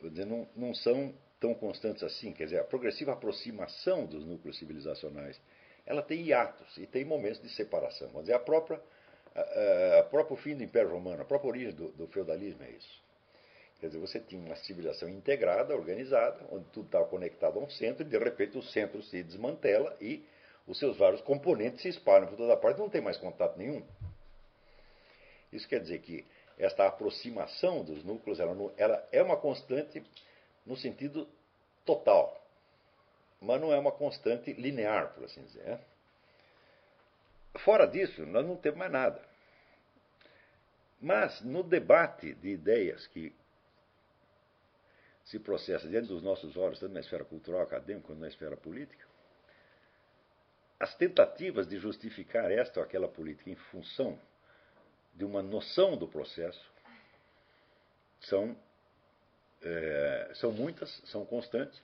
dizer, 0.00 0.26
não, 0.26 0.48
não 0.54 0.74
são 0.74 1.12
tão 1.40 1.54
constantes 1.54 2.02
assim. 2.02 2.32
Quer 2.32 2.44
dizer, 2.44 2.60
a 2.60 2.64
progressiva 2.64 3.12
aproximação 3.12 4.06
dos 4.06 4.24
núcleos 4.24 4.58
civilizacionais 4.58 5.40
ela 5.84 6.02
tem 6.02 6.20
hiatos 6.22 6.76
e 6.78 6.86
tem 6.86 7.04
momentos 7.04 7.40
de 7.40 7.48
separação. 7.50 8.08
Vamos 8.08 8.22
dizer, 8.22 8.34
a 8.34 8.40
própria, 8.40 8.80
a, 9.34 9.40
a, 9.40 10.00
a 10.00 10.02
próprio 10.04 10.36
fim 10.36 10.56
do 10.56 10.64
Império 10.64 10.90
Romano, 10.90 11.22
a 11.22 11.24
própria 11.24 11.48
origem 11.48 11.74
do, 11.74 11.88
do 11.92 12.06
feudalismo 12.08 12.62
é 12.64 12.70
isso. 12.70 13.05
Quer 13.80 13.88
dizer, 13.88 13.98
você 13.98 14.18
tinha 14.18 14.40
uma 14.40 14.56
civilização 14.56 15.08
integrada, 15.08 15.74
organizada, 15.74 16.46
onde 16.50 16.64
tudo 16.66 16.86
estava 16.86 17.06
conectado 17.06 17.58
a 17.58 17.62
um 17.62 17.68
centro, 17.68 18.02
e 18.02 18.08
de 18.08 18.18
repente 18.18 18.56
o 18.56 18.62
centro 18.62 19.02
se 19.02 19.22
desmantela 19.22 19.94
e 20.00 20.24
os 20.66 20.78
seus 20.78 20.96
vários 20.96 21.20
componentes 21.20 21.82
se 21.82 21.88
espalham 21.88 22.26
por 22.26 22.36
toda 22.36 22.56
parte, 22.56 22.78
não 22.78 22.88
tem 22.88 23.00
mais 23.00 23.16
contato 23.16 23.56
nenhum. 23.56 23.86
Isso 25.52 25.68
quer 25.68 25.80
dizer 25.80 26.00
que 26.00 26.26
esta 26.58 26.86
aproximação 26.86 27.84
dos 27.84 28.02
núcleos 28.02 28.40
ela, 28.40 28.72
ela 28.76 29.08
é 29.12 29.22
uma 29.22 29.36
constante 29.36 30.02
no 30.64 30.76
sentido 30.76 31.28
total, 31.84 32.42
mas 33.40 33.60
não 33.60 33.72
é 33.72 33.78
uma 33.78 33.92
constante 33.92 34.52
linear, 34.54 35.12
por 35.14 35.24
assim 35.24 35.42
dizer. 35.42 35.64
Né? 35.64 35.80
Fora 37.58 37.86
disso, 37.86 38.24
nós 38.26 38.44
não 38.44 38.56
temos 38.56 38.78
mais 38.78 38.90
nada. 38.90 39.22
Mas 41.00 41.40
no 41.42 41.62
debate 41.62 42.34
de 42.34 42.48
ideias 42.48 43.06
que 43.08 43.34
se 45.26 45.40
processa 45.40 45.88
diante 45.88 46.06
dos 46.08 46.22
nossos 46.22 46.56
olhos, 46.56 46.78
tanto 46.78 46.94
na 46.94 47.00
esfera 47.00 47.24
cultural, 47.24 47.62
acadêmica, 47.62 48.06
quanto 48.06 48.20
na 48.20 48.28
esfera 48.28 48.56
política, 48.56 49.04
as 50.78 50.94
tentativas 50.94 51.66
de 51.66 51.78
justificar 51.78 52.50
esta 52.50 52.78
ou 52.78 52.86
aquela 52.86 53.08
política 53.08 53.50
em 53.50 53.56
função 53.56 54.18
de 55.14 55.24
uma 55.24 55.42
noção 55.42 55.96
do 55.96 56.06
processo 56.06 56.70
são, 58.20 58.56
é, 59.62 60.32
são 60.34 60.52
muitas, 60.52 60.90
são 61.06 61.26
constantes. 61.26 61.82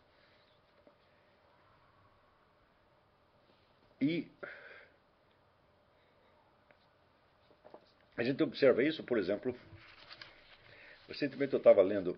E 4.00 4.30
a 8.16 8.22
gente 8.22 8.40
observa 8.42 8.84
isso, 8.84 9.02
por 9.02 9.18
exemplo, 9.18 9.56
recentemente 11.08 11.54
eu 11.54 11.58
estava 11.58 11.82
lendo 11.82 12.16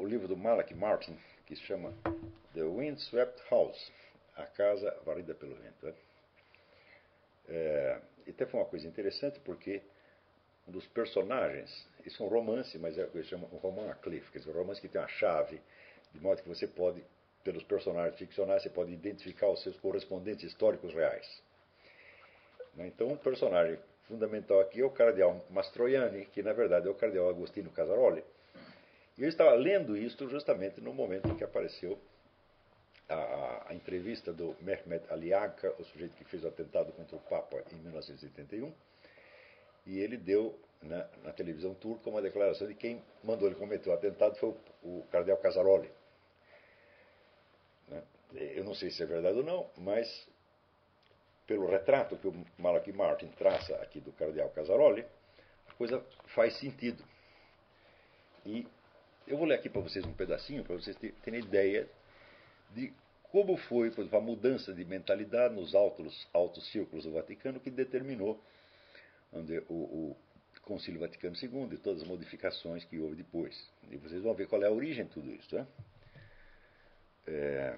o 0.00 0.06
livro 0.06 0.26
do 0.26 0.36
Malak 0.36 0.74
Martin, 0.74 1.16
que 1.46 1.54
se 1.54 1.62
chama 1.62 1.92
The 2.54 2.62
Windswept 2.62 3.42
House, 3.50 3.92
A 4.34 4.46
Casa 4.46 4.96
Varrida 5.04 5.34
pelo 5.34 5.54
Vento. 5.54 5.86
Né? 5.86 5.94
É, 7.48 8.00
e 8.26 8.30
até 8.30 8.46
foi 8.46 8.60
uma 8.60 8.66
coisa 8.66 8.88
interessante 8.88 9.38
porque 9.40 9.82
um 10.66 10.72
dos 10.72 10.86
personagens, 10.86 11.86
isso 12.06 12.22
é 12.22 12.26
um 12.26 12.30
romance, 12.30 12.78
mas 12.78 12.96
é 12.96 13.04
o 13.04 13.10
que 13.10 13.22
se 13.22 13.28
chama 13.28 13.46
um 13.52 13.58
romance 13.58 14.00
cliff, 14.00 14.30
quer 14.30 14.38
dizer, 14.38 14.50
um 14.50 14.54
romance 14.54 14.80
que 14.80 14.88
tem 14.88 15.00
uma 15.00 15.08
chave, 15.08 15.60
de 16.14 16.20
modo 16.20 16.42
que 16.42 16.48
você 16.48 16.66
pode, 16.66 17.04
pelos 17.44 17.62
personagens 17.64 18.18
ficcionais, 18.18 18.62
você 18.62 18.70
pode 18.70 18.92
identificar 18.92 19.48
os 19.48 19.62
seus 19.62 19.76
correspondentes 19.80 20.44
históricos 20.44 20.94
reais. 20.94 21.42
Né? 22.74 22.86
Então, 22.86 23.08
um 23.08 23.16
personagem 23.16 23.78
fundamental 24.04 24.60
aqui 24.60 24.80
é 24.80 24.84
o 24.84 24.90
cardeal 24.90 25.44
Mastroianni, 25.50 26.24
que 26.26 26.42
na 26.42 26.54
verdade 26.54 26.88
é 26.88 26.90
o 26.90 26.94
cardeal 26.94 27.28
Agostino 27.28 27.70
Casaroli, 27.70 28.24
e 29.18 29.22
eu 29.22 29.28
estava 29.28 29.54
lendo 29.54 29.96
isto 29.96 30.28
justamente 30.28 30.80
no 30.80 30.92
momento 30.92 31.28
em 31.28 31.36
que 31.36 31.44
apareceu 31.44 31.98
a, 33.08 33.66
a 33.68 33.74
entrevista 33.74 34.32
do 34.32 34.56
Mehmet 34.60 35.04
Ali 35.10 35.34
Agca, 35.34 35.74
o 35.78 35.84
sujeito 35.84 36.16
que 36.16 36.24
fez 36.24 36.44
o 36.44 36.48
atentado 36.48 36.92
contra 36.92 37.16
o 37.16 37.20
Papa 37.20 37.62
em 37.72 37.76
1981, 37.76 38.72
e 39.86 39.98
ele 39.98 40.16
deu 40.16 40.58
na, 40.82 41.08
na, 41.22 41.32
televisão 41.32 41.74
turca 41.74 42.08
uma 42.08 42.22
declaração 42.22 42.66
de 42.66 42.74
quem 42.74 43.02
mandou 43.22 43.48
ele 43.48 43.56
cometer 43.56 43.90
o 43.90 43.92
atentado 43.92 44.36
foi 44.36 44.50
o, 44.82 45.00
o 45.00 45.06
cardeal 45.10 45.36
Casaroli. 45.38 45.90
Né? 47.88 48.02
eu 48.32 48.64
não 48.64 48.74
sei 48.74 48.90
se 48.90 49.02
é 49.02 49.06
verdade 49.06 49.38
ou 49.38 49.44
não, 49.44 49.68
mas 49.76 50.28
pelo 51.46 51.68
retrato 51.68 52.16
que 52.16 52.28
o 52.28 52.46
Malachi 52.56 52.92
Martin 52.92 53.26
traça 53.28 53.74
aqui 53.76 54.00
do 54.00 54.12
cardeal 54.12 54.50
Casaroli, 54.50 55.04
a 55.68 55.72
coisa 55.74 56.00
faz 56.28 56.56
sentido. 56.58 57.02
E 58.46 58.66
eu 59.30 59.36
vou 59.36 59.46
ler 59.46 59.54
aqui 59.54 59.68
para 59.68 59.80
vocês 59.80 60.04
um 60.04 60.12
pedacinho, 60.12 60.64
para 60.64 60.74
vocês 60.74 60.96
terem 61.22 61.40
ideia 61.40 61.88
de 62.74 62.92
como 63.30 63.56
foi 63.56 63.86
exemplo, 63.88 64.18
a 64.18 64.20
mudança 64.20 64.74
de 64.74 64.84
mentalidade 64.84 65.54
nos 65.54 65.72
altos, 65.72 66.26
altos 66.32 66.68
círculos 66.72 67.04
do 67.04 67.12
Vaticano 67.12 67.60
que 67.60 67.70
determinou 67.70 68.42
o, 69.68 69.72
o 69.72 70.16
Concílio 70.62 70.98
Vaticano 70.98 71.36
II 71.40 71.68
e 71.72 71.78
todas 71.78 72.02
as 72.02 72.08
modificações 72.08 72.84
que 72.84 72.98
houve 72.98 73.14
depois. 73.14 73.56
E 73.88 73.96
vocês 73.96 74.20
vão 74.20 74.34
ver 74.34 74.48
qual 74.48 74.60
é 74.64 74.66
a 74.66 74.72
origem 74.72 75.04
de 75.04 75.12
tudo 75.12 75.32
isso. 75.32 75.54
Né? 75.54 75.66
É... 77.28 77.76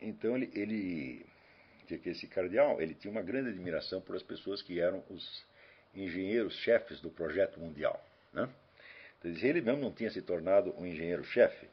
Então 0.00 0.36
ele, 0.36 0.48
ele 0.54 1.26
que 1.88 2.08
esse 2.08 2.28
cardeal 2.28 2.80
ele 2.80 2.94
tinha 2.94 3.10
uma 3.10 3.20
grande 3.20 3.48
admiração 3.50 4.00
por 4.00 4.14
as 4.14 4.22
pessoas 4.22 4.62
que 4.62 4.78
eram 4.78 5.02
os 5.10 5.49
engenheiros 5.94 6.54
chefes 6.58 7.00
do 7.00 7.10
projeto 7.10 7.58
mundial. 7.58 8.02
Né? 8.32 8.48
Ele 9.24 9.60
mesmo 9.60 9.80
não 9.80 9.92
tinha 9.92 10.10
se 10.10 10.22
tornado 10.22 10.74
um 10.78 10.86
engenheiro-chefe, 10.86 11.68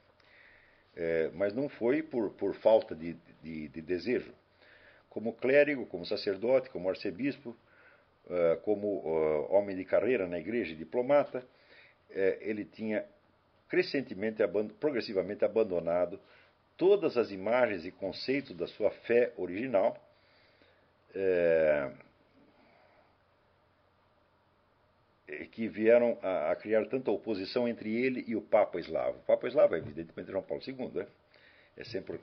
é, 0.95 1.29
mas 1.33 1.53
não 1.53 1.69
foi 1.69 2.01
por, 2.01 2.31
por 2.31 2.55
falta 2.55 2.95
de, 2.95 3.15
de, 3.41 3.67
de, 3.69 3.81
desejo. 3.81 4.33
Como 5.09 5.33
clérigo, 5.33 5.85
como 5.85 6.05
sacerdote, 6.05 6.69
como 6.69 6.89
arcebispo, 6.89 7.55
uh, 8.25 8.57
como 8.61 9.03
homem 9.49 9.75
de 9.75 9.85
carreira 9.85 10.27
na 10.27 10.37
igreja, 10.37 10.75
diplomata, 10.75 11.39
uh, 11.39 12.13
ele 12.41 12.65
tinha 12.65 13.05
crescentemente, 13.67 14.43
progressivamente 14.79 15.43
abandonado 15.43 16.19
todas 16.77 17.17
as 17.17 17.31
imagens 17.31 17.85
e 17.85 17.91
conceitos 17.91 18.55
da 18.55 18.67
sua 18.67 18.91
fé 18.91 19.33
original. 19.35 19.97
É, 21.13 21.91
que 25.51 25.67
vieram 25.67 26.17
a, 26.21 26.51
a, 26.51 26.55
criar 26.55 26.85
tanta 26.87 27.11
oposição 27.11 27.67
entre 27.67 27.93
ele 27.93 28.23
e 28.27 28.35
o 28.35 28.41
Papa 28.41 28.79
Eslavo. 28.79 29.17
O 29.19 29.23
Papa 29.23 29.47
Eslavo 29.47 29.75
é 29.75 29.79
evidentemente 29.79 30.31
João 30.31 30.43
Paulo 30.43 30.63
II, 30.65 30.89
né? 30.93 31.07
é 31.75 31.83
sempre 31.83 32.19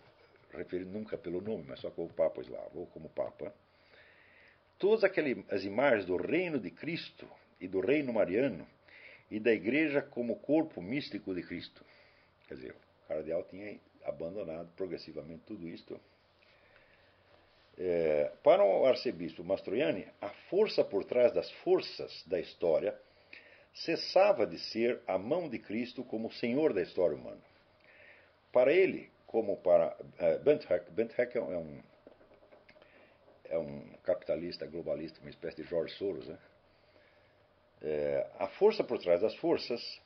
referido 0.53 0.91
nunca 0.91 1.19
pelo 1.19 1.41
nome, 1.41 1.65
mas 1.69 1.81
só 1.81 1.91
como 1.91 2.09
Papa 2.13 2.41
Eslavo 2.41 2.81
ou 2.81 2.87
como 2.87 3.09
Papa. 3.11 3.53
Todas 4.79 5.05
aquelas 5.05 5.39
as 5.51 5.65
imagens 5.65 6.07
do 6.07 6.17
reino 6.17 6.59
de 6.59 6.71
Cristo 6.71 7.29
e 7.61 7.69
do 7.69 7.81
reino 7.81 8.13
mariano 8.13 8.67
e 9.31 9.39
da 9.39 9.53
igreja 9.53 10.01
como 10.01 10.37
corpo 10.37 10.81
místico 10.81 11.35
de 11.35 11.43
Cristo. 11.43 11.85
Quer 12.49 12.55
dizer, 12.55 12.73
o 12.73 13.09
cardeal 13.09 13.45
tinha 13.45 13.79
abandonado 14.05 14.69
progressivamente 14.77 15.43
tudo 15.47 15.69
isto. 15.69 16.01
É, 17.77 18.31
para 18.43 18.65
o 18.65 18.87
arcebispo 18.87 19.43
Mastroianni, 19.43 20.07
a 20.21 20.29
força 20.49 20.85
por 20.85 21.05
trás 21.05 21.33
das 21.33 21.51
forças 21.63 22.23
da 22.27 22.39
história 22.39 22.97
cessava 23.75 24.47
de 24.47 24.59
ser 24.59 25.01
a 25.07 25.19
mão 25.19 25.49
de 25.49 25.59
Cristo 25.59 26.05
como 26.05 26.33
senhor 26.33 26.73
da 26.73 26.83
história 26.83 27.17
humana. 27.17 27.43
Para 28.53 28.73
ele, 28.73 29.11
como 29.27 29.57
para 29.57 29.97
uh, 29.97 30.45
Benthek, 30.45 30.91
Benthek 30.93 31.37
é 31.37 31.41
um, 31.41 31.83
é 33.47 33.59
um 33.59 33.83
capitalista 34.05 34.65
globalista, 34.67 35.21
uma 35.21 35.31
espécie 35.31 35.63
de 35.63 35.69
George 35.69 35.93
Soros, 35.95 36.29
né? 36.29 36.39
é, 37.85 38.27
a 38.39 38.49
força 38.49 38.83
por 38.83 38.99
trás 38.99 39.21
das 39.21 39.35
forças 39.37 40.01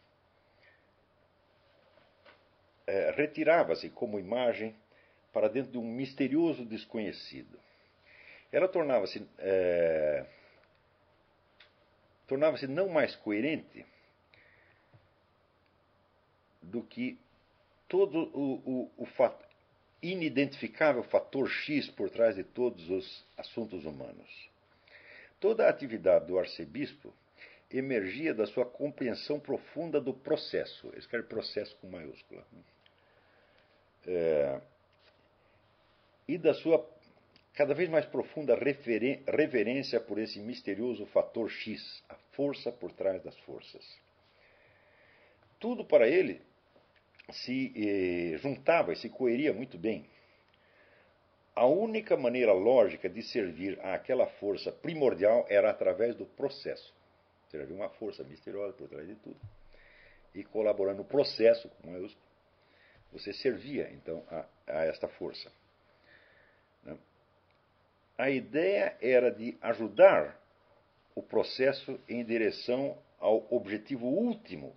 é, 2.86 3.12
retirava-se 3.12 3.88
como 3.90 4.18
imagem 4.18 4.74
para 5.32 5.48
dentro 5.48 5.72
de 5.72 5.78
um 5.78 5.84
misterioso 5.84 6.64
desconhecido. 6.64 7.58
Ela 8.50 8.68
tornava-se 8.68 9.26
é, 9.38 10.24
tornava-se 12.26 12.66
não 12.66 12.88
mais 12.88 13.14
coerente 13.16 13.84
do 16.62 16.82
que 16.82 17.18
todo 17.88 18.30
o, 18.36 18.54
o, 18.64 18.90
o 18.98 19.06
fato, 19.06 19.44
inidentificável 20.02 21.02
fator 21.02 21.48
X 21.48 21.88
por 21.90 22.10
trás 22.10 22.36
de 22.36 22.44
todos 22.44 22.88
os 22.90 23.24
assuntos 23.36 23.84
humanos. 23.84 24.48
Toda 25.40 25.66
a 25.66 25.70
atividade 25.70 26.26
do 26.26 26.38
arcebispo 26.38 27.12
emergia 27.70 28.32
da 28.32 28.46
sua 28.46 28.64
compreensão 28.64 29.38
profunda 29.38 30.00
do 30.00 30.14
processo. 30.14 30.90
Esse 30.96 31.08
quer 31.08 31.24
processo 31.24 31.76
com 31.76 31.88
maiúscula. 31.88 32.44
É, 34.06 34.60
e 36.28 36.36
da 36.36 36.52
sua 36.54 36.86
cada 37.54 37.74
vez 37.74 37.88
mais 37.88 38.06
profunda 38.06 38.54
reverência 38.54 39.98
por 39.98 40.16
esse 40.16 40.38
misterioso 40.38 41.04
fator 41.06 41.50
X, 41.50 42.04
a 42.08 42.14
força 42.32 42.70
por 42.70 42.92
trás 42.92 43.20
das 43.24 43.36
forças. 43.40 43.84
Tudo 45.58 45.84
para 45.84 46.06
ele 46.06 46.40
se 47.32 47.72
eh, 47.74 48.38
juntava 48.38 48.92
e 48.92 48.96
se 48.96 49.08
coeria 49.08 49.52
muito 49.52 49.76
bem. 49.76 50.06
A 51.52 51.66
única 51.66 52.16
maneira 52.16 52.52
lógica 52.52 53.08
de 53.08 53.24
servir 53.24 53.76
àquela 53.80 54.28
força 54.38 54.70
primordial 54.70 55.44
era 55.48 55.68
através 55.68 56.14
do 56.14 56.24
processo. 56.24 56.94
Seja, 57.50 57.64
havia 57.64 57.74
uma 57.74 57.88
força 57.88 58.22
misteriosa 58.22 58.72
por 58.74 58.88
trás 58.88 59.08
de 59.08 59.16
tudo. 59.16 59.40
E 60.32 60.44
colaborando 60.44 60.98
no 60.98 61.04
processo, 61.04 61.68
como 61.80 61.96
eu, 61.96 62.08
você 63.10 63.32
servia 63.32 63.90
então 63.92 64.22
a, 64.30 64.46
a 64.68 64.84
esta 64.84 65.08
força. 65.08 65.50
A 68.18 68.28
ideia 68.28 68.98
era 69.00 69.30
de 69.30 69.56
ajudar 69.62 70.36
o 71.14 71.22
processo 71.22 72.00
em 72.08 72.24
direção 72.24 72.98
ao 73.20 73.46
objetivo 73.54 74.06
último 74.06 74.76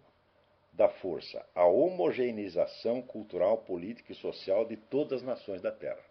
da 0.71 0.87
força, 0.87 1.43
a 1.55 1.65
homogeneização 1.65 3.01
cultural, 3.01 3.57
política 3.57 4.11
e 4.11 4.15
social 4.15 4.63
de 4.63 4.77
todas 4.77 5.21
as 5.21 5.27
nações 5.27 5.59
da 5.59 5.71
Terra. 5.71 6.03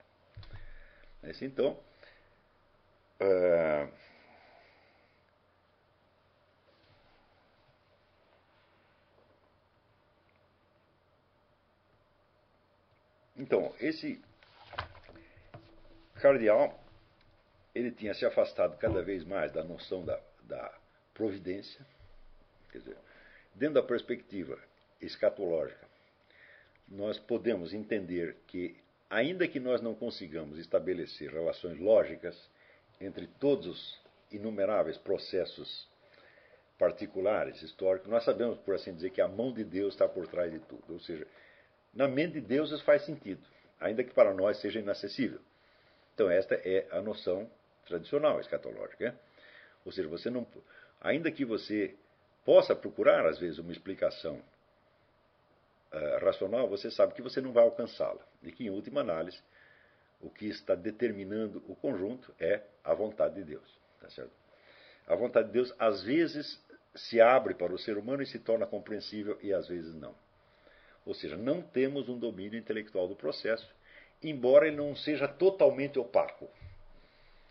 Esse, 1.22 1.44
então, 1.44 1.78
uh, 3.20 3.92
então, 13.36 13.72
esse 13.78 14.20
cardeal 16.16 16.89
ele 17.74 17.90
tinha 17.90 18.14
se 18.14 18.24
afastado 18.24 18.76
cada 18.78 19.02
vez 19.02 19.24
mais 19.24 19.52
da 19.52 19.62
noção 19.62 20.04
da, 20.04 20.20
da 20.42 20.78
providência, 21.14 21.84
quer 22.70 22.78
dizer, 22.78 22.96
dentro 23.54 23.74
da 23.74 23.82
perspectiva 23.82 24.58
escatológica, 25.00 25.88
nós 26.88 27.18
podemos 27.18 27.72
entender 27.72 28.36
que, 28.46 28.76
ainda 29.08 29.46
que 29.46 29.60
nós 29.60 29.80
não 29.80 29.94
consigamos 29.94 30.58
estabelecer 30.58 31.30
relações 31.30 31.78
lógicas 31.78 32.36
entre 33.00 33.26
todos 33.38 33.66
os 33.66 34.00
inumeráveis 34.32 34.96
processos 34.98 35.88
particulares, 36.78 37.62
históricos, 37.62 38.08
nós 38.08 38.24
sabemos, 38.24 38.58
por 38.58 38.74
assim 38.74 38.94
dizer, 38.94 39.10
que 39.10 39.20
a 39.20 39.28
mão 39.28 39.52
de 39.52 39.62
Deus 39.62 39.94
está 39.94 40.08
por 40.08 40.26
trás 40.26 40.50
de 40.50 40.58
tudo. 40.60 40.82
Ou 40.88 41.00
seja, 41.00 41.26
na 41.92 42.08
mente 42.08 42.34
de 42.34 42.40
Deus 42.40 42.70
isso 42.70 42.84
faz 42.84 43.04
sentido, 43.04 43.42
ainda 43.78 44.02
que 44.02 44.14
para 44.14 44.32
nós 44.32 44.58
seja 44.60 44.80
inacessível. 44.80 45.40
Então, 46.14 46.30
esta 46.30 46.54
é 46.54 46.86
a 46.90 47.00
noção 47.00 47.50
tradicional 47.91 48.41
escatológica. 48.41 49.09
É? 49.09 49.14
Ou 49.84 49.93
seja, 49.93 50.09
você 50.09 50.30
não, 50.30 50.47
ainda 51.01 51.30
que 51.30 51.45
você 51.45 51.97
possa 52.45 52.74
procurar, 52.74 53.26
às 53.26 53.38
vezes, 53.38 53.59
uma 53.59 53.72
explicação 53.72 54.41
uh, 55.93 56.24
racional, 56.24 56.68
você 56.68 56.91
sabe 56.91 57.14
que 57.14 57.22
você 57.22 57.41
não 57.41 57.53
vai 57.53 57.64
alcançá-la. 57.64 58.20
E 58.43 58.53
que, 58.53 58.64
em 58.64 58.70
última 58.70 59.01
análise, 59.01 59.38
o 60.20 60.30
que 60.30 60.47
está 60.47 60.74
determinando 60.74 61.62
o 61.66 61.74
conjunto 61.74 62.34
é 62.38 62.62
a 62.84 62.95
vontade 62.95 63.34
de 63.34 63.45
Deus. 63.45 63.80
Tá 64.01 64.09
certo? 64.11 64.32
A 65.07 65.14
vontade 65.14 65.49
de 65.49 65.55
Deus, 65.55 65.74
às 65.78 66.03
vezes, 66.03 66.62
se 66.95 67.20
abre 67.20 67.55
para 67.55 67.72
o 67.72 67.78
ser 67.78 67.99
humano 67.99 68.22
e 68.22 68.26
se 68.26 68.38
torna 68.38 68.66
compreensível, 68.66 69.38
e 69.43 69.53
às 69.53 69.68
vezes 69.68 69.95
não. 69.95 70.14
Ou 71.05 71.14
seja, 71.14 71.36
não 71.36 71.62
temos 71.62 72.09
um 72.09 72.18
domínio 72.18 72.59
intelectual 72.59 73.09
do 73.09 73.16
processo, 73.16 73.68
embora 74.22 74.66
ele 74.66 74.76
não 74.76 74.95
seja 74.95 75.26
totalmente 75.26 75.99
opaco. 75.99 76.49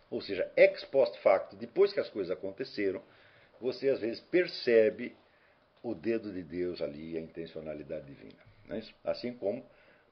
Ou 0.09 0.21
seja, 0.21 0.51
ex 0.55 0.83
post 0.85 1.19
facto, 1.21 1.55
depois 1.55 1.93
que 1.93 1.99
as 1.99 2.09
coisas 2.09 2.31
aconteceram, 2.31 3.01
você 3.59 3.89
às 3.89 3.99
vezes 3.99 4.19
percebe 4.21 5.15
o 5.83 5.93
dedo 5.93 6.31
de 6.31 6.43
Deus 6.43 6.81
ali, 6.81 7.17
a 7.17 7.21
intencionalidade 7.21 8.05
divina. 8.05 8.39
É 8.69 8.81
assim 9.09 9.33
como 9.33 9.65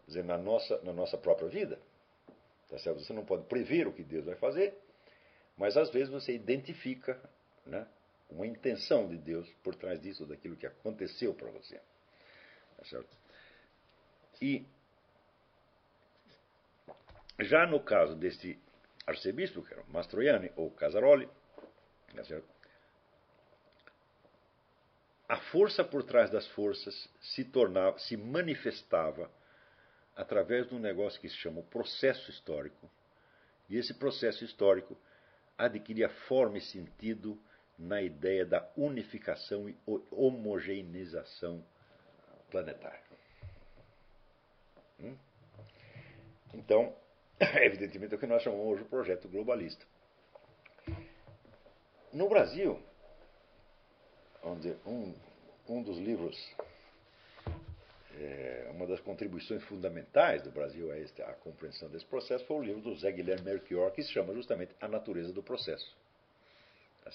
dizer, 0.08 0.24
na, 0.24 0.38
nossa, 0.38 0.82
na 0.84 0.93
nossa 0.93 1.18
própria 1.18 1.48
vida. 1.48 1.80
Tá 2.70 2.78
certo? 2.80 3.00
Você 3.02 3.14
não 3.14 3.26
pode 3.26 3.45
prever 3.45 3.88
o 3.88 3.93
que 3.93 4.04
Deus 4.04 4.26
vai 4.26 4.36
fazer, 4.36 4.78
mas 5.58 5.78
às 5.78 5.89
vezes 5.89 6.10
você 6.10 6.34
identifica 6.34 7.20
né, 7.66 7.88
uma 8.30 8.45
intenção 8.45 9.08
de 9.08 9.18
Deus 9.18 9.50
por 9.64 9.76
trás 9.76 10.02
disso, 10.02 10.26
daquilo 10.26 10.56
que 10.56 10.68
aconteceu 10.68 11.34
para 11.34 11.50
você. 11.50 11.80
Tá 12.78 12.86
certo? 12.86 13.18
E 14.41 14.66
já 17.39 17.66
no 17.66 17.80
caso 17.80 18.16
deste 18.16 18.60
arcebispo, 19.08 19.64
que 19.64 19.74
era 19.74 19.84
Mastroianni 19.88 20.51
ou 20.58 20.70
Casaroli, 20.72 21.28
a 25.30 25.38
força 25.51 25.84
por 25.84 26.03
trás 26.03 26.30
das 26.30 26.45
forças 26.49 27.10
se 27.22 27.45
tornava, 27.45 27.97
se 27.99 28.18
manifestava 28.18 29.32
através 30.16 30.68
de 30.68 30.76
um 30.76 30.80
negócio 30.80 31.20
que 31.22 31.30
se 31.30 31.36
chama 31.36 31.62
o 31.62 31.66
processo 31.66 32.30
histórico. 32.30 32.89
E 33.70 33.78
esse 33.78 33.93
processo 33.93 34.43
histórico 34.43 34.97
adquiria 35.58 36.10
forma 36.28 36.58
e 36.58 36.62
sentido 36.62 37.39
na 37.78 38.01
ideia 38.01 38.45
da 38.45 38.68
unificação 38.76 39.70
e 39.70 39.78
homogeneização 40.12 41.64
planetária. 42.49 43.03
Hum? 44.99 45.16
Então, 46.53 46.95
evidentemente, 47.64 48.14
é 48.14 48.18
o 48.18 48.20
que 48.20 48.28
nós 48.28 48.42
chamamos 48.42 48.66
hoje 48.68 48.84
de 48.84 48.90
projeto 48.90 49.28
globalista. 49.28 49.86
No 52.12 52.28
Brasil, 52.30 52.82
onde 54.44 54.76
um, 54.86 55.14
um 55.68 55.84
dos 55.84 55.98
livros 55.98 56.36
é, 58.20 58.72
uma 58.72 58.88
das 58.88 59.00
contribuições 59.02 59.64
fundamentais 59.66 60.42
do 60.42 60.52
Brasil 60.52 60.92
a, 60.92 60.98
esta, 60.98 61.24
a 61.26 61.34
compreensão 61.34 61.90
desse 61.90 62.06
processo 62.06 62.46
foi 62.46 62.58
o 62.58 62.64
livro 62.64 62.82
do 62.82 62.96
Zé 62.96 63.12
Guilherme 63.12 63.46
Melchior, 63.46 63.92
que 63.92 64.02
se 64.02 64.12
chama 64.12 64.34
justamente 64.34 64.74
A 64.82 64.88
Natureza 64.88 65.32
do 65.32 65.44
Processo. 65.44 65.96
Tá 67.04 67.12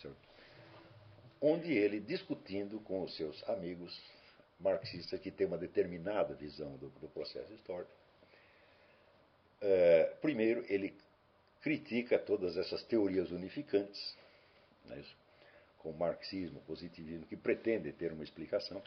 Onde 1.40 1.72
ele, 1.72 1.98
discutindo 1.98 2.78
com 2.80 3.02
os 3.02 3.16
seus 3.16 3.42
amigos 3.48 4.00
marxistas 4.60 5.18
que 5.20 5.30
têm 5.30 5.46
uma 5.46 5.58
determinada 5.58 6.34
visão 6.34 6.76
do, 6.76 6.88
do 6.88 7.08
processo 7.08 7.52
histórico, 7.52 7.90
é, 9.62 10.14
primeiro 10.20 10.64
ele 10.68 10.94
critica 11.62 12.18
todas 12.18 12.56
essas 12.56 12.82
teorias 12.84 13.30
unificantes, 13.30 14.16
né, 14.86 15.02
com 15.78 15.90
o 15.90 15.96
marxismo, 15.96 16.60
positivismo, 16.62 17.26
que 17.26 17.36
pretendem 17.36 17.92
ter 17.92 18.12
uma 18.12 18.24
explicação. 18.24 18.82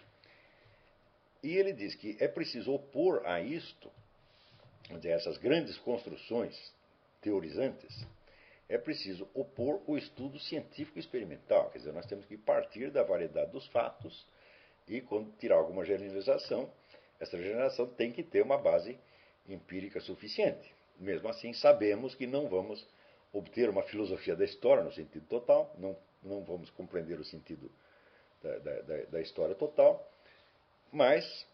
E 1.41 1.55
ele 1.55 1.73
diz 1.73 1.95
que 1.95 2.17
é 2.19 2.27
preciso 2.27 2.73
opor 2.73 3.21
a 3.25 3.39
isto, 3.39 3.91
a 4.89 5.07
essas 5.07 5.37
grandes 5.37 5.77
construções 5.77 6.55
teorizantes, 7.21 8.05
é 8.67 8.77
preciso 8.77 9.27
opor 9.33 9.81
o 9.87 9.97
estudo 9.97 10.39
científico 10.39 10.99
experimental. 10.99 11.69
Quer 11.69 11.79
dizer, 11.79 11.93
nós 11.93 12.05
temos 12.07 12.25
que 12.25 12.37
partir 12.37 12.89
da 12.91 13.03
variedade 13.03 13.51
dos 13.51 13.67
fatos 13.67 14.25
e, 14.87 15.01
quando 15.01 15.31
tirar 15.37 15.55
alguma 15.55 15.85
generalização, 15.85 16.71
essa 17.19 17.37
generalização 17.37 17.87
tem 17.87 18.11
que 18.11 18.23
ter 18.23 18.41
uma 18.41 18.57
base 18.57 18.97
empírica 19.47 19.99
suficiente. 19.99 20.73
Mesmo 20.99 21.27
assim, 21.27 21.53
sabemos 21.53 22.15
que 22.15 22.25
não 22.25 22.47
vamos 22.47 22.85
obter 23.33 23.69
uma 23.69 23.83
filosofia 23.83 24.35
da 24.35 24.45
história 24.45 24.83
no 24.83 24.93
sentido 24.93 25.25
total, 25.27 25.73
não, 25.77 25.95
não 26.23 26.43
vamos 26.43 26.69
compreender 26.69 27.19
o 27.19 27.25
sentido 27.25 27.69
da, 28.41 28.57
da, 28.59 28.95
da 29.03 29.21
história 29.21 29.55
total, 29.55 30.09
mas, 30.91 31.45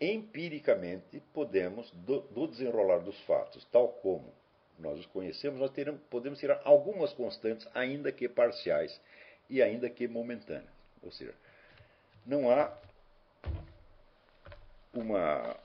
empiricamente, 0.00 1.20
podemos, 1.34 1.90
do, 1.90 2.20
do 2.22 2.46
desenrolar 2.46 2.98
dos 3.00 3.18
fatos, 3.24 3.64
tal 3.66 3.88
como 3.88 4.32
nós 4.78 4.98
os 4.98 5.06
conhecemos, 5.06 5.58
nós 5.60 5.70
teremos, 5.70 6.00
podemos 6.08 6.38
tirar 6.38 6.60
algumas 6.64 7.12
constantes, 7.12 7.66
ainda 7.74 8.12
que 8.12 8.28
parciais 8.28 8.98
e 9.48 9.62
ainda 9.62 9.88
que 9.90 10.08
momentâneas. 10.08 10.72
Ou 11.02 11.10
seja, 11.10 11.34
não 12.24 12.50
há 12.50 12.76
uma 14.92 15.56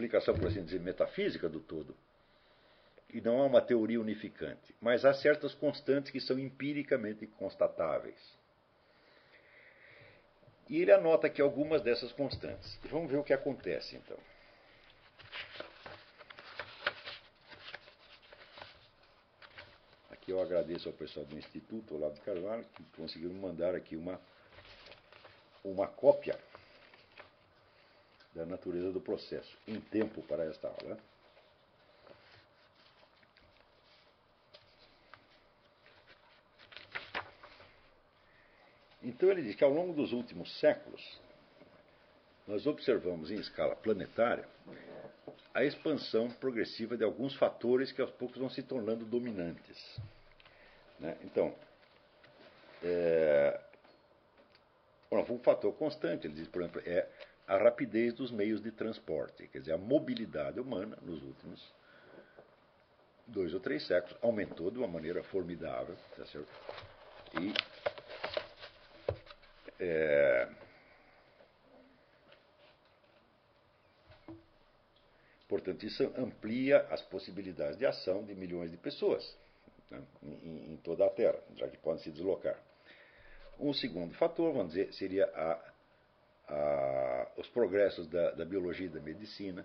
explicação, 0.00 0.34
por 0.34 0.48
assim 0.48 0.64
dizer, 0.64 0.80
metafísica 0.80 1.48
do 1.48 1.60
todo 1.60 1.94
e 3.12 3.20
não 3.20 3.40
há 3.40 3.46
uma 3.46 3.60
teoria 3.60 4.00
unificante, 4.00 4.74
mas 4.80 5.04
há 5.04 5.12
certas 5.12 5.54
constantes 5.54 6.10
que 6.10 6.20
são 6.20 6.38
empiricamente 6.38 7.26
constatáveis. 7.26 8.18
E 10.68 10.80
ele 10.80 10.92
anota 10.92 11.26
aqui 11.26 11.42
algumas 11.42 11.82
dessas 11.82 12.12
constantes. 12.12 12.78
Vamos 12.84 13.10
ver 13.10 13.16
o 13.16 13.24
que 13.24 13.32
acontece 13.32 13.96
então. 13.96 14.16
Aqui 20.12 20.30
eu 20.30 20.40
agradeço 20.40 20.88
ao 20.88 20.94
pessoal 20.94 21.26
do 21.26 21.36
Instituto 21.36 21.96
Olavo 21.96 22.14
de 22.14 22.20
Carvalho 22.20 22.64
que 22.76 22.84
conseguiu 22.96 23.30
me 23.30 23.40
mandar 23.40 23.74
aqui 23.74 23.96
uma, 23.96 24.20
uma 25.64 25.88
cópia 25.88 26.38
da 28.34 28.46
natureza 28.46 28.92
do 28.92 29.00
processo 29.00 29.56
em 29.66 29.80
tempo 29.80 30.22
para 30.22 30.44
esta 30.44 30.68
aula. 30.68 30.98
Então 39.02 39.30
ele 39.30 39.42
diz 39.42 39.56
que 39.56 39.64
ao 39.64 39.72
longo 39.72 39.92
dos 39.92 40.12
últimos 40.12 40.58
séculos, 40.60 41.20
nós 42.46 42.66
observamos 42.66 43.30
em 43.30 43.36
escala 43.36 43.74
planetária 43.74 44.46
a 45.52 45.64
expansão 45.64 46.30
progressiva 46.30 46.96
de 46.96 47.04
alguns 47.04 47.34
fatores 47.36 47.90
que 47.90 48.00
aos 48.00 48.10
poucos 48.12 48.38
vão 48.38 48.48
se 48.48 48.62
tornando 48.62 49.04
dominantes. 49.04 50.00
Né? 50.98 51.16
Então, 51.22 51.54
é, 52.82 53.60
um 55.10 55.38
fator 55.40 55.72
constante, 55.74 56.26
ele 56.26 56.34
diz, 56.34 56.48
por 56.48 56.62
exemplo, 56.62 56.82
é 56.84 57.08
a 57.50 57.56
rapidez 57.56 58.14
dos 58.14 58.30
meios 58.30 58.62
de 58.62 58.70
transporte, 58.70 59.48
quer 59.48 59.58
dizer, 59.58 59.72
a 59.72 59.76
mobilidade 59.76 60.60
humana 60.60 60.96
nos 61.02 61.20
últimos 61.20 61.74
dois 63.26 63.52
ou 63.52 63.58
três 63.58 63.84
séculos 63.88 64.16
aumentou 64.22 64.70
de 64.70 64.78
uma 64.78 64.86
maneira 64.86 65.20
formidável, 65.24 65.96
tá 66.16 66.24
certo? 66.26 66.48
E 67.40 67.52
é... 69.80 70.48
Portanto, 75.48 75.84
isso 75.84 76.04
amplia 76.16 76.86
as 76.88 77.02
possibilidades 77.02 77.76
de 77.76 77.84
ação 77.84 78.24
de 78.24 78.32
milhões 78.32 78.70
de 78.70 78.76
pessoas 78.76 79.36
né, 79.90 80.00
em, 80.22 80.74
em, 80.74 80.76
toda 80.76 81.04
a 81.04 81.10
Terra, 81.10 81.42
já 81.56 81.66
que 81.66 81.78
podem 81.78 82.00
se 82.00 82.12
deslocar. 82.12 82.56
Um 83.58 83.74
segundo 83.74 84.14
fator, 84.14 84.52
vamos 84.52 84.74
dizer, 84.74 84.92
seria 84.92 85.26
a, 85.34 85.69
a, 86.50 87.28
os 87.36 87.48
progressos 87.48 88.06
da, 88.08 88.32
da 88.32 88.44
biologia 88.44 88.86
e 88.86 88.90
da 88.90 89.00
medicina, 89.00 89.64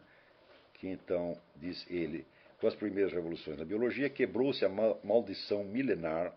que 0.76 0.88
então, 0.88 1.38
diz 1.56 1.86
ele, 1.90 2.26
com 2.60 2.68
as 2.68 2.76
primeiras 2.76 3.12
revoluções 3.12 3.58
da 3.58 3.66
biologia, 3.66 4.10
quebrou-se 4.10 4.64
a 4.64 4.70
maldição 5.04 5.64
milenar 5.64 6.34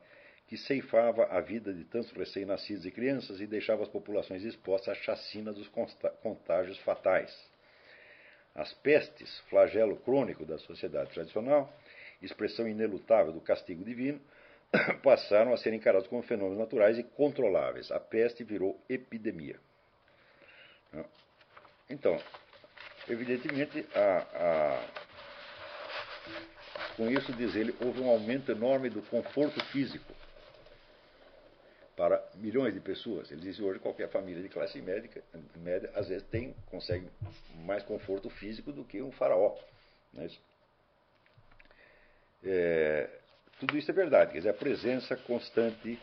que 0.47 0.57
ceifava 0.57 1.25
a 1.27 1.41
vida 1.41 1.73
de 1.73 1.85
tantos 1.85 2.11
recém-nascidos 2.13 2.87
e 2.87 2.91
crianças 2.91 3.41
e 3.41 3.47
deixava 3.47 3.83
as 3.83 3.89
populações 3.89 4.43
expostas 4.45 4.97
à 4.97 5.01
chacina 5.03 5.53
dos 5.53 5.69
contágios 6.23 6.79
fatais. 6.79 7.31
As 8.55 8.73
pestes, 8.73 9.39
flagelo 9.51 9.97
crônico 9.99 10.47
da 10.47 10.59
sociedade 10.59 11.11
tradicional, 11.11 11.71
expressão 12.23 12.67
inelutável 12.67 13.33
do 13.33 13.41
castigo 13.43 13.85
divino, 13.85 14.21
passaram 15.03 15.53
a 15.53 15.57
ser 15.59 15.75
encarados 15.75 16.09
como 16.09 16.23
fenômenos 16.23 16.59
naturais 16.59 16.99
e 16.99 17.05
controláveis. 17.05 17.93
A 17.93 18.01
peste 18.01 18.43
virou 18.43 18.81
epidemia. 18.89 19.61
Então, 21.91 22.21
evidentemente, 23.09 23.87
a, 23.95 24.19
a, 24.35 24.87
com 26.97 27.11
isso, 27.11 27.33
diz 27.33 27.55
ele, 27.57 27.75
houve 27.81 28.01
um 28.01 28.11
aumento 28.11 28.53
enorme 28.53 28.91
do 28.91 29.01
conforto 29.03 29.65
físico 29.67 30.15
para 31.97 32.23
milhões 32.35 32.75
de 32.75 32.81
pessoas. 32.81 33.31
Ele 33.31 33.41
diz 33.41 33.59
hoje 33.59 33.79
qualquer 33.81 34.09
família 34.11 34.43
de 34.43 34.49
classe 34.49 34.81
médica, 34.81 35.23
média 35.57 35.91
às 35.95 36.09
vezes 36.09 36.27
tem, 36.29 36.55
consegue 36.67 37.09
mais 37.65 37.83
conforto 37.83 38.29
físico 38.31 38.71
do 38.71 38.85
que 38.85 39.01
um 39.01 39.11
faraó. 39.11 39.57
Não 40.13 40.23
é 40.23 40.27
isso? 40.27 40.41
É, 42.45 43.09
tudo 43.59 43.77
isso 43.77 43.91
é 43.91 43.95
verdade, 43.95 44.33
quer 44.33 44.39
dizer, 44.39 44.51
a 44.51 44.55
presença 44.55 45.17
constante 45.17 45.99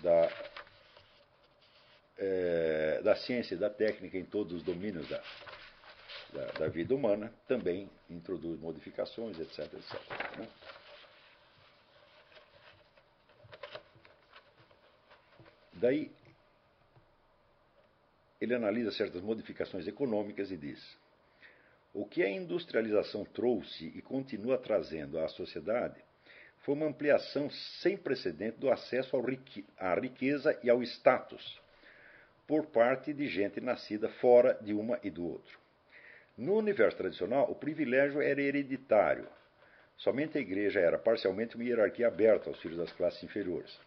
da, 0.00 0.30
é, 2.18 3.00
da 3.02 3.14
ciência 3.14 3.54
e 3.54 3.58
da 3.58 3.70
técnica 3.70 4.18
em 4.18 4.24
todos 4.24 4.52
os 4.52 4.62
domínios 4.62 5.08
da, 5.08 5.22
da, 6.32 6.46
da 6.52 6.68
vida 6.68 6.94
humana 6.94 7.32
também 7.46 7.88
introduz 8.10 8.58
modificações, 8.58 9.38
etc. 9.38 9.72
etc 9.72 10.38
né? 10.38 10.48
Daí, 15.74 16.10
ele 18.40 18.52
analisa 18.52 18.90
certas 18.90 19.22
modificações 19.22 19.86
econômicas 19.86 20.50
e 20.50 20.56
diz: 20.56 20.98
o 21.94 22.04
que 22.04 22.20
a 22.24 22.28
industrialização 22.28 23.24
trouxe 23.24 23.86
e 23.94 24.02
continua 24.02 24.58
trazendo 24.58 25.20
à 25.20 25.28
sociedade 25.28 26.02
foi 26.62 26.74
uma 26.74 26.86
ampliação 26.86 27.48
sem 27.80 27.96
precedente 27.96 28.58
do 28.58 28.68
acesso 28.70 29.16
à 29.76 29.94
riqueza 29.94 30.58
e 30.64 30.68
ao 30.68 30.82
status 30.82 31.60
por 32.48 32.66
parte 32.66 33.12
de 33.12 33.28
gente 33.28 33.60
nascida 33.60 34.08
fora 34.08 34.58
de 34.62 34.72
uma 34.72 34.98
e 35.04 35.10
do 35.10 35.24
outro. 35.24 35.58
No 36.36 36.54
universo 36.54 36.96
tradicional, 36.96 37.50
o 37.50 37.54
privilégio 37.54 38.22
era 38.22 38.40
hereditário. 38.40 39.28
Somente 39.98 40.38
a 40.38 40.40
igreja 40.40 40.80
era 40.80 40.98
parcialmente 40.98 41.56
uma 41.56 41.64
hierarquia 41.64 42.08
aberta 42.08 42.48
aos 42.48 42.58
filhos 42.60 42.78
das 42.78 42.90
classes 42.92 43.22
inferiores. 43.22 43.78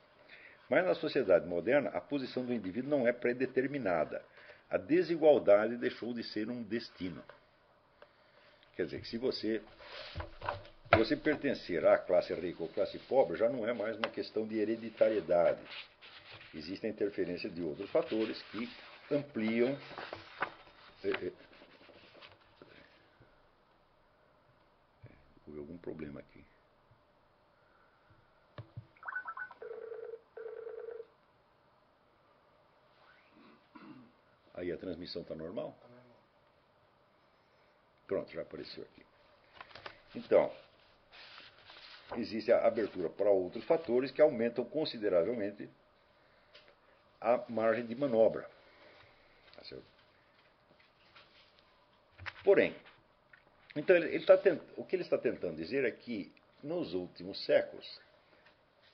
Mas 0.70 0.86
na 0.86 0.94
sociedade 0.94 1.48
moderna, 1.48 1.90
a 1.90 2.00
posição 2.00 2.46
do 2.46 2.54
indivíduo 2.54 2.92
não 2.92 3.08
é 3.08 3.12
predeterminada. 3.12 4.24
A 4.70 4.78
desigualdade 4.78 5.76
deixou 5.76 6.14
de 6.14 6.24
ser 6.24 6.50
um 6.50 6.62
destino. 6.62 7.24
Quer 8.76 8.86
dizer, 8.86 9.02
que 9.02 9.08
se 9.08 9.18
você, 9.18 9.62
você 10.96 11.16
pertencer 11.16 11.86
à 11.86 11.98
classe 11.98 12.34
rica 12.34 12.62
ou 12.62 12.70
classe 12.70 13.00
pobre, 13.00 13.38
já 13.38 13.50
não 13.50 13.68
é 13.68 13.74
mais 13.74 13.98
uma 13.98 14.10
questão 14.10 14.46
de 14.46 14.60
hereditariedade. 14.60 15.60
Existe 16.54 16.86
a 16.86 16.90
interferência 16.90 17.50
de 17.50 17.62
outros 17.62 17.90
fatores 17.92 18.42
que 18.52 18.70
ampliam. 19.10 19.78
Eh, 21.04 21.10
eh, 21.10 21.32
houve 25.48 25.60
algum 25.60 25.78
problema 25.78 26.20
aqui. 26.20 26.46
Aí 34.54 34.72
a 34.72 34.78
transmissão 34.78 35.22
está 35.22 35.34
normal? 35.34 35.76
Pronto, 38.06 38.30
já 38.30 38.42
apareceu 38.42 38.84
aqui. 38.84 39.06
Então, 40.14 40.52
existe 42.18 42.52
a 42.52 42.68
abertura 42.68 43.10
para 43.10 43.30
outros 43.30 43.64
fatores 43.64 44.12
que 44.12 44.22
aumentam 44.22 44.66
consideravelmente 44.66 45.70
a 47.22 47.46
margem 47.48 47.86
de 47.86 47.96
manobra. 47.96 48.50
Tá 49.56 49.78
Porém, 52.44 52.76
então 53.76 53.96
ele, 53.96 54.16
ele 54.16 54.26
tá 54.26 54.36
tent... 54.38 54.60
o 54.76 54.84
que 54.84 54.96
ele 54.96 55.04
está 55.04 55.18
tentando 55.18 55.56
dizer 55.56 55.86
é 55.86 55.92
que 55.92 56.34
nos 56.64 56.94
últimos 56.96 57.46
séculos 57.46 58.02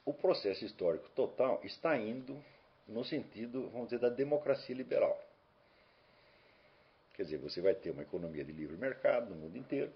o 0.06 0.14
processo 0.14 0.66
histórico 0.66 1.10
total 1.10 1.62
está 1.64 1.98
indo 1.98 2.44
no 2.88 3.04
sentido, 3.04 3.70
vamos 3.70 3.90
dizer, 3.90 4.00
da 4.00 4.10
democracia 4.10 4.76
liberal. 4.76 5.22
Quer 7.14 7.24
dizer, 7.24 7.38
você 7.38 7.62
vai 7.62 7.74
ter 7.74 7.92
uma 7.92 8.04
economia 8.04 8.44
de 8.44 8.52
livre 8.52 8.78
mercado 8.78 9.30
no 9.30 9.36
mundo 9.36 9.58
inteiro. 9.58 9.92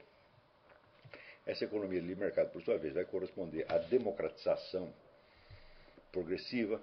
Essa 1.45 1.65
economia 1.65 2.01
de 2.01 2.07
livre 2.07 2.25
mercado, 2.25 2.51
por 2.51 2.61
sua 2.61 2.77
vez, 2.77 2.93
vai 2.93 3.05
corresponder 3.05 3.65
à 3.71 3.77
democratização 3.77 4.93
progressiva 6.11 6.81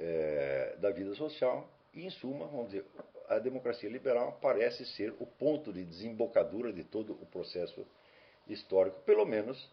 é, 0.00 0.76
da 0.78 0.90
vida 0.90 1.14
social. 1.14 1.68
E, 1.94 2.06
em 2.06 2.10
suma, 2.10 2.46
vamos 2.46 2.70
dizer, 2.70 2.84
a 3.28 3.38
democracia 3.38 3.88
liberal 3.88 4.38
parece 4.40 4.84
ser 4.86 5.14
o 5.20 5.26
ponto 5.26 5.72
de 5.72 5.84
desembocadura 5.84 6.72
de 6.72 6.82
todo 6.82 7.12
o 7.12 7.26
processo 7.26 7.86
histórico, 8.48 9.00
pelo 9.02 9.24
menos 9.26 9.70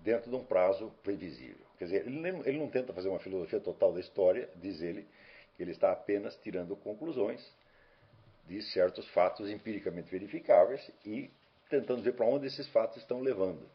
dentro 0.00 0.30
de 0.30 0.36
um 0.36 0.44
prazo 0.44 0.92
previsível. 1.02 1.64
Quer 1.78 1.84
dizer, 1.86 2.06
ele, 2.06 2.58
não 2.58 2.68
tenta 2.68 2.92
fazer 2.92 3.08
uma 3.08 3.18
filosofia 3.18 3.58
total 3.58 3.92
da 3.92 4.00
história, 4.00 4.48
diz 4.56 4.80
ele, 4.82 5.06
que 5.56 5.62
ele 5.62 5.72
está 5.72 5.90
apenas 5.90 6.36
tirando 6.36 6.76
conclusões 6.76 7.44
de 8.46 8.60
certos 8.62 9.08
fatos 9.08 9.48
empiricamente 9.48 10.10
verificáveis 10.10 10.90
e 11.04 11.30
tentando 11.70 12.02
ver 12.02 12.12
para 12.14 12.26
onde 12.26 12.46
esses 12.46 12.68
fatos 12.68 12.98
estão 12.98 13.20
levando. 13.20 13.66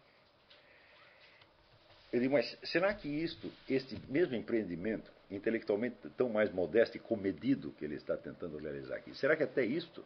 Eu 2.13 2.19
digo, 2.19 2.33
mas 2.33 2.57
será 2.63 2.93
que 2.93 3.07
isto, 3.07 3.51
este 3.67 3.99
mesmo 4.07 4.35
empreendimento, 4.35 5.11
intelectualmente 5.29 6.09
tão 6.17 6.29
mais 6.29 6.51
modesto 6.51 6.97
e 6.97 6.99
comedido 6.99 7.71
que 7.73 7.85
ele 7.85 7.95
está 7.95 8.17
tentando 8.17 8.57
realizar 8.57 8.95
aqui, 8.95 9.13
será 9.15 9.35
que 9.35 9.43
até 9.43 9.63
isto 9.63 10.03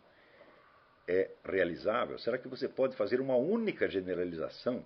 é 1.08 1.32
realizável? 1.44 2.18
Será 2.20 2.38
que 2.38 2.48
você 2.48 2.68
pode 2.68 2.96
fazer 2.96 3.20
uma 3.22 3.36
única 3.36 3.88
generalização, 3.88 4.86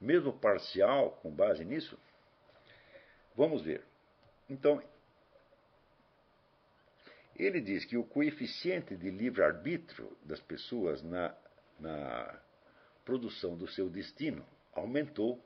mesmo 0.00 0.32
parcial, 0.32 1.12
com 1.22 1.30
base 1.30 1.64
nisso? 1.64 1.98
Vamos 3.36 3.62
ver. 3.62 3.82
Então, 4.48 4.82
ele 7.36 7.60
diz 7.60 7.84
que 7.84 7.96
o 7.96 8.04
coeficiente 8.04 8.96
de 8.96 9.10
livre-arbítrio 9.10 10.16
das 10.22 10.40
pessoas 10.40 11.02
na, 11.02 11.34
na 11.80 12.40
produção 13.04 13.56
do 13.56 13.66
seu 13.66 13.88
destino 13.88 14.44
aumentou 14.72 15.42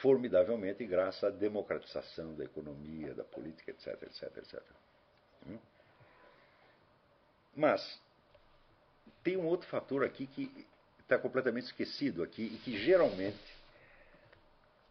formidavelmente 0.00 0.86
graças 0.86 1.24
à 1.24 1.30
democratização 1.30 2.34
da 2.34 2.44
economia, 2.44 3.14
da 3.14 3.24
política, 3.24 3.70
etc, 3.70 4.02
etc, 4.02 4.36
etc. 4.36 4.62
Hum? 5.46 5.58
Mas 7.54 8.00
tem 9.22 9.36
um 9.36 9.46
outro 9.46 9.68
fator 9.68 10.04
aqui 10.04 10.26
que 10.26 10.66
está 11.00 11.18
completamente 11.18 11.66
esquecido 11.66 12.22
aqui 12.22 12.44
e 12.44 12.58
que 12.58 12.78
geralmente 12.78 13.60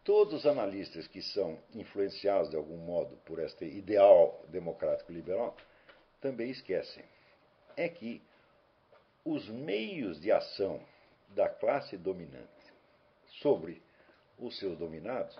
todos 0.04 0.34
os 0.34 0.46
analistas 0.46 1.06
que 1.06 1.22
são 1.22 1.58
influenciados 1.74 2.50
de 2.50 2.56
algum 2.56 2.76
modo 2.76 3.16
por 3.24 3.38
este 3.38 3.64
ideal 3.64 4.44
democrático 4.48 5.12
liberal 5.12 5.56
também 6.20 6.50
esquecem. 6.50 7.04
É 7.76 7.88
que 7.88 8.22
os 9.24 9.48
meios 9.48 10.20
de 10.20 10.30
ação 10.30 10.80
da 11.30 11.48
classe 11.48 11.96
dominante 11.96 12.48
sobre 13.40 13.82
os 14.40 14.58
seus 14.58 14.78
dominados, 14.78 15.38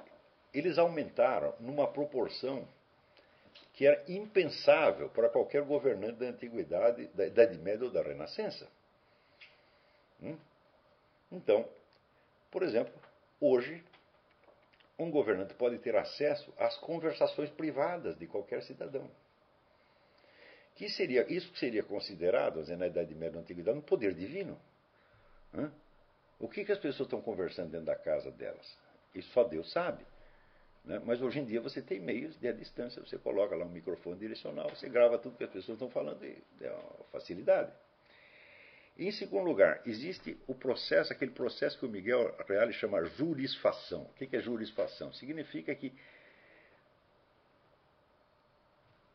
eles 0.52 0.78
aumentaram 0.78 1.54
numa 1.60 1.86
proporção 1.86 2.66
que 3.72 3.86
era 3.86 4.02
impensável 4.08 5.08
para 5.08 5.28
qualquer 5.28 5.62
governante 5.62 6.18
da 6.18 6.26
antiguidade, 6.26 7.06
da 7.08 7.26
Idade 7.26 7.58
Média 7.58 7.86
ou 7.86 7.90
da 7.90 8.02
Renascença. 8.02 8.68
Hum? 10.22 10.36
Então, 11.32 11.66
por 12.50 12.62
exemplo, 12.62 12.92
hoje, 13.40 13.82
um 14.98 15.10
governante 15.10 15.54
pode 15.54 15.78
ter 15.78 15.96
acesso 15.96 16.52
às 16.58 16.76
conversações 16.76 17.48
privadas 17.50 18.18
de 18.18 18.26
qualquer 18.26 18.62
cidadão. 18.62 19.10
Que 20.74 20.88
seria, 20.90 21.24
isso 21.32 21.54
seria 21.56 21.82
considerado, 21.82 22.64
na 22.76 22.86
Idade 22.86 23.14
Média 23.14 23.32
da 23.32 23.40
Antiguidade, 23.40 23.78
um 23.78 23.82
poder 23.82 24.14
divino. 24.14 24.60
O 26.38 26.48
que, 26.48 26.64
que 26.64 26.72
as 26.72 26.78
pessoas 26.78 27.06
estão 27.06 27.20
conversando 27.20 27.70
dentro 27.70 27.86
da 27.86 27.96
casa 27.96 28.30
delas? 28.30 28.76
Isso 29.14 29.30
só 29.32 29.44
Deus 29.44 29.70
sabe. 29.72 30.04
Né? 30.84 31.00
Mas 31.04 31.20
hoje 31.20 31.40
em 31.40 31.44
dia 31.44 31.60
você 31.60 31.82
tem 31.82 32.00
meios 32.00 32.38
de 32.38 32.48
a 32.48 32.52
distância, 32.52 33.04
você 33.04 33.18
coloca 33.18 33.54
lá 33.54 33.64
um 33.64 33.70
microfone 33.70 34.18
direcional, 34.18 34.68
você 34.70 34.88
grava 34.88 35.18
tudo 35.18 35.36
que 35.36 35.44
as 35.44 35.50
pessoas 35.50 35.76
estão 35.76 35.90
falando 35.90 36.24
e 36.24 36.42
é 36.60 36.70
uma 36.70 37.04
facilidade. 37.12 37.72
Em 38.98 39.10
segundo 39.12 39.44
lugar, 39.44 39.80
existe 39.86 40.38
o 40.46 40.54
processo, 40.54 41.12
aquele 41.12 41.30
processo 41.30 41.78
que 41.78 41.86
o 41.86 41.88
Miguel 41.88 42.34
Reale 42.46 42.72
chama 42.72 43.02
jurisfação. 43.04 44.02
O 44.02 44.12
que 44.12 44.36
é 44.36 44.40
jurisfação? 44.40 45.12
Significa 45.14 45.74
que 45.74 45.94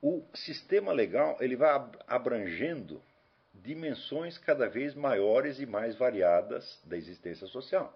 o 0.02 0.24
sistema 0.34 0.92
legal 0.92 1.38
ele 1.40 1.56
vai 1.56 1.70
abrangendo 2.08 3.02
dimensões 3.54 4.38
cada 4.38 4.68
vez 4.68 4.94
maiores 4.94 5.60
e 5.60 5.66
mais 5.66 5.96
variadas 5.96 6.80
da 6.84 6.98
existência 6.98 7.48
social. 7.48 7.94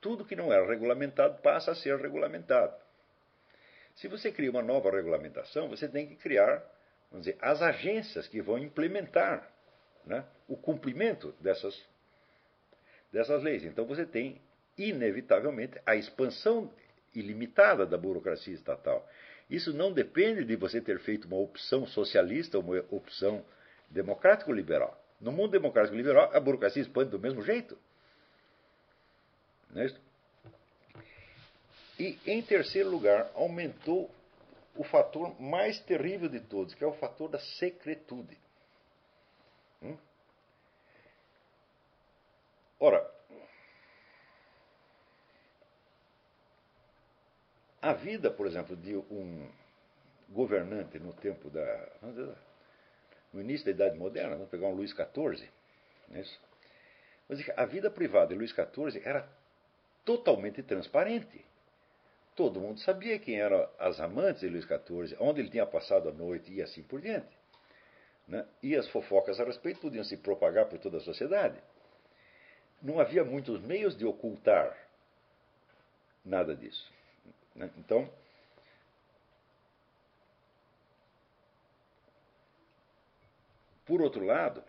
Tudo 0.00 0.24
que 0.24 0.36
não 0.36 0.52
era 0.52 0.66
regulamentado 0.66 1.40
passa 1.42 1.72
a 1.72 1.74
ser 1.74 1.96
regulamentado. 1.98 2.74
Se 3.96 4.08
você 4.08 4.32
cria 4.32 4.50
uma 4.50 4.62
nova 4.62 4.90
regulamentação, 4.90 5.68
você 5.68 5.88
tem 5.88 6.06
que 6.06 6.16
criar, 6.16 6.64
vamos 7.10 7.26
dizer, 7.26 7.38
as 7.40 7.60
agências 7.60 8.26
que 8.26 8.40
vão 8.40 8.58
implementar 8.58 9.50
né, 10.06 10.24
o 10.48 10.56
cumprimento 10.56 11.34
dessas, 11.40 11.78
dessas 13.12 13.42
leis. 13.42 13.62
Então 13.64 13.84
você 13.84 14.06
tem, 14.06 14.40
inevitavelmente, 14.78 15.78
a 15.84 15.96
expansão 15.96 16.72
ilimitada 17.14 17.84
da 17.84 17.98
burocracia 17.98 18.54
estatal. 18.54 19.06
Isso 19.50 19.72
não 19.74 19.92
depende 19.92 20.44
de 20.44 20.56
você 20.56 20.80
ter 20.80 20.98
feito 21.00 21.26
uma 21.26 21.38
opção 21.38 21.86
socialista 21.86 22.56
ou 22.56 22.64
uma 22.64 22.84
opção 22.90 23.44
democrático-liberal. 23.90 24.96
No 25.20 25.32
mundo 25.32 25.50
democrático-liberal, 25.50 26.30
a 26.32 26.40
burocracia 26.40 26.80
expande 26.80 27.10
do 27.10 27.18
mesmo 27.18 27.42
jeito. 27.42 27.76
É? 29.76 29.86
E, 31.98 32.18
em 32.26 32.42
terceiro 32.42 32.88
lugar, 32.88 33.30
aumentou 33.34 34.10
o 34.76 34.84
fator 34.84 35.40
mais 35.40 35.78
terrível 35.80 36.28
de 36.28 36.40
todos, 36.40 36.74
que 36.74 36.82
é 36.82 36.86
o 36.86 36.94
fator 36.94 37.28
da 37.28 37.38
secretude. 37.38 38.38
Hum? 39.82 39.96
Ora, 42.78 43.10
A 47.82 47.94
vida, 47.94 48.30
por 48.30 48.46
exemplo, 48.46 48.76
de 48.76 48.94
um 48.94 49.48
governante 50.28 50.98
no 50.98 51.14
tempo 51.14 51.48
da. 51.48 51.88
No 53.32 53.40
início 53.40 53.64
da 53.64 53.70
Idade 53.70 53.98
Moderna, 53.98 54.34
vamos 54.34 54.50
pegar 54.50 54.66
um 54.66 54.74
Luís 54.74 54.90
XIV, 54.90 55.48
é? 56.12 56.24
Mas 57.28 57.48
a 57.56 57.64
vida 57.64 57.90
privada 57.90 58.28
de 58.28 58.34
Luís 58.34 58.50
XIV 58.50 59.00
era 59.04 59.26
totalmente 60.10 60.60
transparente. 60.64 61.44
Todo 62.34 62.60
mundo 62.60 62.80
sabia 62.80 63.16
quem 63.16 63.40
eram 63.40 63.68
as 63.78 64.00
amantes 64.00 64.40
de 64.40 64.48
Luís 64.48 64.64
XIV, 64.64 65.16
onde 65.20 65.40
ele 65.40 65.50
tinha 65.50 65.64
passado 65.64 66.08
a 66.08 66.12
noite 66.12 66.52
e 66.52 66.60
assim 66.60 66.82
por 66.82 67.00
diante. 67.00 67.38
Né? 68.26 68.44
E 68.60 68.74
as 68.74 68.88
fofocas 68.88 69.38
a 69.38 69.44
respeito 69.44 69.80
podiam 69.80 70.02
se 70.02 70.16
propagar 70.16 70.66
por 70.66 70.80
toda 70.80 70.96
a 70.96 71.00
sociedade. 71.00 71.62
Não 72.82 72.98
havia 72.98 73.24
muitos 73.24 73.60
meios 73.60 73.96
de 73.96 74.04
ocultar 74.04 74.76
nada 76.24 76.56
disso. 76.56 76.92
Né? 77.54 77.70
Então, 77.78 78.10
por 83.86 84.02
outro 84.02 84.24
lado, 84.24 84.60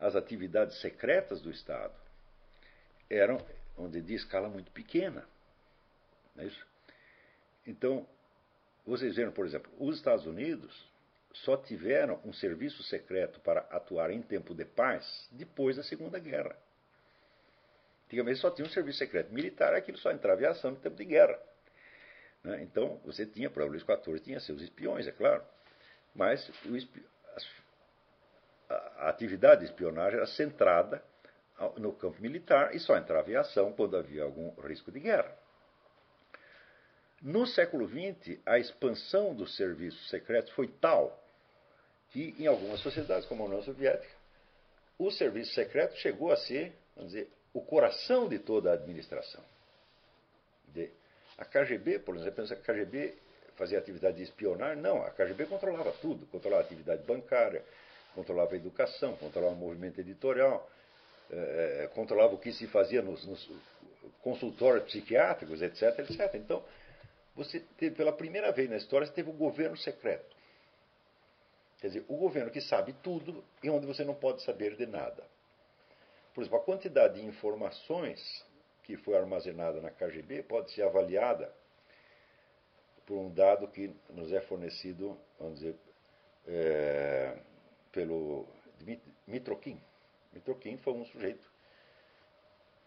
as 0.00 0.16
atividades 0.16 0.80
secretas 0.80 1.40
do 1.40 1.50
Estado 1.50 2.05
eram, 3.08 3.38
onde 3.76 4.00
de 4.00 4.14
escala 4.14 4.48
muito 4.48 4.70
pequena. 4.70 5.26
Não 6.34 6.44
é 6.44 6.46
isso? 6.46 6.66
Então, 7.66 8.06
vocês 8.86 9.16
viram, 9.16 9.32
por 9.32 9.44
exemplo, 9.44 9.72
os 9.78 9.96
Estados 9.96 10.26
Unidos 10.26 10.88
só 11.32 11.56
tiveram 11.56 12.20
um 12.24 12.32
serviço 12.32 12.82
secreto 12.84 13.40
para 13.40 13.60
atuar 13.70 14.10
em 14.10 14.22
tempo 14.22 14.54
de 14.54 14.64
paz 14.64 15.28
depois 15.32 15.76
da 15.76 15.82
Segunda 15.82 16.18
Guerra. 16.18 16.56
Antigamente 18.06 18.38
só 18.38 18.50
tinha 18.50 18.66
um 18.66 18.70
serviço 18.70 18.98
secreto 18.98 19.32
militar, 19.32 19.74
aquilo 19.74 19.98
só 19.98 20.12
entrava 20.12 20.40
em 20.40 20.46
ação 20.46 20.70
no 20.70 20.76
tempo 20.76 20.96
de 20.96 21.04
guerra. 21.04 21.38
Né? 22.42 22.62
Então, 22.62 23.00
você 23.04 23.26
tinha, 23.26 23.50
para 23.50 23.64
o 23.64 23.68
Luís 23.68 23.82
XIV, 23.82 24.20
tinha 24.20 24.40
seus 24.40 24.62
espiões, 24.62 25.06
é 25.06 25.12
claro, 25.12 25.44
mas 26.14 26.48
espi... 26.66 27.04
a 28.70 29.08
atividade 29.08 29.62
de 29.62 29.66
espionagem 29.66 30.18
era 30.18 30.26
centrada 30.26 31.02
no 31.78 31.92
campo 31.92 32.20
militar 32.20 32.74
e 32.74 32.78
só 32.78 32.96
entrava 32.96 33.30
em 33.30 33.36
ação 33.36 33.72
quando 33.72 33.96
havia 33.96 34.22
algum 34.24 34.50
risco 34.60 34.90
de 34.92 35.00
guerra. 35.00 35.34
No 37.22 37.46
século 37.46 37.88
XX, 37.88 38.38
a 38.44 38.58
expansão 38.58 39.34
dos 39.34 39.56
serviços 39.56 40.08
secretos 40.10 40.52
foi 40.52 40.68
tal 40.68 41.22
que, 42.10 42.34
em 42.38 42.46
algumas 42.46 42.80
sociedades, 42.80 43.26
como 43.26 43.42
a 43.42 43.46
União 43.46 43.62
Soviética, 43.62 44.14
o 44.98 45.10
serviço 45.10 45.52
secreto 45.54 45.96
chegou 45.96 46.30
a 46.30 46.36
ser, 46.36 46.74
vamos 46.94 47.12
dizer, 47.12 47.30
o 47.52 47.60
coração 47.62 48.28
de 48.28 48.38
toda 48.38 48.70
a 48.70 48.74
administração. 48.74 49.42
A 51.38 51.44
KGB, 51.44 51.98
por 51.98 52.16
exemplo, 52.16 52.44
a 52.44 52.56
KGB 52.56 53.14
fazia 53.56 53.78
atividade 53.78 54.16
de 54.16 54.22
espionagem. 54.22 54.82
Não, 54.82 55.02
a 55.02 55.10
KGB 55.10 55.46
controlava 55.46 55.92
tudo. 56.00 56.26
Controlava 56.26 56.62
a 56.62 56.64
atividade 56.64 57.02
bancária, 57.04 57.62
controlava 58.14 58.54
a 58.54 58.56
educação, 58.56 59.16
controlava 59.16 59.54
o 59.54 59.58
movimento 59.58 60.00
editorial, 60.00 60.70
eh, 61.30 61.90
controlava 61.94 62.34
o 62.34 62.38
que 62.38 62.52
se 62.52 62.66
fazia 62.66 63.02
nos, 63.02 63.26
nos 63.26 63.50
consultórios 64.22 64.84
psiquiátricos, 64.84 65.62
etc, 65.62 65.98
etc. 66.00 66.34
Então, 66.34 66.62
você 67.34 67.60
teve, 67.76 67.94
pela 67.94 68.12
primeira 68.12 68.50
vez 68.52 68.68
na 68.70 68.76
história, 68.76 69.06
você 69.06 69.12
teve 69.12 69.30
o 69.30 69.32
um 69.32 69.36
governo 69.36 69.76
secreto. 69.76 70.36
Quer 71.78 71.88
dizer, 71.88 72.04
o 72.08 72.16
governo 72.16 72.50
que 72.50 72.60
sabe 72.60 72.94
tudo 73.02 73.44
e 73.62 73.68
onde 73.68 73.86
você 73.86 74.04
não 74.04 74.14
pode 74.14 74.42
saber 74.42 74.76
de 74.76 74.86
nada. 74.86 75.24
Por 76.34 76.40
exemplo, 76.40 76.58
a 76.58 76.62
quantidade 76.62 77.20
de 77.20 77.26
informações 77.26 78.44
que 78.82 78.96
foi 78.96 79.16
armazenada 79.16 79.80
na 79.80 79.90
KGB 79.90 80.44
pode 80.44 80.70
ser 80.72 80.82
avaliada 80.82 81.52
por 83.04 83.16
um 83.18 83.32
dado 83.32 83.68
que 83.68 83.94
nos 84.10 84.32
é 84.32 84.40
fornecido, 84.40 85.18
vamos 85.38 85.60
dizer, 85.60 85.76
é, 86.46 87.36
pelo 87.92 88.46
Mitrokin. 89.26 89.80
Mitrokin 90.36 90.76
foi 90.78 90.92
um 90.92 91.04
sujeito 91.06 91.56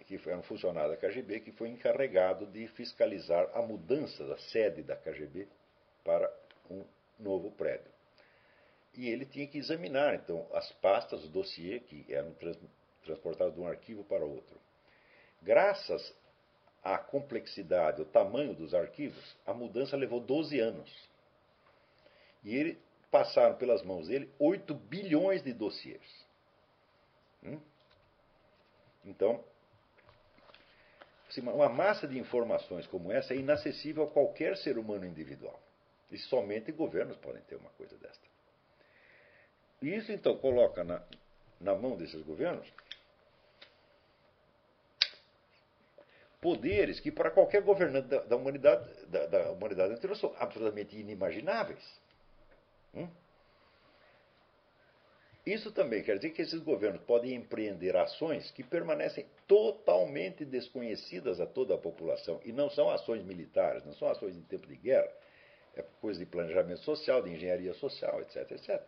que 0.05 0.17
foi 0.17 0.33
um 0.35 0.41
funcionário 0.43 0.91
da 0.91 0.97
KGB 0.97 1.41
que 1.41 1.51
foi 1.51 1.69
encarregado 1.69 2.45
de 2.47 2.67
fiscalizar 2.69 3.49
a 3.53 3.61
mudança 3.61 4.25
da 4.25 4.37
sede 4.37 4.81
da 4.81 4.95
KGB 4.95 5.47
para 6.03 6.31
um 6.69 6.83
novo 7.19 7.51
prédio. 7.51 7.91
E 8.95 9.07
ele 9.09 9.25
tinha 9.25 9.45
que 9.45 9.57
examinar, 9.57 10.15
então, 10.15 10.47
as 10.53 10.71
pastas, 10.73 11.23
o 11.25 11.27
dossiê 11.27 11.79
que 11.79 12.05
eram 12.09 12.33
transportado 13.03 13.51
de 13.51 13.59
um 13.59 13.67
arquivo 13.67 14.03
para 14.03 14.25
outro. 14.25 14.57
Graças 15.41 16.13
à 16.83 16.97
complexidade, 16.97 17.99
ao 17.99 18.07
tamanho 18.07 18.55
dos 18.55 18.73
arquivos, 18.73 19.35
a 19.45 19.53
mudança 19.53 19.95
levou 19.95 20.19
12 20.19 20.59
anos. 20.59 21.09
E 22.43 22.55
ele 22.55 22.79
passaram 23.11 23.55
pelas 23.57 23.83
mãos 23.83 24.07
dele 24.07 24.29
8 24.39 24.73
bilhões 24.73 25.43
de 25.43 25.53
dossiês. 25.53 26.28
Hum? 27.43 27.59
Então, 29.05 29.43
assim, 31.29 31.41
uma 31.41 31.69
massa 31.69 32.07
de 32.07 32.17
informações 32.19 32.85
como 32.87 33.11
essa 33.11 33.33
é 33.33 33.37
inacessível 33.37 34.03
a 34.03 34.07
qualquer 34.07 34.57
ser 34.57 34.77
humano 34.77 35.05
individual. 35.05 35.59
E 36.11 36.17
somente 36.17 36.71
governos 36.71 37.17
podem 37.17 37.41
ter 37.43 37.55
uma 37.55 37.69
coisa 37.71 37.95
desta. 37.97 38.27
Isso 39.81 40.11
então 40.11 40.37
coloca 40.37 40.83
na, 40.83 41.01
na 41.59 41.75
mão 41.75 41.95
desses 41.95 42.21
governos 42.23 42.67
poderes 46.41 46.99
que 46.99 47.11
para 47.11 47.31
qualquer 47.31 47.61
governante 47.61 48.07
da, 48.07 48.21
da 48.21 48.35
humanidade, 48.35 49.05
da, 49.07 49.25
da, 49.27 49.51
humanidade 49.51 49.93
anterior 49.93 50.15
são 50.15 50.33
absolutamente 50.37 50.97
inimagináveis. 50.97 51.83
Hum? 52.93 53.07
Isso 55.51 55.71
também 55.71 56.03
quer 56.03 56.17
dizer 56.17 56.29
que 56.29 56.43
esses 56.43 56.59
governos 56.59 57.01
podem 57.01 57.33
empreender 57.33 57.95
ações 57.95 58.51
que 58.51 58.61
permanecem 58.61 59.25
totalmente 59.47 60.45
desconhecidas 60.45 61.39
a 61.39 61.47
toda 61.47 61.73
a 61.73 61.77
população. 61.77 62.39
E 62.45 62.51
não 62.51 62.69
são 62.69 62.87
ações 62.87 63.23
militares, 63.23 63.83
não 63.83 63.93
são 63.93 64.07
ações 64.09 64.35
em 64.35 64.43
tempo 64.43 64.67
de 64.67 64.75
guerra. 64.75 65.11
É 65.75 65.83
coisa 65.99 66.19
de 66.19 66.25
planejamento 66.27 66.81
social, 66.81 67.23
de 67.23 67.31
engenharia 67.31 67.73
social, 67.73 68.21
etc, 68.21 68.51
etc. 68.51 68.79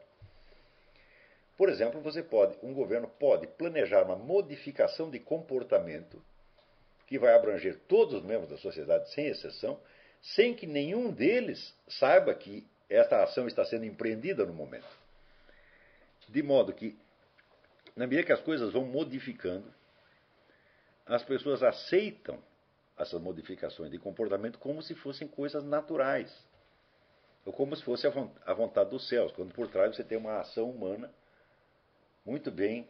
Por 1.58 1.68
exemplo, 1.68 2.00
você 2.00 2.22
pode, 2.22 2.56
um 2.62 2.76
governo 2.76 3.08
pode 3.08 3.48
planejar 3.48 4.04
uma 4.04 4.16
modificação 4.16 5.10
de 5.10 5.18
comportamento 5.18 6.22
que 7.08 7.18
vai 7.18 7.34
abranger 7.34 7.80
todos 7.88 8.14
os 8.14 8.24
membros 8.24 8.52
da 8.52 8.58
sociedade, 8.58 9.12
sem 9.12 9.26
exceção, 9.26 9.80
sem 10.22 10.54
que 10.54 10.68
nenhum 10.68 11.12
deles 11.12 11.76
saiba 11.88 12.36
que 12.36 12.68
esta 12.88 13.24
ação 13.24 13.48
está 13.48 13.66
sendo 13.66 13.84
empreendida 13.84 14.46
no 14.46 14.54
momento. 14.54 15.01
De 16.32 16.42
modo 16.42 16.74
que, 16.74 16.98
na 17.96 18.08
medida 18.08 18.26
que 18.26 18.32
as 18.32 18.42
coisas 18.42 18.72
vão 18.72 18.86
modificando, 18.86 19.72
as 21.06 21.24
pessoas 21.24 21.62
aceitam 21.62 22.42
essas 22.98 23.20
modificações 23.22 23.92
de 23.92 24.00
comportamento 24.00 24.58
como 24.58 24.82
se 24.82 24.96
fossem 24.96 25.28
coisas 25.28 25.64
naturais. 25.64 26.32
Ou 27.46 27.52
como 27.52 27.76
se 27.76 27.84
fosse 27.84 28.08
a 28.08 28.54
vontade 28.54 28.92
dos 28.92 29.10
céus, 29.10 29.32
quando 29.34 29.54
por 29.54 29.68
trás 29.68 29.96
você 29.96 30.04
tem 30.04 30.18
uma 30.18 30.40
ação 30.40 30.70
humana 30.70 31.12
muito 32.26 32.50
bem 32.50 32.88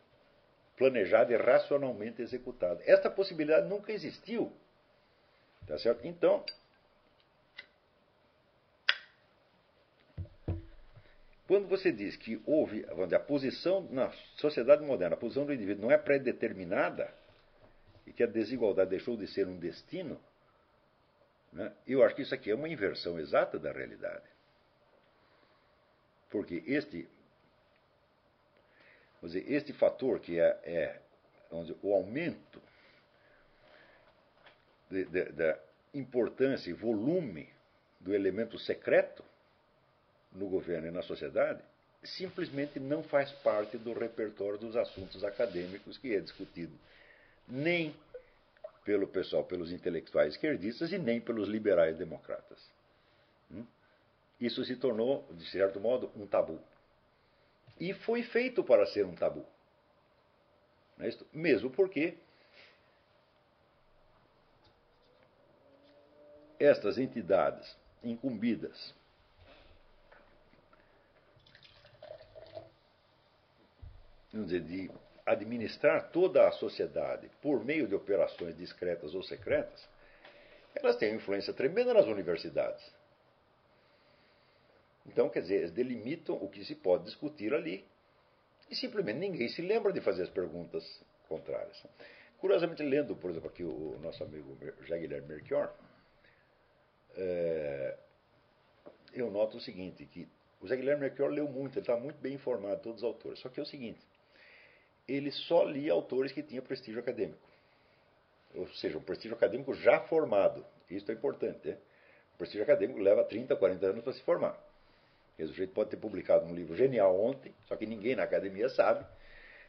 planejada 0.78 1.34
e 1.34 1.38
racionalmente 1.38 2.22
executada. 2.22 2.82
Esta 2.86 3.10
possibilidade 3.10 3.68
nunca 3.68 3.92
existiu. 3.92 4.52
Tá 5.66 5.80
certo? 5.80 6.06
Então, 6.06 6.44
quando 11.52 11.68
você 11.68 11.92
diz 11.92 12.16
que 12.16 12.42
houve 12.46 12.86
a 13.14 13.20
posição 13.20 13.82
na 13.92 14.10
sociedade 14.38 14.86
moderna, 14.86 15.18
a 15.18 15.20
posição 15.20 15.46
do 15.46 15.54
indivíduo 15.54 15.84
não 15.84 15.92
é 15.92 15.98
pré-determinada 15.98 17.14
e 18.08 18.14
que 18.14 18.24
a 18.24 18.26
desigualdade 18.26 18.92
deixou 18.92 19.18
de 19.18 19.28
ser 19.28 19.46
um 19.50 19.60
destino, 19.60 20.18
né, 21.52 21.74
eu 21.86 22.06
acho 22.06 22.16
que 22.16 22.22
isso 22.22 22.34
aqui 22.34 22.52
é 22.52 22.56
uma 22.56 22.70
inversão 22.70 23.20
exata 23.20 23.60
da 23.60 23.70
realidade. 23.70 24.24
Porque 26.30 26.64
este 26.66 27.06
dizer, 29.22 29.52
este 29.52 29.74
fator 29.74 30.22
que 30.22 30.40
é, 30.40 30.58
é 30.64 31.02
dizer, 31.52 31.76
o 31.84 31.94
aumento 31.94 32.62
da 35.36 35.60
importância 35.94 36.70
e 36.70 36.74
volume 36.74 37.50
do 38.00 38.16
elemento 38.16 38.58
secreto 38.58 39.22
no 40.32 40.48
governo 40.48 40.88
e 40.88 40.92
na 40.92 41.02
sociedade, 41.02 41.62
simplesmente 42.04 42.80
não 42.80 43.04
faz 43.04 43.32
parte 43.32 43.78
do 43.78 43.94
repertório 43.94 44.58
dos 44.58 44.76
assuntos 44.76 45.24
acadêmicos 45.24 45.98
que 45.98 46.16
é 46.16 46.20
discutido 46.20 46.74
nem 47.48 47.96
pelo 48.84 49.08
pessoal, 49.08 49.44
pelos 49.44 49.72
intelectuais 49.72 50.34
esquerdistas 50.34 50.92
e 50.92 50.98
nem 50.98 51.22
pelos 51.22 51.48
liberais 51.48 51.98
democratas. 51.98 52.60
Hum? 53.52 53.66
Isso 54.40 54.64
se 54.66 54.76
tornou, 54.76 55.28
de 55.34 55.46
certo 55.52 55.80
modo, 55.80 56.12
um 56.16 56.26
tabu. 56.26 56.60
E 57.80 57.94
foi 57.94 58.24
feito 58.24 58.64
para 58.64 58.86
ser 58.88 59.06
um 59.06 59.14
tabu. 59.14 59.46
É 61.00 61.10
Mesmo 61.34 61.70
porque 61.70 62.16
estas 66.60 66.98
entidades 66.98 67.76
incumbidas 68.04 68.94
dizer, 74.34 74.62
de 74.62 74.92
administrar 75.26 76.10
toda 76.12 76.48
a 76.48 76.52
sociedade 76.52 77.30
por 77.42 77.64
meio 77.64 77.88
de 77.88 77.96
operações 77.96 78.58
discretas 78.58 79.14
ou 79.14 79.24
secretas, 79.24 79.88
elas 80.76 80.96
têm 80.98 81.10
uma 81.10 81.18
influência 81.18 81.54
tremenda 81.54 81.94
nas 81.94 82.06
universidades. 82.06 82.84
Então, 85.06 85.30
quer 85.30 85.42
dizer, 85.42 85.56
eles 85.56 85.72
delimitam 85.72 86.36
o 86.36 86.50
que 86.50 86.64
se 86.64 86.76
pode 86.76 87.06
discutir 87.06 87.54
ali 87.54 87.86
e 88.70 88.76
simplesmente 88.76 89.20
ninguém 89.20 89.50
se 89.50 89.62
lembra 89.62 89.92
de 89.92 90.00
fazer 90.00 90.24
as 90.24 90.30
perguntas 90.30 90.84
contrárias. 91.28 91.84
Curiosamente, 92.40 92.82
lendo, 92.84 93.16
por 93.16 93.30
exemplo, 93.30 93.50
aqui 93.50 93.64
o 93.64 94.00
nosso 94.02 94.24
amigo 94.24 94.58
José 94.82 94.98
Guilherme 95.00 95.28
Melchior, 95.28 95.74
é, 97.16 97.98
eu 99.14 99.30
noto 99.30 99.58
o 99.58 99.62
seguinte, 99.62 100.06
que 100.06 100.28
o 100.62 100.68
Zé 100.68 100.76
Guilherme 100.76 101.02
Melchior 101.02 101.30
leu 101.30 101.48
muito, 101.48 101.74
ele 101.74 101.82
está 101.82 101.98
muito 101.98 102.20
bem 102.20 102.36
informado 102.36 102.82
todos 102.82 103.02
os 103.02 103.04
autores. 103.04 103.40
Só 103.40 103.50
que 103.50 103.60
é 103.60 103.64
o 103.64 103.66
seguinte, 103.66 104.00
ele 105.12 105.32
só 105.32 105.64
lia 105.64 105.92
autores 105.92 106.32
que 106.32 106.42
tinham 106.42 106.64
prestígio 106.64 107.00
acadêmico. 107.00 107.40
Ou 108.56 108.68
seja, 108.70 108.98
um 108.98 109.02
prestígio 109.02 109.36
acadêmico 109.36 109.74
já 109.74 110.00
formado. 110.02 110.66
Isso 110.90 111.10
é 111.12 111.14
importante. 111.14 111.68
Né? 111.68 111.78
O 112.36 112.38
prestígio 112.38 112.64
acadêmico 112.64 113.00
leva 113.00 113.24
30, 113.24 113.56
40 113.56 113.86
anos 113.86 114.04
para 114.04 114.14
se 114.14 114.22
formar. 114.22 114.58
o 115.38 115.48
sujeito 115.48 115.74
pode 115.74 115.90
ter 115.90 115.98
publicado 115.98 116.46
um 116.46 116.54
livro 116.54 116.76
genial 116.76 117.20
ontem, 117.20 117.54
só 117.68 117.76
que 117.76 117.86
ninguém 117.86 118.16
na 118.16 118.24
academia 118.24 118.70
sabe. 118.70 119.06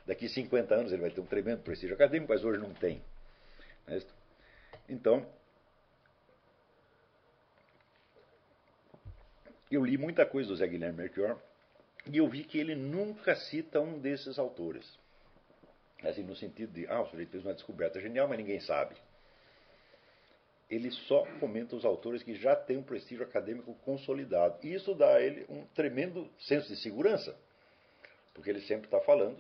Daqui 0.07 0.29
50 0.29 0.75
anos 0.75 0.93
ele 0.93 1.03
vai 1.03 1.11
ter 1.11 1.21
um 1.21 1.27
tremendo 1.27 1.63
prestígio 1.63 1.95
acadêmico, 1.95 2.33
mas 2.33 2.45
hoje 2.45 2.59
não 2.59 2.75
tem. 2.75 3.03
Né? 3.87 4.01
Então, 4.89 5.27
eu 9.71 9.85
li 9.85 9.97
muita 9.97 10.27
coisa 10.27 10.49
do 10.49 10.57
Zé 10.57 10.67
Guilherme 10.67 10.99
Melchior 10.99 11.39
e 12.11 12.19
eu 12.19 12.29
vi 12.29 12.45
que 12.45 12.59
ele 12.59 12.75
nunca 12.75 13.35
cita 13.37 13.81
um 13.81 13.99
desses 13.99 14.39
autores. 14.39 15.02
Assim, 16.05 16.23
no 16.23 16.35
sentido 16.35 16.73
de, 16.73 16.87
ah, 16.89 17.01
o 17.01 17.07
sujeito 17.07 17.31
fez 17.31 17.45
uma 17.45 17.55
descoberta 17.55 18.01
genial, 18.01 18.27
mas 18.29 18.39
ninguém 18.39 18.61
sabe. 18.61 18.97
Ele 20.69 20.91
só 20.91 21.25
comenta 21.39 21.77
os 21.77 21.85
autores 21.85 22.23
que 22.23 22.35
já 22.35 22.57
têm 22.57 22.79
um 22.79 22.83
prestígio 22.83 23.25
acadêmico 23.25 23.75
consolidado. 23.85 24.59
E 24.63 24.75
isso 24.75 24.95
dá 24.95 25.17
a 25.17 25.21
ele 25.21 25.45
um 25.49 25.65
tremendo 25.67 26.29
senso 26.41 26.69
de 26.69 26.77
segurança, 26.77 27.37
porque 28.35 28.51
ele 28.51 28.63
sempre 28.63 28.87
está 28.87 29.01
falando 29.01 29.39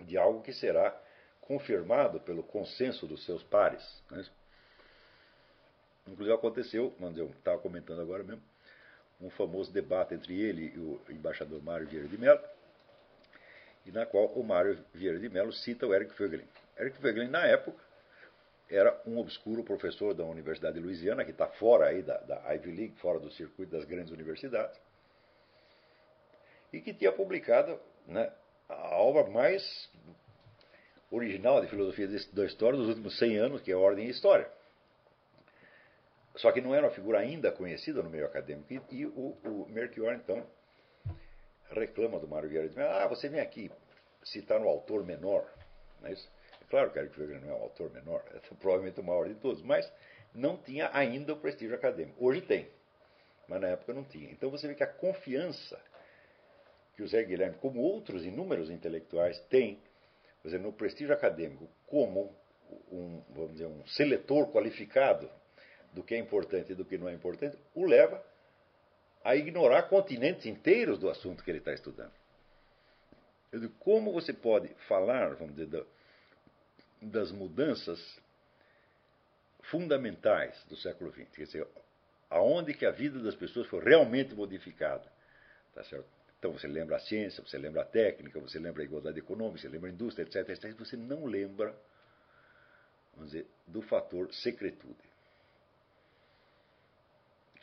de 0.00 0.16
algo 0.16 0.40
que 0.42 0.52
será 0.52 0.98
confirmado 1.42 2.20
pelo 2.20 2.42
consenso 2.42 3.06
dos 3.06 3.24
seus 3.24 3.42
pares. 3.42 3.82
Né? 4.10 4.24
Inclusive 6.06 6.34
aconteceu, 6.34 6.94
eu 7.16 7.26
estava 7.30 7.58
comentando 7.58 8.00
agora 8.00 8.22
mesmo, 8.22 8.42
um 9.20 9.30
famoso 9.30 9.72
debate 9.72 10.14
entre 10.14 10.40
ele 10.40 10.72
e 10.74 10.78
o 10.78 11.00
embaixador 11.10 11.62
Mário 11.62 11.86
Vieira 11.86 12.08
de 12.08 12.18
Mello, 12.18 12.40
e 13.84 13.90
na 13.90 14.06
qual 14.06 14.26
o 14.26 14.44
Mário 14.44 14.78
Vieira 14.94 15.18
de 15.18 15.28
Mello 15.28 15.52
cita 15.52 15.86
o 15.86 15.94
Eric 15.94 16.14
Fögelin. 16.14 16.46
Eric 16.78 16.98
Fögelin, 16.98 17.28
na 17.28 17.46
época, 17.46 17.78
era 18.70 19.00
um 19.06 19.18
obscuro 19.18 19.62
professor 19.62 20.14
da 20.14 20.24
Universidade 20.24 20.74
de 20.74 20.80
Louisiana, 20.80 21.24
que 21.24 21.30
está 21.30 21.46
fora 21.46 21.86
aí 21.86 22.02
da, 22.02 22.16
da 22.18 22.54
Ivy 22.54 22.70
League, 22.72 22.94
fora 22.96 23.18
do 23.18 23.30
circuito 23.30 23.72
das 23.72 23.84
grandes 23.84 24.12
universidades, 24.12 24.80
e 26.72 26.80
que 26.80 26.94
tinha 26.94 27.12
publicado 27.12 27.78
né, 28.06 28.32
a 28.68 28.96
obra 28.96 29.30
mais 29.30 29.90
original 31.10 31.60
de 31.60 31.68
filosofia 31.68 32.08
da 32.32 32.46
história 32.46 32.78
dos 32.78 32.88
últimos 32.88 33.18
100 33.18 33.36
anos, 33.36 33.60
que 33.60 33.70
é 33.70 33.76
Ordem 33.76 34.06
e 34.06 34.10
História. 34.10 34.50
Só 36.36 36.50
que 36.50 36.62
não 36.62 36.74
era 36.74 36.86
uma 36.86 36.94
figura 36.94 37.18
ainda 37.18 37.52
conhecida 37.52 38.02
no 38.02 38.08
meio 38.08 38.24
acadêmico. 38.24 38.72
E, 38.72 38.80
e 38.90 39.06
o, 39.06 39.36
o 39.44 39.66
Melchior, 39.68 40.14
então, 40.14 40.46
reclama 41.74 42.18
do 42.18 42.28
Mário 42.28 42.48
Vieira. 42.48 42.68
Diz, 42.68 42.78
ah, 42.78 43.06
você 43.06 43.28
vem 43.28 43.40
aqui 43.40 43.70
citar 44.22 44.60
um 44.60 44.68
autor 44.68 45.04
menor. 45.04 45.46
Não 46.00 46.08
é 46.08 46.12
isso? 46.12 46.28
É 46.60 46.64
claro 46.70 46.90
que 46.90 46.98
Eric 46.98 47.18
Wegener 47.18 47.42
não 47.42 47.50
é 47.50 47.54
um 47.54 47.62
autor 47.62 47.90
menor, 47.92 48.22
é 48.34 48.38
provavelmente 48.56 49.00
o 49.00 49.04
maior 49.04 49.28
de 49.28 49.34
todos, 49.34 49.62
mas 49.62 49.90
não 50.34 50.56
tinha 50.56 50.90
ainda 50.92 51.32
o 51.32 51.36
prestígio 51.36 51.74
acadêmico. 51.74 52.24
Hoje 52.24 52.40
tem, 52.40 52.68
mas 53.48 53.60
na 53.60 53.68
época 53.68 53.92
não 53.92 54.04
tinha. 54.04 54.30
Então 54.30 54.50
você 54.50 54.68
vê 54.68 54.74
que 54.74 54.84
a 54.84 54.86
confiança 54.86 55.78
que 56.94 57.02
o 57.02 57.08
Zé 57.08 57.22
Guilherme, 57.24 57.56
como 57.58 57.80
outros 57.80 58.24
inúmeros 58.24 58.70
intelectuais, 58.70 59.38
tem 59.48 59.80
dizer, 60.44 60.58
no 60.58 60.72
prestígio 60.72 61.14
acadêmico 61.14 61.68
como 61.86 62.34
um, 62.90 63.22
vamos 63.30 63.52
dizer, 63.52 63.66
um 63.66 63.86
seletor 63.86 64.50
qualificado 64.50 65.28
do 65.92 66.02
que 66.02 66.14
é 66.14 66.18
importante 66.18 66.72
e 66.72 66.74
do 66.74 66.84
que 66.84 66.96
não 66.96 67.08
é 67.08 67.12
importante, 67.12 67.56
o 67.74 67.84
leva 67.84 68.22
a 69.24 69.36
ignorar 69.36 69.84
continentes 69.84 70.46
inteiros 70.46 70.98
do 70.98 71.08
assunto 71.08 71.44
que 71.44 71.50
ele 71.50 71.58
está 71.58 71.72
estudando. 71.72 72.12
Eu 73.52 73.60
digo, 73.60 73.74
como 73.78 74.12
você 74.12 74.32
pode 74.32 74.68
falar, 74.88 75.34
vamos 75.34 75.54
dizer, 75.54 75.84
das 77.00 77.30
mudanças 77.30 78.00
fundamentais 79.62 80.62
do 80.64 80.76
século 80.76 81.12
XX, 81.12 81.28
quer 81.30 81.44
dizer, 81.44 81.66
aonde 82.30 82.74
que 82.74 82.86
a 82.86 82.90
vida 82.90 83.20
das 83.20 83.34
pessoas 83.34 83.66
foi 83.68 83.84
realmente 83.84 84.34
modificada, 84.34 85.10
tá 85.74 85.84
certo? 85.84 86.08
Então 86.38 86.52
você 86.52 86.66
lembra 86.66 86.96
a 86.96 87.00
ciência, 87.00 87.42
você 87.44 87.56
lembra 87.56 87.82
a 87.82 87.84
técnica, 87.84 88.40
você 88.40 88.58
lembra 88.58 88.82
a 88.82 88.84
igualdade 88.84 89.18
econômica, 89.18 89.60
você 89.60 89.68
lembra 89.68 89.90
a 89.90 89.92
indústria, 89.92 90.24
etc, 90.24 90.48
etc, 90.48 90.76
você 90.76 90.96
não 90.96 91.26
lembra, 91.26 91.76
vamos 93.14 93.30
dizer, 93.30 93.46
do 93.66 93.82
fator 93.82 94.32
secretude 94.34 95.11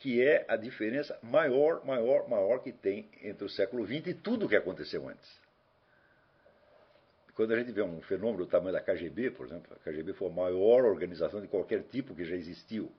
que 0.00 0.22
é 0.22 0.46
a 0.48 0.56
diferença 0.56 1.18
maior, 1.22 1.84
maior, 1.84 2.26
maior 2.26 2.62
que 2.62 2.72
tem 2.72 3.08
entre 3.22 3.44
o 3.44 3.48
século 3.50 3.86
XX 3.86 4.08
e 4.08 4.14
tudo 4.14 4.46
o 4.46 4.48
que 4.48 4.56
aconteceu 4.56 5.06
antes. 5.06 5.40
Quando 7.34 7.52
a 7.52 7.58
gente 7.58 7.70
vê 7.70 7.82
um 7.82 8.00
fenômeno 8.02 8.44
do 8.44 8.46
tamanho 8.46 8.72
da 8.72 8.80
KGB, 8.80 9.30
por 9.32 9.46
exemplo, 9.46 9.76
a 9.76 9.78
KGB 9.78 10.14
foi 10.14 10.28
a 10.28 10.32
maior 10.32 10.86
organização 10.86 11.40
de 11.40 11.48
qualquer 11.48 11.82
tipo 11.84 12.14
que 12.14 12.24
já 12.24 12.34
existiu. 12.34 12.90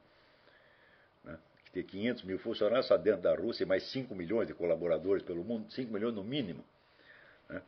Né? 1.23 1.37
Que 1.65 1.71
tem 1.71 1.83
500 1.83 2.23
mil 2.23 2.39
funcionários 2.39 2.87
só 2.87 2.97
dentro 2.97 3.21
da 3.21 3.35
Rússia 3.35 3.63
e 3.63 3.67
mais 3.67 3.91
5 3.91 4.13
milhões 4.13 4.47
de 4.47 4.53
colaboradores 4.53 5.23
pelo 5.23 5.43
mundo, 5.43 5.71
5 5.71 5.91
milhões 5.91 6.13
no 6.13 6.23
mínimo. 6.23 6.63
Né? 7.49 7.61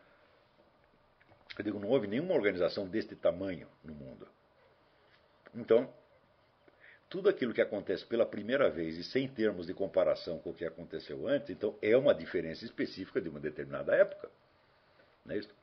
Eu 1.57 1.64
digo, 1.64 1.80
não 1.80 1.89
houve 1.89 2.05
nenhuma 2.05 2.35
organização 2.35 2.88
deste 2.88 3.15
tamanho 3.15 3.68
no 3.84 3.93
mundo. 3.95 4.27
Então, 5.55 5.91
tudo 7.14 7.30
aquilo 7.30 7.53
que 7.53 7.61
acontece 7.61 8.03
pela 8.07 8.26
primeira 8.26 8.72
vez 8.72 8.98
e 8.98 9.03
sem 9.03 9.27
termos 9.27 9.68
de 9.68 9.73
comparação 9.76 10.40
com 10.40 10.49
o 10.49 10.53
que 10.53 10.65
aconteceu 10.65 11.27
antes, 11.27 11.52
então 11.52 11.77
é 11.80 11.95
uma 11.95 12.11
diferença 12.11 12.65
específica 12.65 13.22
de 13.22 13.30
uma 13.30 13.40
determinada 13.40 13.95
época. 13.95 14.31
Não 15.23 15.35
é 15.35 15.38
isso? 15.38 15.56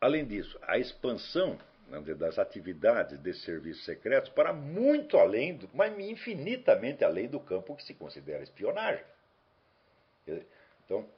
Além 0.00 0.24
disso, 0.24 0.56
a 0.62 0.78
expansão 0.78 1.58
dizer, 1.98 2.14
das 2.14 2.38
atividades 2.38 3.18
desses 3.18 3.42
serviços 3.42 3.84
secretos 3.84 4.30
para 4.30 4.52
muito 4.52 5.16
além, 5.16 5.56
do, 5.56 5.68
mas 5.74 5.98
infinitamente 5.98 7.02
além 7.02 7.26
do 7.26 7.40
campo 7.40 7.74
que 7.74 7.82
se 7.82 7.92
considera 7.92 8.44
espionagem. 8.44 9.04
Então, 10.84 11.08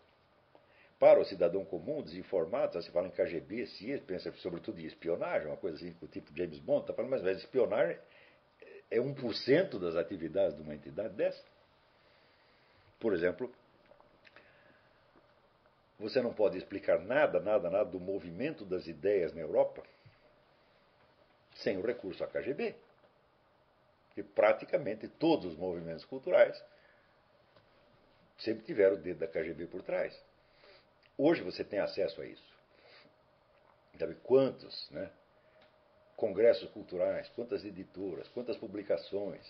para 0.98 1.20
o 1.20 1.24
cidadão 1.24 1.64
comum, 1.64 2.02
desinformado, 2.02 2.81
se 2.82 2.90
fala 2.90 3.09
em 3.09 3.10
KGB, 3.10 3.66
CIA, 3.66 4.01
pensa 4.01 4.32
sobretudo 4.36 4.81
em 4.81 4.86
espionagem, 4.86 5.48
uma 5.48 5.56
coisa 5.56 5.77
assim, 5.77 5.94
o 6.01 6.06
tipo 6.06 6.35
James 6.35 6.59
Bond, 6.59 6.82
está 6.82 6.94
falando, 6.94 7.10
mas, 7.10 7.23
mas 7.23 7.39
espionagem 7.39 7.98
é 8.90 8.98
1% 8.98 9.78
das 9.78 9.97
atividades 9.97 10.56
de 10.56 10.62
uma 10.62 10.74
entidade 10.74 11.14
dessa. 11.14 11.43
Por 12.98 13.12
exemplo, 13.12 13.52
você 15.98 16.23
não 16.23 16.32
pode 16.32 16.56
explicar 16.56 16.98
nada, 17.01 17.40
nada, 17.40 17.68
nada 17.68 17.90
do 17.90 18.01
movimento 18.01 18.64
das 18.64 18.86
ideias 18.86 19.35
na 19.35 19.40
Europa 19.40 19.82
sem 21.56 21.78
o 21.78 21.82
recurso 21.85 22.23
à 22.23 22.27
KGB. 22.27 22.74
Porque 24.09 24.23
praticamente 24.23 25.09
todos 25.09 25.47
os 25.47 25.56
movimentos 25.56 26.05
culturais 26.05 26.62
sempre 28.39 28.64
tiveram 28.64 28.97
o 28.97 28.98
dedo 28.98 29.18
da 29.18 29.28
KGB 29.28 29.66
por 29.66 29.82
trás. 29.82 30.18
Hoje 31.19 31.43
você 31.43 31.65
tem 31.65 31.79
acesso 31.79 32.21
a 32.21 32.27
isso. 32.27 32.57
Sabe 33.99 34.15
quantos 34.23 34.91
né, 34.91 35.11
congressos 36.17 36.69
culturais, 36.71 37.29
quantas 37.31 37.65
editoras, 37.65 38.29
quantas 38.29 38.57
publicações, 38.57 39.47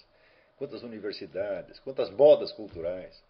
quantas 0.57 0.83
universidades, 0.83 1.79
quantas 1.81 2.11
modas 2.11 2.53
culturais 2.53 3.21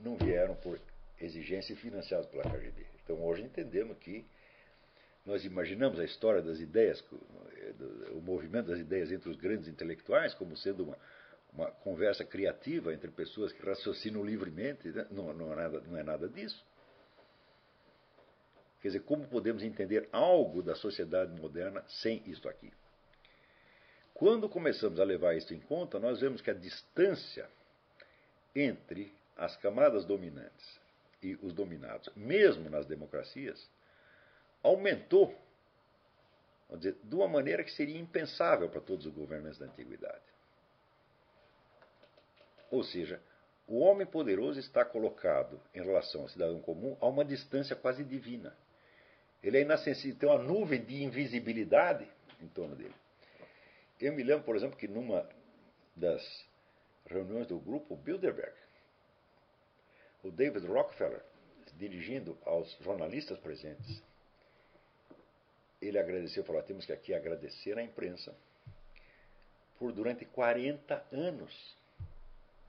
não 0.00 0.16
vieram 0.16 0.56
por 0.56 0.80
exigência 1.20 1.72
e 1.72 1.76
financiadas 1.76 2.26
pela 2.26 2.42
KGB. 2.42 2.86
Então 3.04 3.22
hoje 3.24 3.42
entendemos 3.42 3.96
que 3.98 4.26
nós 5.24 5.44
imaginamos 5.44 6.00
a 6.00 6.04
história 6.04 6.42
das 6.42 6.58
ideias, 6.58 7.02
o 8.10 8.20
movimento 8.20 8.66
das 8.66 8.80
ideias 8.80 9.12
entre 9.12 9.28
os 9.28 9.36
grandes 9.36 9.68
intelectuais 9.68 10.34
como 10.34 10.56
sendo 10.56 10.82
uma, 10.84 10.98
uma 11.52 11.70
conversa 11.70 12.24
criativa 12.24 12.92
entre 12.92 13.10
pessoas 13.10 13.52
que 13.52 13.64
raciocinam 13.64 14.24
livremente. 14.24 14.88
Né? 14.88 15.06
Não, 15.10 15.32
não, 15.32 15.52
é 15.52 15.56
nada, 15.56 15.80
não 15.82 15.96
é 15.98 16.02
nada 16.02 16.28
disso. 16.28 16.64
Quer 18.82 18.88
dizer, 18.88 19.00
como 19.04 19.28
podemos 19.28 19.62
entender 19.62 20.08
algo 20.10 20.60
da 20.60 20.74
sociedade 20.74 21.30
moderna 21.40 21.84
sem 21.86 22.20
isto 22.26 22.48
aqui? 22.48 22.72
Quando 24.12 24.48
começamos 24.48 24.98
a 24.98 25.04
levar 25.04 25.36
isso 25.36 25.54
em 25.54 25.60
conta, 25.60 26.00
nós 26.00 26.20
vemos 26.20 26.40
que 26.40 26.50
a 26.50 26.54
distância 26.54 27.48
entre 28.54 29.14
as 29.36 29.56
camadas 29.56 30.04
dominantes 30.04 30.80
e 31.22 31.38
os 31.42 31.52
dominados, 31.52 32.10
mesmo 32.16 32.68
nas 32.68 32.84
democracias, 32.84 33.70
aumentou, 34.64 35.32
dizer, 36.76 36.96
de 37.04 37.14
uma 37.14 37.28
maneira 37.28 37.62
que 37.62 37.70
seria 37.70 37.98
impensável 37.98 38.68
para 38.68 38.80
todos 38.80 39.06
os 39.06 39.14
governantes 39.14 39.58
da 39.58 39.66
antiguidade. 39.66 40.24
Ou 42.68 42.82
seja, 42.82 43.22
o 43.68 43.78
homem 43.78 44.06
poderoso 44.06 44.58
está 44.58 44.84
colocado 44.84 45.60
em 45.72 45.80
relação 45.80 46.22
ao 46.22 46.28
cidadão 46.28 46.60
comum 46.60 46.96
a 47.00 47.06
uma 47.06 47.24
distância 47.24 47.76
quase 47.76 48.02
divina. 48.02 48.56
Ele 49.42 49.58
é 49.58 49.62
inacessível, 49.62 50.18
tem 50.18 50.28
uma 50.28 50.38
nuvem 50.38 50.84
de 50.84 51.02
invisibilidade 51.02 52.08
em 52.40 52.48
torno 52.48 52.76
dele. 52.76 52.94
Eu 54.00 54.12
me 54.12 54.22
lembro, 54.22 54.44
por 54.44 54.56
exemplo, 54.56 54.76
que 54.76 54.88
numa 54.88 55.28
das 55.96 56.22
reuniões 57.06 57.46
do 57.46 57.58
grupo 57.58 57.96
Bilderberg, 57.96 58.54
o 60.22 60.30
David 60.30 60.66
Rockefeller, 60.66 61.22
dirigindo 61.74 62.38
aos 62.44 62.70
jornalistas 62.80 63.38
presentes, 63.38 64.02
ele 65.80 65.98
agradeceu, 65.98 66.44
falou: 66.44 66.62
temos 66.62 66.86
que 66.86 66.92
aqui 66.92 67.12
agradecer 67.12 67.76
à 67.76 67.82
imprensa 67.82 68.34
por 69.78 69.92
durante 69.92 70.24
40 70.24 71.04
anos 71.10 71.76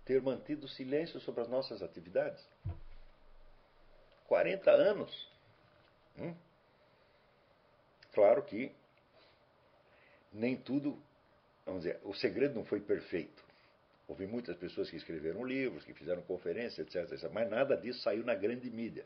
ter 0.03 0.21
mantido 0.21 0.67
silêncio 0.67 1.19
sobre 1.19 1.41
as 1.41 1.47
nossas 1.47 1.81
atividades. 1.81 2.43
40 4.27 4.71
anos. 4.71 5.31
Hum? 6.17 6.33
Claro 8.13 8.43
que 8.43 8.71
nem 10.31 10.55
tudo, 10.55 10.97
vamos 11.65 11.83
dizer, 11.83 11.99
o 12.03 12.13
segredo 12.13 12.55
não 12.55 12.65
foi 12.65 12.79
perfeito. 12.79 13.43
Houve 14.07 14.27
muitas 14.27 14.55
pessoas 14.57 14.89
que 14.89 14.97
escreveram 14.97 15.43
livros, 15.43 15.83
que 15.85 15.93
fizeram 15.93 16.21
conferências, 16.23 16.79
etc, 16.79 17.11
etc. 17.11 17.29
Mas 17.31 17.49
nada 17.49 17.77
disso 17.77 18.01
saiu 18.01 18.23
na 18.23 18.35
grande 18.35 18.69
mídia. 18.69 19.05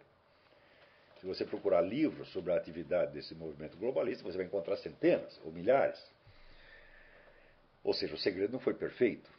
Se 1.20 1.26
você 1.26 1.46
procurar 1.46 1.82
livros 1.82 2.30
sobre 2.32 2.52
a 2.52 2.58
atividade 2.58 3.12
desse 3.12 3.34
movimento 3.34 3.78
globalista, 3.78 4.24
você 4.24 4.38
vai 4.38 4.46
encontrar 4.46 4.78
centenas 4.78 5.40
ou 5.44 5.52
milhares. 5.52 6.00
Ou 7.84 7.94
seja, 7.94 8.14
o 8.14 8.18
segredo 8.18 8.54
não 8.54 8.60
foi 8.60 8.74
perfeito. 8.74 9.30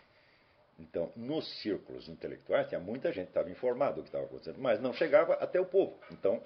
Então, 0.78 1.12
nos 1.16 1.60
círculos 1.60 2.08
intelectuais, 2.08 2.68
tinha 2.68 2.80
muita 2.80 3.12
gente 3.12 3.26
que 3.26 3.30
estava 3.30 3.50
informada 3.50 3.96
do 3.96 4.02
que 4.02 4.08
estava 4.08 4.24
acontecendo, 4.24 4.58
mas 4.60 4.80
não 4.80 4.92
chegava 4.92 5.34
até 5.34 5.60
o 5.60 5.66
povo. 5.66 5.98
Então, 6.12 6.42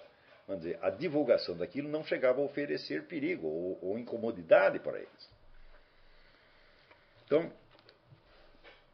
vamos 0.46 0.62
dizer, 0.62 0.78
a 0.82 0.90
divulgação 0.90 1.56
daquilo 1.56 1.88
não 1.88 2.04
chegava 2.04 2.40
a 2.40 2.44
oferecer 2.44 3.06
perigo 3.06 3.46
ou, 3.46 3.78
ou 3.82 3.98
incomodidade 3.98 4.78
para 4.78 4.98
eles. 4.98 5.30
Então, 7.24 7.52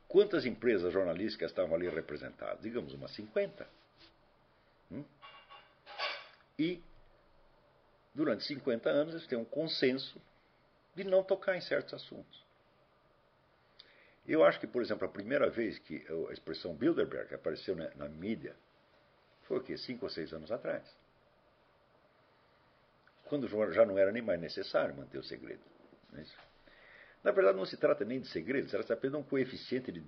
quantas 0.07 0.45
empresas 0.47 0.93
jornalísticas 0.93 1.51
estavam 1.51 1.75
ali 1.75 1.89
representadas? 1.89 2.61
Digamos 2.63 2.93
umas 2.95 3.13
50. 3.15 3.69
Hum? 4.93 5.05
E, 6.59 6.83
durante 8.15 8.45
50 8.45 8.89
anos, 8.89 9.15
eles 9.15 9.27
têm 9.27 9.39
um 9.39 9.45
consenso 9.45 10.21
de 10.95 11.05
não 11.05 11.23
tocar 11.23 11.57
em 11.57 11.61
certos 11.61 11.95
assuntos. 11.95 12.47
Eu 14.27 14.45
acho 14.45 14.61
que, 14.61 14.67
por 14.67 14.83
exemplo, 14.83 15.07
a 15.07 15.11
primeira 15.11 15.49
vez 15.49 15.79
que 15.79 16.05
a 16.29 16.33
expressão 16.33 16.75
Bilderberg 16.75 17.35
apareceu 17.35 17.75
na, 17.75 17.89
na 17.95 18.09
mídia 18.09 18.55
foi 19.45 19.59
o 19.59 19.63
quê? 19.63 19.79
Cinco 19.79 20.05
ou 20.05 20.11
seis 20.11 20.33
anos 20.33 20.53
atrás. 20.53 20.85
Quando 23.29 23.49
já 23.73 23.85
não 23.85 23.99
era 23.99 24.11
nem 24.11 24.23
mais 24.23 24.41
necessário 24.41 24.95
manter 24.95 25.19
o 25.19 25.23
segredo. 25.23 25.61
É 26.15 26.23
na 27.23 27.33
verdade, 27.33 27.59
não 27.59 27.67
se 27.67 27.77
trata 27.77 28.05
nem 28.05 28.21
de 28.21 28.29
segredo, 28.29 28.67
se 28.67 28.71
trata 28.71 28.95
apenas 28.95 29.21
de 29.21 29.27
um 29.27 29.29
coeficiente, 29.29 29.91
de 29.93 30.03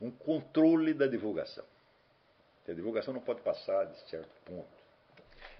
um 0.00 0.10
controle 0.10 0.94
da 0.94 1.06
divulgação. 1.06 1.64
A 2.66 2.72
divulgação 2.72 3.14
não 3.14 3.20
pode 3.20 3.40
passar 3.40 3.86
de 3.86 3.98
certo 4.10 4.30
ponto. 4.44 4.68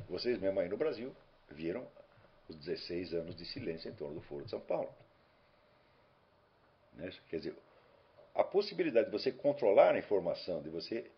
Vocês 0.09 0.39
mesmo 0.39 0.61
aí 0.61 0.69
no 0.69 0.77
Brasil 0.77 1.15
viram 1.51 1.87
os 2.49 2.57
16 2.57 3.15
anos 3.15 3.35
de 3.35 3.45
silêncio 3.47 3.91
em 3.91 3.95
torno 3.95 4.17
do 4.17 4.21
Foro 4.23 4.45
de 4.45 4.51
São 4.51 4.61
Paulo. 4.61 4.93
Né? 6.95 7.11
Quer 7.29 7.37
dizer, 7.39 7.57
a 8.35 8.45
possibilidade 8.45 9.07
de 9.07 9.13
você 9.13 9.33
controlar 9.33 9.95
a 9.95 9.99
informação, 9.99 10.63
de 10.63 10.69
você 10.69 11.11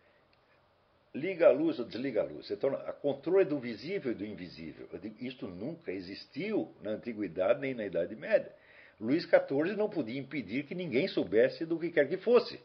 liga 1.13 1.47
a 1.47 1.51
luz 1.51 1.79
ou 1.79 1.85
desliga 1.85 2.21
a 2.21 2.23
luz, 2.23 2.47
você 2.47 2.55
torna 2.55 2.77
a 2.79 2.93
controle 2.93 3.45
do 3.45 3.59
visível 3.59 4.11
e 4.11 4.15
do 4.15 4.25
invisível. 4.25 4.87
Digo, 4.99 5.15
isto 5.19 5.47
nunca 5.47 5.91
existiu 5.91 6.73
na 6.81 6.91
antiguidade 6.91 7.59
nem 7.59 7.73
na 7.73 7.85
Idade 7.85 8.15
Média. 8.15 8.51
Luís 8.99 9.23
XIV 9.23 9.75
não 9.75 9.89
podia 9.89 10.19
impedir 10.19 10.65
que 10.65 10.75
ninguém 10.75 11.07
soubesse 11.07 11.65
do 11.65 11.79
que 11.79 11.91
quer 11.91 12.07
que 12.07 12.17
fosse. 12.17 12.59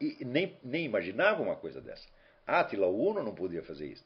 E 0.00 0.24
nem, 0.24 0.58
nem 0.62 0.84
imaginava 0.84 1.42
uma 1.42 1.56
coisa 1.56 1.80
dessa. 1.80 2.06
Átila 2.46 2.86
Uno 2.86 3.22
não 3.22 3.34
podia 3.34 3.62
fazer 3.62 3.86
isso. 3.86 4.04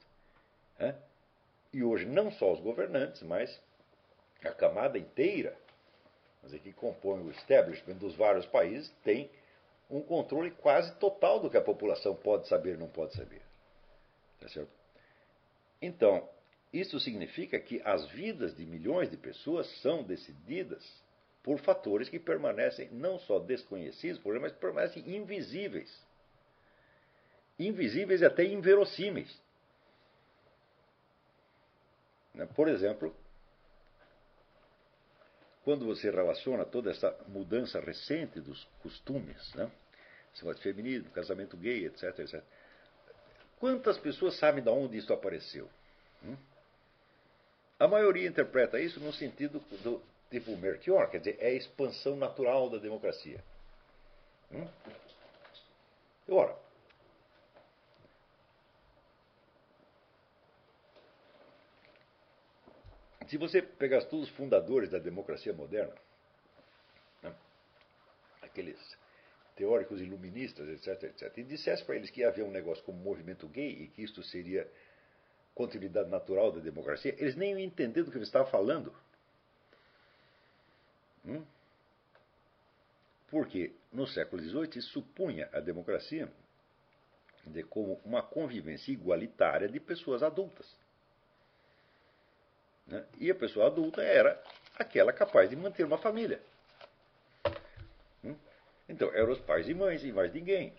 E 1.73 1.83
hoje 1.83 2.07
não 2.07 2.31
só 2.33 2.53
os 2.53 2.61
governantes, 2.61 3.23
mas 3.23 3.61
a 4.43 4.51
camada 4.51 4.99
inteira 4.99 5.57
mas 6.43 6.53
que 6.61 6.73
compõe 6.73 7.21
o 7.21 7.31
establishment 7.31 7.97
dos 7.97 8.15
vários 8.15 8.47
países, 8.47 8.91
tem 9.05 9.31
um 9.91 10.03
controle 10.03 10.51
quase 10.53 10.95
total 10.97 11.41
do 11.41 11.51
que 11.51 11.57
a 11.57 11.63
população 11.63 12.15
pode 12.15 12.47
saber 12.49 12.75
e 12.75 12.79
não 12.79 12.89
pode 12.89 13.15
saber. 13.15 13.43
Tá 14.41 14.49
certo? 14.49 14.71
Então, 15.83 16.29
isso 16.73 17.01
significa 17.01 17.59
que 17.59 17.83
as 17.85 18.07
vidas 18.11 18.57
de 18.57 18.65
milhões 18.65 19.11
de 19.11 19.17
pessoas 19.17 19.67
são 19.81 20.05
decididas 20.05 20.85
por 21.43 21.59
fatores 21.59 22.09
que 22.09 22.19
permanecem 22.19 22.89
não 22.93 23.19
só 23.19 23.39
desconhecidos, 23.39 24.21
mas 24.41 24.53
permanecem 24.53 25.17
invisíveis. 25.17 25.91
Invisíveis 27.59 28.21
e 28.21 28.25
até 28.25 28.45
inverossímeis. 28.45 29.41
Né? 32.35 32.47
Por 32.55 32.69
exemplo, 32.69 33.15
quando 35.65 35.85
você 35.85 36.11
relaciona 36.11 36.65
toda 36.65 36.91
essa 36.91 37.15
mudança 37.29 37.81
recente 37.81 38.41
dos 38.41 38.65
costumes, 38.83 39.55
né? 39.55 39.71
Esse 40.35 40.63
feminismo, 40.63 41.11
casamento 41.11 41.57
gay, 41.57 41.87
etc, 41.87 42.19
etc. 42.21 42.43
Quantas 43.59 43.99
pessoas 43.99 44.39
sabem 44.39 44.63
de 44.63 44.71
onde 44.71 44.97
isso 44.97 45.13
apareceu? 45.13 45.69
Hum? 46.25 46.37
A 47.79 47.89
maioria 47.89 48.29
interpreta 48.29 48.81
isso 48.81 49.01
no 49.01 49.13
sentido 49.13 49.61
do 49.83 50.01
tipo 50.31 50.57
Melchior, 50.57 51.11
quer 51.11 51.19
dizer, 51.19 51.37
é 51.41 51.49
a 51.49 51.53
expansão 51.55 52.17
natural 52.17 52.71
da 52.71 52.79
democracia. 52.79 53.43
Hum? 54.53 54.67
Ora, 56.29 56.57
Se 63.31 63.37
você 63.37 63.63
pegar 63.63 64.05
todos 64.07 64.29
os 64.29 64.35
fundadores 64.35 64.91
da 64.91 64.99
democracia 64.99 65.53
moderna, 65.53 65.95
né, 67.23 67.33
aqueles 68.43 68.77
teóricos 69.55 70.01
iluministas, 70.01 70.69
etc., 70.69 71.05
etc., 71.05 71.39
e 71.39 71.45
dissesse 71.45 71.85
para 71.85 71.95
eles 71.95 72.11
que 72.11 72.23
ia 72.23 72.29
haver 72.29 72.45
um 72.45 72.51
negócio 72.51 72.83
como 72.83 72.99
movimento 72.99 73.47
gay 73.47 73.71
e 73.71 73.87
que 73.87 74.03
isto 74.03 74.21
seria 74.25 74.69
continuidade 75.55 76.11
natural 76.11 76.51
da 76.51 76.59
democracia, 76.59 77.15
eles 77.19 77.37
nem 77.37 77.51
iam 77.53 77.61
entender 77.61 78.03
do 78.03 78.11
que 78.11 78.19
eu 78.19 78.23
estava 78.23 78.51
falando. 78.51 78.93
Hum? 81.25 81.45
Porque 83.29 83.73
no 83.93 84.09
século 84.09 84.43
XVIII 84.43 84.83
supunha 84.83 85.49
a 85.53 85.61
democracia 85.61 86.29
de 87.47 87.63
como 87.63 88.01
uma 88.05 88.25
convivência 88.25 88.91
igualitária 88.91 89.69
de 89.69 89.79
pessoas 89.79 90.21
adultas. 90.21 90.67
Né? 92.91 93.05
E 93.19 93.31
a 93.31 93.35
pessoa 93.35 93.67
adulta 93.67 94.03
era 94.03 94.43
aquela 94.77 95.13
capaz 95.13 95.49
de 95.49 95.57
manter 95.57 95.85
uma 95.85 95.99
família. 95.99 96.43
Hum? 98.25 98.37
Então, 98.89 99.09
eram 99.15 99.33
os 99.33 99.41
pais 99.41 99.69
e 99.69 99.75
mães 99.75 100.03
e 100.03 100.13
mais 100.13 100.33
ninguém. 100.33 100.75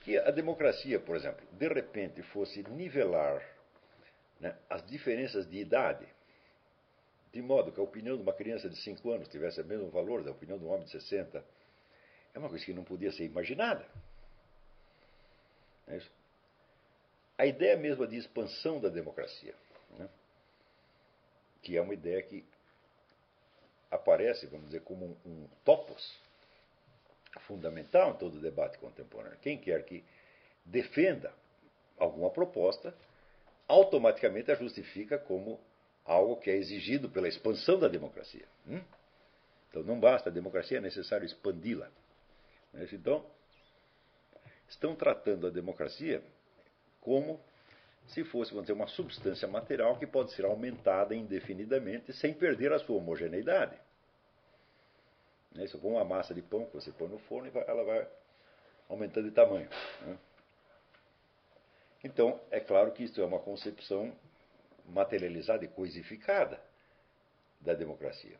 Que 0.00 0.18
a 0.18 0.30
democracia, 0.30 0.98
por 0.98 1.14
exemplo, 1.14 1.46
de 1.52 1.68
repente 1.68 2.22
fosse 2.22 2.62
nivelar 2.70 3.42
né, 4.40 4.56
as 4.68 4.84
diferenças 4.86 5.48
de 5.48 5.58
idade, 5.58 6.06
de 7.32 7.42
modo 7.42 7.70
que 7.70 7.78
a 7.78 7.82
opinião 7.82 8.16
de 8.16 8.22
uma 8.22 8.32
criança 8.32 8.68
de 8.68 8.76
5 8.76 9.10
anos 9.12 9.28
tivesse 9.28 9.60
o 9.60 9.64
mesmo 9.64 9.90
valor 9.90 10.24
da 10.24 10.30
opinião 10.30 10.58
de 10.58 10.64
um 10.64 10.70
homem 10.70 10.84
de 10.84 10.92
60, 10.92 11.44
é 12.34 12.38
uma 12.38 12.48
coisa 12.48 12.64
que 12.64 12.72
não 12.72 12.84
podia 12.84 13.12
ser 13.12 13.24
imaginada. 13.24 13.86
É 15.86 15.96
isso? 15.98 16.17
A 17.38 17.46
ideia 17.46 17.76
mesma 17.76 18.06
de 18.06 18.16
expansão 18.16 18.80
da 18.80 18.88
democracia, 18.88 19.54
né? 19.96 20.08
que 21.62 21.76
é 21.76 21.80
uma 21.80 21.94
ideia 21.94 22.20
que 22.22 22.44
aparece, 23.90 24.46
vamos 24.46 24.66
dizer, 24.66 24.82
como 24.82 25.16
um, 25.24 25.30
um 25.30 25.48
topos 25.64 26.18
fundamental 27.46 28.10
em 28.10 28.18
todo 28.18 28.36
o 28.36 28.40
debate 28.40 28.76
contemporâneo. 28.78 29.38
Quem 29.40 29.56
quer 29.56 29.84
que 29.84 30.04
defenda 30.64 31.32
alguma 31.96 32.30
proposta, 32.30 32.94
automaticamente 33.66 34.50
a 34.50 34.54
justifica 34.54 35.18
como 35.18 35.60
algo 36.04 36.36
que 36.36 36.50
é 36.50 36.56
exigido 36.56 37.08
pela 37.08 37.28
expansão 37.28 37.78
da 37.78 37.86
democracia. 37.86 38.46
Hum? 38.66 38.82
Então 39.68 39.82
não 39.82 40.00
basta 40.00 40.28
a 40.28 40.32
democracia, 40.32 40.78
é 40.78 40.80
necessário 40.80 41.24
expandi-la. 41.24 41.90
Então, 42.92 43.24
estão 44.68 44.94
tratando 44.94 45.46
a 45.46 45.50
democracia 45.50 46.22
como 47.08 47.40
se 48.08 48.22
fosse, 48.24 48.50
vamos 48.50 48.64
dizer, 48.64 48.74
uma 48.74 48.86
substância 48.86 49.48
material 49.48 49.98
que 49.98 50.06
pode 50.06 50.32
ser 50.32 50.44
aumentada 50.44 51.14
indefinidamente 51.14 52.12
sem 52.12 52.34
perder 52.34 52.70
a 52.70 52.78
sua 52.78 52.98
homogeneidade. 52.98 53.78
Né? 55.52 55.66
Se 55.66 55.74
eu 55.74 55.80
pôr 55.80 55.92
uma 55.92 56.04
massa 56.04 56.34
de 56.34 56.42
pão 56.42 56.66
que 56.66 56.74
você 56.74 56.92
põe 56.92 57.08
no 57.08 57.18
forno, 57.20 57.50
ela 57.66 57.82
vai 57.82 58.06
aumentando 58.90 59.26
de 59.26 59.34
tamanho. 59.34 59.68
Né? 60.02 60.18
Então, 62.04 62.38
é 62.50 62.60
claro 62.60 62.92
que 62.92 63.04
isso 63.04 63.20
é 63.22 63.24
uma 63.24 63.38
concepção 63.38 64.12
materializada 64.86 65.64
e 65.64 65.68
coisificada 65.68 66.60
da 67.60 67.72
democracia, 67.72 68.36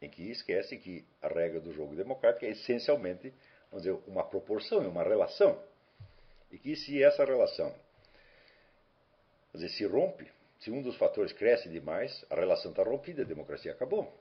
em 0.00 0.10
que 0.10 0.28
esquece 0.28 0.76
que 0.76 1.04
a 1.22 1.28
regra 1.28 1.60
do 1.60 1.72
jogo 1.72 1.94
democrático 1.94 2.44
é 2.46 2.50
essencialmente, 2.50 3.32
vamos 3.70 3.84
dizer, 3.84 3.96
uma 4.08 4.24
proporção, 4.24 4.80
uma 4.88 5.04
relação. 5.04 5.62
E 6.50 6.58
que 6.58 6.76
se 6.76 7.02
essa 7.02 7.24
relação 7.24 7.74
dizer, 9.54 9.68
se 9.70 9.84
rompe, 9.84 10.30
se 10.60 10.70
um 10.70 10.80
dos 10.82 10.96
fatores 10.96 11.32
cresce 11.32 11.68
demais, 11.68 12.24
a 12.30 12.34
relação 12.34 12.70
está 12.70 12.82
rompida, 12.82 13.22
a 13.22 13.26
democracia 13.26 13.72
acabou. 13.72 14.16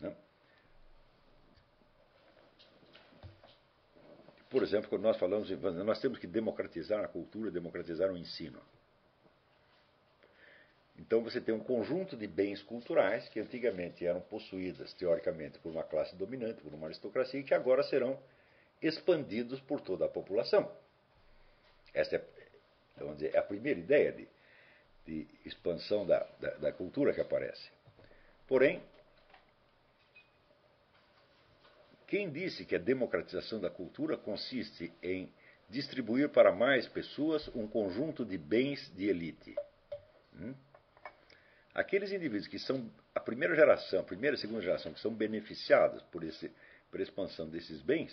Né? 0.00 0.14
Por 4.48 4.62
exemplo, 4.62 4.88
quando 4.88 5.02
nós 5.02 5.18
falamos, 5.18 5.50
nós 5.84 6.00
temos 6.00 6.18
que 6.18 6.26
democratizar 6.26 7.04
a 7.04 7.08
cultura, 7.08 7.50
democratizar 7.50 8.10
o 8.10 8.16
ensino. 8.16 8.60
Então 10.98 11.22
você 11.22 11.40
tem 11.40 11.54
um 11.54 11.60
conjunto 11.60 12.16
de 12.16 12.26
bens 12.26 12.62
culturais 12.62 13.28
que 13.28 13.38
antigamente 13.38 14.06
eram 14.06 14.20
possuídas, 14.20 14.92
teoricamente, 14.94 15.58
por 15.58 15.70
uma 15.70 15.84
classe 15.84 16.16
dominante, 16.16 16.62
por 16.62 16.72
uma 16.72 16.86
aristocracia, 16.86 17.40
e 17.40 17.44
que 17.44 17.54
agora 17.54 17.82
serão 17.82 18.18
expandidos 18.80 19.60
por 19.60 19.80
toda 19.80 20.06
a 20.06 20.08
população. 20.08 20.70
Esta 21.92 22.16
é, 22.16 22.24
vamos 22.96 23.18
dizer, 23.18 23.34
é 23.34 23.38
a 23.38 23.42
primeira 23.42 23.78
ideia 23.78 24.12
de, 24.12 24.28
de 25.04 25.28
expansão 25.44 26.06
da, 26.06 26.26
da, 26.40 26.50
da 26.56 26.72
cultura 26.72 27.12
que 27.12 27.20
aparece. 27.20 27.70
Porém, 28.46 28.82
quem 32.06 32.30
disse 32.30 32.64
que 32.64 32.76
a 32.76 32.78
democratização 32.78 33.60
da 33.60 33.68
cultura 33.68 34.16
consiste 34.16 34.92
em 35.02 35.32
distribuir 35.68 36.28
para 36.28 36.52
mais 36.52 36.86
pessoas 36.88 37.48
um 37.48 37.66
conjunto 37.66 38.24
de 38.24 38.38
bens 38.38 38.92
de 38.94 39.08
elite? 39.08 39.54
Hum? 40.34 40.54
Aqueles 41.74 42.10
indivíduos 42.12 42.46
que 42.46 42.58
são 42.58 42.90
a 43.14 43.20
primeira 43.20 43.54
geração, 43.54 44.00
a 44.00 44.04
primeira 44.04 44.36
e 44.36 44.38
segunda 44.38 44.62
geração, 44.62 44.92
que 44.92 45.00
são 45.00 45.12
beneficiados 45.12 46.02
por, 46.04 46.22
esse, 46.22 46.50
por 46.90 47.00
expansão 47.00 47.48
desses 47.48 47.82
bens, 47.82 48.12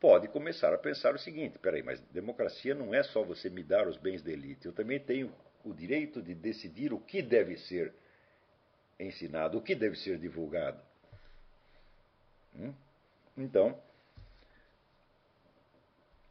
pode 0.00 0.28
começar 0.28 0.72
a 0.72 0.78
pensar 0.78 1.14
o 1.14 1.18
seguinte: 1.18 1.58
peraí, 1.58 1.82
mas 1.82 2.00
democracia 2.12 2.74
não 2.74 2.94
é 2.94 3.02
só 3.02 3.22
você 3.22 3.50
me 3.50 3.62
dar 3.62 3.86
os 3.88 3.96
bens 3.96 4.22
da 4.22 4.30
elite, 4.30 4.66
eu 4.66 4.72
também 4.72 5.00
tenho 5.00 5.32
o 5.64 5.72
direito 5.72 6.22
de 6.22 6.34
decidir 6.34 6.92
o 6.92 7.00
que 7.00 7.20
deve 7.20 7.56
ser 7.58 7.92
ensinado, 8.98 9.58
o 9.58 9.62
que 9.62 9.74
deve 9.74 9.96
ser 9.96 10.18
divulgado. 10.18 10.80
Hum? 12.56 12.72
Então, 13.36 13.80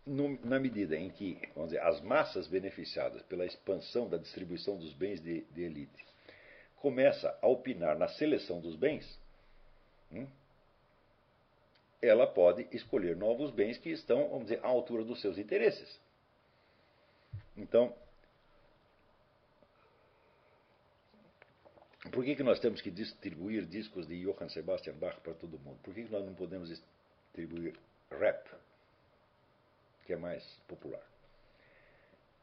no, 0.06 0.40
na 0.46 0.60
medida 0.60 0.96
em 0.96 1.10
que 1.10 1.40
dizer, 1.56 1.82
as 1.82 2.02
massas 2.02 2.48
beneficiadas 2.48 3.22
pela 3.24 3.46
expansão 3.46 4.10
da 4.10 4.18
distribuição 4.18 4.78
dos 4.78 4.94
bens 4.94 5.22
de, 5.22 5.42
de 5.52 5.62
elite 5.64 6.06
começa 6.78 7.38
a 7.42 7.48
opinar 7.48 7.98
na 7.98 8.08
seleção 8.08 8.62
dos 8.62 8.76
bens, 8.76 9.20
hum, 10.12 10.28
ela 12.02 12.28
pode 12.28 12.68
escolher 12.72 13.16
novos 13.16 13.52
bens 13.52 13.78
que 13.78 13.90
estão, 13.90 14.30
vamos 14.30 14.44
dizer, 14.48 14.64
à 14.64 14.68
altura 14.68 15.04
dos 15.04 15.20
seus 15.20 15.38
interesses. 15.38 16.00
Então, 17.56 17.94
por 22.12 22.24
que, 22.24 22.36
que 22.36 22.44
nós 22.44 22.60
temos 22.60 22.82
que 22.82 22.92
distribuir 22.92 23.66
discos 23.66 24.08
de 24.08 24.24
Johann 24.24 24.50
Sebastian 24.50 24.94
Bach 24.94 25.20
para 25.22 25.34
todo 25.34 25.60
mundo? 25.60 25.80
Por 25.82 25.94
que, 25.94 26.04
que 26.04 26.12
nós 26.12 26.24
não 26.24 26.36
podemos 26.36 26.70
distribuir 26.70 27.78
rap, 28.12 28.48
que 30.06 30.14
é 30.14 30.18
mais 30.18 30.44
popular? 30.68 31.04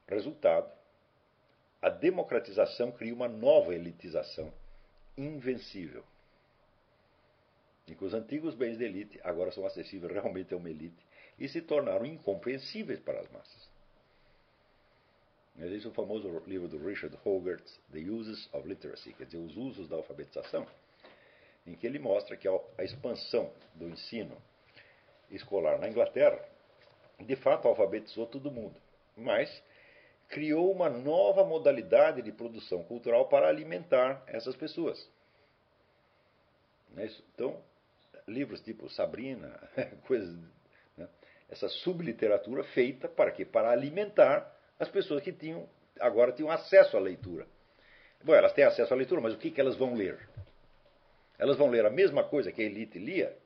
Resultado: 0.09 0.71
a 1.81 1.89
democratização 1.89 2.91
cria 2.91 3.15
uma 3.15 3.29
nova 3.29 3.75
elitização 3.75 4.53
invencível. 5.17 6.05
E 7.87 7.95
que 7.95 8.05
os 8.05 8.15
antigos 8.15 8.55
bens 8.55 8.79
de 8.79 8.85
elite 8.85 9.21
agora 9.23 9.53
são 9.53 9.67
acessíveis 9.67 10.13
realmente 10.13 10.55
a 10.55 10.57
uma 10.57 10.71
elite 10.71 11.05
e 11.39 11.49
se 11.49 11.61
tornaram 11.61 12.07
incompreensíveis 12.07 13.01
para 13.01 13.21
as 13.21 13.31
massas. 13.31 13.69
Existe 15.59 15.87
o 15.87 15.93
famoso 15.93 16.43
livro 16.47 16.67
do 16.67 16.79
Richard 16.79 17.17
Hogarth, 17.25 17.79
The 17.93 18.01
Uses 18.11 18.49
of 18.53 18.67
Literacy, 18.67 19.13
quer 19.13 19.25
dizer, 19.27 19.39
os 19.39 19.57
usos 19.57 19.89
da 19.89 19.97
alfabetização, 19.97 20.67
em 21.67 21.75
que 21.77 21.87
ele 21.87 21.99
mostra 21.99 22.37
que 22.37 22.49
a 22.49 22.83
expansão 22.85 23.53
do 23.75 23.89
ensino 23.89 24.37
escolar 25.31 25.79
na 25.79 25.89
Inglaterra, 25.89 26.43
de 27.21 27.37
fato, 27.37 27.69
alfabetizou 27.69 28.27
todo 28.27 28.51
mundo. 28.51 28.75
Mas 29.17 29.63
criou 30.29 30.73
uma 30.73 30.89
nova 30.89 31.45
modalidade 31.45 32.21
de 32.23 32.33
produção 32.33 32.83
cultural 32.83 33.29
para 33.29 33.49
alimentar 33.49 34.25
essas 34.27 34.57
pessoas. 34.57 35.09
É 36.97 37.07
então, 37.35 37.63
livros 38.27 38.61
tipo 38.61 38.89
Sabrina, 38.89 39.59
coisas, 40.07 40.37
né? 40.97 41.09
essa 41.49 41.69
subliteratura 41.69 42.65
feita 42.65 43.09
para 43.09 43.31
quê? 43.31 43.45
Para 43.45 43.71
alimentar 43.71 44.51
as 44.79 44.89
pessoas 44.89 45.23
que 45.23 45.33
tinham 45.33 45.69
agora 46.01 46.33
tinham 46.33 46.51
acesso 46.51 46.97
à 46.97 47.01
leitura. 47.01 47.47
Bom, 48.23 48.35
elas 48.35 48.53
têm 48.53 48.65
acesso 48.65 48.93
à 48.93 48.97
leitura, 48.97 49.21
mas 49.21 49.35
o 49.35 49.39
que, 49.39 49.51
que 49.51 49.61
elas 49.61 49.77
vão 49.77 49.95
ler? 49.95 50.19
Elas 51.39 51.57
vão 51.57 51.69
ler 51.69 51.85
a 51.85 51.91
mesma 51.91 52.25
coisa 52.25 52.51
que 52.51 52.63
a 52.63 52.65
elite 52.65 52.99
lia? 52.99 53.37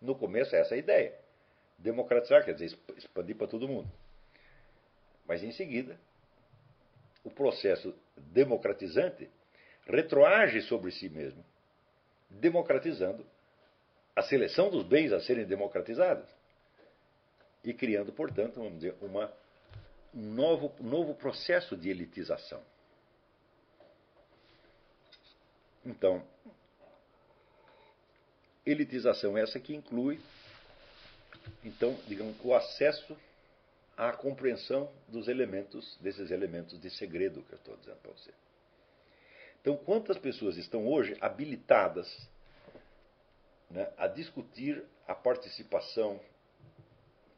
No 0.00 0.14
começo, 0.14 0.54
essa 0.56 0.74
é 0.74 0.76
a 0.76 0.78
ideia. 0.78 1.14
Democratizar, 1.78 2.44
quer 2.44 2.54
dizer, 2.54 2.76
expandir 2.96 3.36
para 3.36 3.46
todo 3.46 3.68
mundo. 3.68 3.90
Mas 5.26 5.42
em 5.42 5.52
seguida, 5.52 5.98
o 7.22 7.30
processo 7.30 7.94
democratizante 8.16 9.30
retroage 9.86 10.62
sobre 10.62 10.90
si 10.90 11.08
mesmo, 11.08 11.44
democratizando 12.28 13.24
a 14.14 14.22
seleção 14.22 14.70
dos 14.70 14.84
bens 14.84 15.12
a 15.12 15.20
serem 15.20 15.44
democratizados 15.44 16.28
e 17.64 17.72
criando, 17.72 18.12
portanto, 18.12 18.56
vamos 18.56 18.74
dizer, 18.74 18.94
uma, 19.00 19.32
um 20.14 20.34
novo, 20.34 20.72
novo 20.80 21.14
processo 21.14 21.76
de 21.76 21.88
elitização. 21.88 22.62
Então, 25.84 26.24
elitização 28.64 29.36
essa 29.36 29.58
que 29.58 29.74
inclui, 29.74 30.20
então, 31.64 31.98
digamos, 32.06 32.36
o 32.42 32.54
acesso 32.54 33.16
à 33.96 34.12
compreensão 34.12 34.90
dos 35.08 35.28
elementos, 35.28 35.96
desses 36.00 36.30
elementos 36.30 36.80
de 36.80 36.90
segredo 36.90 37.42
que 37.42 37.52
eu 37.52 37.58
estou 37.58 37.76
dizendo 37.76 37.98
para 37.98 38.12
você. 38.12 38.30
Então, 39.60 39.76
quantas 39.76 40.18
pessoas 40.18 40.56
estão 40.56 40.86
hoje 40.86 41.16
habilitadas 41.20 42.06
né, 43.74 43.92
a 43.96 44.06
discutir 44.06 44.84
a 45.04 45.16
participação 45.16 46.20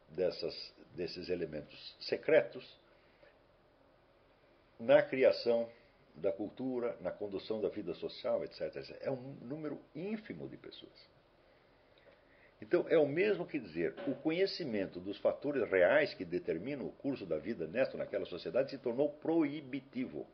dessas, 0.09 0.73
desses 0.95 1.29
elementos 1.29 1.97
secretos 1.99 2.79
na 4.79 5.01
criação 5.01 5.67
da 6.13 6.31
cultura, 6.31 6.95
na 7.01 7.11
condução 7.11 7.59
da 7.59 7.69
vida 7.69 7.93
social, 7.95 8.43
etc. 8.43 8.61
etc. 8.75 8.97
É 9.01 9.09
um 9.09 9.33
número 9.41 9.81
ínfimo 9.95 10.47
de 10.47 10.57
pessoas. 10.57 11.09
Então, 12.61 12.85
é 12.87 12.97
o 12.99 13.07
mesmo 13.07 13.45
que 13.45 13.59
dizer, 13.59 13.95
o 14.07 14.13
conhecimento 14.15 14.99
dos 14.99 15.17
fatores 15.17 15.67
reais 15.69 16.13
que 16.13 16.23
determinam 16.23 16.85
o 16.85 16.91
curso 16.91 17.25
da 17.25 17.39
vida 17.39 17.67
nesta 17.67 17.95
ou 17.95 17.99
naquela 17.99 18.25
sociedade 18.25 18.69
se 18.69 18.77
tornou 18.77 19.09
proibitivo. 19.09 20.27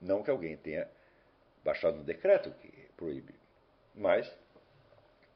Não 0.00 0.22
que 0.22 0.30
alguém 0.30 0.56
tenha 0.56 0.88
baixado 1.64 1.98
um 1.98 2.04
decreto 2.04 2.50
que 2.60 2.73
proíbe, 2.96 3.34
mas, 3.94 4.30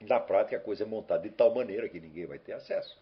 na 0.01 0.19
prática, 0.19 0.57
a 0.57 0.61
coisa 0.61 0.85
é 0.85 0.87
montada 0.87 1.23
de 1.23 1.31
tal 1.31 1.55
maneira 1.55 1.89
que 1.89 2.01
ninguém 2.01 2.27
vai 2.27 2.39
ter 2.39 2.53
acesso. 2.53 2.99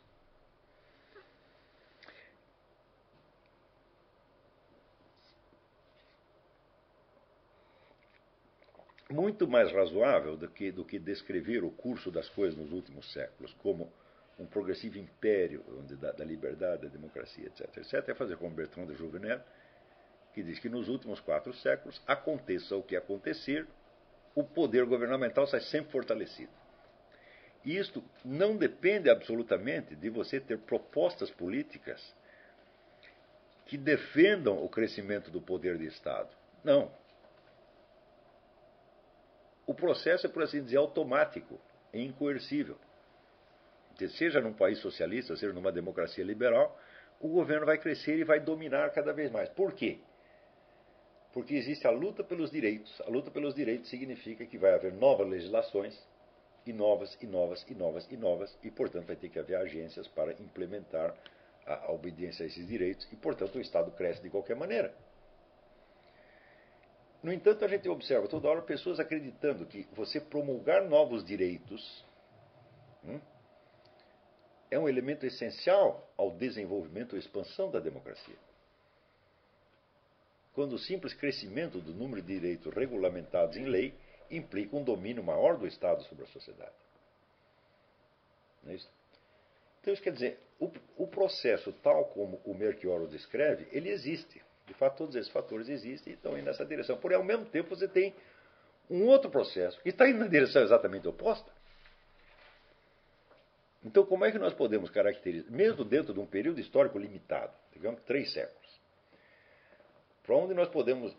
muito 9.08 9.46
mais 9.46 9.70
razoável 9.72 10.36
do 10.36 10.48
que, 10.48 10.72
do 10.72 10.84
que 10.84 10.98
descrever 10.98 11.62
o 11.62 11.70
curso 11.70 12.10
das 12.10 12.28
coisas 12.28 12.58
nos 12.58 12.72
últimos 12.72 13.12
séculos 13.12 13.54
como 13.54 13.92
um 14.38 14.44
progressivo 14.44 14.98
império 14.98 15.62
da, 15.98 16.12
da 16.12 16.24
liberdade, 16.24 16.82
da 16.82 16.88
democracia, 16.88 17.46
etc., 17.46 17.78
etc., 17.78 18.08
é 18.08 18.14
fazer 18.14 18.36
como 18.36 18.54
Bertrand 18.54 18.86
de 18.86 18.94
Jouvenel, 18.94 19.40
que 20.34 20.42
diz 20.42 20.58
que 20.58 20.68
nos 20.68 20.88
últimos 20.88 21.20
quatro 21.20 21.54
séculos, 21.54 22.02
aconteça 22.06 22.76
o 22.76 22.82
que 22.82 22.94
acontecer, 22.94 23.66
o 24.36 24.44
poder 24.44 24.84
governamental 24.84 25.46
sai 25.46 25.60
sempre 25.60 25.90
fortalecido. 25.90 26.52
E 27.64 27.76
isto 27.76 28.04
não 28.22 28.56
depende 28.56 29.10
absolutamente 29.10 29.96
de 29.96 30.10
você 30.10 30.38
ter 30.38 30.58
propostas 30.58 31.30
políticas 31.30 32.14
que 33.64 33.76
defendam 33.76 34.62
o 34.62 34.68
crescimento 34.68 35.30
do 35.30 35.40
poder 35.40 35.78
de 35.78 35.86
Estado. 35.86 36.28
Não. 36.62 36.92
O 39.66 39.74
processo 39.74 40.26
é, 40.26 40.30
por 40.30 40.42
assim 40.42 40.62
dizer, 40.62 40.76
automático 40.76 41.58
e 41.92 42.04
incoercível. 42.04 42.78
Seja 44.16 44.40
num 44.40 44.52
país 44.52 44.78
socialista, 44.78 45.34
seja 45.34 45.52
numa 45.52 45.72
democracia 45.72 46.22
liberal, 46.22 46.78
o 47.18 47.28
governo 47.28 47.64
vai 47.64 47.78
crescer 47.78 48.18
e 48.18 48.24
vai 48.24 48.38
dominar 48.38 48.90
cada 48.90 49.12
vez 49.12 49.32
mais. 49.32 49.48
Por 49.48 49.72
quê? 49.72 49.98
Porque 51.36 51.54
existe 51.54 51.86
a 51.86 51.90
luta 51.90 52.24
pelos 52.24 52.50
direitos. 52.50 52.98
A 53.02 53.10
luta 53.10 53.30
pelos 53.30 53.54
direitos 53.54 53.90
significa 53.90 54.46
que 54.46 54.56
vai 54.56 54.72
haver 54.72 54.94
novas 54.94 55.28
legislações, 55.28 55.94
e 56.64 56.72
novas, 56.72 57.14
e 57.20 57.26
novas, 57.26 57.62
e 57.68 57.74
novas, 57.74 58.10
e 58.10 58.16
novas, 58.16 58.58
e 58.62 58.70
portanto 58.70 59.04
vai 59.04 59.16
ter 59.16 59.28
que 59.28 59.38
haver 59.38 59.56
agências 59.56 60.08
para 60.08 60.32
implementar 60.40 61.14
a, 61.66 61.92
obediência 61.92 62.42
a 62.42 62.46
esses 62.46 62.66
direitos, 62.66 63.06
e 63.12 63.16
portanto 63.16 63.56
o 63.56 63.60
Estado 63.60 63.90
cresce 63.90 64.22
de 64.22 64.30
qualquer 64.30 64.56
maneira. 64.56 64.94
No 67.22 67.30
entanto, 67.30 67.66
a 67.66 67.68
gente 67.68 67.86
observa 67.86 68.26
toda 68.28 68.48
hora 68.48 68.62
pessoas 68.62 68.98
acreditando 68.98 69.66
que 69.66 69.86
você 69.92 70.18
promulgar 70.18 70.88
novos 70.88 71.22
direitos 71.22 72.02
hum, 73.04 73.20
é 74.70 74.78
um 74.78 74.88
elemento 74.88 75.26
essencial 75.26 76.10
ao 76.16 76.30
desenvolvimento 76.30 77.12
ou 77.12 77.18
expansão 77.18 77.70
da 77.70 77.78
democracia. 77.78 78.45
Quando 80.56 80.72
o 80.72 80.78
simples 80.78 81.12
crescimento 81.12 81.82
do 81.82 81.92
número 81.92 82.22
de 82.22 82.32
direitos 82.32 82.72
regulamentados 82.74 83.58
em 83.58 83.66
lei 83.66 83.92
implica 84.30 84.74
um 84.74 84.82
domínio 84.82 85.22
maior 85.22 85.58
do 85.58 85.66
Estado 85.66 86.02
sobre 86.04 86.24
a 86.24 86.26
sociedade. 86.28 86.72
Não 88.64 88.72
é 88.72 88.76
isso? 88.76 88.90
Então, 89.82 89.92
isso 89.92 90.02
quer 90.02 90.14
dizer, 90.14 90.40
o, 90.58 90.72
o 90.96 91.06
processo 91.06 91.74
tal 91.82 92.06
como 92.06 92.40
o 92.42 92.54
Melchior 92.54 93.02
o 93.02 93.06
descreve, 93.06 93.68
ele 93.70 93.90
existe. 93.90 94.42
De 94.66 94.72
fato, 94.72 94.96
todos 94.96 95.14
esses 95.14 95.30
fatores 95.30 95.68
existem 95.68 96.14
e 96.14 96.16
estão 96.16 96.32
indo 96.38 96.46
nessa 96.46 96.64
direção. 96.64 96.96
Porém, 96.96 97.18
ao 97.18 97.22
mesmo 97.22 97.44
tempo, 97.44 97.68
você 97.68 97.86
tem 97.86 98.14
um 98.88 99.04
outro 99.04 99.30
processo 99.30 99.78
que 99.82 99.90
está 99.90 100.08
indo 100.08 100.20
na 100.20 100.26
direção 100.26 100.62
exatamente 100.62 101.06
oposta. 101.06 101.52
Então, 103.84 104.06
como 104.06 104.24
é 104.24 104.32
que 104.32 104.38
nós 104.38 104.54
podemos 104.54 104.88
caracterizar, 104.88 105.52
mesmo 105.52 105.84
dentro 105.84 106.14
de 106.14 106.18
um 106.18 106.26
período 106.26 106.58
histórico 106.58 106.98
limitado, 106.98 107.52
digamos 107.74 108.02
três 108.04 108.32
séculos, 108.32 108.65
para 110.26 110.36
onde 110.36 110.54
nós 110.54 110.68
podemos, 110.68 111.16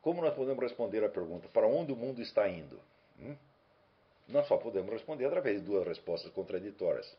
como 0.00 0.22
nós 0.22 0.34
podemos 0.34 0.62
responder 0.62 1.04
à 1.04 1.08
pergunta 1.08 1.48
para 1.48 1.66
onde 1.66 1.92
o 1.92 1.96
mundo 1.96 2.22
está 2.22 2.48
indo? 2.48 2.80
Hum? 3.18 3.36
Nós 4.28 4.46
só 4.46 4.56
podemos 4.56 4.90
responder 4.92 5.26
através 5.26 5.58
de 5.58 5.66
duas 5.66 5.84
respostas 5.86 6.30
contraditórias. 6.32 7.12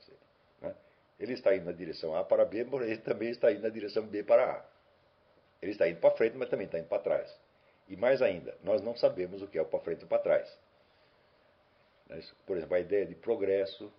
Né? 0.62 0.74
Ele 1.20 1.34
está 1.34 1.54
indo 1.54 1.66
na 1.66 1.74
direção 1.74 2.16
A 2.16 2.24
para 2.24 2.46
B, 2.46 2.64
mas 2.64 2.82
ele 2.84 2.98
também 3.00 3.30
está 3.30 3.52
indo 3.52 3.62
na 3.62 3.70
direção 3.70 4.04
B 4.04 4.24
para 4.24 4.50
A. 4.50 4.66
Ele 5.62 5.74
está 5.74 5.90
indo 5.90 6.00
para 6.00 6.16
frente, 6.16 6.38
mas 6.38 6.50
também 6.50 6.66
está 6.66 6.80
indo 6.80 6.88
para 6.88 7.04
trás. 7.04 7.36
E 7.90 7.98
mais 7.98 8.22
ainda, 8.22 8.58
nós 8.64 8.82
não 8.82 8.96
sabemos 8.96 9.42
o 9.42 9.48
que 9.48 9.58
é 9.58 9.62
o 9.62 9.66
para 9.66 9.82
frente 9.82 10.04
e 10.04 10.08
para 10.08 10.20
trás. 10.20 10.58
Né? 12.08 12.24
Por 12.48 12.56
exemplo, 12.56 12.76
a 12.76 12.80
ideia 12.80 13.06
de 13.06 13.16
progresso, 13.16 13.92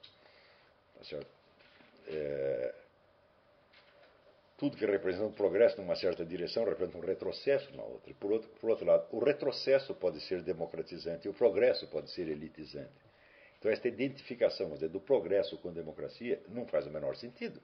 tá 0.95 1.21
é, 2.09 2.75
tudo 4.63 4.77
que 4.77 4.87
representa 4.87 5.25
um 5.25 5.33
progresso 5.33 5.77
numa 5.81 5.97
certa 5.97 6.25
direção 6.25 6.65
representa 6.65 6.97
um 6.97 7.01
retrocesso 7.01 7.77
na 7.77 7.83
outra. 7.83 8.15
Por 8.15 8.31
outro, 8.31 8.49
por 8.61 8.71
outro 8.71 8.87
lado, 8.87 9.09
o 9.11 9.19
retrocesso 9.19 9.93
pode 9.93 10.21
ser 10.21 10.41
democratizante 10.41 11.27
e 11.27 11.29
o 11.29 11.35
progresso 11.35 11.89
pode 11.89 12.09
ser 12.13 12.29
elitizante. 12.29 12.93
Então, 13.59 13.73
esta 13.73 13.89
identificação 13.89 14.71
dizer, 14.71 14.89
do 14.89 15.01
progresso 15.01 15.59
com 15.59 15.71
a 15.71 15.73
democracia 15.73 16.41
não 16.47 16.65
faz 16.65 16.87
o 16.87 16.91
menor 16.91 17.17
sentido. 17.17 17.61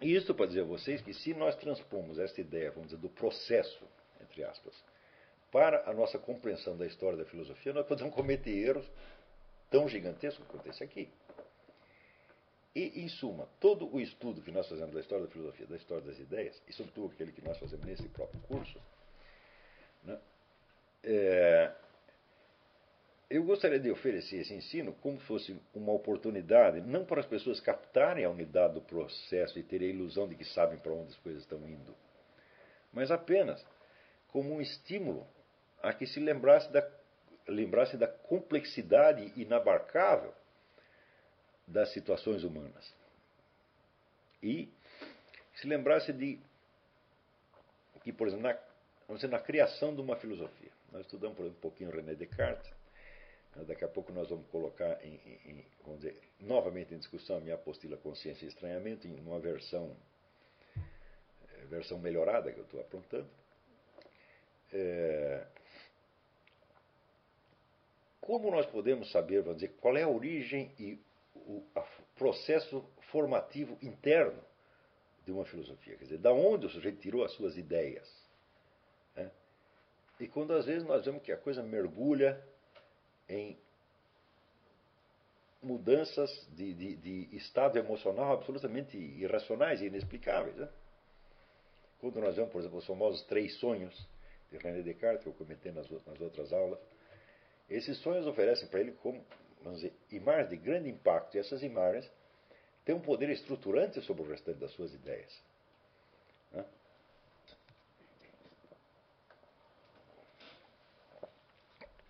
E 0.00 0.12
isso 0.12 0.34
para 0.34 0.46
dizer 0.46 0.62
a 0.62 0.64
vocês 0.64 1.00
que 1.00 1.14
se 1.14 1.32
nós 1.34 1.54
transpomos 1.54 2.18
esta 2.18 2.40
ideia, 2.40 2.72
vamos 2.72 2.88
dizer, 2.88 3.00
do 3.00 3.08
processo, 3.08 3.84
entre 4.20 4.42
aspas, 4.42 4.74
para 5.52 5.88
a 5.88 5.94
nossa 5.94 6.18
compreensão 6.18 6.76
da 6.76 6.84
história 6.84 7.16
da 7.16 7.24
filosofia, 7.26 7.72
nós 7.72 7.86
podemos 7.86 8.12
cometer 8.12 8.50
erros 8.50 8.90
tão 9.72 9.88
gigantesco 9.88 10.44
que 10.44 10.48
acontece 10.50 10.84
aqui. 10.84 11.10
E, 12.74 13.02
em 13.02 13.08
suma, 13.08 13.48
todo 13.58 13.92
o 13.92 14.00
estudo 14.00 14.40
que 14.40 14.50
nós 14.50 14.68
fazemos 14.68 14.94
da 14.94 15.00
história 15.00 15.26
da 15.26 15.32
filosofia, 15.32 15.66
da 15.66 15.76
história 15.76 16.04
das 16.04 16.18
ideias, 16.18 16.62
e 16.68 16.72
sobretudo 16.72 17.12
aquele 17.12 17.32
que 17.32 17.42
nós 17.42 17.58
fazemos 17.58 17.84
nesse 17.84 18.08
próprio 18.08 18.40
curso, 18.42 18.80
né, 20.04 20.18
é, 21.02 21.72
eu 23.28 23.42
gostaria 23.44 23.78
de 23.78 23.90
oferecer 23.90 24.40
esse 24.40 24.54
ensino 24.54 24.92
como 25.00 25.18
se 25.20 25.26
fosse 25.26 25.60
uma 25.74 25.92
oportunidade, 25.92 26.80
não 26.80 27.04
para 27.04 27.20
as 27.20 27.26
pessoas 27.26 27.60
captarem 27.60 28.24
a 28.24 28.30
unidade 28.30 28.74
do 28.74 28.82
processo 28.82 29.58
e 29.58 29.62
terem 29.62 29.88
a 29.88 29.92
ilusão 29.92 30.28
de 30.28 30.34
que 30.34 30.44
sabem 30.44 30.78
para 30.78 30.92
onde 30.92 31.08
as 31.08 31.16
coisas 31.16 31.42
estão 31.42 31.58
indo, 31.68 31.94
mas 32.92 33.10
apenas 33.10 33.64
como 34.28 34.54
um 34.54 34.60
estímulo 34.60 35.26
a 35.82 35.92
que 35.92 36.06
se 36.06 36.20
lembrasse 36.20 36.70
da 36.72 36.80
lembrasse 37.48 37.96
da 37.96 38.06
complexidade 38.06 39.32
inabarcável 39.40 40.34
das 41.66 41.92
situações 41.92 42.44
humanas. 42.44 42.94
E 44.42 44.68
se 45.56 45.66
lembrasse 45.66 46.12
de 46.12 46.40
que, 48.02 48.12
por 48.12 48.26
exemplo, 48.26 48.44
na, 48.44 48.58
vamos 49.06 49.20
dizer, 49.20 49.28
na 49.28 49.38
criação 49.38 49.94
de 49.94 50.00
uma 50.00 50.16
filosofia. 50.16 50.70
Nós 50.90 51.02
estudamos, 51.02 51.36
por 51.36 51.44
exemplo, 51.44 51.58
um 51.58 51.62
pouquinho 51.62 51.90
René 51.90 52.14
Descartes. 52.14 52.70
Né, 53.54 53.64
daqui 53.64 53.84
a 53.84 53.88
pouco 53.88 54.12
nós 54.12 54.28
vamos 54.28 54.46
colocar, 54.48 54.98
em, 55.04 55.14
em, 55.46 55.64
vamos 55.84 56.00
dizer, 56.00 56.20
novamente 56.40 56.94
em 56.94 56.98
discussão 56.98 57.36
a 57.36 57.40
minha 57.40 57.54
apostila 57.54 57.96
Consciência 57.96 58.44
e 58.44 58.48
Estranhamento, 58.48 59.06
em 59.06 59.14
uma 59.20 59.38
versão, 59.38 59.96
eh, 60.76 61.64
versão 61.68 61.98
melhorada 61.98 62.52
que 62.52 62.58
eu 62.58 62.64
estou 62.64 62.80
aprontando. 62.80 63.28
É, 64.72 65.46
como 68.22 68.52
nós 68.52 68.66
podemos 68.66 69.10
saber, 69.10 69.42
vamos 69.42 69.60
dizer, 69.60 69.74
qual 69.80 69.96
é 69.96 70.04
a 70.04 70.08
origem 70.08 70.72
e 70.78 70.98
o 71.34 71.62
processo 72.16 72.84
formativo 73.10 73.76
interno 73.82 74.40
de 75.26 75.32
uma 75.32 75.44
filosofia? 75.44 75.96
Quer 75.96 76.04
dizer, 76.04 76.18
da 76.18 76.32
onde 76.32 76.66
o 76.66 76.70
sujeito 76.70 77.00
tirou 77.00 77.24
as 77.24 77.32
suas 77.32 77.56
ideias? 77.56 78.08
Né? 79.16 79.28
E 80.20 80.28
quando 80.28 80.54
às 80.54 80.66
vezes 80.66 80.86
nós 80.86 81.04
vemos 81.04 81.20
que 81.22 81.32
a 81.32 81.36
coisa 81.36 81.64
mergulha 81.64 82.40
em 83.28 83.58
mudanças 85.60 86.30
de, 86.52 86.74
de, 86.74 86.96
de 86.96 87.36
estado 87.36 87.76
emocional 87.76 88.34
absolutamente 88.34 88.96
irracionais 88.96 89.82
e 89.82 89.86
inexplicáveis. 89.86 90.56
Né? 90.56 90.68
Quando 92.00 92.20
nós 92.20 92.36
vemos, 92.36 92.52
por 92.52 92.60
exemplo, 92.60 92.78
os 92.78 92.86
famosos 92.86 93.22
três 93.24 93.58
sonhos 93.58 94.08
de 94.48 94.58
René 94.58 94.82
Descartes, 94.82 95.24
que 95.24 95.28
eu 95.28 95.32
comentei 95.32 95.72
nas, 95.72 95.90
nas 95.90 96.20
outras 96.20 96.52
aulas, 96.52 96.78
esses 97.68 97.98
sonhos 97.98 98.26
oferecem 98.26 98.68
para 98.68 98.80
ele 98.80 98.92
como 98.92 99.24
vamos 99.62 99.80
dizer, 99.80 99.94
imagens 100.10 100.50
de 100.50 100.56
grande 100.56 100.88
impacto, 100.88 101.36
e 101.36 101.40
essas 101.40 101.62
imagens 101.62 102.10
têm 102.84 102.94
um 102.94 103.00
poder 103.00 103.30
estruturante 103.30 104.00
sobre 104.02 104.22
o 104.22 104.28
restante 104.28 104.58
das 104.58 104.72
suas 104.72 104.92
ideias. 104.92 105.42
Né? 106.52 106.64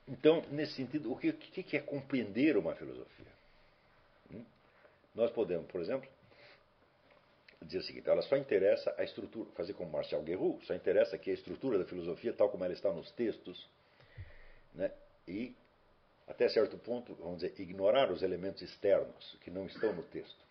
Então, 0.08 0.42
nesse 0.50 0.74
sentido, 0.74 1.12
o 1.12 1.18
que, 1.18 1.32
que 1.32 1.76
é 1.76 1.80
compreender 1.80 2.56
uma 2.56 2.74
filosofia? 2.74 3.32
Hum? 4.32 4.44
Nós 5.14 5.30
podemos, 5.30 5.70
por 5.70 5.80
exemplo, 5.80 6.08
dizer 7.62 7.78
o 7.78 7.82
seguinte: 7.82 8.08
ela 8.08 8.22
só 8.22 8.36
interessa 8.36 8.94
a 8.98 9.04
estrutura, 9.04 9.50
fazer 9.52 9.74
como 9.74 9.90
Marcel 9.90 10.22
Guerrou, 10.22 10.60
só 10.62 10.74
interessa 10.74 11.16
que 11.16 11.30
a 11.30 11.34
estrutura 11.34 11.78
da 11.78 11.84
filosofia, 11.84 12.32
tal 12.32 12.50
como 12.50 12.64
ela 12.64 12.74
está 12.74 12.92
nos 12.92 13.10
textos, 13.12 13.68
né, 14.74 14.90
e, 15.26 15.54
até 16.26 16.48
certo 16.48 16.76
ponto, 16.78 17.14
vamos 17.14 17.40
dizer, 17.40 17.54
ignorar 17.60 18.10
os 18.10 18.22
elementos 18.22 18.62
externos 18.62 19.36
que 19.42 19.50
não 19.50 19.66
estão 19.66 19.92
no 19.92 20.02
texto. 20.04 20.44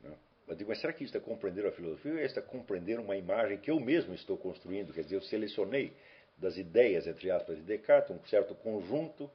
Né? 0.00 0.16
Eu 0.48 0.54
digo, 0.54 0.70
mas 0.70 0.80
será 0.80 0.92
que 0.92 1.04
isso 1.04 1.16
é 1.16 1.20
compreender 1.20 1.66
a 1.66 1.72
filosofia 1.72 2.12
ou 2.12 2.18
é 2.18 2.28
compreender 2.42 2.98
uma 2.98 3.16
imagem 3.16 3.58
que 3.58 3.70
eu 3.70 3.78
mesmo 3.80 4.14
estou 4.14 4.36
construindo? 4.36 4.92
Quer 4.92 5.04
dizer, 5.04 5.16
eu 5.16 5.22
selecionei 5.22 5.92
das 6.36 6.56
ideias, 6.56 7.06
entre 7.06 7.30
aspas, 7.30 7.56
de 7.56 7.62
Descartes, 7.62 8.10
um 8.10 8.24
certo 8.26 8.54
conjunto 8.54 9.30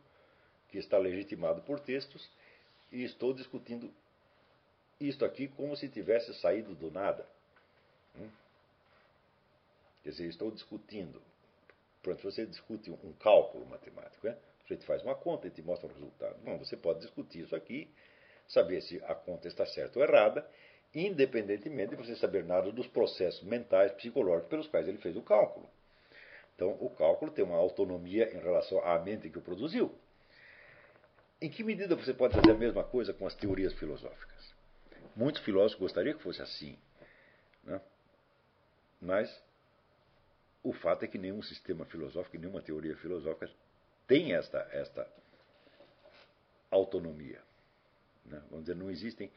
que 0.70 0.78
está 0.78 0.98
legitimado 0.98 1.62
por 1.62 1.80
textos 1.80 2.30
e 2.92 3.04
estou 3.04 3.34
discutindo 3.34 3.92
isto 5.00 5.24
aqui 5.24 5.48
como 5.48 5.76
se 5.76 5.88
tivesse 5.88 6.34
saído 6.36 6.76
do 6.76 6.92
nada. 6.92 7.26
Hum? 8.16 8.30
Quer 10.04 10.10
dizer, 10.10 10.26
estou 10.28 10.52
discutindo 10.52 11.22
Pronto, 12.08 12.24
você 12.24 12.46
discute 12.46 12.90
um 12.90 13.12
cálculo 13.20 13.66
matemático, 13.66 14.26
né? 14.26 14.38
a 14.66 14.86
faz 14.86 15.04
uma 15.04 15.14
conta 15.14 15.46
e 15.46 15.50
te 15.52 15.62
mostra 15.62 15.90
o 15.90 15.94
resultado. 15.94 16.38
Bom, 16.42 16.58
você 16.58 16.78
pode 16.78 17.02
discutir 17.02 17.44
isso 17.44 17.54
aqui, 17.54 17.94
saber 18.48 18.80
se 18.82 19.04
a 19.04 19.14
conta 19.14 19.50
está 19.50 19.66
certa 19.66 20.00
ou 20.00 20.06
errada, 20.06 20.50
independentemente 20.96 21.90
de 21.90 21.96
você 21.98 22.16
saber 22.16 22.46
nada 22.46 22.72
dos 22.72 22.88
processos 22.88 23.44
mentais, 23.44 23.92
psicológicos 23.92 24.50
pelos 24.50 24.68
quais 24.68 24.88
ele 24.88 25.00
fez 25.00 25.18
o 25.18 25.22
cálculo. 25.22 25.70
Então, 26.56 26.78
o 26.80 26.90
cálculo 26.92 27.30
tem 27.30 27.44
uma 27.44 27.58
autonomia 27.58 28.34
em 28.34 28.40
relação 28.40 28.80
à 28.86 28.98
mente 29.00 29.30
que 29.30 29.40
o 29.40 29.42
produziu. 29.42 29.94
Em 31.42 31.50
que 31.50 31.62
medida 31.62 31.94
você 31.94 32.14
pode 32.14 32.36
fazer 32.36 32.52
a 32.52 32.58
mesma 32.58 32.86
coisa 32.86 33.14
com 33.14 33.28
as 33.28 33.36
teorias 33.36 33.74
filosóficas? 33.74 34.56
Muitos 35.14 35.42
filósofos 35.42 35.82
gostariam 35.82 36.16
que 36.16 36.24
fosse 36.24 36.42
assim. 36.42 36.80
Né? 37.66 37.82
Mas 39.02 39.46
o 40.68 40.74
fato 40.74 41.06
é 41.06 41.08
que 41.08 41.18
nenhum 41.18 41.42
sistema 41.42 41.86
filosófico, 41.86 42.38
nenhuma 42.38 42.62
teoria 42.62 42.96
filosófica 42.98 43.50
tem 44.06 44.34
esta, 44.34 44.60
esta 44.72 45.08
autonomia. 46.70 47.42
Né? 48.26 48.42
Vamos 48.50 48.66
dizer, 48.66 48.76
não 48.76 48.92
existem 48.92 49.32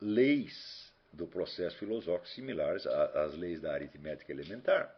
leis 0.00 0.92
do 1.12 1.26
processo 1.26 1.76
filosófico 1.78 2.28
similares 2.28 2.86
às 2.86 3.34
leis 3.34 3.60
da 3.60 3.72
aritmética 3.72 4.32
elementar, 4.32 4.94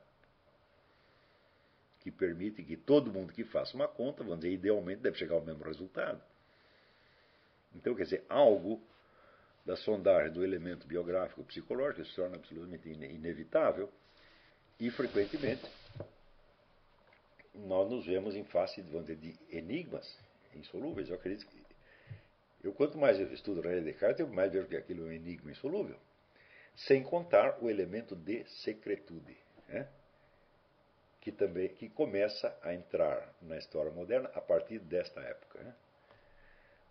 que 2.00 2.10
permitem 2.10 2.64
que 2.64 2.76
todo 2.76 3.10
mundo 3.10 3.32
que 3.32 3.44
faça 3.44 3.74
uma 3.74 3.88
conta, 3.88 4.22
vamos 4.22 4.40
dizer, 4.40 4.52
idealmente 4.52 5.00
deve 5.00 5.16
chegar 5.16 5.36
ao 5.36 5.44
mesmo 5.44 5.64
resultado. 5.64 6.22
Então, 7.74 7.94
quer 7.94 8.04
dizer, 8.04 8.24
algo 8.28 8.82
da 9.64 9.76
sondagem 9.76 10.32
do 10.32 10.44
elemento 10.44 10.86
biográfico 10.86 11.42
psicológico 11.44 12.04
se 12.04 12.14
torna 12.14 12.36
absolutamente 12.36 12.88
inevitável 12.90 13.90
e, 14.78 14.90
frequentemente, 14.90 15.65
nós 17.55 17.89
nos 17.90 18.05
vemos 18.05 18.35
em 18.35 18.44
face 18.44 18.82
dizer, 18.82 19.16
de 19.16 19.35
enigmas 19.51 20.19
insolúveis. 20.55 21.09
Eu 21.09 21.15
acredito 21.15 21.47
que 21.47 21.65
eu, 22.62 22.73
quanto 22.73 22.98
mais 22.98 23.19
eu 23.20 23.32
estudo 23.32 23.61
René 23.61 23.81
Descartes, 23.81 24.20
eu 24.20 24.28
mais 24.28 24.53
vejo 24.53 24.66
que 24.66 24.77
aquilo 24.77 25.07
é 25.07 25.09
um 25.09 25.12
enigma 25.12 25.51
insolúvel. 25.51 25.97
Sem 26.74 27.03
contar 27.03 27.62
o 27.62 27.70
elemento 27.70 28.15
de 28.15 28.44
secretude, 28.62 29.36
né? 29.69 29.89
que 31.20 31.32
também 31.32 31.69
que 31.69 31.89
começa 31.89 32.57
a 32.62 32.74
entrar 32.74 33.35
na 33.40 33.57
história 33.57 33.90
moderna 33.90 34.31
a 34.35 34.40
partir 34.40 34.78
desta 34.81 35.20
época. 35.20 35.61
Né? 35.62 35.74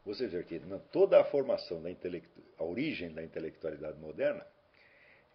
Você 0.06 0.28
vê 0.28 0.44
que 0.44 0.60
toda 0.92 1.20
a 1.20 1.26
formação 1.26 1.82
da 1.82 1.90
a 2.58 2.64
origem 2.64 3.14
da 3.14 3.24
intelectualidade 3.24 3.98
moderna 4.00 4.46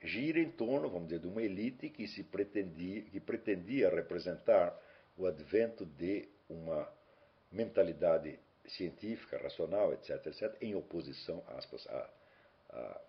gira 0.02 0.38
em 0.38 0.50
torno, 0.50 0.88
vamos 0.88 1.08
dizer, 1.08 1.20
de 1.20 1.26
uma 1.26 1.42
elite 1.42 1.90
que 1.90 2.06
se 2.08 2.24
pretendia, 2.24 3.02
que 3.02 3.20
pretendia 3.20 3.90
representar 3.90 4.76
o 5.16 5.26
advento 5.26 5.84
de 5.84 6.28
uma 6.48 6.88
mentalidade 7.52 8.38
científica, 8.66 9.38
racional, 9.38 9.92
etc., 9.92 10.26
etc., 10.26 10.56
em 10.60 10.74
oposição, 10.74 11.42
aspas, 11.48 11.86
à, 11.88 12.10
à, 12.70 13.00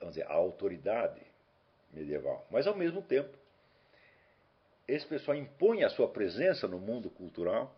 vamos 0.00 0.14
dizer, 0.14 0.26
à 0.26 0.34
autoridade 0.34 1.20
medieval. 1.92 2.46
Mas, 2.50 2.66
ao 2.66 2.76
mesmo 2.76 3.02
tempo, 3.02 3.36
esse 4.86 5.06
pessoal 5.06 5.36
impõe 5.36 5.82
a 5.82 5.88
sua 5.88 6.08
presença 6.08 6.68
no 6.68 6.78
mundo 6.78 7.10
cultural 7.10 7.74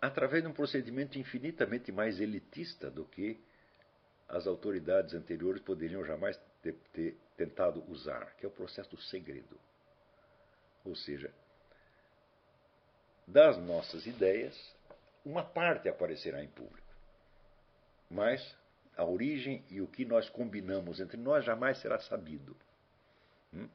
através 0.00 0.42
de 0.42 0.48
um 0.48 0.52
procedimento 0.52 1.18
infinitamente 1.18 1.92
mais 1.92 2.20
elitista 2.20 2.90
do 2.90 3.04
que 3.04 3.40
as 4.28 4.46
autoridades 4.46 5.14
anteriores 5.14 5.62
poderiam 5.62 6.04
jamais 6.04 6.38
ter, 6.62 6.74
ter 6.92 7.16
tentado 7.36 7.84
usar, 7.90 8.34
que 8.36 8.44
é 8.44 8.48
o 8.48 8.52
processo 8.52 8.90
do 8.90 9.00
segredo. 9.02 9.58
Ou 10.84 10.94
seja, 10.96 11.32
das 13.26 13.58
nossas 13.58 14.06
ideias, 14.06 14.56
uma 15.24 15.44
parte 15.44 15.88
aparecerá 15.88 16.42
em 16.42 16.48
público. 16.48 16.86
Mas 18.10 18.56
a 18.96 19.04
origem 19.04 19.64
e 19.68 19.80
o 19.80 19.86
que 19.86 20.04
nós 20.04 20.28
combinamos 20.30 21.00
entre 21.00 21.16
nós 21.16 21.44
jamais 21.44 21.78
será 21.78 21.98
sabido. 21.98 22.56
Hum? 23.52 23.68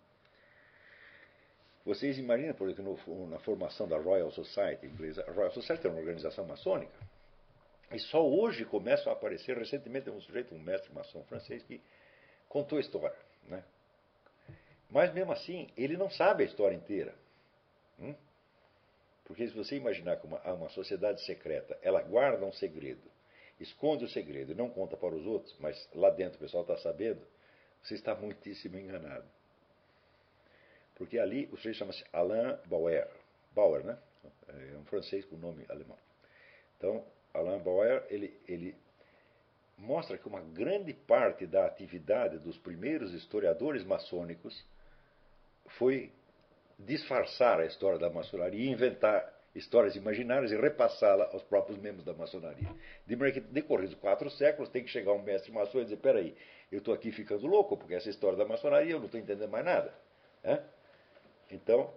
Vocês 1.86 2.18
imaginam, 2.18 2.54
por 2.54 2.70
exemplo, 2.70 3.28
na 3.28 3.40
formação 3.40 3.88
da 3.88 3.98
Royal 3.98 4.32
Society 4.32 4.86
inglesa, 4.86 5.26
a 5.28 5.32
Royal 5.32 5.52
Society 5.52 5.88
é 5.88 5.90
uma 5.90 6.00
organização 6.00 6.46
maçônica, 6.46 6.94
e 7.92 8.00
só 8.00 8.26
hoje 8.26 8.66
começam 8.66 9.12
a 9.12 9.16
aparecer, 9.16 9.58
recentemente 9.58 10.10
um 10.10 10.22
sujeito, 10.22 10.56
um 10.56 10.60
mestre 10.60 10.94
maçom 10.94 11.24
francês, 11.24 11.64
que 11.64 11.82
contou 12.48 12.78
a 12.78 12.82
história. 12.82 13.18
Né? 13.48 13.64
Mas 14.90 15.14
mesmo 15.14 15.32
assim, 15.32 15.70
ele 15.76 15.98
não 15.98 16.10
sabe 16.10 16.44
a 16.44 16.46
história 16.46 16.76
inteira. 16.76 17.14
Hum? 18.00 18.16
Porque 19.26 19.48
se 19.48 19.54
você 19.54 19.76
imaginar 19.76 20.18
que 20.18 20.26
uma, 20.26 20.40
uma 20.54 20.70
sociedade 20.70 21.24
secreta, 21.26 21.78
ela 21.82 22.02
guarda 22.02 22.46
um 22.46 22.52
segredo, 22.52 23.10
esconde 23.60 24.06
o 24.06 24.10
segredo 24.10 24.52
e 24.52 24.56
não 24.56 24.70
conta 24.70 24.98
para 24.98 25.16
os 25.16 25.26
outros, 25.26 25.56
mas 25.60 25.90
lá 25.94 26.10
dentro 26.10 26.38
o 26.38 26.40
pessoal 26.40 26.64
está 26.64 26.78
sabendo, 26.78 27.22
você 27.82 27.96
está 27.96 28.16
muitíssimo 28.16 28.78
enganado. 28.78 29.28
Porque 30.96 31.18
ali 31.18 31.48
o 31.52 31.58
sujeito 31.58 31.78
chama-se 31.78 32.04
Alain 32.14 32.58
Bauer. 32.66 33.08
Bauer, 33.54 33.84
né? 33.84 33.98
É 34.48 34.78
um 34.78 34.86
francês 34.86 35.26
com 35.26 35.36
nome 35.36 35.66
alemão. 35.70 35.98
Então, 36.78 37.06
Alain 37.34 37.60
Bauer, 37.60 38.04
ele, 38.10 38.40
ele 38.48 38.76
mostra 39.78 40.18
que 40.18 40.28
uma 40.28 40.42
grande 40.42 40.94
parte 40.94 41.46
da 41.46 41.66
atividade 41.66 42.38
dos 42.40 42.58
primeiros 42.58 43.14
historiadores 43.14 43.84
maçônicos 43.84 44.66
foi 45.78 46.12
disfarçar 46.78 47.60
a 47.60 47.66
história 47.66 48.00
da 48.00 48.10
maçonaria 48.10 48.70
inventar 48.70 49.32
histórias 49.54 49.96
imaginárias 49.96 50.52
e 50.52 50.56
repassá-la 50.56 51.26
aos 51.34 51.44
próprios 51.44 51.78
membros 51.78 52.06
da 52.06 52.14
maçonaria. 52.14 52.70
De 53.06 53.16
maneira 53.16 53.42
que, 53.42 53.48
decorridos 53.48 53.96
quatro 53.96 54.30
séculos, 54.32 54.70
tem 54.70 54.84
que 54.84 54.90
chegar 54.90 55.12
um 55.14 55.22
mestre 55.22 55.52
maçom 55.52 55.80
e 55.80 55.84
dizer: 55.84 55.98
peraí, 55.98 56.36
eu 56.72 56.80
estou 56.80 56.94
aqui 56.94 57.12
ficando 57.12 57.46
louco, 57.48 57.76
porque 57.78 57.94
essa 57.94 58.10
história 58.10 58.38
da 58.38 58.46
maçonaria 58.46 58.94
eu 58.94 59.00
não 59.00 59.06
estou 59.06 59.20
entendendo 59.20 59.50
mais 59.50 59.66
nada. 59.66 59.94
Então, 61.50 61.94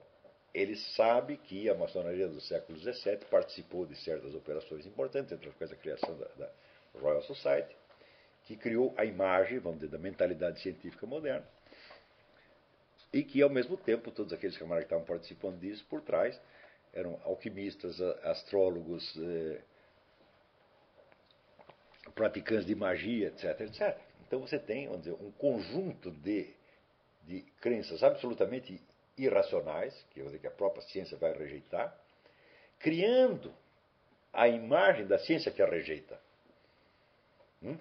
ele 0.54 0.76
sabe 0.76 1.36
que 1.36 1.68
a 1.68 1.74
maçonaria 1.74 2.28
do 2.28 2.40
século 2.40 2.78
XVII 2.78 3.18
participou 3.28 3.84
de 3.84 3.96
certas 3.96 4.34
operações 4.34 4.86
importantes, 4.86 5.32
entre 5.32 5.48
as 5.48 5.54
coisas 5.56 5.76
a 5.76 5.80
criação 5.80 6.16
da, 6.16 6.28
da 6.36 6.50
Royal 6.94 7.22
Society, 7.22 7.74
que 8.44 8.56
criou 8.56 8.94
a 8.96 9.04
imagem, 9.04 9.58
vamos 9.58 9.80
dizer, 9.80 9.90
da 9.90 9.98
mentalidade 9.98 10.60
científica 10.60 11.06
moderna 11.06 11.46
e 13.12 13.22
que, 13.22 13.40
ao 13.40 13.48
mesmo 13.48 13.76
tempo, 13.76 14.10
todos 14.10 14.32
aqueles 14.32 14.58
camaradas 14.58 14.88
que 14.88 14.92
estavam 14.92 15.04
participando 15.04 15.60
disso, 15.60 15.86
por 15.88 16.02
trás, 16.02 16.40
eram 16.92 17.20
alquimistas, 17.24 18.00
astrólogos, 18.00 19.16
eh, 19.16 19.60
praticantes 22.12 22.66
de 22.66 22.74
magia, 22.74 23.28
etc, 23.28 23.60
etc. 23.60 23.96
Então 24.26 24.40
você 24.40 24.58
tem, 24.58 24.88
vamos 24.88 25.04
dizer, 25.04 25.16
um 25.20 25.30
conjunto 25.30 26.10
de, 26.10 26.52
de 27.22 27.42
crenças 27.60 28.02
absolutamente 28.02 28.80
irracionais, 29.16 29.94
que, 30.10 30.22
dizer, 30.22 30.38
que 30.38 30.46
a 30.46 30.50
própria 30.50 30.82
ciência 30.82 31.16
vai 31.16 31.32
rejeitar, 31.32 31.96
criando 32.78 33.54
a 34.32 34.48
imagem 34.48 35.06
da 35.06 35.18
ciência 35.18 35.52
que 35.52 35.62
a 35.62 35.66
rejeita. 35.66 36.20
Hum? 37.62 37.78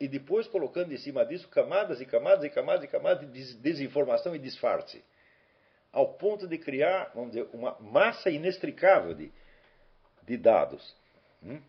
e 0.00 0.06
depois 0.06 0.46
colocando 0.46 0.92
em 0.92 0.96
cima 0.96 1.24
disso 1.24 1.48
camadas 1.48 2.00
e 2.00 2.06
camadas 2.06 2.44
e 2.44 2.50
camadas 2.50 2.84
e 2.84 2.88
camadas 2.88 3.32
de 3.32 3.54
desinformação 3.54 4.34
e 4.34 4.38
disfarce, 4.38 5.02
ao 5.92 6.14
ponto 6.14 6.46
de 6.46 6.56
criar, 6.58 7.10
vamos 7.14 7.32
dizer, 7.32 7.48
uma 7.52 7.76
massa 7.80 8.30
inextricável 8.30 9.14
de, 9.14 9.32
de 10.22 10.36
dados. 10.36 10.94
Hum? 11.42 11.60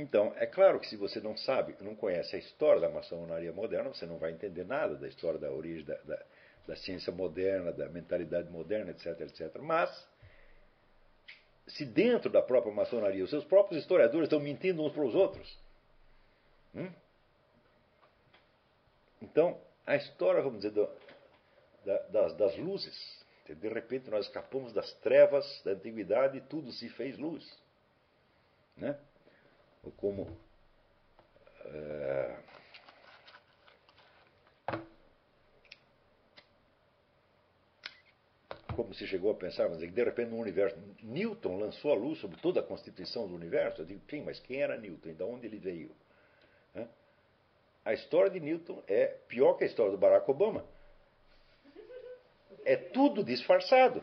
Então, 0.00 0.32
é 0.36 0.46
claro 0.46 0.80
que 0.80 0.88
se 0.88 0.96
você 0.96 1.20
não 1.20 1.36
sabe, 1.36 1.76
não 1.80 1.94
conhece 1.94 2.34
a 2.34 2.38
história 2.38 2.80
da 2.80 2.88
maçonaria 2.88 3.52
moderna, 3.52 3.90
você 3.90 4.06
não 4.06 4.16
vai 4.16 4.32
entender 4.32 4.64
nada 4.64 4.96
da 4.96 5.06
história 5.06 5.38
da 5.38 5.50
origem 5.50 5.84
da, 5.84 5.94
da, 5.96 6.24
da 6.66 6.76
ciência 6.76 7.12
moderna, 7.12 7.70
da 7.70 7.86
mentalidade 7.90 8.48
moderna, 8.50 8.92
etc, 8.92 9.20
etc. 9.20 9.58
Mas 9.60 9.90
se 11.68 11.84
dentro 11.84 12.30
da 12.30 12.40
própria 12.40 12.72
maçonaria 12.72 13.22
os 13.22 13.28
seus 13.28 13.44
próprios 13.44 13.82
historiadores 13.82 14.24
estão 14.24 14.40
mentindo 14.40 14.82
uns 14.82 14.92
para 14.92 15.04
os 15.04 15.14
outros. 15.14 15.58
Hum? 16.74 16.90
Então, 19.20 19.60
a 19.86 19.96
história, 19.96 20.40
vamos 20.40 20.60
dizer, 20.60 20.70
do, 20.70 20.88
da, 21.84 21.98
das, 22.08 22.36
das, 22.36 22.56
luzes. 22.56 23.20
De 23.46 23.68
repente 23.68 24.08
nós 24.08 24.26
escapamos 24.26 24.72
das 24.72 24.90
trevas 25.00 25.44
da 25.62 25.72
antiguidade 25.72 26.38
e 26.38 26.40
tudo 26.40 26.72
se 26.72 26.88
fez 26.90 27.18
luz. 27.18 27.44
Né? 28.76 28.98
Como. 29.96 30.38
É, 31.64 32.36
como 38.80 38.94
se 38.94 39.06
chegou 39.06 39.30
a 39.30 39.34
pensar, 39.34 39.68
mas 39.68 39.78
de 39.78 40.04
repente 40.04 40.30
no 40.30 40.38
universo, 40.38 40.76
Newton 41.02 41.58
lançou 41.58 41.92
a 41.92 41.94
luz 41.94 42.18
sobre 42.18 42.40
toda 42.40 42.60
a 42.60 42.62
constituição 42.62 43.28
do 43.28 43.34
universo. 43.34 43.82
Eu 43.82 43.86
digo, 43.86 44.00
sim, 44.08 44.22
mas 44.22 44.40
quem 44.40 44.62
era 44.62 44.76
Newton 44.78 45.10
e 45.10 45.14
de 45.14 45.22
onde 45.22 45.46
ele 45.46 45.58
veio? 45.58 45.94
A 47.84 47.92
história 47.92 48.30
de 48.30 48.40
Newton 48.40 48.82
é 48.88 49.06
pior 49.28 49.54
que 49.54 49.64
a 49.64 49.66
história 49.66 49.92
do 49.92 49.98
Barack 49.98 50.30
Obama. 50.30 50.64
É 52.64 52.76
tudo 52.76 53.22
disfarçado. 53.22 54.02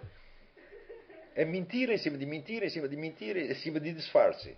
É 1.36 1.44
mentira 1.44 1.94
em 1.94 1.98
cima 1.98 2.18
de 2.18 2.26
mentira, 2.26 2.66
em 2.66 2.70
cima 2.70 2.88
de 2.88 2.96
mentira, 2.96 3.40
em 3.40 3.56
cima 3.56 3.80
de 3.80 3.94
disfarce. 3.94 4.58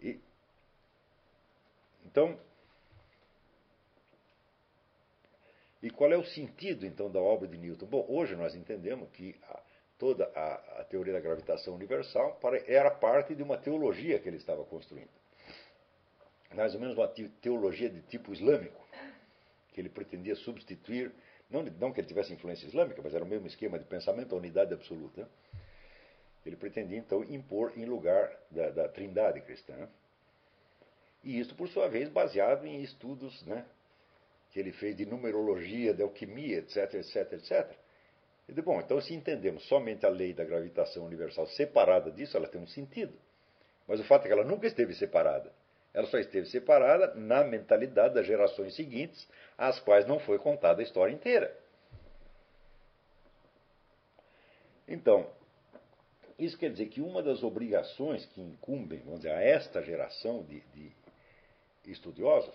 E 0.00 0.20
Então, 2.16 2.34
e 5.82 5.90
qual 5.90 6.10
é 6.10 6.16
o 6.16 6.24
sentido 6.24 6.86
então 6.86 7.10
da 7.10 7.20
obra 7.20 7.46
de 7.46 7.58
Newton? 7.58 7.84
Bom, 7.84 8.06
hoje 8.08 8.34
nós 8.34 8.54
entendemos 8.54 9.10
que 9.10 9.38
a, 9.42 9.62
toda 9.98 10.24
a, 10.34 10.80
a, 10.80 10.84
teoria 10.84 11.12
da 11.12 11.20
gravitação 11.20 11.74
universal 11.74 12.40
era 12.66 12.90
parte 12.90 13.34
de 13.34 13.42
uma 13.42 13.58
teologia 13.58 14.18
que 14.18 14.26
ele 14.30 14.38
estava 14.38 14.64
construindo. 14.64 15.10
Mais 16.54 16.72
ou 16.74 16.80
menos 16.80 16.96
uma 16.96 17.06
teologia 17.06 17.90
de 17.90 18.00
tipo 18.00 18.32
islâmico, 18.32 18.82
que 19.74 19.80
ele 19.82 19.90
pretendia 19.90 20.36
substituir, 20.36 21.12
não, 21.50 21.64
não 21.64 21.92
que 21.92 22.00
ele 22.00 22.08
tivesse 22.08 22.32
influência 22.32 22.66
islâmica, 22.66 23.02
mas 23.04 23.14
era 23.14 23.24
o 23.24 23.28
mesmo 23.28 23.46
esquema 23.46 23.78
de 23.78 23.84
pensamento, 23.84 24.34
a 24.34 24.38
unidade 24.38 24.72
absoluta. 24.72 25.28
Ele 26.46 26.56
pretendia 26.56 26.96
então 26.96 27.22
impor 27.24 27.74
em 27.76 27.84
lugar 27.84 28.34
da, 28.50 28.70
da 28.70 28.88
trindade 28.88 29.42
cristã. 29.42 29.86
E 31.26 31.40
isso, 31.40 31.56
por 31.56 31.68
sua 31.68 31.88
vez, 31.88 32.08
baseado 32.08 32.64
em 32.68 32.80
estudos 32.82 33.44
né, 33.46 33.66
que 34.52 34.60
ele 34.60 34.70
fez 34.70 34.96
de 34.96 35.04
numerologia, 35.04 35.92
de 35.92 36.00
alquimia, 36.00 36.58
etc, 36.58 36.94
etc, 36.94 37.32
etc. 37.32 37.76
Bom, 38.64 38.80
então 38.80 39.00
se 39.00 39.12
entendemos 39.12 39.66
somente 39.66 40.06
a 40.06 40.08
lei 40.08 40.32
da 40.32 40.44
gravitação 40.44 41.04
universal 41.04 41.48
separada 41.48 42.12
disso, 42.12 42.36
ela 42.36 42.46
tem 42.46 42.60
um 42.60 42.66
sentido. 42.68 43.12
Mas 43.88 43.98
o 43.98 44.04
fato 44.04 44.24
é 44.24 44.28
que 44.28 44.32
ela 44.34 44.44
nunca 44.44 44.68
esteve 44.68 44.94
separada. 44.94 45.52
Ela 45.92 46.06
só 46.06 46.16
esteve 46.16 46.46
separada 46.46 47.12
na 47.16 47.42
mentalidade 47.42 48.14
das 48.14 48.24
gerações 48.24 48.76
seguintes, 48.76 49.28
às 49.58 49.80
quais 49.80 50.06
não 50.06 50.20
foi 50.20 50.38
contada 50.38 50.80
a 50.80 50.84
história 50.84 51.12
inteira. 51.12 51.52
Então, 54.86 55.28
isso 56.38 56.56
quer 56.56 56.70
dizer 56.70 56.86
que 56.86 57.00
uma 57.00 57.20
das 57.20 57.42
obrigações 57.42 58.24
que 58.26 58.40
incumbem, 58.40 59.00
vamos 59.00 59.22
dizer, 59.22 59.32
a 59.32 59.42
esta 59.42 59.82
geração 59.82 60.44
de, 60.44 60.60
de 60.72 60.92
estudiosos 61.86 62.54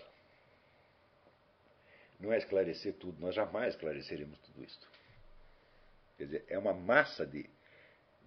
não 2.22 2.32
é 2.32 2.38
esclarecer 2.38 2.94
tudo, 2.94 3.20
nós 3.20 3.34
jamais 3.34 3.74
esclareceremos 3.74 4.38
tudo 4.40 4.64
isso. 4.64 4.80
Quer 6.18 6.26
dizer, 6.26 6.46
é 6.48 6.58
uma 6.58 6.74
massa 6.74 7.26
de, 7.26 7.50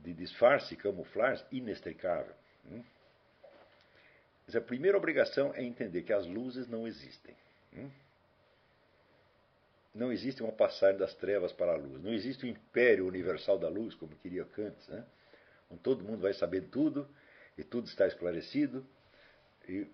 de 0.01 0.12
disfarce 0.12 0.74
e 0.74 0.76
camuflagem 0.76 1.47
inextricável. 1.52 2.35
Hum? 2.66 2.82
Mas 4.47 4.56
a 4.56 4.60
primeira 4.60 4.98
obrigação 4.98 5.55
é 5.55 5.62
entender 5.62 6.02
que 6.02 6.12
as 6.12 6.26
luzes 6.26 6.66
não 6.66 6.89
existem. 6.89 7.35
Hum? 7.72 7.90
Não 9.94 10.12
existe 10.12 10.43
uma 10.43 10.52
passagem 10.52 10.98
das 10.98 11.14
trevas 11.14 11.52
para 11.52 11.72
a 11.72 11.76
luz. 11.76 12.02
Não 12.02 12.12
existe 12.12 12.44
o 12.44 12.48
império 12.48 13.06
universal 13.06 13.59
da 13.59 13.68
luz, 13.68 13.94
como 13.94 14.16
queria 14.16 14.44
Kant, 14.44 14.76
né? 14.90 15.06
onde 15.70 15.81
todo 15.82 16.02
mundo 16.02 16.20
vai 16.20 16.35
saber 16.35 16.62
tudo 16.62 17.09
e 17.56 17.62
tudo 17.62 17.86
está 17.86 18.09
esclarecido. 18.09 18.85
E 19.68 19.86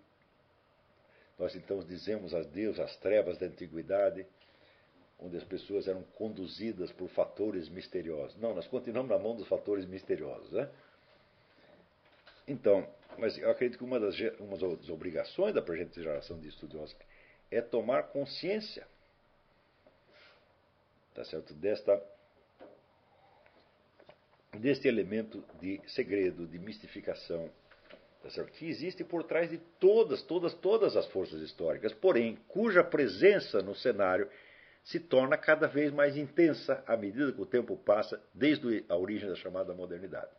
nós 1.40 1.56
então 1.56 1.82
dizemos 1.82 2.32
a 2.34 2.42
Deus 2.42 2.78
as 2.78 2.94
trevas 2.98 3.36
da 3.38 3.46
antiguidade, 3.46 4.24
onde 5.18 5.36
as 5.36 5.44
pessoas 5.44 5.88
eram 5.88 6.02
conduzidas 6.14 6.92
por 6.92 7.08
fatores 7.08 7.68
misteriosos. 7.68 8.36
Não, 8.36 8.54
nós 8.54 8.68
continuamos 8.68 9.10
na 9.10 9.18
mão 9.18 9.34
dos 9.34 9.48
fatores 9.48 9.84
misteriosos. 9.86 10.52
Né? 10.52 10.70
Então, 12.46 12.88
mas 13.18 13.36
eu 13.36 13.50
acredito 13.50 13.78
que 13.78 13.84
uma 13.84 13.98
das, 13.98 14.16
uma 14.38 14.56
das 14.56 14.88
obrigações 14.88 15.52
da 15.52 15.60
presente 15.60 16.00
geração 16.00 16.38
de 16.38 16.48
estudiosos 16.48 16.94
é 17.50 17.60
tomar 17.60 18.04
consciência 18.04 18.86
tá 21.14 21.24
certo? 21.24 21.54
Desta, 21.54 22.02
deste 24.58 24.88
elemento 24.88 25.44
de 25.60 25.80
segredo, 25.88 26.46
de 26.46 26.58
mistificação, 26.58 27.50
que 28.52 28.68
existe 28.68 29.02
por 29.02 29.24
trás 29.24 29.50
de 29.50 29.58
todas, 29.78 30.22
todas, 30.22 30.52
todas 30.54 30.96
as 30.96 31.06
forças 31.06 31.40
históricas, 31.40 31.92
porém, 31.94 32.36
cuja 32.48 32.84
presença 32.84 33.62
no 33.62 33.74
cenário 33.74 34.28
se 34.84 35.00
torna 35.00 35.36
cada 35.36 35.66
vez 35.66 35.92
mais 35.92 36.16
intensa 36.16 36.82
à 36.86 36.96
medida 36.96 37.32
que 37.32 37.40
o 37.40 37.46
tempo 37.46 37.76
passa, 37.76 38.22
desde 38.34 38.84
a 38.88 38.96
origem 38.96 39.28
da 39.28 39.36
chamada 39.36 39.74
modernidade. 39.74 40.30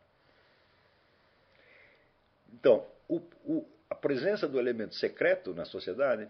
Então, 2.53 2.85
o, 3.07 3.17
o, 3.45 3.67
a 3.89 3.95
presença 3.95 4.47
do 4.47 4.59
elemento 4.59 4.95
secreto 4.95 5.53
na 5.53 5.65
sociedade, 5.65 6.29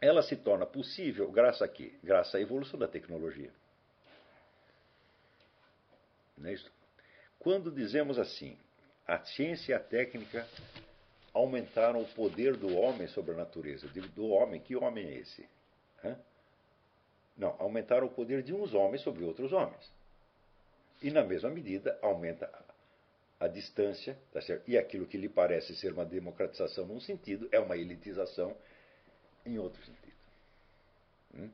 ela 0.00 0.22
se 0.22 0.36
torna 0.36 0.66
possível 0.66 1.30
graças 1.30 1.62
a 1.62 1.68
quê? 1.68 1.94
Graças 2.02 2.34
à 2.34 2.40
evolução 2.40 2.78
da 2.78 2.88
tecnologia. 2.88 3.50
Não 6.36 6.50
é 6.50 6.52
isso? 6.52 6.70
Quando 7.38 7.70
dizemos 7.70 8.18
assim, 8.18 8.58
a 9.06 9.18
ciência 9.24 9.72
e 9.72 9.74
a 9.74 9.80
técnica 9.80 10.46
aumentaram 11.32 12.00
o 12.00 12.08
poder 12.14 12.56
do 12.56 12.74
homem 12.76 13.06
sobre 13.08 13.32
a 13.32 13.36
natureza. 13.36 13.86
Do 13.88 14.28
homem, 14.28 14.60
que 14.60 14.74
homem 14.74 15.06
é 15.06 15.14
esse? 15.18 15.48
Hã? 16.04 16.18
Não, 17.36 17.54
aumentaram 17.58 18.06
o 18.06 18.10
poder 18.10 18.42
de 18.42 18.54
uns 18.54 18.72
homens 18.72 19.02
sobre 19.02 19.22
outros 19.22 19.52
homens. 19.52 19.92
E, 21.02 21.10
na 21.10 21.22
mesma 21.22 21.50
medida, 21.50 21.98
aumenta 22.00 22.50
a 23.38 23.46
distância, 23.46 24.18
tá 24.32 24.40
e 24.66 24.78
aquilo 24.78 25.06
que 25.06 25.18
lhe 25.18 25.28
parece 25.28 25.76
ser 25.76 25.92
uma 25.92 26.06
democratização 26.06 26.86
num 26.86 27.00
sentido, 27.00 27.48
é 27.52 27.60
uma 27.60 27.76
elitização 27.76 28.56
em 29.44 29.58
outro 29.58 29.84
sentido. 29.84 30.16
Hum? 31.34 31.50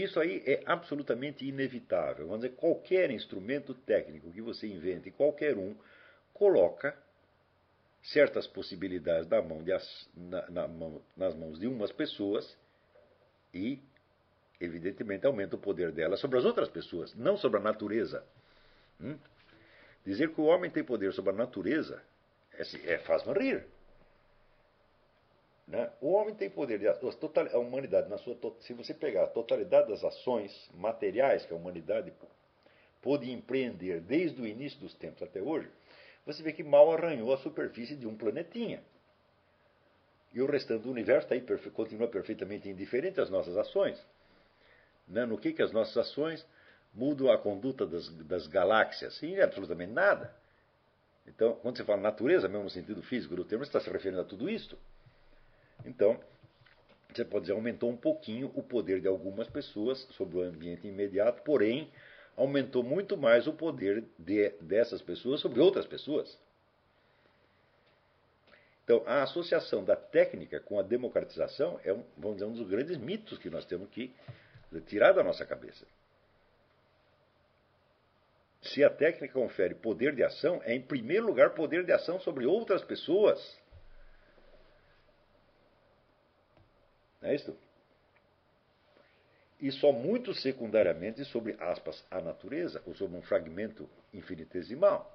Isso 0.00 0.20
aí 0.20 0.42
é 0.46 0.62
absolutamente 0.64 1.44
inevitável. 1.44 2.26
Vamos 2.26 2.42
dizer, 2.42 2.56
qualquer 2.56 3.10
instrumento 3.10 3.74
técnico 3.74 4.30
que 4.30 4.40
você 4.40 4.66
invente, 4.66 5.10
qualquer 5.10 5.56
um, 5.58 5.74
coloca 6.32 6.96
certas 8.02 8.46
possibilidades 8.46 9.28
na 9.28 9.42
mão 9.42 9.62
de, 9.62 9.72
na, 10.16 10.50
na 10.50 10.68
mão, 10.68 11.02
nas 11.16 11.34
mãos 11.34 11.58
de 11.58 11.66
umas 11.66 11.92
pessoas 11.92 12.56
e, 13.52 13.80
evidentemente, 14.60 15.26
aumenta 15.26 15.56
o 15.56 15.58
poder 15.58 15.92
delas 15.92 16.20
sobre 16.20 16.38
as 16.38 16.44
outras 16.44 16.68
pessoas, 16.68 17.14
não 17.14 17.36
sobre 17.36 17.60
a 17.60 17.62
natureza. 17.62 18.24
Hum? 19.00 19.18
Dizer 20.04 20.32
que 20.32 20.40
o 20.40 20.44
homem 20.44 20.70
tem 20.70 20.82
poder 20.82 21.12
sobre 21.12 21.32
a 21.32 21.36
natureza 21.36 22.02
é, 22.54 22.92
é 22.94 22.98
faz-me 22.98 23.32
rir. 23.34 23.66
Né? 25.72 25.90
O 26.02 26.12
homem 26.12 26.34
tem 26.34 26.50
poder 26.50 26.78
de 26.78 26.86
a 26.86 27.58
humanidade 27.58 28.06
na 28.10 28.18
sua 28.18 28.36
se 28.60 28.74
você 28.74 28.92
pegar 28.92 29.24
a 29.24 29.26
totalidade 29.26 29.88
das 29.88 30.04
ações 30.04 30.52
materiais 30.74 31.46
que 31.46 31.52
a 31.54 31.56
humanidade 31.56 32.12
pôde 33.00 33.32
empreender 33.32 34.02
desde 34.02 34.38
o 34.42 34.46
início 34.46 34.78
dos 34.78 34.92
tempos 34.92 35.22
até 35.22 35.40
hoje, 35.40 35.70
você 36.26 36.42
vê 36.42 36.52
que 36.52 36.62
mal 36.62 36.92
arranhou 36.92 37.32
a 37.32 37.38
superfície 37.38 37.96
de 37.96 38.06
um 38.06 38.14
planetinha. 38.14 38.82
E 40.34 40.42
o 40.42 40.46
restante 40.46 40.82
do 40.82 40.90
universo 40.90 41.28
tá 41.28 41.34
aí, 41.34 41.42
continua 41.70 42.06
perfeitamente 42.06 42.68
indiferente 42.68 43.18
às 43.18 43.30
nossas 43.30 43.56
ações. 43.56 43.98
Né? 45.08 45.24
No 45.24 45.38
que, 45.38 45.54
que 45.54 45.62
as 45.62 45.72
nossas 45.72 45.96
ações 45.96 46.46
mudam 46.92 47.32
a 47.32 47.38
conduta 47.38 47.86
das, 47.86 48.10
das 48.26 48.46
galáxias? 48.46 49.22
Em 49.22 49.40
absolutamente 49.40 49.92
nada. 49.92 50.34
Então, 51.26 51.54
quando 51.62 51.78
você 51.78 51.84
fala 51.84 52.02
natureza, 52.02 52.46
mesmo 52.46 52.64
no 52.64 52.70
sentido 52.70 53.02
físico 53.02 53.34
do 53.34 53.44
termo, 53.44 53.64
você 53.64 53.70
está 53.70 53.80
se 53.80 53.88
referindo 53.88 54.20
a 54.20 54.24
tudo 54.24 54.50
isso. 54.50 54.76
Então, 55.84 56.18
você 57.12 57.24
pode 57.24 57.42
dizer, 57.42 57.52
aumentou 57.52 57.90
um 57.90 57.96
pouquinho 57.96 58.50
o 58.54 58.62
poder 58.62 59.00
de 59.00 59.08
algumas 59.08 59.48
pessoas 59.48 59.98
sobre 60.12 60.38
o 60.38 60.42
ambiente 60.42 60.86
imediato, 60.86 61.42
porém, 61.42 61.90
aumentou 62.36 62.82
muito 62.82 63.16
mais 63.16 63.46
o 63.46 63.52
poder 63.52 64.04
de, 64.18 64.50
dessas 64.60 65.02
pessoas 65.02 65.40
sobre 65.40 65.60
outras 65.60 65.86
pessoas. 65.86 66.38
Então, 68.84 69.02
a 69.06 69.22
associação 69.22 69.84
da 69.84 69.94
técnica 69.94 70.58
com 70.60 70.78
a 70.78 70.82
democratização 70.82 71.78
é, 71.84 71.92
um, 71.92 72.04
vamos 72.16 72.38
dizer, 72.38 72.46
um 72.46 72.52
dos 72.52 72.68
grandes 72.68 72.96
mitos 72.96 73.38
que 73.38 73.48
nós 73.48 73.64
temos 73.64 73.88
que 73.90 74.12
tirar 74.86 75.12
da 75.12 75.22
nossa 75.22 75.46
cabeça. 75.46 75.86
Se 78.62 78.82
a 78.82 78.90
técnica 78.90 79.34
confere 79.34 79.74
poder 79.74 80.14
de 80.14 80.22
ação, 80.22 80.60
é 80.64 80.74
em 80.74 80.80
primeiro 80.80 81.26
lugar 81.26 81.50
poder 81.50 81.84
de 81.84 81.92
ação 81.92 82.18
sobre 82.20 82.46
outras 82.46 82.82
pessoas. 82.84 83.60
Não 87.22 87.30
é 87.30 87.34
isso? 87.36 87.56
E 89.60 89.70
só 89.70 89.92
muito 89.92 90.34
secundariamente 90.34 91.24
sobre, 91.24 91.56
aspas, 91.60 92.04
a 92.10 92.20
natureza, 92.20 92.82
ou 92.84 92.96
sobre 92.96 93.16
um 93.16 93.22
fragmento 93.22 93.88
infinitesimal 94.12 95.08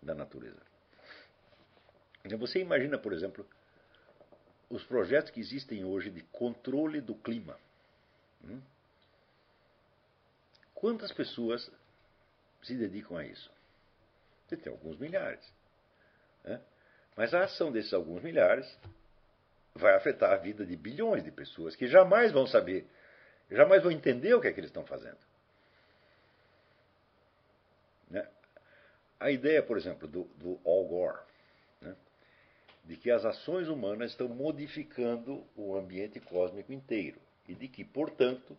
da 0.00 0.14
natureza. 0.14 0.62
Então 2.24 2.38
você 2.38 2.60
imagina, 2.60 2.96
por 2.96 3.12
exemplo, 3.12 3.44
os 4.70 4.84
projetos 4.84 5.32
que 5.32 5.40
existem 5.40 5.84
hoje 5.84 6.08
de 6.10 6.22
controle 6.22 7.00
do 7.00 7.16
clima. 7.16 7.58
Hum? 8.44 8.60
Quantas 10.72 11.10
pessoas 11.10 11.68
se 12.62 12.76
dedicam 12.76 13.16
a 13.16 13.24
isso? 13.24 13.50
Você 14.46 14.56
tem 14.56 14.72
alguns 14.72 14.96
milhares. 14.98 15.44
Né? 16.44 16.60
Mas 17.16 17.34
a 17.34 17.42
ação 17.42 17.72
desses 17.72 17.92
alguns 17.92 18.22
milhares 18.22 18.78
vai 19.78 19.94
afetar 19.94 20.32
a 20.32 20.36
vida 20.36 20.66
de 20.66 20.76
bilhões 20.76 21.24
de 21.24 21.30
pessoas 21.30 21.74
que 21.74 21.86
jamais 21.86 22.32
vão 22.32 22.46
saber, 22.46 22.86
jamais 23.50 23.82
vão 23.82 23.90
entender 23.90 24.34
o 24.34 24.40
que 24.40 24.48
é 24.48 24.52
que 24.52 24.60
eles 24.60 24.70
estão 24.70 24.84
fazendo. 24.84 25.18
Né? 28.10 28.26
A 29.18 29.30
ideia, 29.30 29.62
por 29.62 29.76
exemplo, 29.76 30.06
do, 30.06 30.24
do 30.36 30.60
Al 30.64 30.84
Gore, 30.84 31.20
né? 31.80 31.96
de 32.84 32.96
que 32.96 33.10
as 33.10 33.24
ações 33.24 33.68
humanas 33.68 34.10
estão 34.10 34.28
modificando 34.28 35.44
o 35.56 35.76
ambiente 35.76 36.20
cósmico 36.20 36.72
inteiro 36.72 37.20
e 37.46 37.54
de 37.54 37.68
que, 37.68 37.84
portanto, 37.84 38.56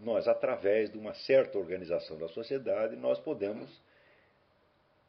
nós, 0.00 0.26
através 0.26 0.90
de 0.90 0.98
uma 0.98 1.14
certa 1.14 1.58
organização 1.58 2.18
da 2.18 2.28
sociedade, 2.28 2.96
nós 2.96 3.18
podemos, 3.20 3.70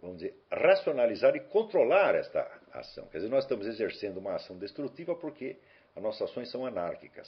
vamos 0.03 0.17
dizer, 0.17 0.35
racionalizar 0.51 1.33
e 1.35 1.39
controlar 1.39 2.13
esta 2.13 2.45
ação. 2.73 3.07
Quer 3.07 3.19
dizer, 3.19 3.29
nós 3.29 3.45
estamos 3.45 3.65
exercendo 3.65 4.17
uma 4.17 4.35
ação 4.35 4.57
destrutiva 4.57 5.15
porque 5.15 5.57
as 5.95 6.03
nossas 6.03 6.29
ações 6.29 6.51
são 6.51 6.65
anárquicas. 6.65 7.27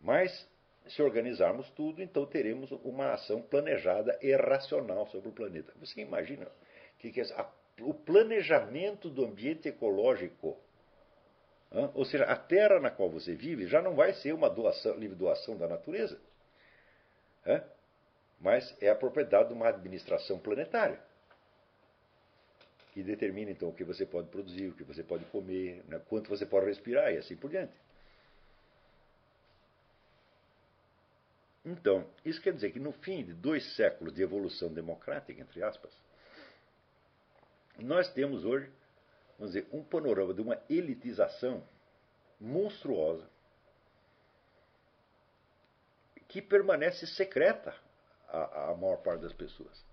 Mas, 0.00 0.48
se 0.86 1.02
organizarmos 1.02 1.68
tudo, 1.70 2.00
então 2.00 2.24
teremos 2.24 2.70
uma 2.84 3.12
ação 3.12 3.42
planejada 3.42 4.16
e 4.22 4.32
racional 4.36 5.06
sobre 5.08 5.30
o 5.30 5.32
planeta. 5.32 5.72
Você 5.80 6.00
imagina 6.00 6.46
que, 7.00 7.12
é 7.20 7.46
o 7.80 7.92
planejamento 7.92 9.10
do 9.10 9.24
ambiente 9.24 9.68
ecológico, 9.68 10.56
ou 11.94 12.04
seja, 12.04 12.24
a 12.24 12.36
terra 12.36 12.78
na 12.78 12.90
qual 12.90 13.10
você 13.10 13.34
vive 13.34 13.66
já 13.66 13.82
não 13.82 13.96
vai 13.96 14.12
ser 14.14 14.32
uma 14.32 14.48
doação, 14.48 14.96
livre 14.96 15.16
doação 15.16 15.56
da 15.56 15.66
natureza, 15.66 16.20
mas 18.40 18.76
é 18.80 18.88
a 18.88 18.94
propriedade 18.94 19.48
de 19.48 19.54
uma 19.54 19.68
administração 19.68 20.38
planetária 20.38 21.09
que 23.00 23.04
determina 23.04 23.50
então 23.50 23.70
o 23.70 23.72
que 23.72 23.82
você 23.82 24.04
pode 24.04 24.28
produzir, 24.28 24.68
o 24.68 24.74
que 24.74 24.84
você 24.84 25.02
pode 25.02 25.24
comer, 25.26 25.82
né, 25.88 25.98
quanto 26.06 26.28
você 26.28 26.44
pode 26.44 26.66
respirar 26.66 27.10
e 27.12 27.16
assim 27.16 27.34
por 27.34 27.48
diante. 27.48 27.72
Então, 31.64 32.06
isso 32.24 32.40
quer 32.42 32.52
dizer 32.52 32.72
que 32.72 32.78
no 32.78 32.92
fim 32.92 33.24
de 33.24 33.32
dois 33.32 33.74
séculos 33.74 34.12
de 34.12 34.22
evolução 34.22 34.70
democrática, 34.72 35.40
entre 35.40 35.62
aspas, 35.62 35.90
nós 37.78 38.12
temos 38.12 38.44
hoje, 38.44 38.70
vamos 39.38 39.54
dizer, 39.54 39.66
um 39.72 39.82
panorama 39.82 40.34
de 40.34 40.42
uma 40.42 40.62
elitização 40.68 41.66
monstruosa 42.38 43.26
que 46.28 46.42
permanece 46.42 47.06
secreta 47.06 47.74
à, 48.28 48.70
à 48.70 48.76
maior 48.76 48.98
parte 48.98 49.22
das 49.22 49.32
pessoas. 49.32 49.89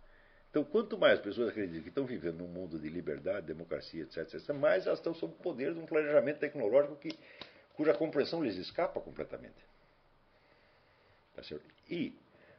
Então, 0.49 0.63
quanto 0.63 0.97
mais 0.97 1.19
pessoas 1.19 1.49
acreditam 1.49 1.83
que 1.83 1.89
estão 1.89 2.05
vivendo 2.05 2.37
num 2.37 2.47
mundo 2.47 2.79
de 2.79 2.89
liberdade, 2.89 3.45
democracia, 3.45 4.03
etc., 4.03 4.33
etc., 4.33 4.49
mais 4.53 4.87
elas 4.87 4.99
estão 4.99 5.13
sob 5.13 5.33
o 5.33 5.37
poder 5.37 5.73
de 5.73 5.79
um 5.79 5.85
planejamento 5.85 6.39
tecnológico 6.39 6.95
que, 6.95 7.17
cuja 7.73 7.93
compreensão 7.93 8.43
lhes 8.43 8.55
escapa 8.55 8.99
completamente. 9.01 9.67
Tá 11.35 11.43
e 11.89 12.17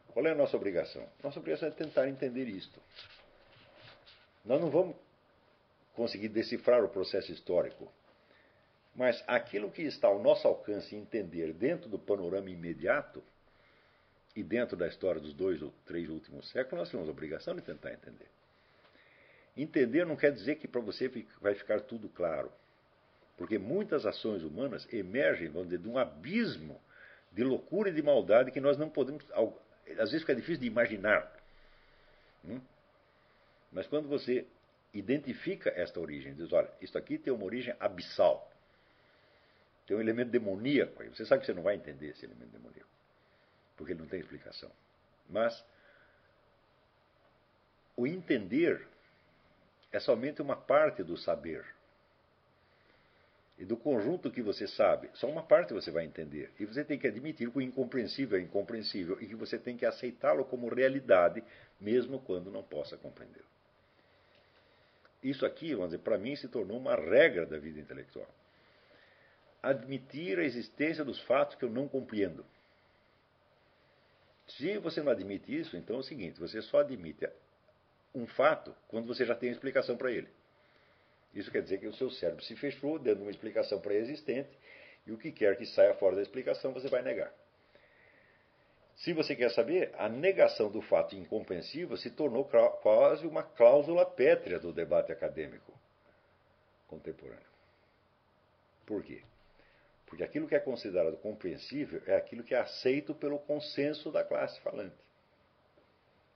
qual 0.08 0.24
é 0.26 0.30
a 0.30 0.34
nossa 0.34 0.56
obrigação? 0.56 1.08
Nossa 1.22 1.38
obrigação 1.38 1.68
é 1.68 1.70
tentar 1.72 2.08
entender 2.08 2.44
isto. 2.46 2.80
Nós 4.44 4.60
não 4.60 4.70
vamos 4.70 4.96
conseguir 5.94 6.28
decifrar 6.28 6.84
o 6.84 6.88
processo 6.88 7.32
histórico. 7.32 7.92
Mas 8.94 9.22
aquilo 9.26 9.70
que 9.70 9.82
está 9.82 10.08
ao 10.08 10.20
nosso 10.20 10.46
alcance 10.46 10.94
entender 10.94 11.52
dentro 11.52 11.88
do 11.88 11.98
panorama 11.98 12.50
imediato 12.50 13.22
e 14.38 14.42
dentro 14.44 14.76
da 14.76 14.86
história 14.86 15.20
dos 15.20 15.34
dois 15.34 15.60
ou 15.60 15.74
três 15.84 16.08
últimos 16.08 16.48
séculos, 16.50 16.78
nós 16.78 16.90
temos 16.90 17.08
a 17.08 17.10
obrigação 17.10 17.56
de 17.56 17.60
tentar 17.60 17.92
entender. 17.92 18.28
Entender 19.56 20.06
não 20.06 20.14
quer 20.14 20.30
dizer 20.30 20.54
que 20.54 20.68
para 20.68 20.80
você 20.80 21.10
vai 21.40 21.56
ficar 21.56 21.80
tudo 21.80 22.08
claro. 22.08 22.52
Porque 23.36 23.58
muitas 23.58 24.06
ações 24.06 24.44
humanas 24.44 24.86
emergem, 24.92 25.48
vamos 25.48 25.70
dizer, 25.70 25.82
de 25.82 25.88
um 25.88 25.98
abismo 25.98 26.80
de 27.32 27.42
loucura 27.42 27.90
e 27.90 27.92
de 27.92 28.00
maldade 28.00 28.52
que 28.52 28.60
nós 28.60 28.78
não 28.78 28.88
podemos. 28.88 29.24
Às 29.98 30.12
vezes 30.12 30.20
fica 30.20 30.36
difícil 30.36 30.60
de 30.60 30.68
imaginar. 30.68 31.28
Hum? 32.44 32.60
Mas 33.72 33.88
quando 33.88 34.06
você 34.06 34.46
identifica 34.94 35.70
esta 35.70 35.98
origem, 35.98 36.32
diz: 36.34 36.52
olha, 36.52 36.70
isso 36.80 36.96
aqui 36.96 37.18
tem 37.18 37.32
uma 37.32 37.44
origem 37.44 37.74
abissal, 37.80 38.48
tem 39.84 39.96
um 39.96 40.00
elemento 40.00 40.30
demoníaco 40.30 41.02
aí. 41.02 41.08
Você 41.08 41.26
sabe 41.26 41.40
que 41.40 41.46
você 41.46 41.54
não 41.54 41.62
vai 41.64 41.74
entender 41.74 42.10
esse 42.10 42.24
elemento 42.24 42.52
demoníaco, 42.52 42.88
porque 43.78 43.92
ele 43.92 44.00
não 44.00 44.08
tem 44.08 44.20
explicação. 44.20 44.70
Mas 45.30 45.64
o 47.96 48.06
entender 48.06 48.86
é 49.90 49.98
somente 49.98 50.42
uma 50.42 50.56
parte 50.56 51.02
do 51.02 51.16
saber. 51.16 51.64
E 53.58 53.64
do 53.64 53.76
conjunto 53.76 54.30
que 54.30 54.42
você 54.42 54.68
sabe, 54.68 55.10
só 55.14 55.28
uma 55.28 55.42
parte 55.42 55.72
você 55.72 55.90
vai 55.90 56.04
entender. 56.04 56.50
E 56.60 56.64
você 56.64 56.84
tem 56.84 56.98
que 56.98 57.08
admitir 57.08 57.50
que 57.50 57.58
o 57.58 57.62
incompreensível 57.62 58.38
é 58.38 58.42
incompreensível 58.42 59.16
e 59.20 59.26
que 59.26 59.34
você 59.34 59.58
tem 59.58 59.76
que 59.76 59.86
aceitá-lo 59.86 60.44
como 60.44 60.72
realidade, 60.72 61.42
mesmo 61.80 62.20
quando 62.20 62.50
não 62.50 62.62
possa 62.62 62.96
compreendê-lo. 62.96 63.46
Isso 65.22 65.44
aqui, 65.44 65.74
vamos 65.74 65.90
dizer, 65.90 66.02
para 66.02 66.18
mim 66.18 66.36
se 66.36 66.46
tornou 66.46 66.78
uma 66.78 66.94
regra 66.94 67.44
da 67.46 67.58
vida 67.58 67.80
intelectual. 67.80 68.28
Admitir 69.60 70.38
a 70.38 70.44
existência 70.44 71.04
dos 71.04 71.20
fatos 71.22 71.56
que 71.56 71.64
eu 71.64 71.70
não 71.70 71.88
compreendo. 71.88 72.44
Se 74.48 74.78
você 74.78 75.02
não 75.02 75.12
admite 75.12 75.54
isso, 75.54 75.76
então 75.76 75.96
é 75.96 75.98
o 75.98 76.02
seguinte: 76.02 76.40
você 76.40 76.62
só 76.62 76.80
admite 76.80 77.28
um 78.14 78.26
fato 78.26 78.74
quando 78.88 79.06
você 79.06 79.24
já 79.24 79.34
tem 79.34 79.50
a 79.50 79.52
explicação 79.52 79.96
para 79.96 80.10
ele. 80.10 80.28
Isso 81.34 81.50
quer 81.50 81.62
dizer 81.62 81.78
que 81.78 81.86
o 81.86 81.92
seu 81.92 82.10
cérebro 82.10 82.42
se 82.42 82.56
fechou 82.56 82.98
dando 82.98 83.22
uma 83.22 83.30
explicação 83.30 83.80
pré-existente 83.80 84.50
e 85.06 85.12
o 85.12 85.18
que 85.18 85.30
quer 85.30 85.56
que 85.56 85.66
saia 85.66 85.94
fora 85.94 86.16
da 86.16 86.22
explicação 86.22 86.72
você 86.72 86.88
vai 86.88 87.02
negar. 87.02 87.32
Se 88.96 89.12
você 89.12 89.36
quer 89.36 89.50
saber, 89.50 89.94
a 89.96 90.08
negação 90.08 90.70
do 90.70 90.82
fato 90.82 91.14
incompreensível 91.14 91.96
se 91.96 92.10
tornou 92.10 92.44
quase 92.82 93.26
uma 93.26 93.44
cláusula 93.44 94.04
pétrea 94.04 94.58
do 94.58 94.72
debate 94.72 95.12
acadêmico 95.12 95.72
contemporâneo. 96.88 97.46
Por 98.84 99.04
quê? 99.04 99.22
Porque 100.08 100.24
aquilo 100.24 100.48
que 100.48 100.54
é 100.54 100.60
considerado 100.60 101.16
compreensível 101.18 102.02
é 102.06 102.16
aquilo 102.16 102.42
que 102.42 102.54
é 102.54 102.58
aceito 102.58 103.14
pelo 103.14 103.38
consenso 103.38 104.10
da 104.10 104.24
classe 104.24 104.58
falante. 104.60 104.96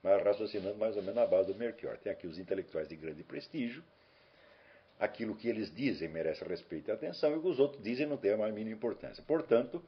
Mas 0.03 0.21
raciocinando 0.23 0.77
mais 0.77 0.95
ou 0.95 1.01
menos 1.01 1.15
na 1.15 1.25
base 1.25 1.51
do 1.51 1.57
Melchior. 1.57 1.97
Tem 1.97 2.11
aqui 2.11 2.27
os 2.27 2.37
intelectuais 2.37 2.87
de 2.87 2.95
grande 2.95 3.23
prestígio, 3.23 3.83
aquilo 4.99 5.35
que 5.35 5.49
eles 5.49 5.73
dizem 5.73 6.07
merece 6.07 6.43
respeito 6.43 6.89
e 6.89 6.91
atenção, 6.91 7.31
e 7.31 7.35
o 7.35 7.41
que 7.41 7.47
os 7.47 7.59
outros 7.59 7.81
dizem 7.81 8.05
não 8.05 8.17
tem 8.17 8.33
a 8.33 8.37
mais 8.37 8.53
mínima 8.53 8.75
importância. 8.75 9.23
Portanto, 9.23 9.83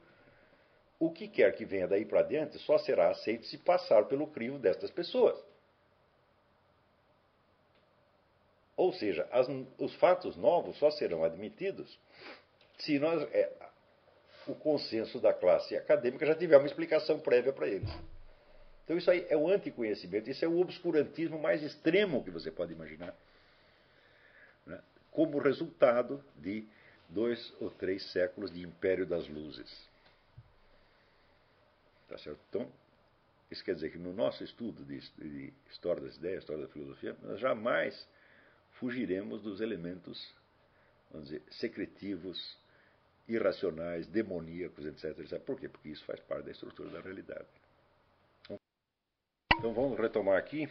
o 0.98 1.12
que 1.12 1.28
quer 1.28 1.54
que 1.54 1.64
venha 1.64 1.86
daí 1.86 2.04
para 2.04 2.22
diante 2.22 2.58
só 2.60 2.78
será 2.78 3.10
aceito 3.10 3.46
se 3.46 3.58
passar 3.58 4.06
pelo 4.06 4.26
crivo 4.26 4.58
destas 4.58 4.90
pessoas. 4.90 5.38
Ou 8.76 8.92
seja, 8.92 9.28
as, 9.30 9.46
os 9.78 9.94
fatos 9.96 10.36
novos 10.36 10.76
só 10.78 10.90
serão 10.90 11.22
admitidos 11.22 11.98
se 12.78 12.98
nós, 12.98 13.22
é, 13.32 13.52
o 14.46 14.54
consenso 14.54 15.20
da 15.20 15.32
classe 15.32 15.76
acadêmica 15.76 16.26
já 16.26 16.34
tiver 16.34 16.56
uma 16.56 16.66
explicação 16.66 17.18
prévia 17.18 17.52
para 17.52 17.66
eles. 17.66 17.90
Então 18.84 18.96
isso 18.96 19.10
aí 19.10 19.26
é 19.28 19.36
o 19.36 19.48
anticonhecimento, 19.48 20.30
isso 20.30 20.44
é 20.44 20.48
o 20.48 20.60
obscurantismo 20.60 21.38
mais 21.40 21.62
extremo 21.62 22.22
que 22.22 22.30
você 22.30 22.50
pode 22.50 22.72
imaginar, 22.72 23.14
né? 24.64 24.80
como 25.10 25.38
resultado 25.38 26.22
de 26.36 26.64
dois 27.08 27.52
ou 27.60 27.70
três 27.70 28.04
séculos 28.12 28.52
de 28.52 28.62
império 28.62 29.04
das 29.04 29.26
luzes. 29.28 29.88
Tá 32.08 32.16
certo? 32.18 32.38
Então, 32.48 32.72
isso 33.50 33.64
quer 33.64 33.74
dizer 33.74 33.90
que 33.90 33.98
no 33.98 34.12
nosso 34.12 34.44
estudo 34.44 34.84
de, 34.84 35.00
de 35.18 35.52
história 35.70 36.02
das 36.02 36.16
ideias, 36.16 36.40
história 36.40 36.62
da 36.62 36.72
filosofia, 36.72 37.16
nós 37.22 37.40
jamais 37.40 38.08
fugiremos 38.72 39.42
dos 39.42 39.60
elementos, 39.60 40.32
vamos 41.10 41.28
dizer, 41.28 41.42
secretivos, 41.50 42.56
irracionais, 43.28 44.06
demoníacos, 44.06 44.84
etc. 44.84 45.40
Por 45.40 45.58
quê? 45.58 45.68
Porque 45.68 45.88
isso 45.88 46.04
faz 46.04 46.20
parte 46.20 46.44
da 46.44 46.52
estrutura 46.52 46.90
da 46.90 47.00
realidade. 47.00 47.46
Então 49.58 49.72
vamos 49.72 49.98
retomar 49.98 50.38
aqui. 50.38 50.68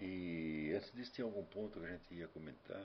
E 0.00 0.72
antes 0.74 0.92
disso, 0.92 1.12
tinha 1.12 1.24
algum 1.24 1.44
ponto 1.44 1.78
que 1.78 1.86
a 1.86 1.90
gente 1.90 2.14
ia 2.14 2.28
comentar? 2.28 2.84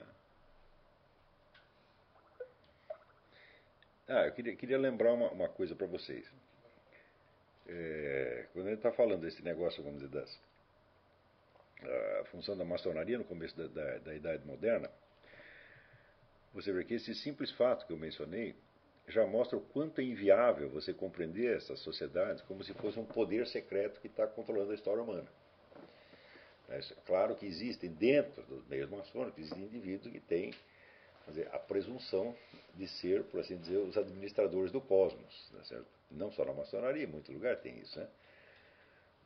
Ah, 4.06 4.26
eu 4.26 4.32
queria, 4.32 4.54
queria 4.54 4.78
lembrar 4.78 5.12
uma, 5.14 5.30
uma 5.30 5.48
coisa 5.48 5.74
para 5.74 5.86
vocês. 5.86 6.30
É, 7.66 8.46
quando 8.52 8.66
a 8.66 8.70
gente 8.70 8.78
está 8.78 8.92
falando 8.92 9.22
desse 9.22 9.42
negócio, 9.42 9.82
vamos 9.82 10.00
dizer, 10.00 10.12
das, 10.12 10.38
a 11.90 12.24
função 12.26 12.56
da 12.56 12.64
maçonaria 12.64 13.18
no 13.18 13.24
começo 13.24 13.56
da, 13.56 13.66
da, 13.66 13.98
da 13.98 14.14
Idade 14.14 14.46
Moderna, 14.46 14.90
você 16.52 16.72
vê 16.72 16.84
que 16.84 16.94
esse 16.94 17.14
simples 17.16 17.50
fato 17.52 17.86
que 17.86 17.92
eu 17.92 17.96
mencionei 17.96 18.54
já 19.08 19.26
mostra 19.26 19.58
o 19.58 19.60
quanto 19.60 20.00
é 20.00 20.04
inviável 20.04 20.70
você 20.70 20.94
compreender 20.94 21.56
essas 21.56 21.80
sociedades 21.80 22.42
como 22.42 22.62
se 22.64 22.72
fosse 22.74 22.98
um 22.98 23.04
poder 23.04 23.46
secreto 23.46 24.00
que 24.00 24.06
está 24.06 24.26
controlando 24.26 24.72
a 24.72 24.74
história 24.74 25.02
humana. 25.02 25.28
É 26.68 26.80
claro 27.04 27.34
que 27.34 27.44
existem 27.44 27.90
dentro 27.90 28.42
dos 28.44 28.66
meios 28.66 28.88
maçônicos 28.88 29.38
existem 29.38 29.64
indivíduos 29.64 30.10
que 30.10 30.20
têm 30.20 30.54
dizer, 31.28 31.48
a 31.52 31.58
presunção 31.58 32.34
de 32.74 32.88
ser, 32.88 33.24
por 33.24 33.40
assim 33.40 33.56
dizer, 33.56 33.78
os 33.78 33.96
administradores 33.96 34.72
do 34.72 34.80
cosmos. 34.80 35.50
Né, 35.52 35.82
Não 36.10 36.30
só 36.32 36.44
na 36.44 36.52
maçonaria, 36.52 37.04
em 37.04 37.06
muito 37.06 37.32
lugar 37.32 37.56
tem 37.56 37.78
isso. 37.78 37.98
Né? 37.98 38.08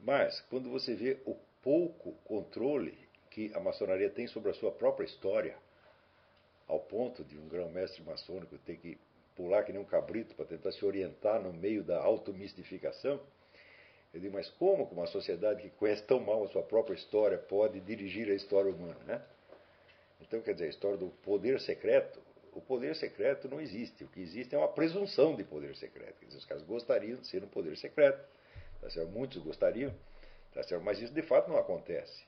Mas, 0.01 0.41
quando 0.43 0.71
você 0.71 0.95
vê 0.95 1.19
o 1.25 1.37
pouco 1.63 2.13
controle 2.25 2.99
que 3.31 3.53
a 3.55 3.61
maçonaria 3.61 4.11
tem 4.11 4.27
sobre 4.27 4.51
a 4.51 4.55
sua 4.55 4.71
própria 4.71 5.05
história, 5.05 5.57
ao 6.67 6.81
ponto 6.81 7.25
de 7.25 7.39
um 7.39 7.49
grão-mestre 7.49 8.03
maçônico 8.03 8.59
ter 8.59 8.77
que 8.77 8.99
pular 9.35 9.63
que 9.63 9.73
nem 9.73 9.81
um 9.81 9.85
cabrito 9.85 10.35
para 10.35 10.45
tentar 10.45 10.73
se 10.73 10.85
orientar 10.85 11.41
no 11.41 11.53
meio 11.53 11.83
da 11.83 11.99
automistificação. 12.01 13.21
Eu 14.13 14.21
digo, 14.21 14.35
mas 14.35 14.49
como 14.51 14.85
uma 14.85 15.07
sociedade 15.07 15.63
que 15.63 15.71
conhece 15.71 16.03
tão 16.03 16.19
mal 16.19 16.45
a 16.45 16.49
sua 16.49 16.63
própria 16.63 16.95
história 16.95 17.39
pode 17.39 17.79
dirigir 17.81 18.29
a 18.31 18.35
história 18.35 18.73
humana, 18.73 18.99
né? 19.07 19.23
Então, 20.21 20.41
quer 20.41 20.55
dizer, 20.55 20.67
a 20.67 20.71
história 20.71 20.97
do 20.97 21.09
poder 21.23 21.61
secreto, 21.61 22.21
o 22.53 22.61
poder 22.61 22.97
secreto 22.97 23.49
não 23.49 23.61
existe. 23.61 24.03
O 24.03 24.09
que 24.09 24.21
existe 24.21 24.55
é 24.55 24.59
uma 24.59 24.69
presunção 24.69 25.37
de 25.37 25.45
poder 25.45 25.77
secreto. 25.77 26.19
Quer 26.19 26.27
dizer, 26.27 26.39
os 26.39 26.45
caras 26.45 26.63
gostariam 26.65 27.21
de 27.21 27.27
ser 27.27 27.45
um 27.45 27.49
poder 27.49 27.77
secreto. 27.77 28.27
Certo? 28.91 29.09
Muitos 29.11 29.43
gostariam, 29.43 29.95
tá 30.53 30.63
certo? 30.63 30.83
mas 30.83 31.01
isso 31.01 31.13
de 31.13 31.23
fato 31.23 31.49
não 31.49 31.59
acontece. 31.59 32.25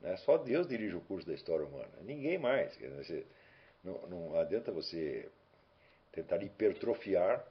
Né? 0.00 0.16
Só 0.18 0.36
Deus 0.38 0.66
dirige 0.66 0.94
o 0.94 1.00
curso 1.00 1.26
da 1.26 1.34
história 1.34 1.64
humana. 1.64 1.90
Ninguém 2.02 2.38
mais. 2.38 2.76
Dizer, 2.76 3.26
não, 3.82 4.06
não 4.08 4.40
adianta 4.40 4.70
você 4.72 5.28
tentar 6.12 6.42
hipertrofiar 6.42 7.44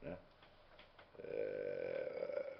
né? 0.00 0.16
é, 1.24 2.52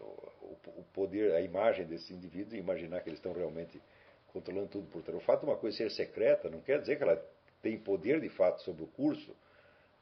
o, 0.00 0.80
o, 0.80 0.84
poder, 0.92 1.34
a 1.34 1.40
imagem 1.40 1.86
desses 1.86 2.10
indivíduos 2.10 2.54
e 2.54 2.58
imaginar 2.58 3.00
que 3.02 3.08
eles 3.08 3.18
estão 3.18 3.32
realmente 3.32 3.80
controlando 4.28 4.68
tudo 4.68 4.86
por 4.88 5.02
trás. 5.02 5.20
O 5.20 5.24
fato 5.24 5.40
de 5.40 5.46
uma 5.46 5.56
coisa 5.56 5.76
ser 5.76 5.90
secreta 5.90 6.48
não 6.48 6.60
quer 6.60 6.80
dizer 6.80 6.96
que 6.96 7.02
ela 7.02 7.22
tem 7.62 7.78
poder 7.78 8.20
de 8.20 8.28
fato 8.28 8.62
sobre 8.62 8.84
o 8.84 8.86
curso 8.86 9.34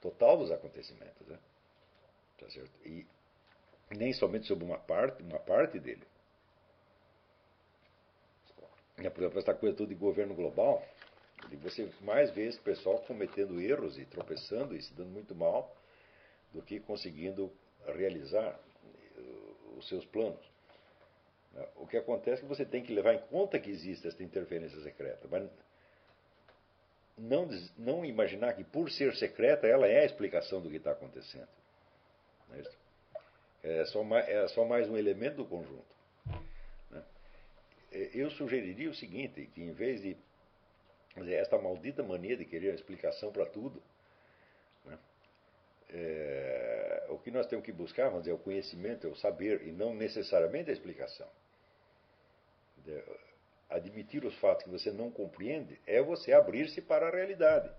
total 0.00 0.36
dos 0.36 0.50
acontecimentos. 0.50 1.26
Né? 1.26 1.38
Tá 2.38 2.48
certo? 2.50 2.70
E 2.84 3.06
nem 3.90 4.12
somente 4.12 4.46
sobre 4.46 4.64
uma 4.64 4.78
parte, 4.78 5.22
uma 5.22 5.38
parte 5.38 5.78
dele. 5.80 6.06
Por 8.98 9.22
exemplo, 9.22 9.38
essa 9.38 9.54
coisa 9.54 9.76
toda 9.76 9.88
de 9.88 9.94
governo 9.94 10.34
global, 10.34 10.84
você 11.62 11.88
mais 12.00 12.32
vê 12.32 12.46
esse 12.46 12.58
pessoal 12.58 12.98
cometendo 13.06 13.60
erros 13.60 13.96
e 13.96 14.04
tropeçando 14.04 14.74
e 14.74 14.82
se 14.82 14.92
dando 14.92 15.10
muito 15.10 15.36
mal 15.36 15.72
do 16.52 16.60
que 16.60 16.80
conseguindo 16.80 17.52
realizar 17.86 18.58
uh, 19.16 19.78
os 19.78 19.88
seus 19.88 20.04
planos. 20.06 20.44
O 21.76 21.86
que 21.86 21.96
acontece 21.96 22.38
é 22.38 22.42
que 22.42 22.48
você 22.48 22.64
tem 22.64 22.82
que 22.82 22.92
levar 22.92 23.14
em 23.14 23.20
conta 23.28 23.58
que 23.58 23.70
existe 23.70 24.06
essa 24.06 24.22
interferência 24.22 24.80
secreta, 24.82 25.28
mas 25.30 25.48
não, 27.16 27.48
não 27.76 28.04
imaginar 28.04 28.54
que 28.54 28.64
por 28.64 28.90
ser 28.90 29.14
secreta 29.14 29.66
ela 29.66 29.86
é 29.86 30.00
a 30.00 30.04
explicação 30.04 30.60
do 30.60 30.68
que 30.68 30.76
está 30.76 30.90
acontecendo. 30.90 31.48
É, 33.62 33.80
é 33.80 33.84
só, 33.86 34.02
mais, 34.02 34.28
é 34.28 34.48
só 34.48 34.64
mais 34.64 34.88
um 34.88 34.96
elemento 34.96 35.36
do 35.36 35.44
conjunto. 35.44 35.97
É, 37.92 38.10
eu 38.14 38.30
sugeriria 38.30 38.90
o 38.90 38.94
seguinte, 38.94 39.46
que 39.54 39.62
em 39.62 39.72
vez 39.72 40.02
de 40.02 40.16
dizer, 41.16 41.34
esta 41.34 41.58
maldita 41.58 42.02
mania 42.02 42.36
de 42.36 42.44
querer 42.44 42.74
explicação 42.74 43.32
para 43.32 43.46
tudo, 43.46 43.82
né? 44.84 44.98
é, 45.90 47.06
o 47.08 47.18
que 47.18 47.30
nós 47.30 47.46
temos 47.46 47.64
que 47.64 47.72
buscar, 47.72 48.08
vamos 48.08 48.20
dizer, 48.20 48.32
é 48.32 48.34
o 48.34 48.38
conhecimento, 48.38 49.06
é 49.06 49.10
o 49.10 49.16
saber, 49.16 49.66
e 49.66 49.72
não 49.72 49.94
necessariamente 49.94 50.70
a 50.70 50.72
explicação. 50.72 51.28
Admitir 53.68 54.24
os 54.24 54.34
fatos 54.36 54.64
que 54.64 54.70
você 54.70 54.90
não 54.90 55.10
compreende 55.10 55.78
é 55.86 56.00
você 56.00 56.32
abrir-se 56.32 56.80
para 56.80 57.08
a 57.08 57.10
realidade. 57.10 57.70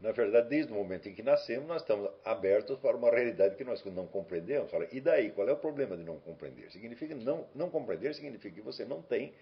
Na 0.00 0.12
verdade, 0.12 0.48
desde 0.48 0.72
o 0.72 0.74
momento 0.74 1.08
em 1.08 1.14
que 1.14 1.22
nascemos, 1.22 1.68
nós 1.68 1.82
estamos 1.82 2.10
abertos 2.24 2.78
para 2.78 2.96
uma 2.96 3.10
realidade 3.10 3.54
que 3.56 3.64
nós 3.64 3.84
não 3.84 4.06
compreendemos. 4.06 4.70
Fala, 4.70 4.86
e 4.90 5.00
daí, 5.00 5.30
qual 5.30 5.46
é 5.46 5.52
o 5.52 5.58
problema 5.58 5.94
de 5.94 6.02
não 6.02 6.18
compreender? 6.20 6.70
Significa 6.70 7.14
não, 7.14 7.46
não 7.54 7.68
compreender 7.68 8.14
significa 8.14 8.54
que 8.54 8.62
você 8.62 8.84
não 8.86 9.02
tem 9.02 9.34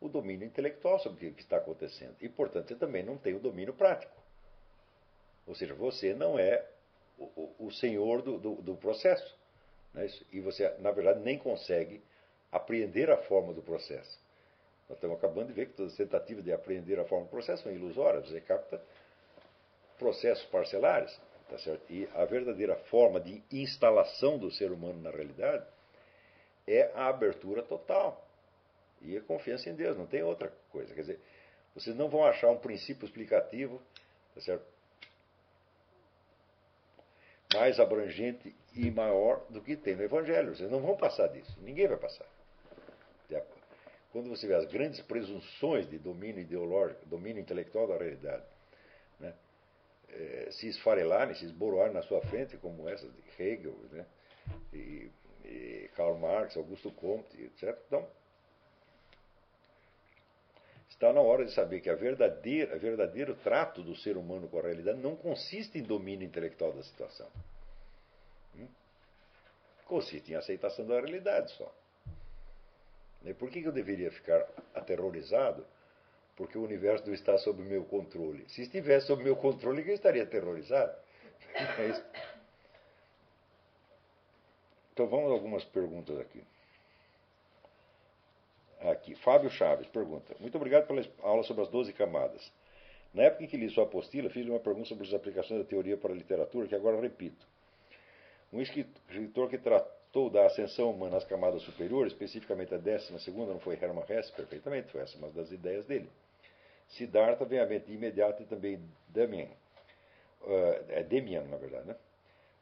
o 0.00 0.08
domínio 0.08 0.46
intelectual 0.46 1.00
sobre 1.00 1.26
o 1.26 1.34
que 1.34 1.42
está 1.42 1.56
acontecendo. 1.56 2.14
E, 2.20 2.28
portanto, 2.28 2.68
você 2.68 2.76
também 2.76 3.02
não 3.02 3.18
tem 3.18 3.34
o 3.34 3.40
domínio 3.40 3.74
prático. 3.74 4.14
Ou 5.44 5.56
seja, 5.56 5.74
você 5.74 6.14
não 6.14 6.38
é 6.38 6.64
o, 7.18 7.24
o, 7.24 7.66
o 7.66 7.72
senhor 7.72 8.22
do, 8.22 8.38
do, 8.38 8.54
do 8.62 8.76
processo. 8.76 9.36
É 9.96 10.06
e 10.30 10.40
você, 10.40 10.68
na 10.78 10.92
verdade, 10.92 11.20
nem 11.20 11.36
consegue 11.36 12.00
apreender 12.52 13.10
a 13.10 13.16
forma 13.16 13.52
do 13.52 13.62
processo. 13.62 14.20
Nós 14.88 14.98
estamos 14.98 15.16
acabando 15.16 15.48
de 15.48 15.52
ver 15.52 15.66
que 15.66 15.72
todas 15.72 15.92
as 15.92 15.98
tentativas 15.98 16.44
de 16.44 16.52
apreender 16.52 17.00
a 17.00 17.04
forma 17.04 17.24
do 17.24 17.30
processo 17.30 17.64
são 17.64 17.72
ilusórias. 17.72 18.28
Você 18.28 18.40
capta 18.40 18.80
processos 19.98 20.44
parcelares. 20.46 21.16
Tá 21.48 21.58
certo? 21.58 21.92
E 21.92 22.08
a 22.14 22.24
verdadeira 22.24 22.74
forma 22.90 23.20
de 23.20 23.42
instalação 23.52 24.36
do 24.36 24.50
ser 24.50 24.72
humano 24.72 25.00
na 25.00 25.10
realidade 25.10 25.64
é 26.66 26.90
a 26.94 27.06
abertura 27.06 27.62
total. 27.62 28.26
E 29.00 29.16
a 29.16 29.20
confiança 29.20 29.70
em 29.70 29.74
Deus, 29.74 29.96
não 29.96 30.06
tem 30.06 30.22
outra 30.22 30.52
coisa. 30.70 30.92
Quer 30.92 31.02
dizer, 31.02 31.20
vocês 31.74 31.94
não 31.94 32.08
vão 32.08 32.24
achar 32.24 32.50
um 32.50 32.58
princípio 32.58 33.04
explicativo 33.04 33.80
tá 34.34 34.40
certo? 34.40 34.66
mais 37.54 37.78
abrangente 37.78 38.54
e 38.74 38.90
maior 38.90 39.46
do 39.48 39.62
que 39.62 39.76
tem 39.76 39.94
no 39.94 40.02
Evangelho. 40.02 40.54
Vocês 40.54 40.70
não 40.70 40.80
vão 40.80 40.96
passar 40.96 41.28
disso. 41.28 41.56
Ninguém 41.62 41.86
vai 41.86 41.96
passar. 41.96 42.26
Quando 44.16 44.30
você 44.30 44.46
vê 44.46 44.54
as 44.54 44.64
grandes 44.64 44.98
presunções 45.02 45.86
de 45.90 45.98
domínio 45.98 46.40
ideológico, 46.40 47.04
domínio 47.04 47.38
intelectual 47.38 47.86
da 47.86 47.98
realidade, 47.98 48.44
é, 50.10 50.48
se 50.50 50.68
esfarelarem, 50.68 51.34
se 51.34 51.44
esboroarem 51.44 51.94
na 51.94 52.02
sua 52.02 52.20
frente, 52.22 52.56
como 52.56 52.88
essas 52.88 53.12
de 53.12 53.22
Hegel, 53.38 53.76
né, 53.90 54.06
e, 54.72 55.10
e 55.44 55.90
Karl 55.96 56.16
Marx, 56.18 56.56
Augusto 56.56 56.90
Comte, 56.90 57.40
etc. 57.42 57.76
Então, 57.86 58.08
está 60.88 61.12
na 61.12 61.20
hora 61.20 61.44
de 61.44 61.52
saber 61.52 61.80
que 61.80 61.90
a 61.90 61.94
verdadeira, 61.94 62.74
a 62.74 62.78
verdadeiro 62.78 63.34
trato 63.36 63.82
do 63.82 63.94
ser 63.96 64.16
humano 64.16 64.48
com 64.48 64.58
a 64.58 64.62
realidade 64.62 64.98
não 64.98 65.14
consiste 65.14 65.78
em 65.78 65.82
domínio 65.82 66.26
intelectual 66.26 66.72
da 66.72 66.82
situação. 66.82 67.28
Hum? 68.56 68.68
Consiste 69.84 70.32
em 70.32 70.36
aceitação 70.36 70.86
da 70.86 70.94
realidade 70.94 71.52
só. 71.52 71.72
E 73.24 73.34
por 73.34 73.50
que 73.50 73.60
eu 73.60 73.72
deveria 73.72 74.10
ficar 74.10 74.46
aterrorizado? 74.74 75.66
Porque 76.36 76.58
o 76.58 76.62
universo 76.62 77.06
não 77.06 77.14
está 77.14 77.38
sob 77.38 77.62
meu 77.62 77.84
controle. 77.84 78.44
Se 78.48 78.62
estivesse 78.62 79.06
sob 79.06 79.24
meu 79.24 79.36
controle, 79.36 79.82
eu 79.88 79.94
estaria 79.94 80.22
aterrorizado. 80.22 80.94
É 81.58 82.26
então 84.96 85.06
vamos 85.08 85.30
a 85.30 85.34
algumas 85.34 85.62
perguntas 85.62 86.18
aqui. 86.18 86.42
Aqui, 88.80 89.14
Fábio 89.16 89.50
Chaves 89.50 89.86
pergunta: 89.88 90.34
Muito 90.40 90.56
obrigado 90.56 90.86
pela 90.86 91.02
aula 91.20 91.42
sobre 91.42 91.62
as 91.62 91.68
12 91.68 91.92
camadas. 91.92 92.50
Na 93.12 93.24
época 93.24 93.44
em 93.44 93.46
que 93.46 93.58
li 93.58 93.68
sua 93.68 93.84
apostila, 93.84 94.30
fiz 94.30 94.46
uma 94.46 94.58
pergunta 94.58 94.88
sobre 94.88 95.06
as 95.06 95.12
aplicações 95.12 95.60
da 95.60 95.66
teoria 95.66 95.98
para 95.98 96.12
a 96.12 96.16
literatura, 96.16 96.66
que 96.66 96.74
agora 96.74 96.98
repito. 96.98 97.46
Um 98.50 98.60
escritor 98.62 99.50
que 99.50 99.58
tratou 99.58 100.30
da 100.30 100.46
ascensão 100.46 100.90
humana 100.90 101.18
às 101.18 101.24
camadas 101.24 101.60
superiores, 101.62 102.14
especificamente 102.14 102.74
a 102.74 102.78
décima 102.78 103.18
segunda, 103.18 103.52
não 103.52 103.60
foi 103.60 103.74
Hermann 103.74 104.06
Hesse, 104.08 104.32
perfeitamente, 104.32 104.90
foi 104.92 105.02
essa 105.02 105.18
uma 105.18 105.28
das 105.28 105.50
ideias 105.50 105.84
dele. 105.84 106.08
Siddhartha 106.88 107.44
vem 107.44 107.58
à 107.58 107.66
mente 107.66 107.86
de 107.86 107.94
imediato 107.94 108.42
e 108.42 108.46
também 108.46 108.80
Damian. 109.08 109.48
Uh, 110.42 110.84
é 110.88 111.02
Demian, 111.02 111.44
na 111.44 111.56
verdade, 111.56 111.88
né? 111.88 111.96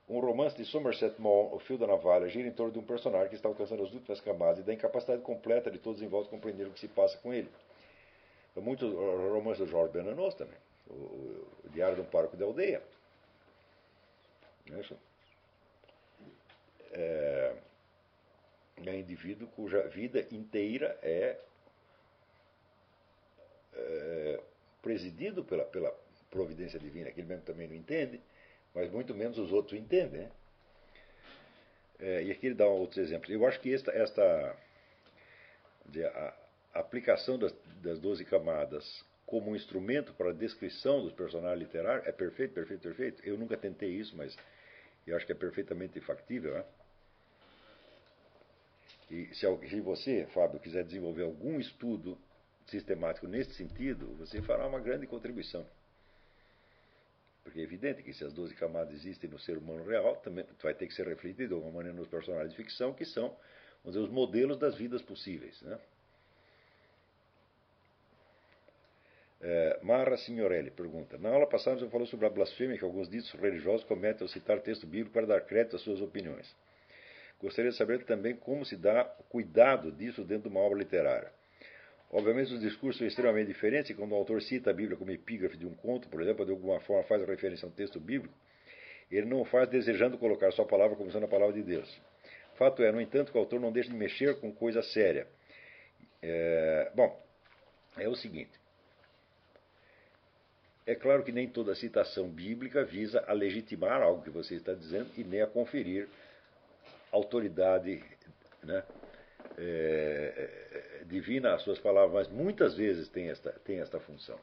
Um 0.09 0.21
romance 0.21 0.57
de 0.57 0.65
Somerset 0.67 1.21
Maugham, 1.21 1.55
O 1.55 1.59
Fio 1.59 1.79
da 1.79 1.87
Navalha, 1.87 2.29
gira 2.29 2.47
em 2.47 2.53
torno 2.53 2.73
de 2.73 2.79
um 2.79 2.85
personagem 2.85 3.29
que 3.29 3.37
está 3.37 3.49
alcançando 3.49 3.83
as 3.83 3.93
últimas 3.93 4.21
camadas 4.21 4.59
e 4.59 4.63
da 4.63 4.73
incapacidade 4.73 5.23
completa 5.23 5.71
de 5.71 5.79
todos 5.79 6.03
em 6.03 6.09
volta 6.09 6.29
compreender 6.29 6.67
o 6.67 6.71
que 6.71 6.81
se 6.81 6.89
passa 6.89 7.17
com 7.19 7.33
ele. 7.33 7.51
Muitos 8.57 8.93
romances 8.93 9.59
do 9.59 9.67
Jorge 9.67 9.93
Bernanos 9.93 10.35
também. 10.35 10.57
O, 10.89 10.93
o, 10.93 11.49
o 11.65 11.69
Diário 11.71 11.97
de 11.97 12.03
um 12.03 12.05
Pároco 12.05 12.37
de 12.37 12.45
Aldeia. 12.45 12.83
Isso. 14.67 14.97
É, 16.93 17.55
é 18.85 18.91
um 18.91 18.95
indivíduo 18.95 19.49
cuja 19.49 19.89
vida 19.89 20.27
inteira 20.31 20.99
é, 21.03 21.39
é 23.75 24.41
presidido 24.83 25.45
pela, 25.45 25.65
pela 25.65 25.91
providência 26.31 26.79
divina, 26.79 27.11
que 27.11 27.21
ele 27.21 27.29
mesmo 27.29 27.45
também 27.45 27.67
não 27.67 27.75
entende 27.75 28.21
mas 28.75 28.91
muito 28.91 29.15
menos 29.15 29.39
os 29.39 29.53
outros 29.53 29.79
entendem. 29.79 30.23
Né? 30.23 30.31
É, 32.01 32.23
e 32.25 32.33
aqui 32.33 32.47
ele 32.47 32.57
dá 32.57 32.67
outros 32.67 32.99
exemplos. 32.99 33.31
Eu 33.31 33.47
acho 33.47 33.61
que 33.61 33.73
esta, 33.73 33.93
esta 33.93 34.57
a 36.75 36.81
aplicação 36.81 37.39
das, 37.39 37.55
das 37.81 38.01
12 38.01 38.25
camadas 38.25 39.05
como 39.25 39.53
um 39.53 39.57
instrumento 39.57 40.13
para 40.15 40.31
a 40.31 40.35
descrição 40.35 41.03
dos 41.03 41.13
personagens 41.13 41.61
literários 41.61 42.07
é 42.07 42.13
perfeito, 42.13 42.53
perfeito, 42.53 42.83
perfeito. 42.83 43.23
Eu 43.25 43.39
nunca 43.39 43.57
tentei 43.57 43.91
isso, 43.91 44.17
mas 44.17 44.37
eu 45.07 45.17
acho 45.17 45.25
que 45.25 45.33
é 45.33 45.37
perfeitamente 45.37 46.01
factível. 46.01 46.55
Né? 46.55 46.65
E 49.11 49.35
se, 49.35 49.47
se 49.69 49.81
você, 49.81 50.27
Fábio, 50.35 50.59
quiser 50.59 50.85
desenvolver 50.85 51.23
algum 51.23 51.61
estudo 51.61 52.19
sistemático 52.67 53.27
nesse 53.27 53.55
sentido, 53.55 54.07
você 54.17 54.41
fará 54.43 54.67
uma 54.67 54.81
grande 54.81 55.07
contribuição. 55.07 55.67
Porque 57.43 57.61
é 57.61 57.63
evidente 57.63 58.03
que 58.03 58.13
se 58.13 58.25
as 58.25 58.33
12 58.33 58.55
camadas 58.55 58.95
existem 58.95 59.29
no 59.29 59.39
ser 59.39 59.59
humano 59.59 59.85
real, 59.85 60.17
também 60.17 60.47
vai 60.63 60.75
ter 60.75 60.87
que 60.87 60.95
ser 60.95 61.07
refletido 61.07 61.49
de 61.49 61.55
alguma 61.55 61.73
maneira 61.73 61.97
nos 61.97 62.09
personagens 62.09 62.51
de 62.51 62.57
ficção, 62.57 62.95
que 62.95 63.05
são 63.05 63.37
dizer, 63.85 63.99
os 63.99 64.11
modelos 64.11 64.59
das 64.59 64.75
vidas 64.77 65.03
possíveis. 65.03 65.61
Né? 65.61 65.79
É, 69.43 69.79
Marra 69.83 70.17
Signorelli 70.17 70.71
pergunta: 70.71 71.19
Na 71.19 71.29
aula 71.29 71.47
passada 71.47 71.79
você 71.79 71.89
falou 71.91 72.07
sobre 72.07 72.25
a 72.25 72.31
blasfêmia 72.31 72.79
que 72.79 72.85
alguns 72.85 73.11
ditos 73.11 73.31
religiosos 73.33 73.85
cometem 73.85 74.23
ao 74.23 74.29
citar 74.29 74.61
texto 74.61 74.87
bíblico 74.87 75.11
para 75.13 75.27
dar 75.27 75.43
crédito 75.43 75.77
às 75.77 75.83
suas 75.83 76.01
opiniões. 76.01 76.57
Gostaria 77.39 77.71
de 77.71 77.77
saber 77.77 78.05
também 78.05 78.35
como 78.35 78.65
se 78.65 78.75
dá 78.75 79.05
cuidado 79.29 79.93
disso 79.93 80.25
dentro 80.25 80.49
de 80.49 80.57
uma 80.57 80.61
obra 80.61 80.79
literária. 80.79 81.31
Obviamente, 82.15 82.55
os 82.55 82.61
discursos 82.61 82.99
são 82.99 83.09
extremamente 83.09 83.49
diferentes 83.49 83.91
e 83.91 83.95
quando 83.95 84.13
o 84.13 84.15
autor 84.15 84.41
cita 84.41 84.71
a 84.71 84.73
Bíblia 84.73 84.97
como 84.97 85.11
epígrafe 85.11 85.57
de 85.57 85.67
um 85.67 85.75
conto, 85.75 86.09
por 86.09 86.23
exemplo, 86.23 86.47
de 86.47 86.53
alguma 86.53 86.79
forma 86.79 87.03
faz 87.03 87.21
referência 87.27 87.67
a 87.67 87.69
um 87.69 87.73
texto 87.73 87.99
bíblico, 87.99 88.33
ele 89.11 89.27
não 89.27 89.45
faz 89.45 89.69
desejando 89.69 90.17
colocar 90.17 90.53
sua 90.53 90.65
palavra 90.65 90.97
como 90.97 91.11
sendo 91.11 91.25
a 91.25 91.29
palavra 91.29 91.53
de 91.53 91.65
Deus. 91.65 92.01
Fato 92.55 92.85
é, 92.85 92.93
no 92.93 93.01
entanto, 93.01 93.33
que 93.33 93.37
o 93.37 93.41
autor 93.41 93.59
não 93.59 93.73
deixa 93.73 93.91
de 93.91 93.97
mexer 93.97 94.39
com 94.39 94.53
coisa 94.53 94.81
séria. 94.81 95.27
É, 96.23 96.93
bom, 96.95 97.21
é 97.99 98.09
o 98.09 98.15
seguinte: 98.15 98.53
é 100.87 100.95
claro 100.95 101.25
que 101.25 101.33
nem 101.33 101.49
toda 101.49 101.75
citação 101.75 102.29
bíblica 102.29 102.85
visa 102.85 103.25
a 103.27 103.33
legitimar 103.33 104.01
algo 104.01 104.23
que 104.23 104.31
você 104.31 104.55
está 104.55 104.73
dizendo 104.73 105.11
e 105.17 105.25
nem 105.25 105.43
a 105.43 105.49
conferir 105.49 106.09
autoridade 107.11 108.05
né, 108.63 108.85
é, 109.59 111.03
divina 111.07 111.55
às 111.55 111.63
suas 111.63 111.79
palavras, 111.79 112.29
mas 112.29 112.29
muitas 112.29 112.77
vezes 112.77 113.09
tem 113.09 113.29
esta, 113.29 113.53
tem 113.65 113.81
esta 113.81 114.01
função. 114.01 114.39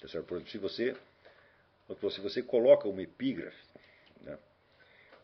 Tá 0.00 0.08
Por 0.22 0.36
exemplo, 0.36 0.48
se 0.48 0.58
você, 0.58 0.96
se 2.10 2.20
você 2.20 2.42
coloca 2.42 2.88
uma 2.88 3.02
epígrafe, 3.02 3.56
né, 4.20 4.38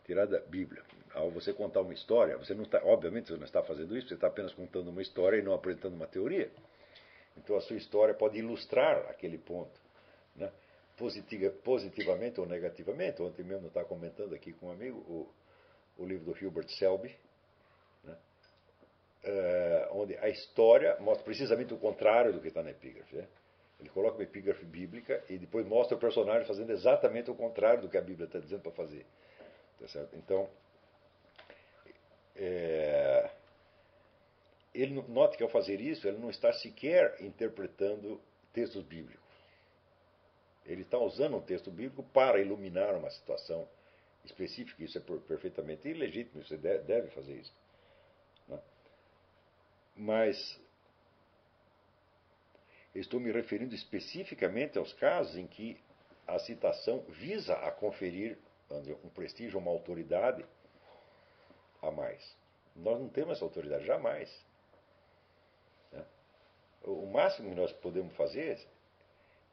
tirada 0.05 0.39
da 0.39 0.45
Bíblia, 0.45 0.83
ao 1.13 1.29
você 1.29 1.53
contar 1.53 1.81
uma 1.81 1.93
história, 1.93 2.37
você 2.37 2.53
não 2.53 2.63
está, 2.63 2.81
obviamente 2.83 3.27
você 3.27 3.37
não 3.37 3.45
está 3.45 3.61
fazendo 3.63 3.95
isso, 3.97 4.07
você 4.07 4.15
está 4.15 4.27
apenas 4.27 4.53
contando 4.53 4.89
uma 4.89 5.01
história 5.01 5.37
e 5.37 5.41
não 5.41 5.53
apresentando 5.53 5.93
uma 5.93 6.07
teoria. 6.07 6.49
Então 7.37 7.55
a 7.55 7.61
sua 7.61 7.77
história 7.77 8.13
pode 8.13 8.37
ilustrar 8.37 8.97
aquele 9.09 9.37
ponto, 9.37 9.79
né? 10.35 10.51
Positiva, 10.97 11.51
positivamente 11.63 12.39
ou 12.39 12.45
negativamente. 12.45 13.21
Ontem 13.21 13.43
mesmo 13.43 13.67
estava 13.67 13.85
comentando 13.87 14.35
aqui 14.35 14.53
com 14.53 14.67
um 14.67 14.71
amigo 14.71 14.97
o, 14.99 15.29
o 15.97 16.05
livro 16.05 16.33
do 16.33 16.47
Hubert 16.47 16.69
Selby, 16.69 17.09
é, 17.09 17.15
onde 19.91 20.17
a 20.17 20.29
história 20.29 20.97
mostra 20.99 21.23
precisamente 21.23 21.73
o 21.73 21.77
contrário 21.77 22.33
do 22.33 22.39
que 22.39 22.47
está 22.47 22.63
na 22.63 22.71
epígrafe. 22.71 23.15
Né? 23.15 23.27
Ele 23.79 23.89
coloca 23.89 24.17
uma 24.17 24.23
epígrafe 24.23 24.63
bíblica 24.65 25.23
e 25.29 25.37
depois 25.37 25.65
mostra 25.65 25.97
o 25.97 25.99
personagem 25.99 26.47
fazendo 26.47 26.71
exatamente 26.71 27.29
o 27.31 27.35
contrário 27.35 27.81
do 27.81 27.89
que 27.89 27.97
a 27.97 28.01
Bíblia 28.01 28.25
está 28.25 28.39
dizendo 28.39 28.61
para 28.61 28.71
fazer. 28.71 29.05
Tá 29.79 30.05
então, 30.13 30.47
é, 32.35 33.31
ele 34.73 34.93
note 35.07 35.37
que 35.37 35.43
ao 35.43 35.49
fazer 35.49 35.81
isso, 35.81 36.07
ele 36.07 36.17
não 36.17 36.29
está 36.29 36.53
sequer 36.53 37.17
interpretando 37.21 38.21
textos 38.53 38.83
bíblicos. 38.83 39.21
Ele 40.65 40.83
está 40.83 40.99
usando 40.99 41.37
um 41.37 41.41
texto 41.41 41.71
bíblico 41.71 42.03
para 42.03 42.39
iluminar 42.39 42.95
uma 42.95 43.09
situação 43.09 43.67
específica. 44.23 44.83
Isso 44.83 44.97
é 44.97 45.01
perfeitamente 45.27 45.87
ilegítimo, 45.87 46.43
você 46.43 46.55
deve 46.57 47.09
fazer 47.09 47.33
isso. 47.33 47.53
Né? 49.95 50.03
Mas 50.03 50.59
estou 52.93 53.19
me 53.19 53.31
referindo 53.31 53.73
especificamente 53.73 54.77
aos 54.77 54.93
casos 54.93 55.35
em 55.35 55.47
que 55.47 55.79
a 56.27 56.39
citação 56.39 57.01
visa 57.09 57.53
a 57.55 57.71
conferir 57.71 58.37
um 59.03 59.09
prestígio, 59.09 59.59
uma 59.59 59.71
autoridade 59.71 60.45
a 61.81 61.91
mais. 61.91 62.35
Nós 62.75 62.99
não 62.99 63.09
temos 63.09 63.35
essa 63.35 63.43
autoridade, 63.43 63.85
jamais. 63.85 64.29
O 66.83 67.05
máximo 67.05 67.49
que 67.49 67.55
nós 67.55 67.71
podemos 67.73 68.15
fazer 68.15 68.59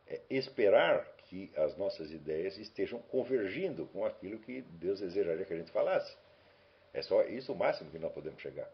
é 0.07 0.23
esperar 0.31 1.05
que 1.29 1.53
as 1.57 1.77
nossas 1.77 2.11
ideias 2.11 2.57
estejam 2.57 3.03
convergindo 3.03 3.87
com 3.87 4.05
aquilo 4.05 4.39
que 4.39 4.63
Deus 4.63 5.01
desejaria 5.01 5.45
que 5.45 5.53
a 5.53 5.59
gente 5.59 5.71
falasse. 5.71 6.17
É 6.95 7.03
só 7.03 7.23
isso 7.25 7.53
o 7.53 7.57
máximo 7.57 7.91
que 7.91 7.99
nós 7.99 8.13
podemos 8.13 8.41
chegar. 8.41 8.71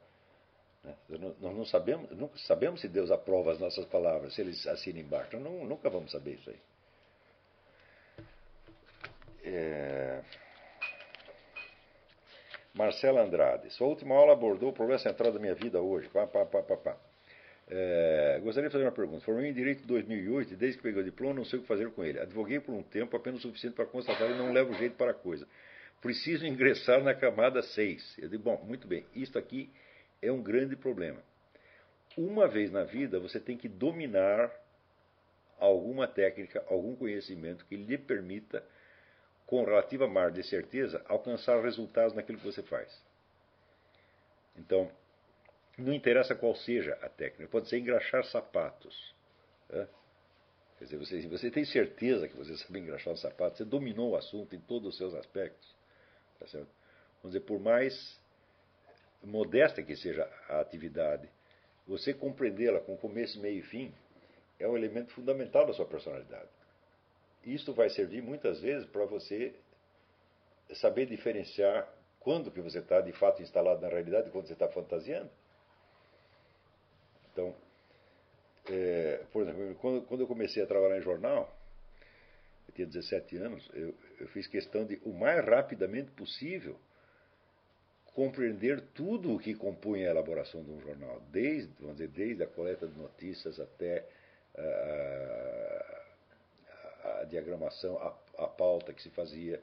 Né? 0.84 0.94
Nós 1.40 1.56
não 1.56 1.64
sabemos, 1.64 2.10
nunca 2.10 2.38
sabemos 2.38 2.80
se 2.80 2.88
Deus 2.88 3.10
aprova 3.10 3.52
as 3.52 3.58
nossas 3.58 3.86
palavras, 3.86 4.34
se 4.34 4.42
Ele 4.42 4.54
assina 4.68 5.00
embaixo. 5.00 5.38
Não, 5.38 5.64
nunca 5.64 5.88
vamos 5.88 6.12
saber 6.12 6.34
isso 6.34 6.50
aí. 6.50 6.58
É... 9.44 10.22
Marcela 12.74 13.22
Andrade. 13.22 13.70
Sua 13.70 13.86
última 13.86 14.14
aula 14.14 14.32
abordou 14.32 14.70
o 14.70 14.72
problema 14.72 14.98
central 14.98 15.32
da 15.32 15.38
minha 15.38 15.54
vida 15.54 15.80
hoje. 15.80 16.08
Pá, 16.08 16.26
pá, 16.26 16.44
pá, 16.44 16.62
pá, 16.62 16.76
pá. 16.76 16.96
É, 17.66 18.40
gostaria 18.42 18.68
de 18.68 18.72
fazer 18.72 18.84
uma 18.84 18.92
pergunta. 18.92 19.24
Formei 19.24 19.48
em 19.48 19.54
Direito 19.54 19.84
em 19.84 19.86
2008 19.86 20.52
e 20.52 20.56
desde 20.56 20.76
que 20.78 20.82
peguei 20.82 21.00
o 21.00 21.04
diploma 21.04 21.34
não 21.34 21.44
sei 21.44 21.60
o 21.60 21.62
que 21.62 21.68
fazer 21.68 21.90
com 21.92 22.04
ele. 22.04 22.18
Advoguei 22.18 22.60
por 22.60 22.74
um 22.74 22.82
tempo 22.82 23.16
apenas 23.16 23.40
o 23.40 23.42
suficiente 23.42 23.74
para 23.74 23.86
constatar 23.86 24.28
e 24.30 24.34
não 24.34 24.52
levo 24.52 24.74
jeito 24.74 24.96
para 24.96 25.12
a 25.12 25.14
coisa. 25.14 25.46
Preciso 26.02 26.44
ingressar 26.44 27.02
na 27.02 27.14
camada 27.14 27.62
6. 27.62 28.18
Eu 28.18 28.28
digo, 28.28 28.42
bom, 28.42 28.60
muito 28.66 28.86
bem, 28.86 29.06
isto 29.14 29.38
aqui 29.38 29.70
é 30.20 30.30
um 30.30 30.42
grande 30.42 30.76
problema. 30.76 31.22
Uma 32.16 32.46
vez 32.46 32.70
na 32.70 32.84
vida 32.84 33.18
você 33.18 33.40
tem 33.40 33.56
que 33.56 33.68
dominar 33.68 34.52
alguma 35.58 36.06
técnica, 36.06 36.64
algum 36.68 36.94
conhecimento 36.94 37.64
que 37.66 37.76
lhe 37.76 37.98
permita, 37.98 38.64
com 39.46 39.64
relativa 39.64 40.06
margem 40.06 40.42
de 40.42 40.48
certeza, 40.48 41.04
alcançar 41.06 41.62
resultados 41.62 42.14
naquilo 42.14 42.38
que 42.38 42.46
você 42.46 42.62
faz. 42.62 43.02
Então, 44.56 44.90
não 45.76 45.92
interessa 45.92 46.34
qual 46.34 46.54
seja 46.54 46.94
a 47.02 47.08
técnica, 47.08 47.50
pode 47.50 47.68
ser 47.68 47.78
engraxar 47.78 48.24
sapatos. 48.24 49.14
Né? 49.68 49.88
Quer 50.78 50.84
dizer, 50.84 50.96
você, 50.98 51.28
você 51.28 51.50
tem 51.50 51.64
certeza 51.64 52.28
que 52.28 52.36
você 52.36 52.56
sabe 52.56 52.78
engraxar 52.78 53.12
um 53.12 53.16
sapato, 53.16 53.56
você 53.56 53.64
dominou 53.64 54.10
o 54.10 54.16
assunto 54.16 54.54
em 54.54 54.60
todos 54.60 54.90
os 54.90 54.96
seus 54.96 55.14
aspectos. 55.14 55.74
Tá 56.38 56.46
certo? 56.46 56.70
Vamos 57.22 57.34
dizer, 57.34 57.40
por 57.40 57.58
mais 57.58 58.20
modesta 59.24 59.82
que 59.82 59.96
seja 59.96 60.28
a 60.48 60.60
atividade, 60.60 61.28
você 61.86 62.14
compreendê-la 62.14 62.80
com 62.80 62.96
começo, 62.96 63.40
meio 63.40 63.58
e 63.58 63.62
fim 63.62 63.94
é 64.58 64.68
um 64.68 64.76
elemento 64.76 65.12
fundamental 65.12 65.66
da 65.66 65.72
sua 65.72 65.86
personalidade. 65.86 66.48
Isto 67.44 67.74
vai 67.74 67.90
servir 67.90 68.22
muitas 68.22 68.60
vezes 68.60 68.86
para 68.88 69.04
você 69.04 69.54
saber 70.74 71.06
diferenciar 71.06 71.86
quando 72.20 72.50
que 72.50 72.60
você 72.60 72.78
está 72.78 73.00
de 73.00 73.12
fato 73.12 73.42
instalado 73.42 73.82
na 73.82 73.88
realidade 73.88 74.28
e 74.28 74.30
quando 74.30 74.46
você 74.46 74.54
está 74.54 74.68
fantasiando. 74.68 75.30
Então, 77.32 77.54
é, 78.70 79.22
por 79.30 79.42
exemplo, 79.42 79.74
quando, 79.76 80.02
quando, 80.06 80.20
eu 80.22 80.26
comecei 80.26 80.62
a 80.62 80.66
trabalhar 80.66 80.96
em 80.96 81.02
jornal, 81.02 81.54
eu 82.66 82.74
tinha 82.74 82.86
17 82.86 83.36
anos, 83.36 83.68
eu, 83.74 83.94
eu 84.18 84.28
fiz 84.28 84.46
questão 84.46 84.86
de, 84.86 84.98
o 85.04 85.12
mais 85.12 85.44
rapidamente 85.44 86.10
possível, 86.12 86.78
compreender 88.14 88.80
tudo 88.94 89.34
o 89.34 89.38
que 89.38 89.54
compunha 89.54 90.06
a 90.06 90.10
elaboração 90.12 90.62
de 90.62 90.70
um 90.70 90.80
jornal, 90.80 91.20
desde, 91.32 91.72
vamos 91.80 91.96
dizer, 91.96 92.08
desde 92.08 92.44
a 92.44 92.46
coleta 92.46 92.86
de 92.86 92.96
notícias 92.96 93.58
até 93.58 94.06
a, 94.56 94.62
a, 97.02 97.20
a 97.20 97.24
diagramação, 97.24 97.98
a, 97.98 98.16
a, 98.44 98.46
pauta 98.46 98.92
que 98.92 99.02
se 99.02 99.10
fazia, 99.10 99.60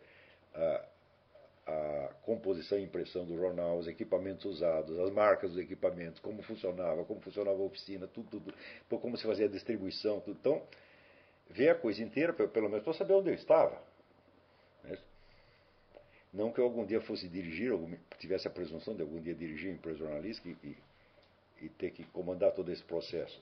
a, 0.54 0.86
a 1.66 2.10
composição 2.24 2.78
e 2.78 2.84
impressão 2.84 3.24
do 3.26 3.38
jornal, 3.38 3.78
os 3.78 3.88
equipamentos 3.88 4.44
usados, 4.44 5.00
as 5.00 5.12
marcas 5.12 5.52
dos 5.52 5.60
equipamentos, 5.60 6.20
como 6.20 6.44
funcionava, 6.44 7.06
como 7.06 7.22
funcionava 7.22 7.58
a 7.58 7.66
oficina, 7.66 8.06
tudo, 8.06 8.42
tudo 8.90 9.02
como 9.02 9.16
se 9.16 9.24
fazia 9.24 9.46
a 9.46 9.50
distribuição, 9.50 10.20
tudo. 10.20 10.38
Então, 10.38 10.62
ver 11.50 11.70
a 11.70 11.76
coisa 11.76 12.04
inteira, 12.04 12.34
pelo 12.34 12.68
menos 12.68 12.84
para 12.84 12.94
saber 12.94 13.14
onde 13.14 13.30
eu 13.30 13.36
estava. 13.36 13.82
Né? 14.84 14.98
Não 16.34 16.52
que 16.52 16.60
eu 16.60 16.66
algum 16.66 16.86
dia 16.86 17.02
fosse 17.02 17.28
dirigir, 17.28 17.72
ou 17.72 17.90
tivesse 18.18 18.48
a 18.48 18.52
presunção 18.52 18.96
de 18.96 19.02
algum 19.02 19.20
dia 19.20 19.36
dirigir 19.36 19.70
uma 19.70 19.78
empresa 19.78 20.00
jornalística 20.00 20.48
e, 20.48 20.56
e, 20.68 20.78
e 21.66 21.70
ter 21.70 21.92
que 21.92 22.04
comandar 22.06 22.52
todo 22.54 22.72
esse 22.72 22.84
processo. 22.84 23.42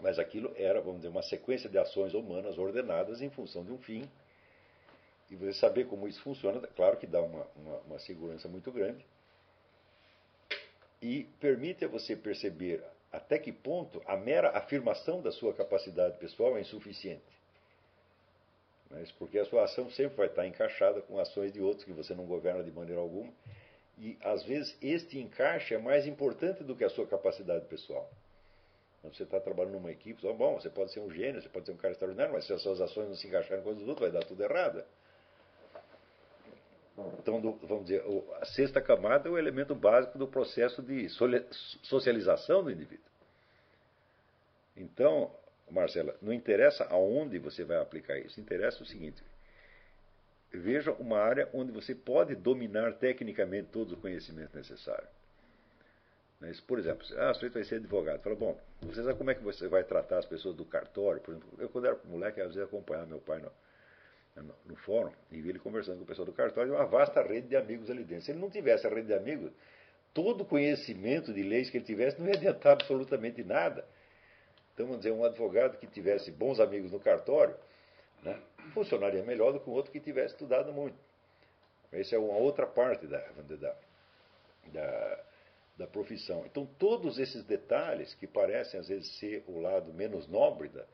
Mas 0.00 0.18
aquilo 0.18 0.52
era, 0.56 0.80
vamos 0.80 0.96
dizer, 0.96 1.08
uma 1.08 1.22
sequência 1.22 1.70
de 1.70 1.78
ações 1.78 2.12
humanas 2.12 2.58
ordenadas 2.58 3.22
em 3.22 3.30
função 3.30 3.64
de 3.64 3.70
um 3.70 3.78
fim 3.78 4.08
e 5.32 5.34
você 5.34 5.54
saber 5.54 5.86
como 5.86 6.06
isso 6.06 6.20
funciona, 6.22 6.60
claro 6.76 6.98
que 6.98 7.06
dá 7.06 7.22
uma, 7.22 7.46
uma, 7.56 7.78
uma 7.86 7.98
segurança 8.00 8.48
muito 8.48 8.70
grande. 8.70 9.02
E 11.00 11.24
permite 11.40 11.86
a 11.86 11.88
você 11.88 12.14
perceber 12.14 12.84
até 13.10 13.38
que 13.38 13.50
ponto 13.50 14.02
a 14.06 14.14
mera 14.14 14.50
afirmação 14.50 15.22
da 15.22 15.32
sua 15.32 15.54
capacidade 15.54 16.18
pessoal 16.18 16.58
é 16.58 16.60
insuficiente. 16.60 17.22
Mas 18.92 19.10
porque 19.12 19.38
a 19.38 19.44
sua 19.46 19.64
ação 19.64 19.90
sempre 19.90 20.16
vai 20.16 20.26
estar 20.26 20.46
encaixada 20.46 21.00
com 21.00 21.18
ações 21.18 21.52
de 21.52 21.60
outros 21.60 21.84
que 21.84 21.92
você 21.92 22.14
não 22.14 22.26
governa 22.26 22.62
de 22.62 22.70
maneira 22.70 23.00
alguma. 23.00 23.32
E 23.98 24.18
às 24.22 24.44
vezes 24.44 24.76
este 24.82 25.18
encaixe 25.18 25.74
é 25.74 25.78
mais 25.78 26.06
importante 26.06 26.62
do 26.62 26.76
que 26.76 26.84
a 26.84 26.90
sua 26.90 27.06
capacidade 27.06 27.64
pessoal. 27.66 28.10
Quando 29.00 29.16
você 29.16 29.22
está 29.24 29.40
trabalhando 29.40 29.72
numa 29.74 29.90
equipe, 29.90 30.20
bom, 30.34 30.60
você 30.60 30.70
pode 30.70 30.92
ser 30.92 31.00
um 31.00 31.10
gênio, 31.10 31.42
você 31.42 31.48
pode 31.48 31.66
ser 31.66 31.72
um 31.72 31.76
cara 31.76 31.92
extraordinário, 31.92 32.32
mas 32.32 32.46
se 32.46 32.52
as 32.52 32.62
suas 32.62 32.80
ações 32.80 33.08
não 33.08 33.16
se 33.16 33.26
encaixarem 33.26 33.64
com 33.64 33.70
as 33.70 33.76
dos 33.76 33.88
outros, 33.88 34.10
vai 34.10 34.20
dar 34.20 34.26
tudo 34.26 34.42
errado. 34.42 34.84
Então, 37.18 37.40
vamos 37.40 37.86
dizer, 37.86 38.04
a 38.40 38.44
sexta 38.44 38.80
camada 38.80 39.28
é 39.28 39.32
o 39.32 39.38
elemento 39.38 39.74
básico 39.74 40.18
do 40.18 40.28
processo 40.28 40.82
de 40.82 41.08
socialização 41.82 42.62
do 42.62 42.70
indivíduo. 42.70 43.10
Então, 44.76 45.34
Marcela, 45.72 46.14
não 46.20 46.32
interessa 46.32 46.84
aonde 46.84 47.38
você 47.38 47.64
vai 47.64 47.78
aplicar 47.78 48.18
isso, 48.18 48.40
interessa 48.40 48.82
o 48.82 48.86
seguinte: 48.86 49.22
veja 50.52 50.92
uma 50.92 51.18
área 51.18 51.48
onde 51.52 51.72
você 51.72 51.94
pode 51.94 52.34
dominar 52.34 52.92
tecnicamente 52.94 53.68
todo 53.70 53.92
o 53.92 53.96
conhecimento 53.96 54.56
necessário. 54.56 55.08
Né, 56.40 56.52
por 56.66 56.78
exemplo, 56.78 57.06
ah, 57.18 57.30
o 57.30 57.34
sujeito 57.34 57.54
vai 57.54 57.64
ser 57.64 57.76
advogado. 57.76 58.20
Fala, 58.20 58.36
bom, 58.36 58.58
você 58.82 59.02
sabe 59.02 59.16
como 59.16 59.30
é 59.30 59.34
que 59.34 59.42
você 59.42 59.68
vai 59.68 59.84
tratar 59.84 60.18
as 60.18 60.26
pessoas 60.26 60.56
do 60.56 60.64
cartório? 60.64 61.20
Por 61.20 61.32
exemplo, 61.32 61.48
eu, 61.58 61.68
quando 61.68 61.86
era 61.86 61.98
moleque, 62.04 62.40
às 62.40 62.48
vezes 62.54 62.68
acompanhava 62.68 63.06
meu 63.06 63.20
pai 63.20 63.38
no, 63.40 64.42
no, 64.42 64.54
no 64.66 64.76
fórum 64.76 65.12
e 65.30 65.40
vi 65.40 65.50
ele 65.50 65.60
conversando 65.60 65.98
com 65.98 66.04
o 66.04 66.06
pessoal 66.06 66.26
do 66.26 66.32
cartório, 66.32 66.74
uma 66.74 66.84
vasta 66.84 67.22
rede 67.22 67.48
de 67.48 67.56
amigos 67.56 67.88
ali 67.90 68.02
dentro. 68.02 68.24
Se 68.24 68.32
ele 68.32 68.40
não 68.40 68.50
tivesse 68.50 68.86
a 68.86 68.90
rede 68.90 69.06
de 69.06 69.14
amigos, 69.14 69.52
todo 70.12 70.42
o 70.42 70.44
conhecimento 70.44 71.32
de 71.32 71.42
leis 71.42 71.70
que 71.70 71.78
ele 71.78 71.84
tivesse 71.84 72.20
não 72.20 72.26
ia 72.26 72.34
adiantar 72.34 72.72
absolutamente 72.72 73.42
nada. 73.44 73.84
Então, 74.74 74.86
vamos 74.86 75.02
dizer, 75.02 75.12
um 75.12 75.24
advogado 75.24 75.78
que 75.78 75.86
tivesse 75.86 76.30
bons 76.30 76.60
amigos 76.60 76.92
no 76.92 77.00
cartório, 77.00 77.54
né, 78.22 78.40
funcionaria 78.72 79.22
melhor 79.22 79.52
do 79.52 79.60
que 79.60 79.68
um 79.68 79.72
outro 79.72 79.92
que 79.92 80.00
tivesse 80.00 80.34
estudado 80.34 80.72
muito. 80.72 80.96
Essa 81.90 82.16
é 82.16 82.18
uma 82.18 82.36
outra 82.36 82.66
parte 82.66 83.06
da, 83.06 83.18
da, 83.18 83.76
da 84.72 85.24
da 85.76 85.86
profissão. 85.86 86.44
Então, 86.46 86.66
todos 86.78 87.18
esses 87.18 87.44
detalhes, 87.44 88.14
que 88.14 88.26
parecem 88.26 88.78
às 88.78 88.88
vezes 88.88 89.18
ser 89.18 89.44
o 89.46 89.60
lado 89.60 89.92
menos 89.92 90.26
nobre 90.28 90.68
da, 90.68 90.84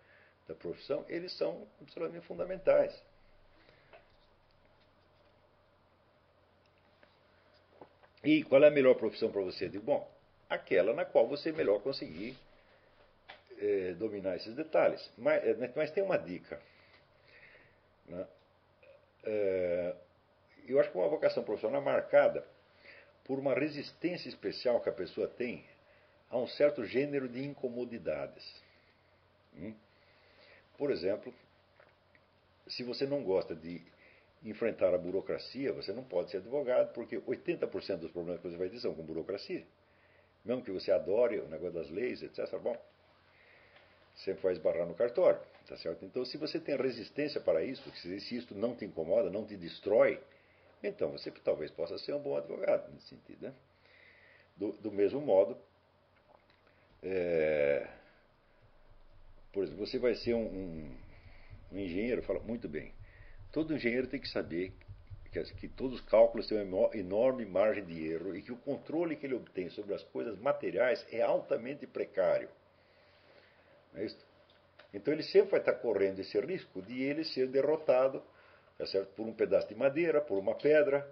da 0.46 0.55
profissão, 0.55 1.05
eles 1.09 1.36
são 1.36 1.66
absolutamente 1.80 2.26
fundamentais. 2.26 3.02
E 8.24 8.42
qual 8.44 8.62
é 8.62 8.68
a 8.68 8.70
melhor 8.70 8.94
profissão 8.94 9.30
para 9.30 9.42
você? 9.42 9.66
Eu 9.66 9.70
digo, 9.70 9.84
bom, 9.84 10.10
aquela 10.48 10.92
na 10.92 11.05
qual 11.05 11.26
você 11.26 11.52
melhor 11.52 11.80
conseguir 11.80 12.36
é, 13.60 13.94
dominar 13.94 14.36
esses 14.36 14.55
detalhes. 14.55 15.10
Mas, 15.16 15.44
eh, 15.44 15.72
mas, 15.74 15.90
tem 15.90 16.02
uma 16.02 16.16
dica. 16.16 16.60
Né? 18.06 18.26
É, 19.24 19.94
eu 20.66 20.78
acho 20.80 20.90
que 20.90 20.98
uma 20.98 21.09
vocação 21.09 21.43
profissional 21.43 21.82
marcada 21.82 22.44
por 23.24 23.39
uma 23.39 23.55
resistência 23.55 24.28
especial 24.28 24.80
que 24.80 24.89
a 24.89 24.93
pessoa 24.93 25.28
tem 25.28 25.64
a 26.30 26.39
um 26.39 26.47
certo 26.47 26.85
gênero 26.85 27.28
de 27.28 27.44
incomodidades. 27.44 28.62
Hum? 29.56 29.74
Por 30.76 30.90
exemplo, 30.90 31.35
se 32.66 32.85
você 32.85 33.06
não 33.06 33.22
gosta 33.22 33.55
de 33.55 33.82
enfrentar 34.44 34.94
a 34.94 34.98
burocracia, 34.98 35.72
você 35.72 35.93
não 35.93 36.05
pode 36.05 36.30
ser 36.30 36.39
advogado, 36.39 36.93
porque 36.93 37.18
80% 37.18 37.97
dos 37.97 38.12
problemas 38.12 38.40
que 38.40 38.48
você 38.48 38.56
vai 38.56 38.68
ter 38.68 38.78
são 38.78 38.94
com 38.94 39.02
burocracia. 39.02 39.64
Mesmo 40.44 40.62
que 40.62 40.70
você 40.70 40.93
adore 40.93 41.40
o 41.40 41.48
negócio 41.48 41.74
das 41.74 41.90
leis, 41.90 42.22
etc. 42.22 42.56
Bom, 42.59 42.76
sempre 44.24 44.43
vai 44.43 44.53
esbarrar 44.53 44.86
no 44.86 44.95
cartório, 44.95 45.40
tá 45.66 45.77
certo? 45.77 46.05
Então, 46.05 46.24
se 46.24 46.36
você 46.36 46.59
tem 46.59 46.77
resistência 46.77 47.40
para 47.40 47.62
isso, 47.62 47.89
se 47.97 48.36
isso 48.36 48.55
não 48.55 48.74
te 48.74 48.85
incomoda, 48.85 49.31
não 49.31 49.47
te 49.47 49.57
destrói, 49.57 50.20
então 50.82 51.11
você 51.11 51.31
talvez 51.31 51.70
possa 51.70 51.99
ser 51.99 52.15
um 52.15 52.20
bom 52.20 52.36
advogado 52.36 52.93
nesse 52.93 53.09
sentido. 53.09 53.43
Né? 53.43 53.55
Do, 54.57 54.73
do 54.73 54.90
mesmo 54.90 55.20
modo, 55.20 55.57
é, 57.03 57.89
por 59.53 59.62
exemplo, 59.62 59.86
você 59.86 59.99
vai 59.99 60.15
ser 60.15 60.35
um, 60.35 60.47
um, 60.47 60.97
um, 61.73 61.78
engenheiro, 61.78 62.23
fala 62.23 62.40
muito 62.40 62.69
bem. 62.69 62.93
Todo 63.53 63.74
engenheiro 63.74 64.09
tem 64.09 64.20
que 64.20 64.28
saber 64.28 64.73
que, 65.31 65.43
que 65.55 65.69
todos 65.69 66.01
os 66.01 66.07
cálculos 66.07 66.49
têm 66.49 66.62
uma 66.62 66.90
enorme 66.97 67.47
margem 67.47 67.85
de 67.85 68.07
erro 68.07 68.36
e 68.36 68.43
que 68.43 68.53
o 68.53 68.57
controle 68.57 69.16
que 69.16 69.27
ele 69.27 69.35
obtém 69.35 69.70
sobre 69.70 69.95
as 69.95 70.03
coisas 70.05 70.39
materiais 70.39 71.07
é 71.12 71.23
altamente 71.23 71.86
precário. 71.86 72.49
É 73.94 74.05
isso? 74.05 74.19
Então 74.93 75.12
ele 75.12 75.23
sempre 75.23 75.51
vai 75.51 75.60
estar 75.60 75.74
correndo 75.74 76.19
esse 76.20 76.39
risco 76.40 76.81
de 76.82 77.02
ele 77.02 77.24
ser 77.24 77.48
derrotado 77.48 78.23
tá 78.78 78.86
certo? 78.86 79.09
por 79.15 79.27
um 79.27 79.35
pedaço 79.35 79.69
de 79.69 79.74
madeira, 79.74 80.20
por 80.20 80.39
uma 80.39 80.55
pedra, 80.55 81.09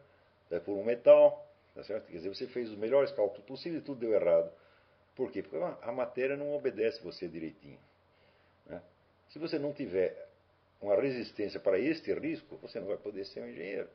né? 0.51 0.61
por 0.61 0.73
um 0.73 0.85
metal. 0.85 1.44
Tá 1.74 1.85
certo? 1.85 2.07
Quer 2.07 2.16
dizer, 2.16 2.28
você 2.31 2.47
fez 2.47 2.70
os 2.70 2.77
melhores 2.78 3.11
cálculos 3.12 3.44
possíveis 3.44 3.82
e 3.82 3.85
tudo 3.85 4.01
deu 4.01 4.15
errado. 4.15 4.51
Por 5.15 5.31
quê? 5.31 5.43
Porque 5.43 5.57
a 5.82 5.93
matéria 5.93 6.36
não 6.36 6.55
obedece 6.55 7.03
você 7.03 7.28
direitinho. 7.28 7.78
Né? 8.66 8.81
Se 9.28 9.39
você 9.39 9.59
não 9.59 9.74
tiver 9.74 10.27
uma 10.81 10.94
resistência 10.94 11.61
para 11.61 11.78
este 11.78 12.12
risco, 12.15 12.57
você 12.57 12.81
não 12.81 12.86
vai 12.86 12.97
poder 12.97 13.24
ser 13.27 13.40
um 13.40 13.48
engenheiro. 13.48 13.89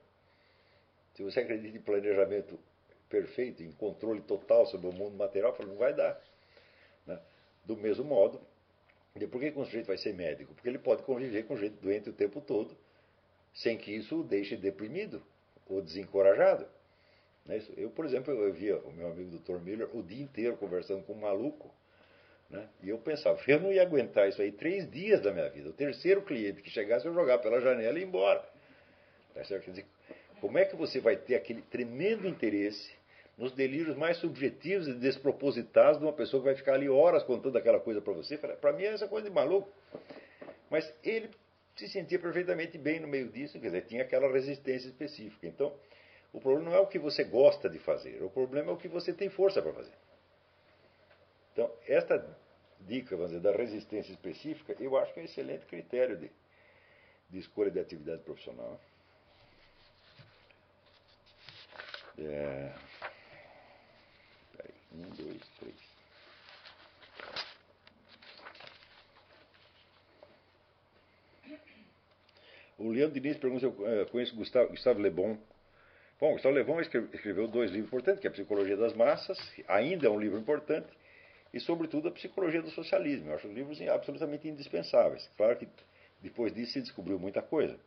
Se 1.15 1.23
você 1.23 1.39
acredita 1.39 1.77
em 1.77 1.81
planejamento 1.81 2.59
perfeito, 3.09 3.61
em 3.61 3.71
controle 3.71 4.21
total 4.21 4.65
sobre 4.67 4.87
o 4.87 4.93
mundo 4.93 5.15
material, 5.17 5.55
não 5.59 5.75
vai 5.75 5.93
dar. 5.93 6.19
Né? 7.05 7.19
Do 7.65 7.75
mesmo 7.75 8.03
modo, 8.03 8.41
por 9.13 9.41
que 9.41 9.53
um 9.55 9.65
sujeito 9.65 9.87
vai 9.87 9.97
ser 9.97 10.13
médico? 10.13 10.53
Porque 10.53 10.69
ele 10.69 10.79
pode 10.79 11.03
conviver 11.03 11.43
com 11.43 11.57
gente 11.57 11.75
doente 11.81 12.09
o 12.09 12.13
tempo 12.13 12.39
todo 12.41 12.75
sem 13.53 13.77
que 13.77 13.91
isso 13.91 14.21
o 14.21 14.23
deixe 14.23 14.55
deprimido 14.55 15.21
ou 15.67 15.81
desencorajado. 15.81 16.65
Né? 17.45 17.61
Eu, 17.75 17.89
por 17.89 18.05
exemplo, 18.05 18.33
eu 18.33 18.53
via 18.53 18.77
o 18.77 18.91
meu 18.91 19.07
amigo 19.07 19.37
Dr. 19.37 19.59
Miller 19.59 19.89
o 19.93 20.01
dia 20.01 20.23
inteiro 20.23 20.57
conversando 20.57 21.03
com 21.03 21.13
um 21.13 21.19
maluco. 21.19 21.73
Né? 22.49 22.67
E 22.83 22.89
eu 22.89 22.97
pensava, 22.97 23.39
eu 23.47 23.59
não 23.59 23.71
ia 23.71 23.81
aguentar 23.81 24.27
isso 24.27 24.41
aí 24.41 24.51
três 24.51 24.89
dias 24.89 25.21
da 25.21 25.31
minha 25.31 25.49
vida. 25.49 25.69
O 25.69 25.73
terceiro 25.73 26.21
cliente 26.21 26.61
que 26.61 26.69
chegasse, 26.69 27.05
eu 27.05 27.13
jogar 27.13 27.39
pela 27.39 27.61
janela 27.61 27.97
e 27.97 28.01
ir 28.01 28.05
embora. 28.05 28.43
Tá 29.33 29.43
certo? 29.45 29.65
Quer 29.65 29.71
dizer, 29.71 29.85
como 30.39 30.57
é 30.57 30.65
que 30.65 30.75
você 30.75 30.99
vai 30.99 31.15
ter 31.15 31.35
aquele 31.35 31.61
tremendo 31.61 32.27
interesse 32.27 32.91
nos 33.41 33.53
delírios 33.53 33.97
mais 33.97 34.17
subjetivos 34.17 34.87
e 34.87 34.93
despropositados 34.93 35.97
de 35.97 36.05
uma 36.05 36.13
pessoa 36.13 36.43
que 36.43 36.45
vai 36.45 36.55
ficar 36.55 36.75
ali 36.75 36.87
horas 36.87 37.23
contando 37.23 37.57
aquela 37.57 37.79
coisa 37.79 37.99
para 37.99 38.13
você? 38.13 38.37
Para 38.37 38.71
mim 38.71 38.83
é 38.83 38.93
essa 38.93 39.07
coisa 39.07 39.27
de 39.27 39.33
maluco. 39.33 39.67
Mas 40.69 40.93
ele 41.03 41.27
se 41.75 41.89
sentia 41.89 42.19
perfeitamente 42.19 42.77
bem 42.77 42.99
no 42.99 43.07
meio 43.07 43.29
disso, 43.29 43.59
quer 43.59 43.65
dizer, 43.65 43.85
tinha 43.87 44.03
aquela 44.03 44.31
resistência 44.31 44.87
específica. 44.87 45.47
Então, 45.47 45.73
o 46.31 46.39
problema 46.39 46.69
não 46.69 46.77
é 46.77 46.79
o 46.79 46.85
que 46.85 46.99
você 46.99 47.23
gosta 47.23 47.67
de 47.67 47.79
fazer, 47.79 48.21
o 48.21 48.29
problema 48.29 48.69
é 48.69 48.73
o 48.75 48.77
que 48.77 48.87
você 48.87 49.11
tem 49.11 49.27
força 49.27 49.59
para 49.59 49.73
fazer. 49.73 49.93
Então, 51.51 51.73
esta 51.87 52.23
dica, 52.81 53.15
vamos 53.15 53.31
dizer, 53.31 53.41
da 53.41 53.57
resistência 53.57 54.11
específica, 54.11 54.75
eu 54.79 54.95
acho 54.97 55.13
que 55.13 55.19
é 55.19 55.23
um 55.23 55.25
excelente 55.25 55.65
critério 55.65 56.15
de, 56.15 56.29
de 57.27 57.39
escolha 57.39 57.71
de 57.71 57.79
atividade 57.79 58.21
profissional. 58.21 58.79
É... 62.19 62.90
Um, 64.93 65.09
dois, 65.15 65.41
três. 65.59 65.91
O 72.77 72.89
Leandro 72.89 73.19
Diniz 73.19 73.37
pergunta 73.37 73.59
se 73.59 73.65
eu 73.67 73.87
eh, 73.87 74.05
conheço 74.05 74.35
Gustavo, 74.35 74.69
Gustavo 74.69 74.99
Le 74.99 75.11
Bon. 75.11 75.37
Bom, 76.19 76.33
Gustavo 76.33 76.55
Le 76.55 76.63
Bon 76.63 76.81
escreveu 76.81 77.47
dois 77.47 77.69
livros 77.69 77.87
importantes, 77.87 78.19
que 78.19 78.27
é 78.27 78.29
a 78.29 78.33
Psicologia 78.33 78.75
das 78.75 78.95
Massas, 78.95 79.37
ainda 79.67 80.07
é 80.07 80.09
um 80.09 80.19
livro 80.19 80.39
importante, 80.39 80.87
e, 81.53 81.59
sobretudo, 81.59 82.07
a 82.07 82.11
Psicologia 82.11 82.61
do 82.61 82.71
Socialismo. 82.71 83.29
Eu 83.29 83.35
acho 83.35 83.47
os 83.47 83.53
livros 83.53 83.79
absolutamente 83.81 84.47
indispensáveis. 84.47 85.29
Claro 85.37 85.57
que 85.57 85.67
depois 86.21 86.53
disso 86.53 86.73
se 86.73 86.81
descobriu 86.81 87.19
muita 87.19 87.41
coisa. 87.41 87.77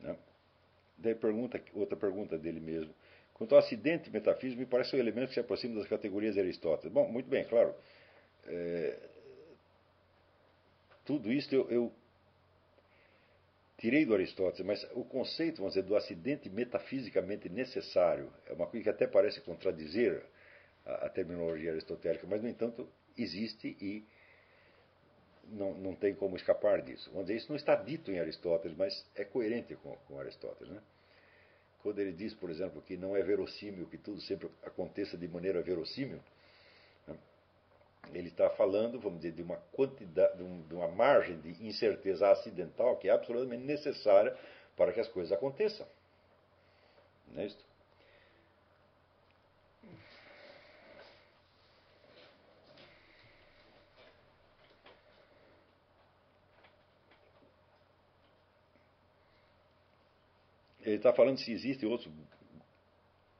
Né? 0.00 0.16
Daí 0.98 1.14
pergunta, 1.14 1.62
outra 1.74 1.96
pergunta 1.96 2.36
dele 2.36 2.60
mesmo. 2.60 2.92
Quanto 3.40 3.54
ao 3.54 3.60
acidente 3.60 4.10
metafísico, 4.10 4.60
me 4.60 4.66
parece 4.66 4.94
um 4.94 4.98
elemento 4.98 5.28
que 5.28 5.34
se 5.34 5.40
aproxima 5.40 5.76
das 5.76 5.88
categorias 5.88 6.34
de 6.34 6.40
Aristóteles. 6.40 6.92
Bom, 6.92 7.10
muito 7.10 7.26
bem, 7.26 7.42
claro. 7.44 7.74
É, 8.46 8.98
tudo 11.06 11.32
isso 11.32 11.54
eu, 11.54 11.66
eu 11.70 11.92
tirei 13.78 14.04
do 14.04 14.12
Aristóteles, 14.12 14.66
mas 14.66 14.86
o 14.92 15.06
conceito, 15.06 15.56
vamos 15.56 15.72
dizer, 15.72 15.86
do 15.86 15.96
acidente 15.96 16.50
metafisicamente 16.50 17.48
necessário 17.48 18.30
é 18.44 18.52
uma 18.52 18.66
coisa 18.66 18.84
que 18.84 18.90
até 18.90 19.06
parece 19.06 19.40
contradizer 19.40 20.22
a, 20.84 21.06
a 21.06 21.08
terminologia 21.08 21.70
aristotélica, 21.70 22.26
mas, 22.26 22.42
no 22.42 22.48
entanto, 22.48 22.86
existe 23.16 23.74
e 23.80 24.04
não, 25.46 25.72
não 25.78 25.94
tem 25.94 26.14
como 26.14 26.36
escapar 26.36 26.82
disso. 26.82 27.08
Vamos 27.10 27.28
dizer, 27.28 27.38
isso 27.38 27.48
não 27.48 27.56
está 27.56 27.74
dito 27.74 28.12
em 28.12 28.20
Aristóteles, 28.20 28.76
mas 28.76 29.10
é 29.14 29.24
coerente 29.24 29.74
com, 29.76 29.96
com 29.96 30.20
Aristóteles. 30.20 30.70
Né? 30.70 30.82
Quando 31.82 31.98
ele 31.98 32.12
diz, 32.12 32.34
por 32.34 32.50
exemplo, 32.50 32.82
que 32.82 32.96
não 32.96 33.16
é 33.16 33.22
verossímil 33.22 33.86
que 33.86 33.96
tudo 33.96 34.20
sempre 34.20 34.50
aconteça 34.62 35.16
de 35.16 35.26
maneira 35.26 35.62
verossímil, 35.62 36.20
ele 38.12 38.28
está 38.28 38.50
falando, 38.50 38.98
vamos 38.98 39.20
dizer, 39.20 39.32
de 39.32 39.42
uma 39.42 39.56
quantidade, 39.72 40.36
de 40.36 40.74
uma 40.74 40.88
margem 40.88 41.40
de 41.40 41.64
incerteza 41.64 42.30
acidental 42.30 42.96
que 42.96 43.08
é 43.08 43.12
absolutamente 43.12 43.64
necessária 43.64 44.36
para 44.76 44.92
que 44.92 45.00
as 45.00 45.08
coisas 45.08 45.32
aconteçam. 45.32 45.86
Não 47.28 47.42
é 47.42 47.46
isso? 47.46 47.69
Ele 60.90 60.98
está 60.98 61.12
falando 61.12 61.38
se 61.38 61.52
existem 61.52 61.88
outros 61.88 62.12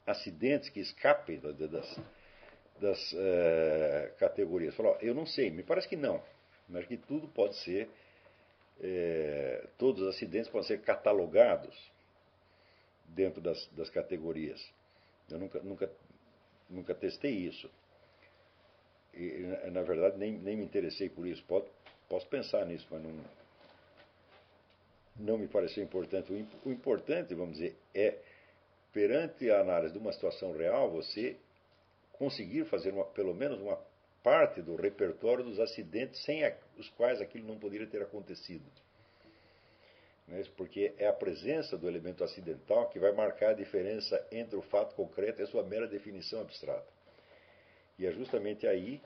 acidentes 0.06 0.68
que 0.68 0.80
escapem 0.80 1.38
das, 1.38 2.00
das 2.80 3.14
é, 3.14 4.12
categorias. 4.18 4.74
Falou, 4.74 4.96
eu 5.00 5.14
não 5.14 5.26
sei, 5.26 5.50
me 5.50 5.62
parece 5.62 5.88
que 5.88 5.96
não. 5.96 6.22
Mas 6.68 6.86
que 6.86 6.96
tudo 6.96 7.28
pode 7.28 7.56
ser, 7.56 7.88
é, 8.80 9.66
todos 9.78 10.02
os 10.02 10.08
acidentes 10.08 10.48
podem 10.48 10.66
ser 10.66 10.80
catalogados 10.80 11.76
dentro 13.04 13.40
das, 13.40 13.66
das 13.72 13.90
categorias. 13.90 14.60
Eu 15.28 15.38
nunca, 15.38 15.60
nunca, 15.60 15.90
nunca 16.68 16.94
testei 16.94 17.32
isso. 17.32 17.70
E, 19.12 19.70
na 19.72 19.82
verdade, 19.82 20.16
nem, 20.16 20.32
nem 20.32 20.56
me 20.56 20.64
interessei 20.64 21.08
por 21.08 21.26
isso. 21.26 21.44
Posso, 21.44 21.68
posso 22.08 22.26
pensar 22.28 22.64
nisso, 22.66 22.86
mas 22.90 23.02
não, 23.02 23.24
não 25.20 25.38
me 25.38 25.46
pareceu 25.46 25.84
importante. 25.84 26.32
O, 26.64 26.70
importante, 26.70 27.34
vamos 27.34 27.58
dizer, 27.58 27.76
é, 27.94 28.18
perante 28.92 29.50
a 29.50 29.60
análise 29.60 29.92
de 29.92 29.98
uma 29.98 30.12
situação 30.12 30.52
real, 30.52 30.90
você 30.90 31.36
conseguir 32.12 32.64
fazer 32.66 32.92
uma, 32.92 33.04
pelo 33.04 33.34
menos 33.34 33.60
uma 33.60 33.78
parte 34.22 34.60
do 34.60 34.76
repertório 34.76 35.44
dos 35.44 35.58
acidentes 35.58 36.22
sem 36.24 36.44
a, 36.44 36.54
os 36.78 36.88
quais 36.90 37.20
aquilo 37.20 37.46
não 37.46 37.58
poderia 37.58 37.86
ter 37.86 38.02
acontecido. 38.02 38.64
É 40.28 40.42
porque 40.56 40.94
é 40.96 41.08
a 41.08 41.12
presença 41.12 41.76
do 41.76 41.88
elemento 41.88 42.22
acidental 42.22 42.88
que 42.88 43.00
vai 43.00 43.10
marcar 43.10 43.50
a 43.50 43.54
diferença 43.54 44.24
entre 44.30 44.56
o 44.56 44.62
fato 44.62 44.94
concreto 44.94 45.40
e 45.40 45.44
a 45.44 45.46
sua 45.46 45.64
mera 45.64 45.88
definição 45.88 46.40
abstrata. 46.40 46.86
E 47.98 48.06
é 48.06 48.12
justamente 48.12 48.66
aí 48.66 49.00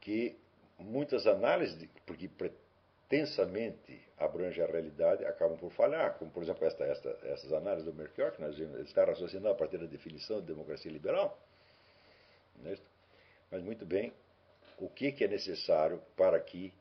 que 0.00 0.36
muitas 0.78 1.26
análises, 1.26 1.88
porque 2.06 2.30
pretensamente 3.10 4.00
abrange 4.16 4.62
a 4.62 4.66
realidade, 4.66 5.24
acabam 5.24 5.58
por 5.58 5.72
falhar, 5.72 6.16
como 6.16 6.30
por 6.30 6.44
exemplo 6.44 6.64
esta, 6.64 6.84
esta, 6.84 7.18
essas 7.24 7.52
análises 7.52 7.84
do 7.84 7.92
Mercure, 7.92 8.30
que 8.30 8.40
nós 8.40 8.56
está 8.86 9.04
raciocinando 9.04 9.48
a 9.48 9.54
partir 9.54 9.78
da 9.78 9.86
definição 9.86 10.40
de 10.40 10.46
democracia 10.46 10.90
liberal. 10.90 11.36
É 12.64 12.76
Mas 13.50 13.62
muito 13.62 13.84
bem, 13.84 14.12
o 14.78 14.88
que, 14.88 15.10
que 15.10 15.24
é 15.24 15.28
necessário 15.28 16.00
para 16.16 16.38
que 16.38 16.72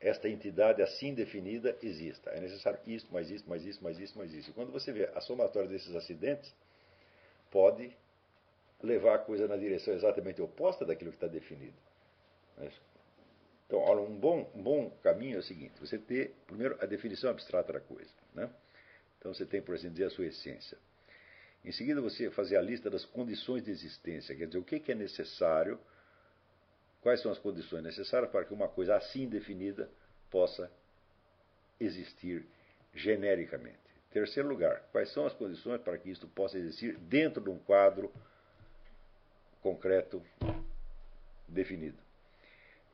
esta 0.00 0.28
entidade 0.28 0.82
assim 0.82 1.14
definida 1.14 1.76
exista. 1.82 2.30
É 2.30 2.40
necessário 2.40 2.80
isso, 2.86 3.06
mais 3.12 3.30
isso, 3.30 3.48
mais 3.48 3.64
isso, 3.64 3.84
mais 3.84 3.98
isso, 3.98 4.18
mais 4.18 4.32
isso. 4.32 4.50
E 4.50 4.52
quando 4.52 4.72
você 4.72 4.92
vê 4.92 5.04
a 5.14 5.20
somatória 5.20 5.68
desses 5.68 5.94
acidentes, 5.94 6.52
pode 7.50 7.94
levar 8.82 9.16
a 9.16 9.18
coisa 9.18 9.46
na 9.46 9.56
direção 9.56 9.94
exatamente 9.94 10.40
oposta 10.42 10.84
daquilo 10.84 11.10
que 11.10 11.16
está 11.18 11.28
definido. 11.28 11.76
É 12.58 12.89
então, 13.70 13.78
olha, 13.78 14.00
um 14.00 14.18
bom, 14.18 14.50
um 14.52 14.60
bom 14.60 14.90
caminho 15.00 15.36
é 15.36 15.38
o 15.38 15.42
seguinte: 15.44 15.74
você 15.78 15.96
ter, 15.96 16.34
primeiro, 16.44 16.76
a 16.80 16.86
definição 16.86 17.30
abstrata 17.30 17.72
da 17.72 17.78
coisa. 17.78 18.10
Né? 18.34 18.50
Então, 19.16 19.32
você 19.32 19.46
tem, 19.46 19.62
por 19.62 19.76
assim 19.76 19.88
dizer, 19.90 20.06
a 20.06 20.10
sua 20.10 20.26
essência. 20.26 20.76
Em 21.64 21.70
seguida, 21.70 22.00
você 22.00 22.28
fazer 22.30 22.56
a 22.56 22.60
lista 22.60 22.90
das 22.90 23.04
condições 23.04 23.62
de 23.62 23.70
existência, 23.70 24.34
quer 24.34 24.46
dizer, 24.46 24.58
o 24.58 24.64
que, 24.64 24.90
é 24.90 24.94
necessário 24.94 25.78
Quais 27.00 27.22
são 27.22 27.32
as 27.32 27.38
condições 27.38 27.82
necessárias 27.82 28.30
para 28.30 28.44
que 28.44 28.52
uma 28.52 28.68
coisa 28.68 28.96
assim 28.96 29.26
definida 29.26 29.90
possa 30.30 30.70
existir 31.78 32.44
genericamente? 32.92 33.78
Terceiro 34.10 34.48
lugar, 34.48 34.82
quais 34.92 35.10
são 35.12 35.24
as 35.24 35.32
condições 35.32 35.80
para 35.80 35.96
que 35.96 36.10
isto 36.10 36.26
possa 36.28 36.58
existir 36.58 36.98
dentro 36.98 37.42
de 37.42 37.48
um 37.48 37.58
quadro 37.58 38.12
concreto 39.62 40.22
definido? 41.48 42.09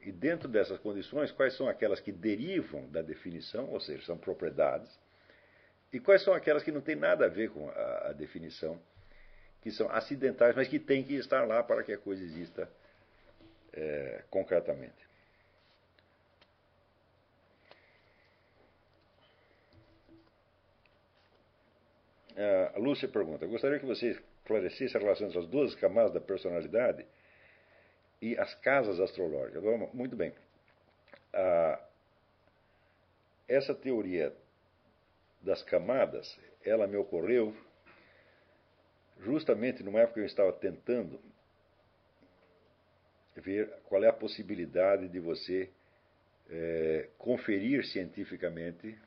E 0.06 0.12
dentro 0.12 0.46
dessas 0.46 0.78
condições, 0.78 1.32
quais 1.32 1.56
são 1.56 1.68
aquelas 1.68 1.98
que 1.98 2.12
derivam 2.12 2.88
da 2.90 3.02
definição, 3.02 3.68
ou 3.72 3.80
seja, 3.80 4.06
são 4.06 4.16
propriedades, 4.16 4.88
e 5.92 5.98
quais 5.98 6.22
são 6.22 6.32
aquelas 6.32 6.62
que 6.62 6.70
não 6.70 6.80
têm 6.80 6.94
nada 6.94 7.24
a 7.24 7.28
ver 7.28 7.50
com 7.50 7.68
a, 7.68 8.10
a 8.10 8.12
definição, 8.12 8.80
que 9.60 9.72
são 9.72 9.90
acidentais, 9.90 10.54
mas 10.54 10.68
que 10.68 10.78
têm 10.78 11.02
que 11.02 11.14
estar 11.16 11.44
lá 11.44 11.60
para 11.60 11.82
que 11.82 11.92
a 11.92 11.98
coisa 11.98 12.22
exista 12.22 12.70
é, 13.72 14.22
concretamente. 14.30 15.04
A 22.74 22.78
Lúcia 22.78 23.08
pergunta: 23.08 23.44
Gostaria 23.46 23.80
que 23.80 23.86
você 23.86 24.10
esclarecesse 24.10 24.96
a 24.96 25.00
relação 25.00 25.26
entre 25.26 25.40
as 25.40 25.46
duas 25.48 25.74
camadas 25.74 26.12
da 26.12 26.20
personalidade 26.20 27.04
e 28.20 28.36
as 28.38 28.55
casas 28.56 29.01
astrológicas. 29.01 29.62
Muito 29.93 30.16
bem. 30.16 30.32
essa 33.48 33.74
teoria 33.74 34.34
das 35.43 35.62
camadas, 35.62 36.38
ela 36.64 36.86
me 36.86 36.97
ocorreu 36.97 37.55
justamente 39.20 39.82
numa 39.82 40.01
época 40.01 40.14
que 40.14 40.20
eu 40.20 40.26
estava 40.26 40.52
tentando 40.52 41.20
ver 43.36 43.72
qual 43.84 44.02
é 44.02 44.09
a 44.09 44.12
possibilidade 44.12 45.09
de 45.09 45.20
você 45.20 45.70
é, 46.51 47.09
conferir 47.18 47.84
cientificamente 47.86 48.98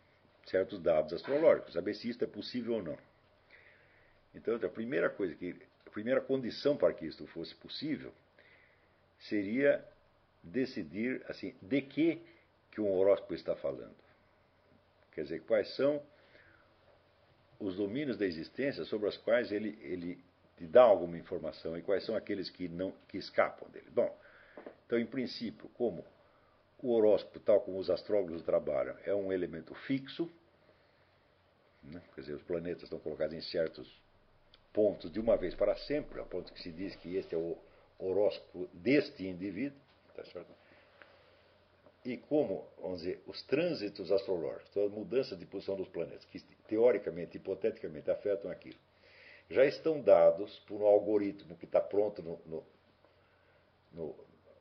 certos 0.46 0.80
dados 0.82 1.14
astrológicos, 1.14 1.74
saber 1.74 1.94
se 1.96 2.10
isso 2.10 2.24
é 2.24 2.28
possível 2.28 2.76
ou 2.76 2.84
não. 2.84 2.98
Então, 4.34 4.56
a 4.56 4.70
primeira 4.70 5.10
coisa 5.10 5.36
que, 5.36 5.56
a 5.86 5.90
primeira 5.90 6.22
condição 6.22 6.78
para 6.78 6.94
que 6.94 7.06
isso 7.06 7.26
fosse 7.28 7.56
possível 7.56 8.14
seria 9.20 9.84
decidir 10.44 11.24
assim 11.28 11.56
de 11.62 11.82
que 11.82 12.22
que 12.72 12.80
um 12.80 12.92
horóscopo 12.92 13.34
está 13.34 13.56
falando. 13.56 13.96
Quer 15.12 15.24
dizer, 15.24 15.42
quais 15.42 15.76
são 15.76 16.02
os 17.60 17.76
domínios 17.76 18.18
da 18.18 18.26
existência 18.26 18.86
sobre 18.86 19.10
os 19.10 19.18
quais 19.18 19.52
ele, 19.52 19.78
ele 19.82 20.24
te 20.58 20.66
dá 20.66 20.84
alguma 20.84 21.18
informação 21.18 21.78
e 21.78 21.82
quais 21.82 22.06
são 22.06 22.16
aqueles 22.16 22.50
que 22.50 22.68
não 22.68 22.92
que 23.08 23.18
escapam 23.18 23.70
dele. 23.70 23.90
Bom, 23.92 24.18
então 24.86 24.98
em 24.98 25.06
princípio, 25.06 25.68
como 25.70 26.06
o 26.82 26.94
horóscopo, 26.94 27.40
tal 27.40 27.62
como 27.62 27.78
os 27.78 27.90
astrólogos 27.90 28.44
trabalham, 28.44 28.96
é 29.04 29.14
um 29.14 29.34
elemento 29.34 29.76
fixo, 29.76 30.32
né? 31.84 32.02
quer 32.16 32.22
dizer, 32.22 32.34
os 32.34 32.44
planetas 32.44 32.84
estão 32.84 33.00
colocados 33.00 33.36
em 33.36 33.42
certos 33.42 34.02
pontos 34.72 35.12
de 35.12 35.20
uma 35.20 35.36
vez 35.36 35.56
para 35.56 35.76
sempre, 35.76 36.22
a 36.22 36.26
ponto 36.26 36.54
que 36.54 36.62
se 36.62 36.72
diz 36.72 36.96
que 36.96 37.16
este 37.16 37.36
é 37.36 37.38
o 37.38 37.58
horóscopo 38.00 38.70
deste 38.74 39.28
indivíduo, 39.28 39.78
tá 40.16 40.24
certo? 40.26 40.52
E 42.06 42.18
como, 42.18 42.66
vamos 42.82 43.02
dizer, 43.02 43.22
os 43.28 43.44
trânsitos 43.44 44.12
astrológicos, 44.12 44.76
as 44.78 44.92
mudanças 44.92 45.38
de 45.38 45.46
posição 45.46 45.76
dos 45.76 45.90
planetas, 45.90 46.24
que 46.26 46.40
teoricamente, 46.68 47.38
hipoteticamente 47.38 48.10
afetam 48.10 48.50
aquilo, 48.50 48.80
já 49.50 49.66
estão 49.66 50.00
dados 50.02 50.58
por 50.60 50.82
um 50.82 50.86
algoritmo 50.86 51.58
que 51.58 51.66
está 51.66 51.82
pronto 51.82 52.22
no, 52.24 52.40
no, 52.46 52.66
no, 53.92 54.16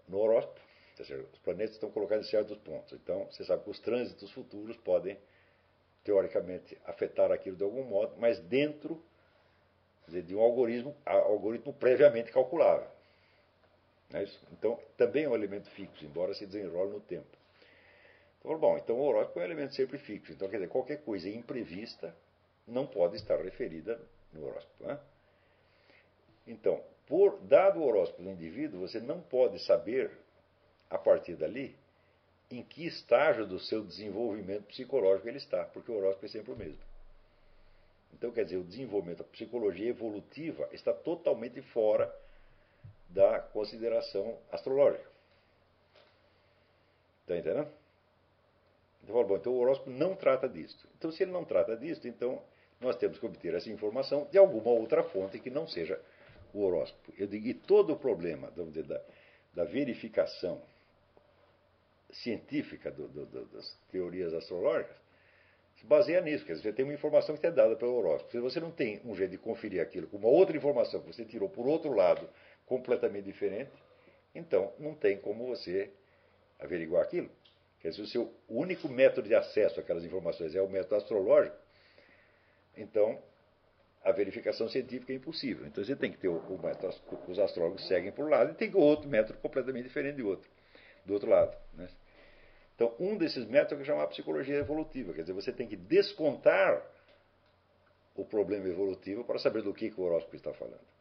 no 0.08 0.18
horóscopo. 0.18 0.60
Os 0.98 1.38
planetas 1.40 1.74
estão 1.74 1.90
colocados 1.92 2.26
em 2.26 2.30
certos 2.30 2.58
pontos. 2.58 2.92
Então, 2.94 3.26
você 3.26 3.44
sabe 3.44 3.62
que 3.62 3.70
os 3.70 3.78
trânsitos 3.78 4.32
futuros 4.32 4.76
podem, 4.78 5.16
teoricamente, 6.02 6.76
afetar 6.84 7.30
aquilo 7.30 7.56
de 7.56 7.62
algum 7.62 7.84
modo, 7.84 8.16
mas 8.18 8.40
dentro 8.40 9.00
de 10.08 10.34
um 10.34 10.40
algoritmo, 10.40 10.96
algoritmo 11.06 11.72
previamente 11.72 12.32
calculável. 12.32 12.88
É 14.12 14.24
então, 14.52 14.78
também 14.96 15.24
é 15.24 15.28
um 15.28 15.34
elemento 15.34 15.68
fixo, 15.70 16.04
embora 16.04 16.32
se 16.34 16.46
desenrole 16.46 16.92
no 16.92 17.00
tempo. 17.00 17.26
Então, 18.40 18.58
bom, 18.58 18.78
então 18.78 18.96
o 18.96 19.02
horóscopo 19.02 19.40
é 19.40 19.42
um 19.42 19.44
elemento 19.46 19.74
sempre 19.74 19.98
fixo. 19.98 20.32
Então, 20.32 20.48
quer 20.48 20.56
dizer, 20.56 20.68
qualquer 20.68 21.02
coisa 21.02 21.28
imprevista 21.28 22.14
não 22.66 22.86
pode 22.86 23.16
estar 23.16 23.38
referida 23.42 24.00
no 24.32 24.46
horóscopo. 24.46 24.84
Né? 24.84 24.98
Então, 26.46 26.82
por, 27.06 27.38
dado 27.40 27.80
o 27.80 27.86
horóscopo 27.86 28.22
do 28.22 28.30
indivíduo, 28.30 28.80
você 28.80 29.00
não 29.00 29.20
pode 29.20 29.58
saber, 29.64 30.10
a 30.88 30.96
partir 30.96 31.34
dali, 31.34 31.76
em 32.50 32.62
que 32.62 32.86
estágio 32.86 33.46
do 33.46 33.58
seu 33.58 33.84
desenvolvimento 33.84 34.64
psicológico 34.64 35.28
ele 35.28 35.36
está, 35.36 35.64
porque 35.64 35.92
o 35.92 35.96
horóscopo 35.96 36.24
é 36.24 36.28
sempre 36.28 36.52
o 36.52 36.56
mesmo. 36.56 36.88
Então, 38.14 38.30
quer 38.30 38.44
dizer, 38.44 38.56
o 38.56 38.64
desenvolvimento, 38.64 39.20
a 39.20 39.24
psicologia 39.24 39.90
evolutiva 39.90 40.66
está 40.72 40.94
totalmente 40.94 41.60
fora 41.60 42.10
da 43.08 43.40
consideração 43.40 44.38
astrológica. 44.52 45.08
Está 47.22 47.36
entendendo? 47.36 47.68
Então, 49.02 49.24
bom, 49.24 49.36
então 49.36 49.52
o 49.52 49.58
horóscopo 49.58 49.90
não 49.90 50.14
trata 50.14 50.48
disso. 50.48 50.88
Então, 50.96 51.10
se 51.10 51.22
ele 51.22 51.32
não 51.32 51.44
trata 51.44 51.76
disso, 51.76 52.06
então 52.06 52.42
nós 52.80 52.96
temos 52.96 53.18
que 53.18 53.26
obter 53.26 53.54
essa 53.54 53.70
informação 53.70 54.26
de 54.30 54.38
alguma 54.38 54.70
outra 54.70 55.02
fonte 55.02 55.38
que 55.38 55.50
não 55.50 55.66
seja 55.66 56.00
o 56.52 56.62
horóscopo. 56.62 57.12
Eu 57.18 57.26
digo, 57.26 57.46
e 57.46 57.54
todo 57.54 57.92
o 57.92 57.96
problema 57.96 58.50
dizer, 58.50 58.84
da, 58.84 59.00
da, 59.54 59.64
verificação 59.64 60.60
científica 62.10 62.90
do, 62.90 63.08
do, 63.08 63.26
do, 63.26 63.44
das 63.46 63.76
teorias 63.90 64.32
astrológicas 64.32 64.96
se 65.76 65.86
baseia 65.86 66.20
nisso. 66.20 66.44
Quer 66.44 66.54
dizer, 66.54 66.70
você 66.70 66.72
tem 66.72 66.84
uma 66.84 66.94
informação 66.94 67.36
que 67.36 67.46
é 67.46 67.50
dada 67.50 67.76
pelo 67.76 67.94
horóscopo. 67.96 68.30
Se 68.30 68.40
você 68.40 68.60
não 68.60 68.70
tem 68.70 69.00
um 69.04 69.14
jeito 69.14 69.30
de 69.32 69.38
conferir 69.38 69.80
aquilo 69.80 70.06
com 70.08 70.16
uma 70.16 70.28
outra 70.28 70.56
informação 70.56 71.00
que 71.00 71.06
você 71.06 71.24
tirou 71.24 71.48
por 71.48 71.66
outro 71.66 71.92
lado, 71.92 72.28
completamente 72.68 73.24
diferente, 73.24 73.72
então 74.34 74.72
não 74.78 74.94
tem 74.94 75.18
como 75.18 75.46
você 75.46 75.90
averiguar 76.58 77.02
aquilo. 77.02 77.30
Quer 77.80 77.90
dizer, 77.90 78.02
o 78.02 78.06
seu 78.06 78.34
único 78.48 78.88
método 78.88 79.28
de 79.28 79.34
acesso 79.34 79.80
àquelas 79.80 80.04
informações 80.04 80.54
é 80.54 80.60
o 80.60 80.68
método 80.68 80.96
astrológico, 80.96 81.56
então 82.76 83.20
a 84.04 84.12
verificação 84.12 84.68
científica 84.68 85.12
é 85.12 85.16
impossível. 85.16 85.66
Então 85.66 85.82
você 85.82 85.96
tem 85.96 86.12
que 86.12 86.18
ter 86.18 86.28
o, 86.28 86.38
o 86.38 86.62
método, 86.62 86.94
os 87.26 87.38
astrólogos 87.38 87.86
seguem 87.88 88.12
por 88.12 88.26
um 88.26 88.28
lado 88.28 88.52
e 88.52 88.54
tem 88.54 88.74
outro 88.74 89.08
método 89.08 89.38
completamente 89.40 89.84
diferente 89.84 90.16
do 90.16 90.28
outro, 90.28 90.48
do 91.04 91.14
outro 91.14 91.30
lado. 91.30 91.56
Né? 91.74 91.88
Então, 92.74 92.94
um 93.00 93.16
desses 93.16 93.44
métodos 93.46 93.82
é 93.82 93.86
chamar 93.86 94.06
psicologia 94.06 94.56
evolutiva, 94.56 95.12
quer 95.12 95.22
dizer, 95.22 95.32
você 95.32 95.52
tem 95.52 95.66
que 95.66 95.74
descontar 95.74 96.80
o 98.14 98.24
problema 98.24 98.68
evolutivo 98.68 99.24
para 99.24 99.38
saber 99.38 99.62
do 99.62 99.74
que, 99.74 99.90
que 99.90 100.00
o 100.00 100.04
horóscopo 100.04 100.36
está 100.36 100.52
falando. 100.52 100.97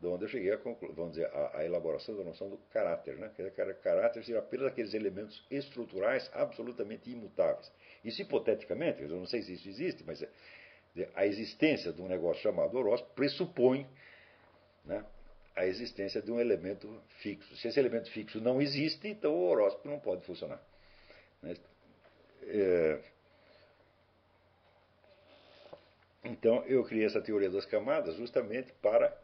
De 0.00 0.06
onde 0.06 0.24
eu 0.24 0.28
cheguei 0.28 0.52
a 0.52 0.56
vamos 0.56 1.10
dizer, 1.10 1.26
a, 1.26 1.58
a, 1.58 1.64
elaboração 1.64 2.16
da 2.16 2.24
noção 2.24 2.48
do 2.48 2.56
caráter. 2.72 3.16
Né? 3.16 3.30
Quer 3.36 3.50
dizer, 3.50 3.74
caráter 3.80 4.24
seria 4.24 4.40
apenas 4.40 4.68
aqueles 4.68 4.94
elementos 4.94 5.44
estruturais 5.50 6.30
absolutamente 6.32 7.10
imutáveis. 7.10 7.70
Isso 8.02 8.22
hipoteticamente, 8.22 9.02
eu 9.02 9.08
não 9.10 9.26
sei 9.26 9.42
se 9.42 9.52
isso 9.52 9.68
existe, 9.68 10.02
mas 10.06 10.24
a 11.14 11.26
existência 11.26 11.92
de 11.92 12.00
um 12.00 12.08
negócio 12.08 12.42
chamado 12.42 12.76
horóscopo 12.78 13.14
pressupõe 13.14 13.86
né, 14.86 15.04
a 15.54 15.66
existência 15.66 16.22
de 16.22 16.32
um 16.32 16.40
elemento 16.40 17.02
fixo. 17.20 17.54
Se 17.56 17.68
esse 17.68 17.78
elemento 17.78 18.10
fixo 18.10 18.40
não 18.40 18.60
existe, 18.60 19.06
então 19.08 19.34
o 19.34 19.48
horóscopo 19.50 19.88
não 19.88 20.00
pode 20.00 20.24
funcionar. 20.24 20.62
Né? 21.42 21.54
É... 22.42 23.00
Então, 26.24 26.64
eu 26.66 26.84
criei 26.84 27.06
essa 27.06 27.20
teoria 27.20 27.50
das 27.50 27.66
camadas 27.66 28.16
justamente 28.16 28.72
para 28.80 29.16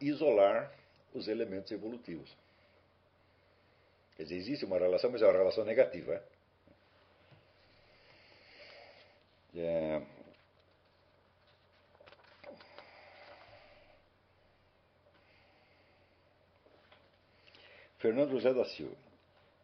isolar 0.00 0.72
os 1.14 1.28
elementos 1.28 1.70
evolutivos. 1.72 2.36
Quer 4.16 4.24
dizer, 4.24 4.36
existe 4.36 4.64
uma 4.64 4.78
relação, 4.78 5.10
mas 5.10 5.22
é 5.22 5.26
uma 5.26 5.32
relação 5.32 5.64
negativa. 5.64 6.22
É? 9.54 9.60
É... 9.60 10.02
Fernando 17.98 18.30
José 18.30 18.54
da 18.54 18.64
Silva. 18.64 18.96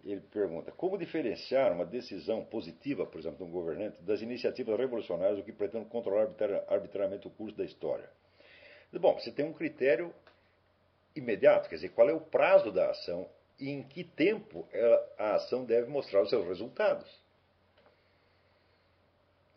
Ele 0.04 0.20
pergunta: 0.20 0.70
como 0.72 0.98
diferenciar 0.98 1.72
uma 1.72 1.84
decisão 1.84 2.44
positiva, 2.44 3.06
por 3.06 3.18
exemplo, 3.18 3.38
de 3.38 3.44
um 3.44 3.50
governante, 3.50 4.02
das 4.02 4.20
iniciativas 4.20 4.78
revolucionárias 4.78 5.44
que 5.44 5.52
pretendem 5.52 5.88
controlar 5.88 6.28
arbitrariamente 6.68 7.26
o 7.26 7.30
curso 7.30 7.56
da 7.56 7.64
história? 7.64 8.08
Bom, 8.92 9.18
você 9.18 9.32
tem 9.32 9.44
um 9.44 9.52
critério 9.52 10.14
imediato, 11.14 11.68
quer 11.68 11.76
dizer, 11.76 11.90
qual 11.90 12.08
é 12.08 12.12
o 12.12 12.20
prazo 12.20 12.72
da 12.72 12.90
ação 12.90 13.28
e 13.58 13.70
em 13.70 13.82
que 13.82 14.02
tempo 14.02 14.68
a 15.18 15.34
ação 15.36 15.64
deve 15.64 15.88
mostrar 15.88 16.22
os 16.22 16.30
seus 16.30 16.46
resultados. 16.46 17.08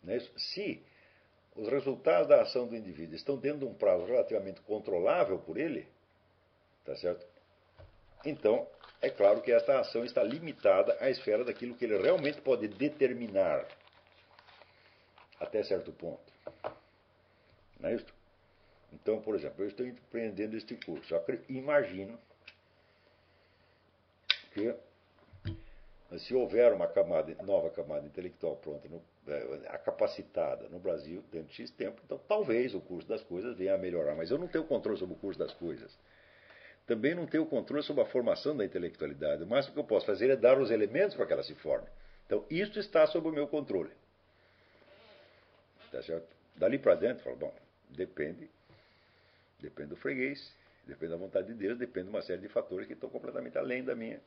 É 0.06 0.20
Se 0.36 0.82
os 1.56 1.68
resultados 1.68 2.28
da 2.28 2.42
ação 2.42 2.66
do 2.66 2.76
indivíduo 2.76 3.16
estão 3.16 3.36
dentro 3.36 3.60
de 3.60 3.64
um 3.64 3.74
prazo 3.74 4.04
relativamente 4.04 4.60
controlável 4.60 5.38
por 5.40 5.58
ele, 5.58 5.86
tá 6.84 6.94
certo? 6.96 7.26
Então, 8.24 8.66
é 9.02 9.10
claro 9.10 9.40
que 9.40 9.52
esta 9.52 9.80
ação 9.80 10.04
está 10.04 10.22
limitada 10.22 10.96
à 11.00 11.10
esfera 11.10 11.44
daquilo 11.44 11.74
que 11.74 11.84
ele 11.84 11.98
realmente 12.00 12.40
pode 12.40 12.68
determinar 12.68 13.66
até 15.40 15.62
certo 15.62 15.92
ponto. 15.92 16.32
Não 17.78 17.90
é 17.90 17.94
isso? 17.94 18.17
Então, 18.92 19.20
por 19.20 19.34
exemplo, 19.34 19.64
eu 19.64 19.68
estou 19.68 19.86
empreendendo 19.86 20.56
este 20.56 20.76
curso. 20.76 21.14
Eu 21.14 21.40
imagino 21.48 22.18
que 24.52 24.74
se 26.18 26.34
houver 26.34 26.72
uma 26.72 26.86
camada, 26.86 27.34
nova 27.44 27.70
camada 27.70 28.06
intelectual 28.06 28.56
pronta, 28.56 28.88
no, 28.88 29.02
é, 29.26 29.78
capacitada 29.78 30.68
no 30.68 30.78
Brasil 30.78 31.22
dentro 31.30 31.48
de 31.48 31.54
X 31.54 31.70
tempo, 31.70 32.00
então 32.04 32.18
talvez 32.26 32.74
o 32.74 32.80
curso 32.80 33.06
das 33.06 33.22
coisas 33.22 33.56
venha 33.56 33.74
a 33.74 33.78
melhorar. 33.78 34.14
Mas 34.14 34.30
eu 34.30 34.38
não 34.38 34.48
tenho 34.48 34.64
controle 34.64 34.98
sobre 34.98 35.14
o 35.14 35.18
curso 35.18 35.38
das 35.38 35.52
coisas 35.52 35.96
também 36.88 37.14
não 37.14 37.26
tenho 37.26 37.44
controle 37.44 37.82
sobre 37.82 38.02
a 38.02 38.06
formação 38.06 38.56
da 38.56 38.64
intelectualidade. 38.64 39.42
O 39.42 39.46
máximo 39.46 39.74
que 39.74 39.80
eu 39.80 39.84
posso 39.84 40.06
fazer 40.06 40.30
é 40.30 40.36
dar 40.36 40.58
os 40.58 40.70
elementos 40.70 41.14
para 41.14 41.26
que 41.26 41.34
ela 41.34 41.42
se 41.42 41.54
forme. 41.56 41.86
Então, 42.24 42.46
isso 42.50 42.80
está 42.80 43.06
sob 43.06 43.28
o 43.28 43.30
meu 43.30 43.46
controle. 43.46 43.90
Tá 45.92 46.02
certo? 46.02 46.26
Dali 46.56 46.78
para 46.78 46.94
dentro, 46.94 47.22
falo, 47.22 47.36
bom, 47.36 47.54
depende, 47.90 48.50
depende 49.60 49.90
do 49.90 49.96
freguês, 49.96 50.54
depende 50.86 51.12
da 51.12 51.18
vontade 51.18 51.48
de 51.48 51.54
Deus, 51.54 51.78
depende 51.78 52.06
de 52.06 52.10
uma 52.10 52.22
série 52.22 52.40
de 52.40 52.48
fatores 52.48 52.86
que 52.86 52.92
estão 52.94 53.10
completamente 53.10 53.58
além 53.58 53.84
da 53.84 53.94
minha, 53.94 54.20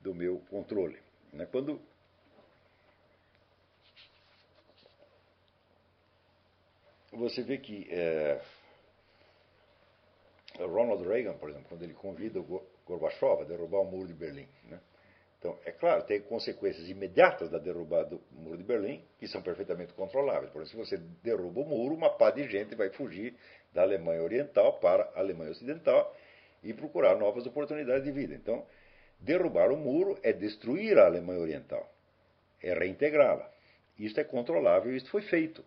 do 0.00 0.14
meu 0.14 0.38
controle. 0.50 0.98
Né? 1.32 1.46
Quando 1.46 1.80
você 7.12 7.42
vê 7.42 7.58
que 7.58 7.86
é, 7.90 8.40
Ronald 10.58 11.06
Reagan, 11.06 11.34
por 11.38 11.50
exemplo, 11.50 11.68
quando 11.68 11.82
ele 11.82 11.94
convida 11.94 12.40
o 12.40 12.66
Gorbachev 12.86 13.42
a 13.42 13.44
derrubar 13.44 13.80
o 13.80 13.84
muro 13.84 14.06
de 14.06 14.14
Berlim. 14.14 14.48
Né? 14.64 14.80
Então, 15.38 15.58
é 15.64 15.72
claro, 15.72 16.02
tem 16.04 16.20
consequências 16.22 16.88
imediatas 16.88 17.50
da 17.50 17.58
derrubada 17.58 18.10
do 18.10 18.22
muro 18.32 18.56
de 18.56 18.64
Berlim, 18.64 19.04
que 19.18 19.28
são 19.28 19.42
perfeitamente 19.42 19.92
controláveis. 19.92 20.50
Por 20.50 20.62
exemplo, 20.62 20.84
se 20.84 20.96
você 20.96 21.02
derruba 21.22 21.60
o 21.60 21.64
muro, 21.64 21.94
uma 21.94 22.10
pá 22.10 22.30
de 22.30 22.48
gente 22.48 22.74
vai 22.74 22.90
fugir 22.90 23.36
da 23.76 23.82
Alemanha 23.82 24.22
Oriental 24.22 24.78
para 24.80 25.04
a 25.14 25.20
Alemanha 25.20 25.52
Ocidental 25.52 26.16
e 26.64 26.72
procurar 26.72 27.16
novas 27.16 27.46
oportunidades 27.46 28.04
de 28.04 28.10
vida. 28.10 28.34
Então, 28.34 28.66
derrubar 29.20 29.70
o 29.70 29.76
muro 29.76 30.18
é 30.22 30.32
destruir 30.32 30.98
a 30.98 31.04
Alemanha 31.04 31.40
Oriental, 31.40 31.88
é 32.62 32.72
reintegrá-la. 32.72 33.48
Isso 33.98 34.18
é 34.18 34.24
controlável 34.24 34.94
isso 34.96 35.10
foi 35.10 35.22
feito. 35.22 35.64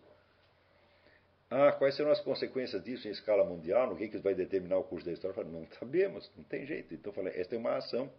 Ah, 1.48 1.72
quais 1.72 1.96
serão 1.96 2.12
as 2.12 2.20
consequências 2.20 2.82
disso 2.84 3.08
em 3.08 3.10
escala 3.10 3.44
mundial? 3.44 3.88
No 3.88 3.96
que, 3.96 4.08
que 4.08 4.18
vai 4.18 4.34
determinar 4.34 4.78
o 4.78 4.84
curso 4.84 5.06
da 5.06 5.12
história? 5.12 5.34
Falei, 5.34 5.50
não 5.50 5.66
sabemos, 5.78 6.30
não 6.36 6.44
tem 6.44 6.64
jeito. 6.64 6.94
Então 6.94 7.12
falei, 7.12 7.32
esta 7.40 7.56
é 7.56 7.58
uma 7.58 7.76
ação 7.76 8.10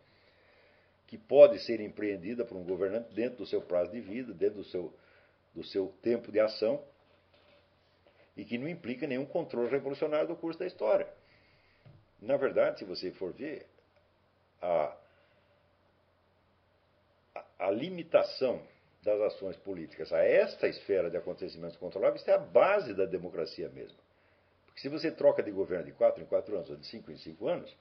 que 1.08 1.18
pode 1.18 1.60
ser 1.66 1.80
empreendida 1.80 2.44
por 2.44 2.58
um 2.58 2.64
governante 2.64 3.14
dentro 3.14 3.38
do 3.38 3.46
seu 3.46 3.62
prazo 3.62 3.92
de 3.92 4.02
vida, 4.02 4.34
dentro 4.34 4.58
do 4.58 4.64
seu, 4.66 4.94
do 5.54 5.64
seu 5.64 5.94
tempo 6.02 6.30
de 6.30 6.40
ação, 6.42 6.84
e 8.36 8.46
que 8.46 8.58
não 8.58 8.68
implica 8.68 9.08
nenhum 9.08 9.26
controle 9.26 9.70
revolucionário 9.70 10.28
do 10.28 10.36
curso 10.36 10.60
da 10.60 10.66
história. 10.66 11.08
Na 12.22 12.38
verdade, 12.38 12.80
se 12.80 12.86
você 12.86 13.12
for 13.12 13.34
ver, 13.34 13.66
a, 14.62 14.96
a, 17.60 17.72
limitação 17.72 18.62
das 19.02 19.20
ações 19.22 19.58
políticas 19.58 20.14
a 20.14 20.24
esta 20.24 20.68
esfera 20.68 21.10
de 21.10 21.18
acontecimentos 21.18 21.78
controláveis, 21.78 22.28
é 22.28 22.34
a 22.34 22.38
base 22.38 22.94
da 22.94 23.06
democracia 23.06 23.70
mesmo. 23.70 23.98
Porque 24.68 24.82
se 24.82 24.90
você 24.90 25.12
troca 25.12 25.42
de 25.42 25.52
governo 25.52 25.86
de 25.86 25.92
quatro 25.92 26.22
em 26.22 26.26
quatro 26.26 26.56
anos 26.56 26.70
ou 26.70 26.76
de 26.76 26.86
cinco 26.86 27.12
em 27.12 27.18
cinco 27.18 27.48
anos, 27.48 27.76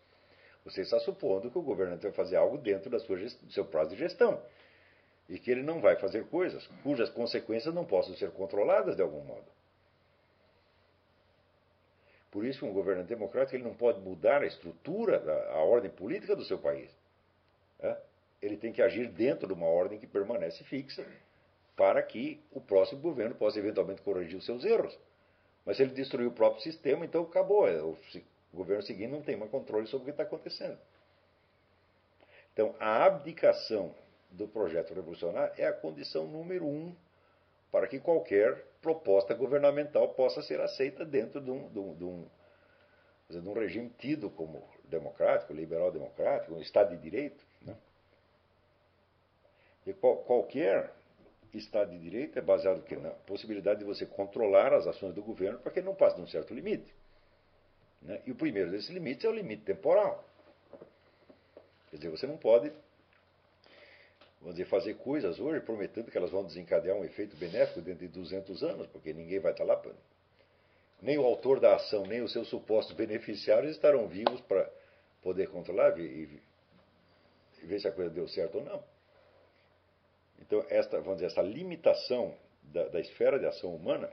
você 0.65 0.83
está 0.83 0.99
supondo 1.01 1.51
que 1.51 1.59
o 1.59 1.63
governante 1.63 2.03
vai 2.03 2.13
fazer 2.13 2.37
algo 2.37 2.59
dentro 2.59 2.91
da 2.91 2.99
sua, 2.99 3.17
do 3.17 3.53
seu 3.53 3.65
prazo 3.67 3.91
de 3.91 3.97
gestão. 3.97 4.43
E 5.29 5.39
que 5.39 5.51
ele 5.51 5.63
não 5.63 5.81
vai 5.81 5.97
fazer 5.97 6.27
coisas 6.29 6.67
cujas 6.83 7.09
consequências 7.11 7.73
não 7.75 7.85
possam 7.85 8.15
ser 8.17 8.31
controladas 8.33 8.97
de 8.97 9.03
algum 9.03 9.23
modo. 9.23 9.47
Por 12.31 12.45
isso, 12.45 12.65
um 12.65 12.73
governante 12.73 13.09
democrático 13.09 13.57
ele 13.57 13.65
não 13.65 13.75
pode 13.75 14.01
mudar 14.01 14.43
a 14.43 14.47
estrutura, 14.47 15.19
a, 15.19 15.55
a 15.55 15.65
ordem 15.65 15.91
política 15.91 16.37
do 16.37 16.45
seu 16.45 16.59
país. 16.59 16.91
É? 17.81 17.97
ele 18.43 18.57
tem 18.57 18.73
que 18.73 18.83
agir 18.83 19.09
dentro 19.09 19.47
de 19.47 19.53
uma 19.53 19.67
ordem 19.67 19.99
que 19.99 20.07
permanece 20.07 20.65
fixa 20.65 21.07
para 21.77 22.03
que 22.03 22.41
o 22.53 22.61
próximo 22.61 23.01
governo 23.01 23.35
possa 23.35 23.59
eventualmente 23.59 24.03
corrigir 24.03 24.37
os 24.37 24.45
seus 24.45 24.65
erros. 24.65 24.97
Mas 25.65 25.77
se 25.77 25.83
ele 25.83 25.93
destruir 25.93 26.27
o 26.27 26.33
próprio 26.33 26.63
sistema, 26.63 27.05
então 27.05 27.23
acabou. 27.23 27.69
É, 27.69 27.81
o 27.83 27.97
governo 28.53 28.83
seguinte 28.83 29.11
não 29.11 29.23
tem 29.23 29.37
mais 29.37 29.51
controle 29.51 29.87
sobre 29.87 30.03
o 30.03 30.05
que 30.07 30.11
está 30.11 30.23
acontecendo. 30.23 30.79
Então, 32.53 32.75
a 32.81 33.05
abdicação 33.05 33.95
do 34.31 34.49
projeto 34.49 34.95
revolucionário 34.95 35.55
é 35.57 35.67
a 35.67 35.73
condição 35.73 36.27
número 36.27 36.67
um 36.67 36.95
para 37.71 37.87
que 37.87 38.01
qualquer 38.01 38.65
proposta 38.81 39.35
governamental 39.35 40.09
possa 40.11 40.43
ser 40.43 40.61
aceita 40.61 41.05
dentro 41.05 41.41
de 41.41 41.51
um, 41.51 41.69
de 41.69 41.79
um, 41.79 41.95
de 41.95 42.05
um, 42.05 42.27
de 43.29 43.49
um 43.49 43.53
regime 43.53 43.91
tido 43.99 44.31
como 44.31 44.63
democrático, 44.85 45.53
liberal-democrático, 45.53 46.55
um 46.55 46.61
Estado 46.61 46.97
de 46.97 47.03
Direito. 47.03 47.45
Né? 47.63 47.77
E 49.87 49.93
qual, 49.93 50.17
qualquer 50.19 50.93
Estado 51.55 51.91
de 51.91 51.99
Direito 51.99 52.39
é 52.39 52.43
baseado 52.43 52.85
na 53.01 53.11
possibilidade 53.11 53.81
de 53.81 53.85
você 53.85 54.07
controlar 54.07 54.73
as 54.73 54.87
ações 54.87 55.15
do 55.15 55.23
governo 55.23 55.59
para 55.59 55.73
que 55.73 55.81
ele 55.81 55.87
não 55.87 55.95
passe 55.95 56.17
de 56.17 56.23
um 56.23 56.27
certo 56.27 56.55
limite. 56.55 56.95
Né? 58.03 58.21
E 58.27 58.31
o 58.31 58.35
primeiro 58.35 58.71
desses 58.71 58.91
limites 58.91 59.25
é 59.25 59.29
o 59.29 59.33
limite 59.33 59.63
temporal. 59.63 60.25
Quer 61.91 61.97
dizer, 61.97 62.09
você 62.09 62.27
não 62.27 62.37
pode 62.37 62.73
vamos 64.41 64.57
dizer, 64.57 64.69
fazer 64.69 64.95
coisas 64.95 65.39
hoje 65.39 65.61
prometendo 65.61 66.11
que 66.11 66.17
elas 66.17 66.31
vão 66.31 66.45
desencadear 66.45 66.97
um 66.97 67.05
efeito 67.05 67.37
benéfico 67.37 67.81
dentro 67.81 68.07
de 68.07 68.09
200 68.09 68.63
anos, 68.63 68.87
porque 68.89 69.13
ninguém 69.13 69.39
vai 69.39 69.53
estar 69.53 69.65
lá. 69.65 69.81
Nem 71.03 71.19
o 71.19 71.25
autor 71.25 71.61
da 71.61 71.77
ação, 71.77 72.05
nem 72.05 72.23
os 72.23 72.33
seus 72.33 72.49
supostos 72.49 72.95
beneficiários 72.95 73.73
estarão 73.73 74.07
vivos 74.07 74.41
para 74.43 74.71
poder 75.23 75.49
controlar 75.49 75.99
e, 75.99 76.41
e 77.63 77.67
ver 77.67 77.81
se 77.81 77.89
a 77.89 77.93
coisa 77.93 78.11
deu 78.11 78.29
certo 78.29 78.59
ou 78.59 78.65
não. 78.65 78.83
Então, 80.41 80.65
esta, 80.69 80.99
vamos 81.01 81.17
dizer, 81.17 81.27
essa 81.27 81.43
limitação 81.43 82.35
da, 82.63 82.89
da 82.89 83.01
esfera 83.01 83.39
de 83.39 83.47
ação 83.47 83.75
humana 83.75 84.11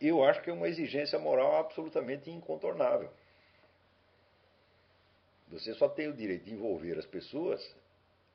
eu 0.00 0.22
acho 0.22 0.42
que 0.42 0.50
é 0.50 0.52
uma 0.52 0.68
exigência 0.68 1.18
moral 1.18 1.56
absolutamente 1.56 2.30
incontornável. 2.30 3.10
Você 5.54 5.72
só 5.74 5.88
tem 5.88 6.08
o 6.08 6.12
direito 6.12 6.46
de 6.46 6.52
envolver 6.52 6.98
as 6.98 7.06
pessoas 7.06 7.64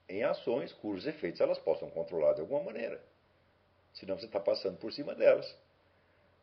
em 0.08 0.24
ações 0.24 0.72
cujos 0.72 1.06
efeitos 1.06 1.42
elas 1.42 1.60
possam 1.60 1.90
controlar 1.90 2.34
de 2.34 2.40
alguma 2.40 2.64
maneira. 2.64 3.04
Senão 3.94 4.18
você 4.18 4.26
está 4.26 4.40
passando 4.40 4.78
por 4.78 4.94
cima 4.94 5.14
delas. 5.14 5.54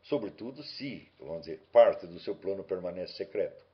Sobretudo 0.03 0.61
se, 0.61 1.11
vamos 1.19 1.41
dizer, 1.41 1.63
parte 1.71 2.05
do 2.05 2.19
seu 2.19 2.35
plano 2.35 2.63
permanece 2.63 3.13
secreto. 3.13 3.65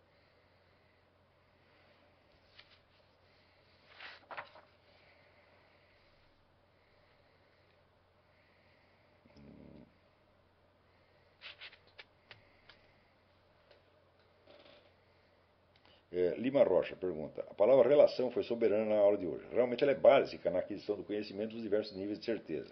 É, 16.13 16.35
Lima 16.53 16.65
Rocha 16.65 16.95
pergunta: 16.95 17.43
A 17.49 17.53
palavra 17.55 17.89
relação 17.89 18.29
foi 18.29 18.43
soberana 18.43 18.85
na 18.85 19.01
aula 19.01 19.17
de 19.17 19.25
hoje. 19.25 19.43
Realmente 19.51 19.83
ela 19.83 19.91
é 19.91 19.95
básica 19.95 20.51
na 20.51 20.59
aquisição 20.59 20.95
do 20.95 21.03
conhecimento 21.03 21.53
dos 21.53 21.63
diversos 21.63 21.97
níveis 21.97 22.19
de 22.19 22.25
certeza. 22.25 22.71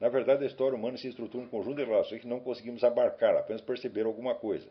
Na 0.00 0.08
verdade, 0.08 0.42
a 0.42 0.46
história 0.46 0.74
humana 0.74 0.96
se 0.96 1.08
estrutura 1.08 1.44
em 1.44 1.46
um 1.46 1.50
conjunto 1.50 1.76
de 1.76 1.84
relações 1.84 2.22
que 2.22 2.26
não 2.26 2.40
conseguimos 2.40 2.82
abarcar, 2.82 3.36
apenas 3.36 3.60
perceber 3.60 4.06
alguma 4.06 4.34
coisa. 4.34 4.66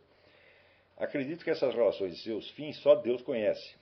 Acredito 0.98 1.44
que 1.44 1.52
essas 1.52 1.76
relações 1.76 2.14
e 2.14 2.24
seus 2.24 2.50
fins 2.52 2.76
só 2.78 2.96
Deus 2.96 3.22
conhece. 3.22 3.76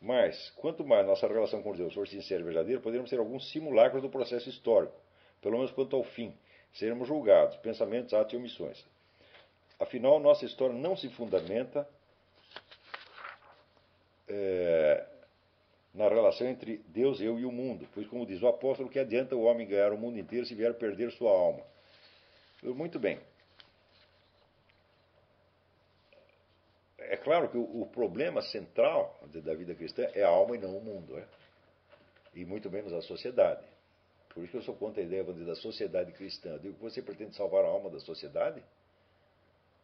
Mas, 0.00 0.48
quanto 0.56 0.82
mais 0.82 1.06
nossa 1.06 1.28
relação 1.28 1.62
com 1.62 1.74
Deus 1.74 1.92
for 1.92 2.08
sincera 2.08 2.40
e 2.40 2.44
verdadeira, 2.44 2.80
poderemos 2.80 3.10
ter 3.10 3.18
alguns 3.18 3.50
simulacros 3.52 4.00
do 4.00 4.08
processo 4.08 4.48
histórico, 4.48 4.96
pelo 5.42 5.56
menos 5.56 5.70
quanto 5.70 5.96
ao 5.96 6.02
fim. 6.02 6.32
Seremos 6.72 7.06
julgados, 7.06 7.58
pensamentos, 7.58 8.14
atos 8.14 8.32
e 8.32 8.36
omissões. 8.38 8.82
Afinal, 9.78 10.18
nossa 10.18 10.46
história 10.46 10.74
não 10.74 10.96
se 10.96 11.10
fundamenta 11.10 11.86
é, 14.30 15.06
na 15.92 16.08
relação 16.08 16.46
entre 16.46 16.78
Deus, 16.88 17.20
eu 17.20 17.38
e 17.38 17.44
o 17.44 17.50
mundo. 17.50 17.88
Pois, 17.92 18.06
como 18.06 18.24
diz 18.24 18.40
o 18.40 18.46
apóstolo, 18.46 18.88
que 18.88 18.98
adianta 18.98 19.34
o 19.34 19.42
homem 19.42 19.66
ganhar 19.66 19.92
o 19.92 19.98
mundo 19.98 20.18
inteiro 20.18 20.46
se 20.46 20.54
vier 20.54 20.72
perder 20.74 21.10
sua 21.12 21.32
alma? 21.32 21.62
Muito 22.62 22.98
bem. 22.98 23.18
É 26.98 27.16
claro 27.16 27.48
que 27.48 27.58
o, 27.58 27.86
problema 27.86 28.40
central 28.40 29.18
da 29.42 29.54
vida 29.54 29.74
cristã 29.74 30.06
é 30.14 30.22
a 30.22 30.28
alma 30.28 30.54
e 30.54 30.60
não 30.60 30.76
o 30.76 30.80
mundo, 30.80 31.18
é? 31.18 31.24
e 32.34 32.44
muito 32.44 32.70
menos 32.70 32.92
a 32.92 33.02
sociedade. 33.02 33.64
Por 34.28 34.44
isso 34.44 34.52
que 34.52 34.58
eu 34.58 34.62
sou 34.62 34.76
contra 34.76 35.02
a 35.02 35.04
ideia 35.04 35.24
da 35.24 35.56
sociedade 35.56 36.12
cristã. 36.12 36.50
Eu 36.50 36.58
digo, 36.60 36.76
você 36.78 37.02
pretende 37.02 37.34
salvar 37.34 37.64
a 37.64 37.68
alma 37.68 37.90
da 37.90 37.98
sociedade? 37.98 38.62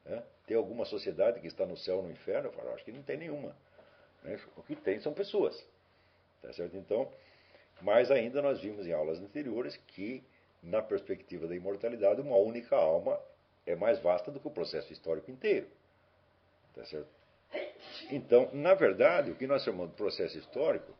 É? 0.04 0.22
Tem 0.46 0.56
alguma 0.56 0.84
sociedade 0.84 1.40
que 1.40 1.48
está 1.48 1.66
no 1.66 1.76
céu 1.76 1.96
ou 1.96 2.02
no 2.04 2.12
inferno? 2.12 2.48
Eu 2.48 2.52
falo, 2.52 2.72
acho 2.74 2.84
que 2.84 2.92
não 2.92 3.02
tem 3.02 3.16
nenhuma. 3.16 3.56
Né? 4.26 4.38
O 4.56 4.62
que 4.62 4.74
tem 4.74 5.00
são 5.00 5.14
pessoas. 5.14 5.56
Tá 6.42 6.52
certo? 6.52 6.76
Então, 6.76 7.10
mais 7.80 8.10
ainda 8.10 8.42
nós 8.42 8.60
vimos 8.60 8.86
em 8.86 8.92
aulas 8.92 9.20
anteriores 9.20 9.76
que, 9.88 10.22
na 10.62 10.82
perspectiva 10.82 11.46
da 11.46 11.54
imortalidade, 11.54 12.20
uma 12.20 12.36
única 12.36 12.76
alma 12.76 13.18
é 13.64 13.76
mais 13.76 14.00
vasta 14.00 14.30
do 14.30 14.40
que 14.40 14.48
o 14.48 14.50
processo 14.50 14.92
histórico 14.92 15.30
inteiro. 15.30 15.68
Tá 16.74 16.84
certo? 16.84 17.08
Então, 18.10 18.50
na 18.52 18.74
verdade, 18.74 19.30
o 19.30 19.36
que 19.36 19.46
nós 19.46 19.62
chamamos 19.62 19.90
de 19.90 19.96
processo 19.96 20.36
histórico 20.36 20.92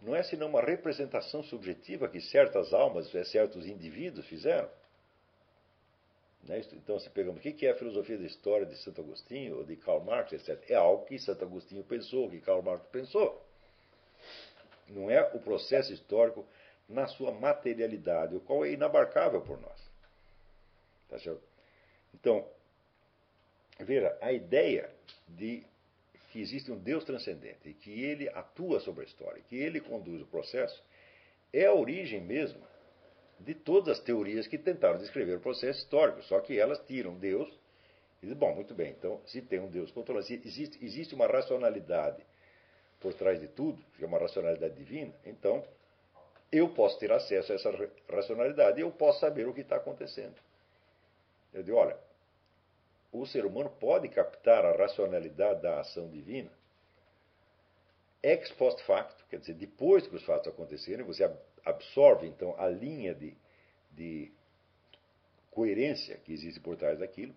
não 0.00 0.14
é 0.14 0.22
senão 0.22 0.48
uma 0.48 0.62
representação 0.62 1.42
subjetiva 1.42 2.08
que 2.08 2.20
certas 2.20 2.72
almas, 2.72 3.10
certos 3.30 3.66
indivíduos 3.66 4.26
fizeram. 4.26 4.68
Né? 6.48 6.64
Então, 6.72 6.98
se 6.98 7.10
pegamos 7.10 7.38
o 7.38 7.42
que 7.42 7.66
é 7.66 7.70
a 7.70 7.74
filosofia 7.74 8.16
da 8.16 8.24
história 8.24 8.66
de 8.66 8.76
Santo 8.78 9.02
Agostinho 9.02 9.58
ou 9.58 9.64
de 9.64 9.76
Karl 9.76 10.00
Marx, 10.00 10.32
etc., 10.32 10.58
é 10.70 10.74
algo 10.74 11.04
que 11.04 11.18
Santo 11.18 11.44
Agostinho 11.44 11.84
pensou, 11.84 12.30
que 12.30 12.40
Karl 12.40 12.62
Marx 12.62 12.86
pensou. 12.90 13.44
Não 14.88 15.10
é 15.10 15.22
o 15.34 15.38
processo 15.38 15.92
histórico 15.92 16.46
na 16.88 17.06
sua 17.06 17.30
materialidade, 17.30 18.34
o 18.34 18.40
qual 18.40 18.64
é 18.64 18.72
inabarcável 18.72 19.42
por 19.42 19.60
nós. 19.60 19.78
Tá 21.10 21.18
certo? 21.18 21.42
Então, 22.14 22.46
veja, 23.80 24.16
a 24.22 24.32
ideia 24.32 24.90
de 25.28 25.62
que 26.32 26.40
existe 26.40 26.70
um 26.72 26.78
Deus 26.78 27.04
transcendente 27.04 27.68
e 27.68 27.74
que 27.74 28.02
ele 28.02 28.28
atua 28.30 28.80
sobre 28.80 29.02
a 29.02 29.06
história, 29.06 29.42
que 29.48 29.56
ele 29.56 29.80
conduz 29.80 30.22
o 30.22 30.26
processo, 30.26 30.82
é 31.52 31.66
a 31.66 31.74
origem 31.74 32.20
mesmo 32.20 32.67
de 33.40 33.54
todas 33.54 33.98
as 33.98 34.04
teorias 34.04 34.46
que 34.46 34.58
tentaram 34.58 34.98
descrever 34.98 35.36
o 35.36 35.40
processo 35.40 35.78
histórico, 35.80 36.22
só 36.22 36.40
que 36.40 36.58
elas 36.58 36.78
tiram 36.86 37.14
Deus 37.14 37.48
e 38.20 38.26
dizem, 38.26 38.36
bom, 38.36 38.54
muito 38.54 38.74
bem, 38.74 38.90
então 38.90 39.20
se 39.26 39.40
tem 39.40 39.60
um 39.60 39.70
Deus 39.70 39.90
controlando, 39.92 40.26
se 40.26 40.34
existe, 40.34 40.84
existe 40.84 41.14
uma 41.14 41.26
racionalidade 41.26 42.22
por 43.00 43.14
trás 43.14 43.40
de 43.40 43.46
tudo, 43.48 43.80
que 43.96 44.04
é 44.04 44.06
uma 44.06 44.18
racionalidade 44.18 44.74
divina, 44.74 45.14
então 45.24 45.64
eu 46.50 46.68
posso 46.70 46.98
ter 46.98 47.12
acesso 47.12 47.52
a 47.52 47.54
essa 47.54 47.70
racionalidade 48.08 48.78
e 48.78 48.82
eu 48.82 48.90
posso 48.90 49.20
saber 49.20 49.46
o 49.46 49.54
que 49.54 49.60
está 49.60 49.76
acontecendo. 49.76 50.34
Eu 51.52 51.62
digo, 51.62 51.76
olha, 51.76 51.96
o 53.12 53.24
ser 53.26 53.46
humano 53.46 53.70
pode 53.78 54.08
captar 54.08 54.64
a 54.64 54.76
racionalidade 54.76 55.62
da 55.62 55.80
ação 55.80 56.08
divina 56.08 56.50
ex 58.22 58.50
post 58.52 58.82
facto, 58.84 59.24
quer 59.28 59.38
dizer, 59.38 59.54
depois 59.54 60.06
que 60.06 60.16
os 60.16 60.24
fatos 60.24 60.48
aconteceram, 60.48 61.04
você 61.04 61.28
absorve 61.68 62.26
então 62.26 62.54
a 62.58 62.68
linha 62.68 63.14
de, 63.14 63.36
de 63.92 64.32
coerência 65.50 66.16
que 66.18 66.32
existe 66.32 66.60
por 66.60 66.76
trás 66.76 66.98
daquilo, 66.98 67.34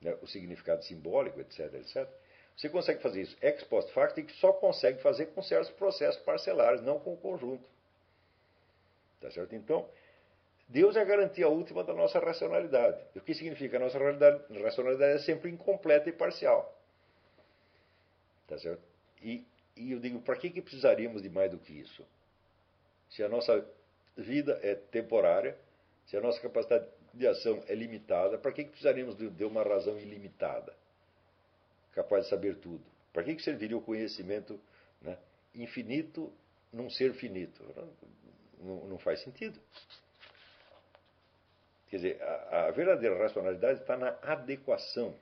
né, 0.00 0.16
o 0.20 0.26
significado 0.26 0.84
simbólico, 0.84 1.40
etc, 1.40 1.74
etc. 1.74 2.08
Você 2.56 2.68
consegue 2.68 3.00
fazer 3.00 3.22
isso 3.22 3.36
ex 3.40 3.64
post 3.64 3.92
facto 3.92 4.18
e 4.18 4.28
só 4.34 4.52
consegue 4.52 5.00
fazer 5.00 5.26
com 5.26 5.42
certos 5.42 5.70
processos 5.70 6.20
parcelares, 6.22 6.82
não 6.82 7.00
com 7.00 7.14
o 7.14 7.16
conjunto. 7.16 7.64
Tá 9.20 9.30
certo? 9.30 9.54
Então, 9.54 9.88
Deus 10.68 10.96
é 10.96 11.00
a 11.00 11.04
garantia 11.04 11.48
última 11.48 11.84
da 11.84 11.94
nossa 11.94 12.18
racionalidade. 12.18 13.00
O 13.14 13.20
que 13.20 13.34
significa? 13.34 13.76
A 13.76 13.80
nossa 13.80 13.98
racionalidade 13.98 15.14
é 15.14 15.18
sempre 15.18 15.50
incompleta 15.50 16.08
e 16.08 16.12
parcial. 16.12 16.78
Tá 18.46 18.58
certo? 18.58 18.82
E, 19.22 19.46
e 19.76 19.92
eu 19.92 20.00
digo, 20.00 20.20
para 20.20 20.36
que, 20.36 20.50
que 20.50 20.60
precisaríamos 20.60 21.22
de 21.22 21.30
mais 21.30 21.50
do 21.50 21.58
que 21.58 21.72
isso? 21.72 22.04
Se 23.12 23.22
a 23.22 23.28
nossa 23.28 23.64
vida 24.16 24.58
é 24.62 24.74
temporária, 24.74 25.56
se 26.06 26.16
a 26.16 26.20
nossa 26.20 26.40
capacidade 26.40 26.86
de 27.14 27.26
ação 27.26 27.62
é 27.66 27.74
limitada, 27.74 28.38
para 28.38 28.52
que, 28.52 28.64
que 28.64 28.70
precisaríamos 28.70 29.16
de 29.16 29.44
uma 29.44 29.62
razão 29.62 29.98
ilimitada, 29.98 30.74
capaz 31.92 32.24
de 32.24 32.30
saber 32.30 32.56
tudo? 32.56 32.84
Para 33.12 33.22
que, 33.24 33.34
que 33.34 33.42
serviria 33.42 33.76
o 33.76 33.82
conhecimento 33.82 34.58
né, 35.00 35.18
infinito 35.54 36.32
num 36.72 36.88
ser 36.88 37.12
finito? 37.14 37.62
Não, 38.58 38.86
não 38.86 38.98
faz 38.98 39.22
sentido. 39.22 39.60
Quer 41.90 41.96
dizer, 41.96 42.22
a, 42.22 42.68
a, 42.68 42.70
verdadeira 42.70 43.18
racionalidade 43.18 43.80
está 43.80 43.98
na 43.98 44.16
adequação 44.22 45.14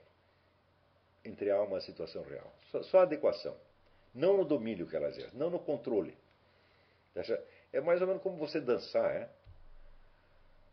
entre 1.25 1.51
a 1.51 1.57
alma 1.57 1.75
e 1.75 1.77
a 1.79 1.81
situação 1.81 2.23
real. 2.23 2.53
Só, 2.71 2.83
só 2.83 2.99
a 2.99 3.03
adequação. 3.03 3.57
Não 4.15 4.37
no 4.37 4.45
domínio 4.45 4.87
que 4.87 4.95
ela 4.95 5.09
exerce, 5.09 5.35
não 5.35 5.49
no 5.49 5.59
controle. 5.59 6.17
É 7.73 7.79
mais 7.79 8.01
ou 8.01 8.07
menos 8.07 8.21
como 8.21 8.37
você 8.37 8.59
dançar, 8.59 9.09
é? 9.15 9.29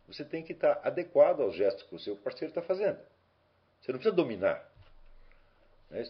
Você 0.09 0.25
tem 0.25 0.43
que 0.43 0.52
estar 0.52 0.81
adequado 0.83 1.41
aos 1.41 1.55
gestos 1.55 1.85
que 1.85 1.94
o 1.94 1.99
seu 1.99 2.17
parceiro 2.17 2.51
está 2.51 2.62
fazendo. 2.62 2.99
Você 3.81 3.93
não 3.93 3.99
precisa 3.99 4.17
dominar. 4.17 4.67
Não, 5.91 5.99
é 5.99 6.09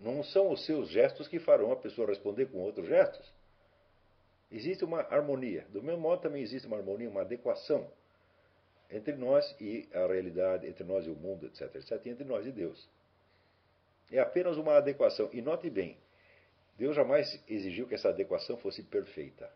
não 0.00 0.24
são 0.24 0.50
os 0.50 0.64
seus 0.66 0.88
gestos 0.88 1.28
que 1.28 1.38
farão 1.38 1.72
a 1.72 1.76
pessoa 1.76 2.08
responder 2.08 2.46
com 2.46 2.58
outros 2.58 2.86
gestos. 2.88 3.32
Existe 4.50 4.84
uma 4.84 5.00
harmonia. 5.00 5.66
Do 5.70 5.82
mesmo 5.82 6.00
modo, 6.00 6.22
também 6.22 6.42
existe 6.42 6.66
uma 6.66 6.78
harmonia, 6.78 7.08
uma 7.08 7.20
adequação 7.20 7.90
entre 8.90 9.14
nós 9.14 9.54
e 9.60 9.88
a 9.92 10.06
realidade, 10.06 10.66
entre 10.66 10.82
nós 10.84 11.06
e 11.06 11.10
o 11.10 11.14
mundo, 11.14 11.46
etc, 11.46 11.74
etc, 11.74 12.00
e 12.06 12.10
entre 12.10 12.24
nós 12.24 12.46
e 12.46 12.52
Deus. 12.52 12.88
É 14.10 14.18
apenas 14.18 14.56
uma 14.56 14.76
adequação. 14.76 15.28
E 15.32 15.42
note 15.42 15.68
bem, 15.68 15.98
Deus 16.76 16.96
jamais 16.96 17.42
exigiu 17.48 17.86
que 17.86 17.94
essa 17.94 18.08
adequação 18.08 18.56
fosse 18.56 18.82
perfeita. 18.82 19.50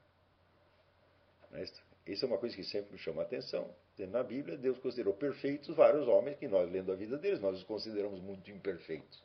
É 1.53 1.63
isso 2.07 2.25
é 2.25 2.29
uma 2.29 2.39
coisa 2.39 2.57
que 2.57 2.65
sempre 2.65 2.93
me 2.93 2.99
chama 2.99 3.23
a 3.23 3.25
atenção. 3.25 3.73
Na 3.99 4.23
Bíblia, 4.23 4.57
Deus 4.57 4.79
considerou 4.79 5.15
perfeitos 5.15 5.77
vários 5.77 6.09
homens 6.09 6.37
que 6.39 6.49
nós, 6.49 6.71
lendo 6.71 6.91
a 6.91 6.97
vida 6.97 7.17
deles, 7.17 7.41
nós 7.41 7.57
os 7.59 7.65
consideramos 7.65 8.21
muito 8.21 8.51
imperfeitos. 8.51 9.23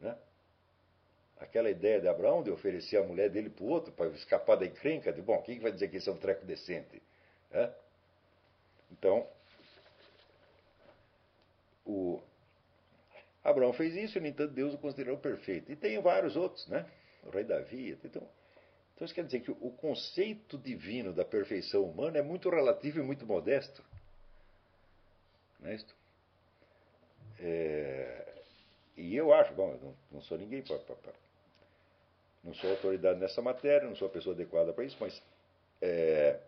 Né? 0.00 0.16
Aquela 1.38 1.70
ideia 1.70 2.00
de 2.00 2.08
Abraão 2.08 2.42
de 2.42 2.50
oferecer 2.50 2.96
a 2.96 3.02
mulher 3.04 3.30
dele 3.30 3.50
para 3.50 3.64
o 3.64 3.68
outro 3.68 3.92
para 3.92 4.08
escapar 4.08 4.56
da 4.56 4.66
encrenca, 4.66 5.12
de 5.12 5.22
bom, 5.22 5.40
quem 5.42 5.60
vai 5.60 5.70
dizer 5.70 5.88
que 5.88 5.98
isso 5.98 6.10
é 6.10 6.12
um 6.12 6.16
treco 6.16 6.44
decente? 6.44 7.00
É? 7.52 7.70
Então, 8.90 9.28
o 11.86 12.20
Abraão 13.44 13.72
fez 13.72 13.94
isso, 13.94 14.18
e, 14.18 14.20
no 14.20 14.26
entanto, 14.26 14.52
Deus 14.52 14.74
o 14.74 14.78
considerou 14.78 15.18
perfeito. 15.18 15.70
E 15.70 15.76
tem 15.76 16.00
vários 16.00 16.34
outros, 16.34 16.66
né? 16.66 16.90
O 17.24 17.30
rei 17.30 17.44
Davi. 17.44 17.96
Então, 18.02 18.26
então, 18.94 19.04
isso 19.04 19.14
quer 19.14 19.24
dizer 19.24 19.40
que 19.40 19.50
o 19.50 19.70
conceito 19.70 20.56
divino 20.56 21.12
da 21.12 21.24
perfeição 21.24 21.82
humana 21.82 22.18
é 22.18 22.22
muito 22.22 22.48
relativo 22.48 23.00
e 23.00 23.02
muito 23.02 23.26
modesto. 23.26 23.84
Não 25.58 25.70
é 25.70 25.74
isto? 25.74 25.94
É, 27.40 28.42
e 28.96 29.16
eu 29.16 29.32
acho, 29.34 29.52
bom, 29.54 29.72
eu 29.72 29.78
não, 29.78 29.96
não 30.12 30.22
sou 30.22 30.38
ninguém. 30.38 30.62
Não 32.44 32.54
sou 32.54 32.70
autoridade 32.70 33.18
nessa 33.18 33.42
matéria, 33.42 33.88
não 33.88 33.96
sou 33.96 34.06
a 34.06 34.10
pessoa 34.10 34.34
adequada 34.34 34.72
para 34.72 34.84
isso, 34.84 34.96
mas 35.00 35.20
é, 35.82 36.38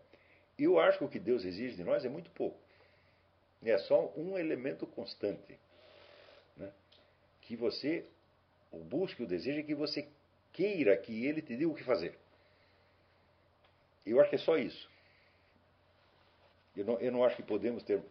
eu 0.57 0.79
acho 0.79 0.99
que 0.99 1.03
o 1.03 1.09
que 1.09 1.19
Deus 1.19 1.43
exige 1.43 1.75
de 1.75 1.83
nós 1.83 2.05
é 2.05 2.09
muito 2.09 2.31
pouco. 2.31 2.57
É 3.63 3.77
só 3.79 4.13
um 4.15 4.37
elemento 4.37 4.87
constante. 4.87 5.59
Né? 6.55 6.71
Que 7.41 7.57
você 7.57 8.05
o 8.71 8.77
busque, 8.77 9.23
o 9.23 9.27
desejo, 9.27 9.59
é 9.59 9.63
que 9.63 9.75
você 9.75 10.07
queira 10.53 10.95
que 10.97 11.25
ele 11.25 11.41
te 11.41 11.55
diga 11.55 11.69
o 11.69 11.75
que 11.75 11.83
fazer. 11.83 12.17
Eu 14.09 14.19
acho 14.19 14.29
que 14.29 14.35
é 14.35 14.39
só 14.39 14.57
isso. 14.57 14.89
Eu 16.75 16.85
não, 16.85 16.99
eu 16.99 17.11
não 17.11 17.23
acho 17.23 17.35
que 17.35 17.43
podemos 17.43 17.83
ter 17.83 18.01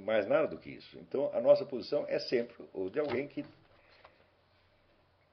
mais 0.00 0.26
nada 0.26 0.46
do 0.48 0.58
que 0.58 0.70
isso. 0.70 0.98
Então, 0.98 1.30
a 1.34 1.40
nossa 1.40 1.64
posição 1.64 2.04
é 2.08 2.18
sempre 2.18 2.54
o 2.72 2.88
de 2.88 3.00
alguém 3.00 3.26
que 3.26 3.44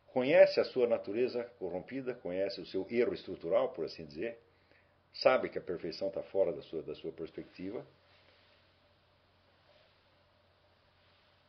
conhece 0.08 0.60
a 0.60 0.66
sua 0.66 0.88
natureza 0.88 1.44
corrompida, 1.60 2.16
conhece 2.16 2.60
o 2.60 2.66
seu 2.66 2.86
erro 2.90 3.14
estrutural, 3.14 3.70
por 3.70 3.86
assim 3.86 4.06
dizer, 4.06 4.40
sabe 5.14 5.50
que 5.50 5.60
a 5.60 5.62
perfeição 5.62 6.08
está 6.08 6.24
fora 6.24 6.52
da 6.52 6.62
sua, 6.64 6.82
da 6.82 6.96
sua 6.96 7.12
perspectiva 7.12 7.86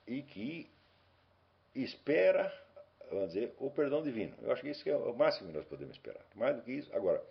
e 0.06 0.22
que 0.22 0.68
espera, 1.74 2.52
vamos 3.10 3.28
dizer, 3.28 3.54
o 3.58 3.70
perdão 3.70 4.02
divino. 4.02 4.36
Eu 4.42 4.52
acho 4.52 4.60
que 4.60 4.68
isso 4.68 4.88
é 4.88 4.96
o 4.96 5.14
máximo 5.14 5.48
que 5.48 5.56
nós 5.56 5.66
podemos 5.66 5.96
esperar. 5.96 6.24
Mais 6.34 6.56
do 6.56 6.62
que 6.62 6.72
isso, 6.72 6.94
agora, 6.94 7.24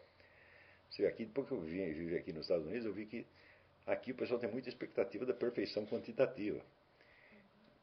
você 0.90 1.06
aqui, 1.06 1.26
depois 1.26 1.48
que 1.48 1.53
eu 1.53 1.61
vim 1.61 1.85
viver 1.93 2.18
aqui 2.18 2.34
nos 2.34 2.43
Estados 2.43 2.66
Unidos, 2.66 2.85
eu 2.85 2.93
vi 2.93 3.06
que 3.06 3.26
aqui 3.85 4.11
o 4.11 4.16
pessoal 4.16 4.40
tem 4.40 4.50
muita 4.50 4.69
expectativa 4.69 5.26
da 5.26 5.34
perfeição 5.34 5.85
quantitativa. 5.85 6.59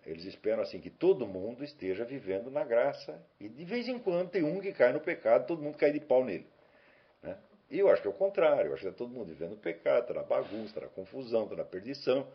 Eles 0.05 0.25
esperam 0.25 0.63
assim 0.63 0.81
que 0.81 0.91
todo 0.91 1.27
mundo 1.27 1.65
esteja 1.65 2.05
vivendo 2.05 2.51
na 2.51 2.63
graça 2.63 3.21
e 3.41 3.49
de 3.49 3.65
vez 3.65 3.89
em 3.89 3.99
quando 3.99 4.31
tem 4.31 4.45
um 4.45 4.61
que 4.61 4.73
cai 4.73 4.93
no 4.93 5.01
pecado, 5.01 5.47
todo 5.47 5.63
mundo 5.63 5.77
cai 5.77 5.91
de 5.91 6.01
pau 6.01 6.25
nele. 6.25 6.47
Né? 7.23 7.37
E 7.69 7.79
eu 7.81 7.89
acho 7.89 8.03
que 8.03 8.09
é 8.09 8.11
o 8.11 8.15
contrário, 8.15 8.69
eu 8.69 8.75
acho 8.75 8.83
que 8.83 8.89
está 8.89 8.99
todo 8.99 9.11
mundo 9.11 9.27
vivendo 9.27 9.51
no 9.51 9.57
pecado, 9.57 10.03
está 10.03 10.15
na 10.15 10.23
bagunça, 10.23 10.67
está 10.67 10.81
na 10.83 10.89
confusão, 10.89 11.45
está 11.45 11.57
na 11.57 11.65
perdição. 11.65 12.27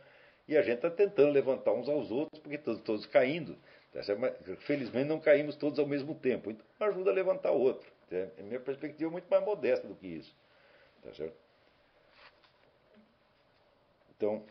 E 0.47 0.57
a 0.57 0.61
gente 0.61 0.77
está 0.77 0.89
tentando 0.89 1.31
levantar 1.31 1.71
uns 1.71 1.87
aos 1.87 2.11
outros, 2.11 2.41
porque 2.41 2.57
todos, 2.57 2.81
todos 2.81 3.05
caindo. 3.05 3.57
Felizmente 4.61 5.07
não 5.07 5.19
caímos 5.19 5.55
todos 5.55 5.79
ao 5.79 5.85
mesmo 5.85 6.15
tempo. 6.15 6.51
Então 6.51 6.87
ajuda 6.87 7.11
a 7.11 7.13
levantar 7.13 7.51
o 7.51 7.59
outro. 7.59 7.89
A 8.37 8.43
minha 8.43 8.59
perspectiva 8.59 9.09
é 9.09 9.11
muito 9.11 9.29
mais 9.29 9.45
modesta 9.45 9.87
do 9.87 9.95
que 9.95 10.07
isso. 10.07 10.35
Tá 11.01 11.13
certo? 11.13 11.35
Então, 14.15 14.45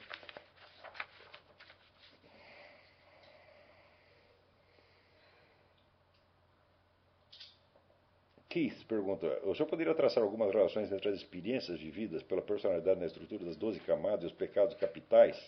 Keith 8.49 8.85
pergunta: 8.89 9.27
o 9.45 9.55
senhor 9.55 9.69
poderia 9.69 9.95
traçar 9.95 10.25
algumas 10.25 10.53
relações 10.53 10.91
entre 10.91 11.09
as 11.09 11.15
experiências 11.15 11.79
vividas 11.79 12.21
pela 12.25 12.43
personalidade 12.43 12.99
na 12.99 13.07
estrutura 13.07 13.45
das 13.45 13.57
doze 13.57 13.79
camadas 13.79 14.25
e 14.25 14.27
os 14.27 14.33
pecados 14.33 14.75
capitais? 14.75 15.41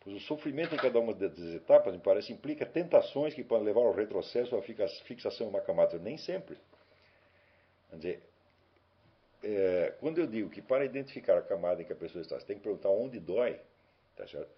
Pois 0.00 0.16
o 0.16 0.20
sofrimento 0.20 0.74
em 0.74 0.78
cada 0.78 0.98
uma 0.98 1.12
dessas 1.12 1.54
etapas, 1.54 1.94
me 1.94 2.00
parece, 2.00 2.32
implica 2.32 2.64
tentações 2.64 3.34
que 3.34 3.44
podem 3.44 3.66
levar 3.66 3.82
ao 3.82 3.92
retrocesso 3.92 4.56
ou 4.56 4.60
à 4.60 4.64
fixação 4.64 5.46
em 5.46 5.50
uma 5.50 5.60
camada. 5.60 5.98
Nem 5.98 6.16
sempre. 6.16 6.56
Quer 7.90 7.96
dizer, 7.96 8.31
é, 9.42 9.94
quando 9.98 10.18
eu 10.18 10.26
digo 10.26 10.48
que 10.48 10.62
para 10.62 10.84
identificar 10.84 11.36
a 11.36 11.42
camada 11.42 11.82
em 11.82 11.84
que 11.84 11.92
a 11.92 11.96
pessoa 11.96 12.22
está, 12.22 12.38
você 12.38 12.46
tem 12.46 12.56
que 12.56 12.62
perguntar 12.62 12.88
onde 12.88 13.18
dói, 13.18 13.60
tá 14.16 14.26
certo? 14.26 14.50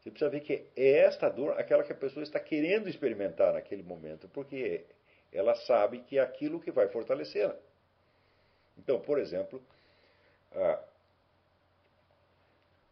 Você 0.00 0.10
precisa 0.10 0.30
ver 0.30 0.40
que 0.40 0.66
é 0.76 0.98
esta 1.00 1.28
dor 1.28 1.58
aquela 1.58 1.82
que 1.82 1.92
a 1.92 1.96
pessoa 1.96 2.22
está 2.22 2.40
querendo 2.40 2.88
experimentar 2.88 3.52
naquele 3.52 3.82
momento, 3.82 4.28
porque 4.28 4.86
ela 5.30 5.54
sabe 5.54 6.00
que 6.00 6.18
é 6.18 6.22
aquilo 6.22 6.60
que 6.60 6.70
vai 6.70 6.88
fortalecê-la. 6.88 7.56
Então, 8.78 8.98
por 9.00 9.18
exemplo, 9.18 9.62
a, 10.52 10.82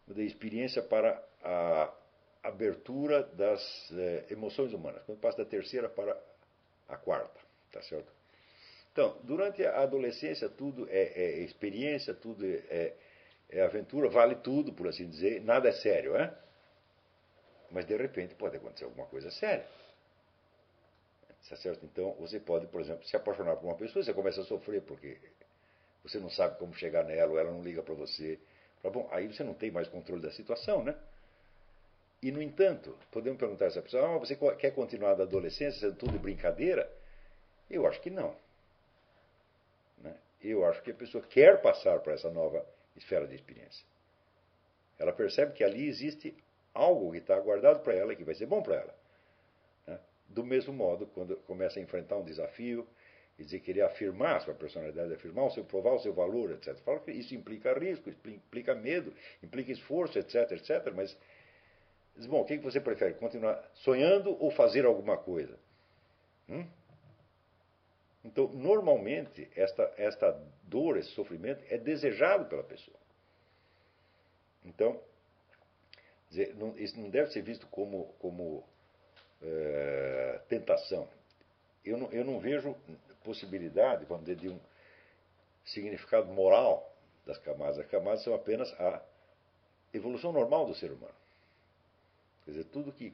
da 0.07 0.23
experiência 0.23 0.83
para 0.83 1.23
a 1.43 1.93
abertura 2.43 3.23
das 3.23 3.91
é, 3.93 4.27
emoções 4.31 4.73
humanas, 4.73 5.03
quando 5.05 5.19
passa 5.19 5.39
da 5.39 5.45
terceira 5.47 5.89
para 5.89 6.17
a 6.89 6.97
quarta, 6.97 7.41
tá 7.73 7.81
certo? 7.83 8.18
Então, 8.99 9.17
durante 9.23 9.65
a 9.65 9.83
adolescência, 9.83 10.49
tudo 10.49 10.89
é, 10.91 11.03
é 11.03 11.39
experiência, 11.45 12.13
tudo 12.13 12.45
é, 12.45 12.57
é, 12.69 12.97
é, 13.49 13.63
aventura, 13.63 14.09
vale 14.09 14.35
tudo, 14.35 14.73
por 14.73 14.89
assim 14.89 15.09
dizer, 15.09 15.41
nada 15.45 15.69
é 15.69 15.73
sério, 15.73 16.17
é? 16.17 16.37
Mas 17.71 17.87
de 17.87 17.97
repente 17.97 18.35
pode 18.35 18.57
acontecer 18.57 18.87
alguma 18.87 19.07
coisa 19.07 19.31
séria. 19.31 19.65
Tá 21.49 21.57
certo? 21.59 21.85
Então, 21.85 22.13
você 22.19 22.41
pode, 22.41 22.67
por 22.67 22.81
exemplo, 22.81 23.07
se 23.07 23.15
apaixonar 23.15 23.55
por 23.55 23.67
uma 23.67 23.77
pessoa, 23.77 24.05
você 24.05 24.13
começa 24.13 24.41
a 24.41 24.45
sofrer 24.45 24.83
porque 24.83 25.17
você 26.03 26.19
não 26.19 26.29
sabe 26.29 26.59
como 26.59 26.75
chegar 26.75 27.05
nela, 27.05 27.31
ou 27.31 27.39
ela 27.39 27.53
não 27.53 27.63
liga 27.63 27.85
para 27.85 27.95
você. 27.95 28.37
Bom, 28.83 29.09
aí 29.13 29.29
você 29.29 29.45
não 29.45 29.55
tem 29.55 29.71
mais 29.71 29.87
controle 29.87 30.23
da 30.23 30.33
situação, 30.33 30.83
né? 30.83 30.97
E, 32.21 32.33
no 32.33 32.43
entanto, 32.43 32.99
podemos 33.13 33.39
perguntar 33.39 33.67
a 33.67 33.69
essa 33.69 33.81
pessoa: 33.81 34.17
ah, 34.17 34.19
você 34.19 34.37
quer 34.59 34.73
continuar 34.73 35.15
da 35.15 35.23
adolescência 35.23 35.79
sendo 35.79 35.95
tudo 35.95 36.19
brincadeira? 36.19 36.93
Eu 37.71 37.87
acho 37.87 38.01
que 38.01 38.11
não. 38.11 38.48
Eu 40.43 40.65
acho 40.65 40.83
que 40.83 40.91
a 40.91 40.95
pessoa 40.95 41.23
quer 41.25 41.61
passar 41.61 42.01
para 42.01 42.15
essa 42.15 42.31
nova 42.31 42.65
esfera 42.97 43.27
de 43.27 43.35
experiência. 43.35 43.85
Ela 44.99 45.13
percebe 45.13 45.53
que 45.53 45.65
ali 45.65 45.89
existe 45.89 46.35
algo 46.75 47.13
que 47.13 47.19
está 47.19 47.37
aguardado 47.37 47.81
para 47.81 47.95
ela 47.95 48.13
e 48.13 48.17
que 48.17 48.25
vai 48.25 48.35
ser 48.35 48.47
bom 48.47 48.63
para 48.63 48.77
ela. 48.77 48.95
Né? 49.87 49.99
Do 50.29 50.45
mesmo 50.45 50.73
modo, 50.73 51.07
quando 51.09 51.37
começa 51.39 51.79
a 51.79 51.83
enfrentar 51.83 52.17
um 52.17 52.25
desafio 52.25 52.87
e 53.39 53.45
dizer 53.45 53.61
querer 53.61 53.83
afirmar 53.83 54.37
a 54.37 54.41
sua 54.41 54.55
personalidade, 54.55 55.13
afirmar 55.15 55.47
o 55.47 55.51
seu, 55.51 55.65
provar 55.65 55.95
o 55.95 56.01
seu 56.01 56.13
valor, 56.13 56.51
etc. 56.53 56.77
Fala 56.79 56.99
que 57.01 57.13
isso 57.13 57.35
implica 57.35 57.73
risco, 57.79 58.11
implica 58.11 58.75
medo, 58.75 59.13
implica 59.43 59.71
esforço, 59.71 60.19
etc, 60.19 60.51
etc. 60.53 60.93
Mas 60.95 61.17
bom, 62.27 62.41
o 62.41 62.45
que 62.45 62.59
você 62.59 62.81
prefere? 62.81 63.15
Continuar 63.15 63.65
sonhando 63.75 64.37
ou 64.43 64.51
fazer 64.51 64.85
alguma 64.85 65.17
coisa? 65.17 65.57
Hum? 66.49 66.67
Então, 68.29 68.47
normalmente, 68.49 69.49
esta, 69.57 69.91
esta 69.97 70.31
dor, 70.65 70.99
esse 70.99 71.09
sofrimento 71.13 71.65
é 71.71 71.79
desejado 71.79 72.45
pela 72.45 72.63
pessoa. 72.63 72.99
Então, 74.67 75.01
dizer, 76.29 76.55
não, 76.55 76.77
isso 76.77 77.01
não 77.01 77.09
deve 77.09 77.31
ser 77.33 77.41
visto 77.41 77.67
como, 77.69 78.13
como 78.19 78.63
é, 79.43 80.43
tentação. 80.47 81.09
Eu 81.83 81.97
não, 81.97 82.13
eu 82.13 82.23
não 82.23 82.39
vejo 82.39 82.77
possibilidade, 83.25 84.05
vamos 84.05 84.27
dizer, 84.27 84.37
de 84.37 84.51
um 84.51 84.61
significado 85.65 86.31
moral 86.31 86.95
das 87.25 87.39
camadas. 87.39 87.79
As 87.79 87.87
camadas 87.87 88.23
são 88.23 88.35
apenas 88.35 88.71
a 88.79 89.03
evolução 89.95 90.33
normal 90.33 90.67
do 90.67 90.75
ser 90.75 90.93
humano. 90.93 91.15
Quer 92.45 92.51
dizer, 92.51 92.65
tudo 92.65 92.93
que 92.93 93.11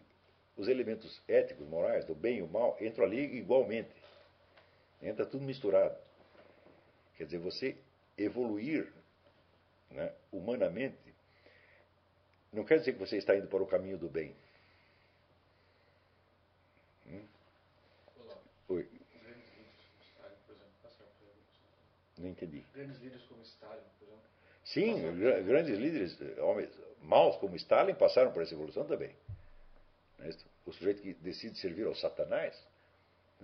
os 0.56 0.66
elementos 0.66 1.22
éticos, 1.28 1.68
morais, 1.68 2.04
do 2.04 2.16
bem 2.16 2.38
e 2.38 2.42
o 2.42 2.48
mal, 2.48 2.76
entram 2.80 3.04
ali 3.04 3.36
igualmente. 3.36 3.90
Entra 5.02 5.26
tudo 5.26 5.44
misturado. 5.44 5.96
Quer 7.16 7.24
dizer, 7.24 7.38
você 7.38 7.76
evoluir 8.16 8.92
né, 9.90 10.12
humanamente 10.32 11.14
não 12.54 12.64
quer 12.64 12.78
dizer 12.78 12.92
que 12.92 13.00
você 13.00 13.16
está 13.16 13.36
indo 13.36 13.48
para 13.48 13.62
o 13.62 13.66
caminho 13.66 13.98
do 13.98 14.08
bem. 14.08 14.34
Hum? 17.06 17.26
Oi. 18.68 18.88
Não 22.16 22.28
entendi. 22.28 22.64
Grandes 22.72 23.00
líderes 23.00 23.24
como 23.26 23.42
Stalin, 23.42 23.82
por 23.98 24.06
exemplo. 24.06 24.22
Sim, 24.64 25.44
grandes 25.44 25.78
líderes, 25.78 26.16
homens 26.38 26.70
maus 27.02 27.36
como 27.36 27.56
Stalin 27.56 27.94
passaram 27.94 28.32
por 28.32 28.42
essa 28.42 28.54
evolução 28.54 28.86
também. 28.86 29.14
É 30.20 30.30
o 30.64 30.72
sujeito 30.72 31.02
que 31.02 31.12
decide 31.14 31.58
servir 31.58 31.86
ao 31.86 31.94
Satanás 31.96 32.56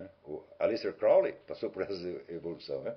né? 0.01 0.09
O 0.25 0.43
Aleister 0.59 0.93
Crowley 0.93 1.33
passou 1.47 1.69
por 1.69 1.83
essa 1.83 1.93
evolução. 2.31 2.81
Né? 2.81 2.95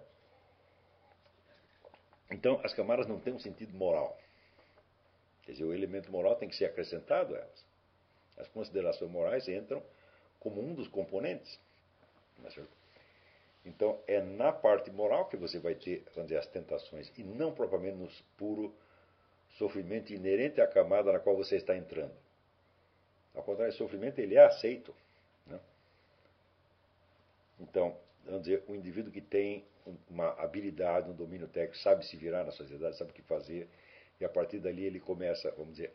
Então, 2.31 2.60
as 2.65 2.73
camadas 2.74 3.07
não 3.07 3.20
têm 3.20 3.34
um 3.34 3.39
sentido 3.39 3.73
moral. 3.76 4.18
Quer 5.42 5.52
dizer, 5.52 5.65
o 5.65 5.74
elemento 5.74 6.10
moral 6.10 6.36
tem 6.36 6.49
que 6.49 6.57
ser 6.57 6.65
acrescentado 6.65 7.34
a 7.34 7.39
elas. 7.39 7.65
As 8.39 8.49
considerações 8.49 9.10
morais 9.10 9.49
entram 9.49 9.83
como 10.41 10.60
um 10.60 10.74
dos 10.74 10.89
componentes. 10.89 11.58
É 12.44 12.62
então, 13.65 13.99
é 14.07 14.20
na 14.20 14.52
parte 14.52 14.91
moral 14.91 15.26
que 15.26 15.36
você 15.36 15.58
vai 15.58 15.74
ter 15.74 16.05
vamos 16.15 16.28
dizer, 16.28 16.39
as 16.39 16.47
tentações, 16.47 17.10
e 17.16 17.23
não 17.23 17.55
propriamente 17.55 17.97
no 17.97 18.08
puro 18.36 18.74
sofrimento 19.57 20.12
inerente 20.12 20.60
à 20.60 20.66
camada 20.66 21.12
na 21.12 21.18
qual 21.18 21.36
você 21.36 21.57
está 21.57 21.76
entrando. 21.76 22.15
Ao 23.34 23.42
contrário, 23.42 23.73
o 23.73 23.76
sofrimento 23.76 24.18
ele 24.18 24.36
é 24.36 24.44
aceito. 24.44 24.94
Então, 27.60 27.97
vamos 28.24 28.42
dizer, 28.42 28.62
um 28.68 28.74
indivíduo 28.74 29.12
que 29.12 29.20
tem 29.20 29.65
uma 30.08 30.31
habilidade, 30.41 31.10
um 31.10 31.15
domínio 31.15 31.47
técnico, 31.49 31.76
sabe 31.78 32.07
se 32.07 32.16
virar 32.16 32.44
na 32.44 32.52
sociedade, 32.52 32.97
sabe 32.97 33.10
o 33.10 33.15
que 33.15 33.23
fazer, 33.23 33.68
e 34.20 34.24
a 34.24 34.28
partir 34.28 34.58
dali 34.58 34.84
ele 34.84 35.00
começa, 35.00 35.50
vamos 35.52 35.73
dizer, 35.73 35.92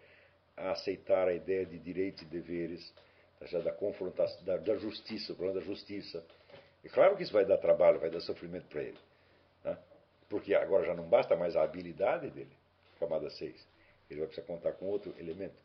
a 0.56 0.72
aceitar 0.72 1.28
a 1.28 1.34
ideia 1.34 1.66
de 1.66 1.80
direitos 1.80 2.22
e 2.24 2.26
deveres, 2.26 2.94
tá 3.40 3.60
da 3.60 3.72
confrontação, 3.72 4.44
da, 4.44 4.58
da 4.58 4.76
justiça, 4.76 5.32
o 5.32 5.36
problema 5.36 5.60
da 5.60 5.66
justiça. 5.66 6.24
E 6.84 6.90
claro 6.90 7.16
que 7.16 7.24
isso 7.24 7.34
vai 7.34 7.46
dar 7.46 7.58
trabalho, 7.58 8.00
vai 8.00 8.10
dar 8.10 8.20
sofrimento 8.20 8.68
para 8.68 8.84
ele. 8.84 8.98
Né? 9.64 9.78
Porque 10.28 10.54
agora 10.54 10.86
já 10.86 10.94
não 10.94 11.08
basta 11.08 11.36
mais 11.36 11.56
a 11.56 11.64
habilidade 11.64 12.30
dele, 12.30 12.52
camada 13.00 13.30
6. 13.30 13.68
Ele 14.10 14.20
vai 14.20 14.28
precisar 14.28 14.48
contar 14.48 14.74
com 14.74 14.86
outro 14.86 15.14
elemento. 15.18 15.56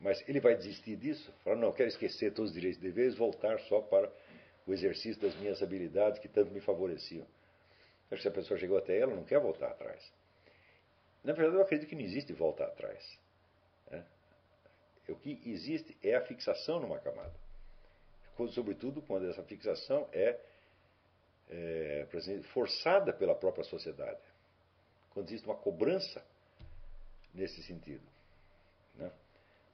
Mas 0.00 0.22
ele 0.28 0.40
vai 0.40 0.54
desistir 0.56 0.96
disso? 0.96 1.32
Falar, 1.42 1.56
não, 1.56 1.72
quero 1.72 1.88
esquecer 1.88 2.32
todos 2.32 2.50
os 2.50 2.54
direitos 2.54 2.78
e 2.78 2.82
deveres, 2.82 3.16
voltar 3.16 3.58
só 3.60 3.80
para 3.80 4.10
o 4.68 4.74
exercício 4.74 5.20
das 5.22 5.34
minhas 5.36 5.62
habilidades 5.62 6.18
que 6.18 6.28
tanto 6.28 6.52
me 6.52 6.60
favoreciam. 6.60 7.26
Acho 8.10 8.16
que 8.16 8.22
se 8.22 8.28
a 8.28 8.30
pessoa 8.30 8.60
chegou 8.60 8.76
até 8.76 8.98
ela, 8.98 9.14
não 9.14 9.24
quer 9.24 9.40
voltar 9.40 9.68
atrás. 9.68 10.12
Na 11.24 11.32
verdade, 11.32 11.56
eu 11.56 11.62
acredito 11.62 11.88
que 11.88 11.94
não 11.94 12.02
existe 12.02 12.32
volta 12.34 12.64
atrás. 12.64 13.18
Né? 13.90 14.04
O 15.08 15.16
que 15.16 15.40
existe 15.46 15.96
é 16.02 16.14
a 16.14 16.20
fixação 16.20 16.80
numa 16.80 16.98
camada. 16.98 17.34
Sobretudo 18.50 19.02
quando 19.02 19.28
essa 19.28 19.42
fixação 19.42 20.08
é, 20.12 20.38
é 21.48 22.06
forçada 22.52 23.12
pela 23.12 23.34
própria 23.34 23.64
sociedade. 23.64 24.20
Quando 25.10 25.28
existe 25.28 25.46
uma 25.46 25.56
cobrança 25.56 26.24
nesse 27.34 27.62
sentido. 27.62 28.06
Né? 28.94 29.10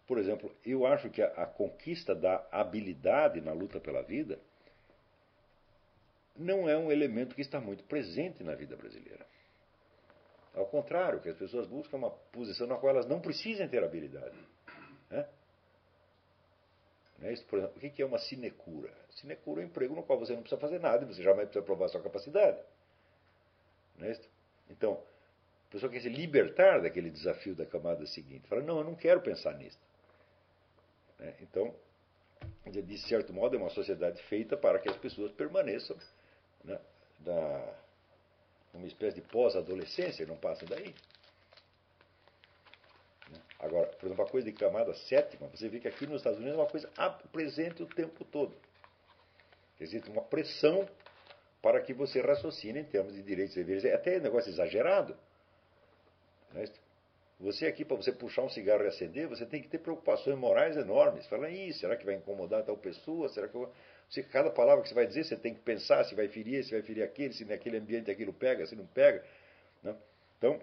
Por 0.07 0.19
exemplo, 0.19 0.55
eu 0.65 0.87
acho 0.87 1.11
que 1.11 1.21
a, 1.21 1.27
a 1.43 1.47
conquista 1.47 2.15
da 2.15 2.47
habilidade 2.51 3.41
na 3.41 3.53
luta 3.53 3.81
pela 3.81 4.03
vida 4.03 4.41
não 6.37 6.69
é 6.69 6.77
um 6.77 6.91
elemento 6.91 7.35
que 7.35 7.43
está 7.43 7.61
muito 7.61 7.85
presente 7.85 8.43
na 8.43 8.55
vida 8.55 8.77
brasileira. 8.77 9.27
Ao 10.55 10.67
contrário, 10.67 11.21
que 11.21 11.29
as 11.29 11.37
pessoas 11.37 11.67
buscam 11.67 11.97
uma 11.97 12.11
posição 12.11 12.67
na 12.67 12.77
qual 12.77 12.91
elas 12.91 13.07
não 13.07 13.21
precisam 13.21 13.69
ter 13.69 13.83
habilidade. 13.83 14.37
Né? 17.19 17.33
Isso, 17.33 17.45
por 17.47 17.59
exemplo, 17.59 17.77
o 17.77 17.81
que 17.91 18.03
é 18.03 18.07
uma 18.07 18.19
sinecura? 18.19 18.93
Sinecura 19.11 19.63
é 19.63 19.65
um 19.65 19.69
emprego 19.69 19.95
no 19.95 20.03
qual 20.03 20.19
você 20.19 20.33
não 20.33 20.43
precisa 20.43 20.61
fazer 20.61 20.79
nada 20.79 21.07
você 21.07 21.23
jamais 21.23 21.49
precisa 21.49 21.65
provar 21.65 21.89
sua 21.89 22.03
capacidade. 22.03 22.61
Não 23.97 24.13
Então, 24.71 25.03
a 25.69 25.73
pessoa 25.73 25.91
quer 25.91 26.01
se 26.01 26.09
libertar 26.09 26.83
daquele 26.83 27.11
desafio 27.11 27.55
da 27.55 27.65
camada 27.65 28.07
seguinte. 28.07 28.47
Fala, 28.49 28.63
não, 28.63 28.79
eu 28.79 28.85
não 28.85 28.95
quero 28.95 29.21
pensar 29.21 29.55
nisso. 29.55 29.79
Né? 31.19 31.35
Então, 31.41 31.75
de 32.67 32.99
certo 32.99 33.33
modo, 33.33 33.57
é 33.57 33.59
uma 33.59 33.71
sociedade 33.71 34.23
feita 34.25 34.57
para 34.57 34.79
que 34.79 34.89
as 34.89 34.97
pessoas 34.97 35.33
permaneçam 35.33 35.97
né, 36.65 36.81
da, 37.21 37.75
uma 38.73 38.87
espécie 38.87 39.17
de 39.17 39.23
pós-adolescência, 39.23 40.27
não 40.27 40.37
passa 40.37 40.67
daí. 40.67 40.95
Né? 43.31 43.41
Agora, 43.61 43.87
por 43.87 44.07
exemplo, 44.07 44.25
a 44.25 44.29
coisa 44.29 44.51
de 44.51 44.57
camada 44.57 44.93
sétima, 44.95 45.49
você 45.49 45.69
vê 45.69 45.81
que 45.81 45.89
aqui 45.89 46.07
nos 46.07 46.17
Estados 46.17 46.39
Unidos 46.39 46.59
é 46.59 46.61
uma 46.63 46.71
coisa 46.71 46.91
presente 47.31 47.83
o 47.83 47.87
tempo 47.87 48.25
todo. 48.25 48.55
Existe 49.81 50.09
uma 50.11 50.23
pressão 50.23 50.89
para 51.61 51.81
que 51.81 51.93
você 51.93 52.21
raciocine 52.21 52.81
em 52.81 52.85
termos 52.85 53.15
de 53.15 53.23
direitos 53.23 53.57
e 53.57 53.61
deveres. 53.61 53.85
É 53.85 53.95
até 53.95 54.19
um 54.19 54.23
negócio 54.23 54.51
exagerado. 54.51 55.17
Né? 56.53 56.67
Você 57.41 57.67
aqui, 57.67 57.85
para 57.85 57.97
você 57.97 58.13
puxar 58.13 58.43
um 58.43 58.49
cigarro 58.49 58.85
e 58.85 58.87
acender, 58.87 59.27
você 59.27 59.45
tem 59.45 59.61
que 59.61 59.69
ter 59.69 59.79
preocupações 59.79 60.39
morais 60.39 60.77
enormes. 60.77 61.27
Fala, 61.27 61.51
Ih, 61.51 61.73
será 61.73 61.97
que 61.97 62.05
vai 62.05 62.15
incomodar 62.15 62.65
tal 62.65 62.77
pessoa? 62.77 63.29
Será 63.29 63.49
que 63.49 63.55
eu... 63.55 63.73
Se 64.15 64.23
cada 64.23 64.49
palavra 64.49 64.81
que 64.81 64.89
você 64.89 64.95
vai 64.95 65.09
dizer, 65.09 65.25
você 65.25 65.35
tem 65.35 65.53
que 65.53 65.61
pensar 65.61 66.05
se 66.05 66.15
vai 66.15 66.29
ferir, 66.29 66.63
se 66.63 66.71
vai 66.71 66.83
ferir 66.83 67.03
aquele, 67.03 67.35
se 67.35 67.45
naquele 67.45 67.79
ambiente 67.79 68.13
aquilo 68.13 68.33
pega, 68.33 68.65
se 68.65 68.77
não 68.77 68.87
pega. 68.87 69.25
Né? 69.83 69.93
Então, 70.39 70.61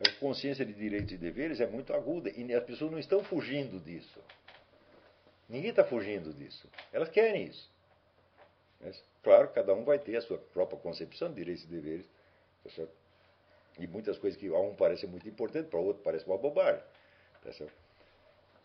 a 0.00 0.10
consciência 0.18 0.66
de 0.66 0.72
direitos 0.72 1.12
e 1.12 1.16
deveres 1.16 1.60
é 1.60 1.68
muito 1.68 1.94
aguda 1.94 2.28
e 2.30 2.52
as 2.52 2.64
pessoas 2.64 2.90
não 2.90 2.98
estão 2.98 3.22
fugindo 3.22 3.78
disso. 3.78 4.20
Ninguém 5.48 5.70
está 5.70 5.84
fugindo 5.84 6.34
disso. 6.34 6.68
Elas 6.92 7.08
querem 7.08 7.44
isso. 7.44 7.70
Mas, 8.80 9.00
claro, 9.22 9.50
cada 9.50 9.72
um 9.72 9.84
vai 9.84 10.00
ter 10.00 10.16
a 10.16 10.20
sua 10.20 10.38
própria 10.38 10.80
concepção 10.80 11.28
de 11.28 11.36
direitos 11.36 11.62
e 11.62 11.68
deveres. 11.68 12.06
Tá 12.64 12.82
e 13.78 13.86
muitas 13.86 14.18
coisas 14.18 14.38
que 14.38 14.48
a 14.48 14.58
um 14.58 14.74
parecem 14.74 15.08
muito 15.08 15.28
importantes, 15.28 15.70
para 15.70 15.78
o 15.78 15.84
outro 15.84 16.02
parece 16.02 16.26
uma 16.26 16.38
bobagem. 16.38 16.82
Tá 17.44 17.50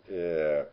é, 0.10 0.68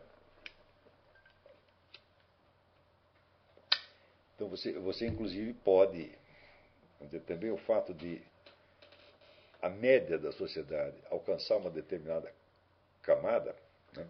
Então 4.35 4.49
você, 4.49 4.73
você 4.73 5.07
inclusive 5.07 5.53
pode, 5.53 6.11
dizer, 7.01 7.21
também 7.21 7.51
o 7.51 7.57
fato 7.57 7.93
de 7.93 8.21
a 9.61 9.69
média 9.69 10.17
da 10.17 10.31
sociedade 10.31 10.95
alcançar 11.09 11.57
uma 11.57 11.71
determinada 11.71 12.31
camada, 13.01 13.55
né? 13.95 14.05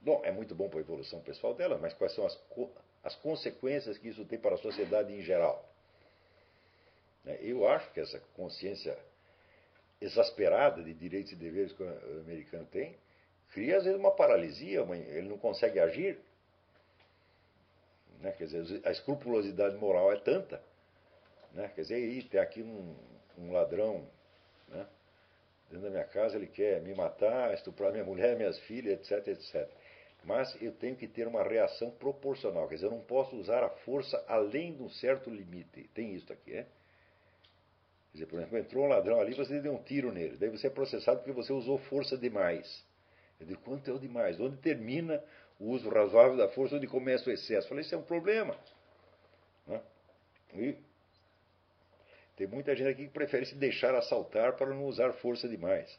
bom, 0.00 0.20
é 0.24 0.32
muito 0.32 0.54
bom 0.54 0.68
para 0.68 0.80
a 0.80 0.82
evolução 0.82 1.20
pessoal 1.20 1.54
dela, 1.54 1.78
mas 1.78 1.94
quais 1.94 2.14
são 2.14 2.26
as, 2.26 2.38
as 3.04 3.14
consequências 3.16 3.96
que 3.98 4.08
isso 4.08 4.24
tem 4.24 4.38
para 4.38 4.56
a 4.56 4.58
sociedade 4.58 5.12
em 5.12 5.22
geral? 5.22 5.64
Né? 7.24 7.38
Eu 7.40 7.68
acho 7.68 7.90
que 7.92 8.00
essa 8.00 8.18
consciência 8.34 8.98
exasperada 10.00 10.82
de 10.82 10.92
direitos 10.92 11.32
e 11.32 11.36
deveres 11.36 11.72
que 11.72 11.82
o 11.82 12.20
americano 12.20 12.66
tem 12.66 12.96
cria 13.52 13.78
às 13.78 13.84
vezes 13.84 13.98
uma 13.98 14.10
paralisia, 14.10 14.80
ele 14.80 15.28
não 15.28 15.38
consegue 15.38 15.78
agir 15.78 16.18
né? 18.20 18.32
Quer 18.32 18.46
dizer, 18.46 18.80
a 18.84 18.90
escrupulosidade 18.90 19.76
moral 19.76 20.12
é 20.12 20.16
tanta. 20.16 20.62
Né? 21.52 21.70
Quer 21.74 21.82
dizer, 21.82 21.94
aí 21.94 22.22
tem 22.22 22.40
aqui 22.40 22.62
um, 22.62 22.94
um 23.38 23.52
ladrão 23.52 24.06
né? 24.68 24.86
dentro 25.70 25.84
da 25.84 25.90
minha 25.90 26.04
casa, 26.04 26.36
ele 26.36 26.46
quer 26.46 26.80
me 26.82 26.94
matar, 26.94 27.54
estuprar 27.54 27.92
minha 27.92 28.04
mulher, 28.04 28.36
minhas 28.36 28.58
filhas, 28.60 28.98
etc, 29.00 29.28
etc. 29.28 29.68
Mas 30.24 30.60
eu 30.60 30.72
tenho 30.72 30.96
que 30.96 31.06
ter 31.06 31.28
uma 31.28 31.42
reação 31.42 31.90
proporcional. 31.90 32.68
Quer 32.68 32.76
dizer, 32.76 32.86
eu 32.86 32.90
não 32.90 33.00
posso 33.00 33.36
usar 33.36 33.62
a 33.62 33.68
força 33.68 34.22
além 34.26 34.74
de 34.74 34.82
um 34.82 34.90
certo 34.90 35.30
limite. 35.30 35.88
Tem 35.94 36.14
isso 36.14 36.32
aqui, 36.32 36.52
é? 36.52 36.62
Quer 36.62 38.12
dizer, 38.12 38.26
por 38.26 38.38
exemplo, 38.38 38.58
entrou 38.58 38.84
um 38.84 38.88
ladrão 38.88 39.20
ali, 39.20 39.34
você 39.34 39.60
deu 39.60 39.74
um 39.74 39.82
tiro 39.82 40.10
nele. 40.10 40.36
Daí 40.36 40.48
você 40.48 40.66
é 40.66 40.70
processado 40.70 41.18
porque 41.18 41.32
você 41.32 41.52
usou 41.52 41.78
força 41.78 42.16
demais. 42.18 42.84
Eu 43.38 43.46
digo, 43.46 43.60
quanto 43.60 43.90
é 43.90 43.94
o 43.94 43.98
demais? 43.98 44.40
Onde 44.40 44.56
termina 44.56 45.22
o 45.58 45.70
uso 45.70 45.88
razoável 45.88 46.36
da 46.36 46.48
força, 46.48 46.76
onde 46.76 46.86
começa 46.86 47.28
o 47.28 47.32
excesso. 47.32 47.68
Falei, 47.68 47.82
isso 47.82 47.94
é 47.94 47.98
um 47.98 48.02
problema. 48.02 48.56
Né? 49.66 49.80
E 50.54 50.76
tem 52.36 52.46
muita 52.46 52.74
gente 52.76 52.88
aqui 52.88 53.06
que 53.06 53.12
prefere 53.12 53.46
se 53.46 53.54
deixar 53.54 53.94
assaltar 53.94 54.56
para 54.56 54.66
não 54.66 54.84
usar 54.84 55.12
força 55.14 55.48
demais. 55.48 55.98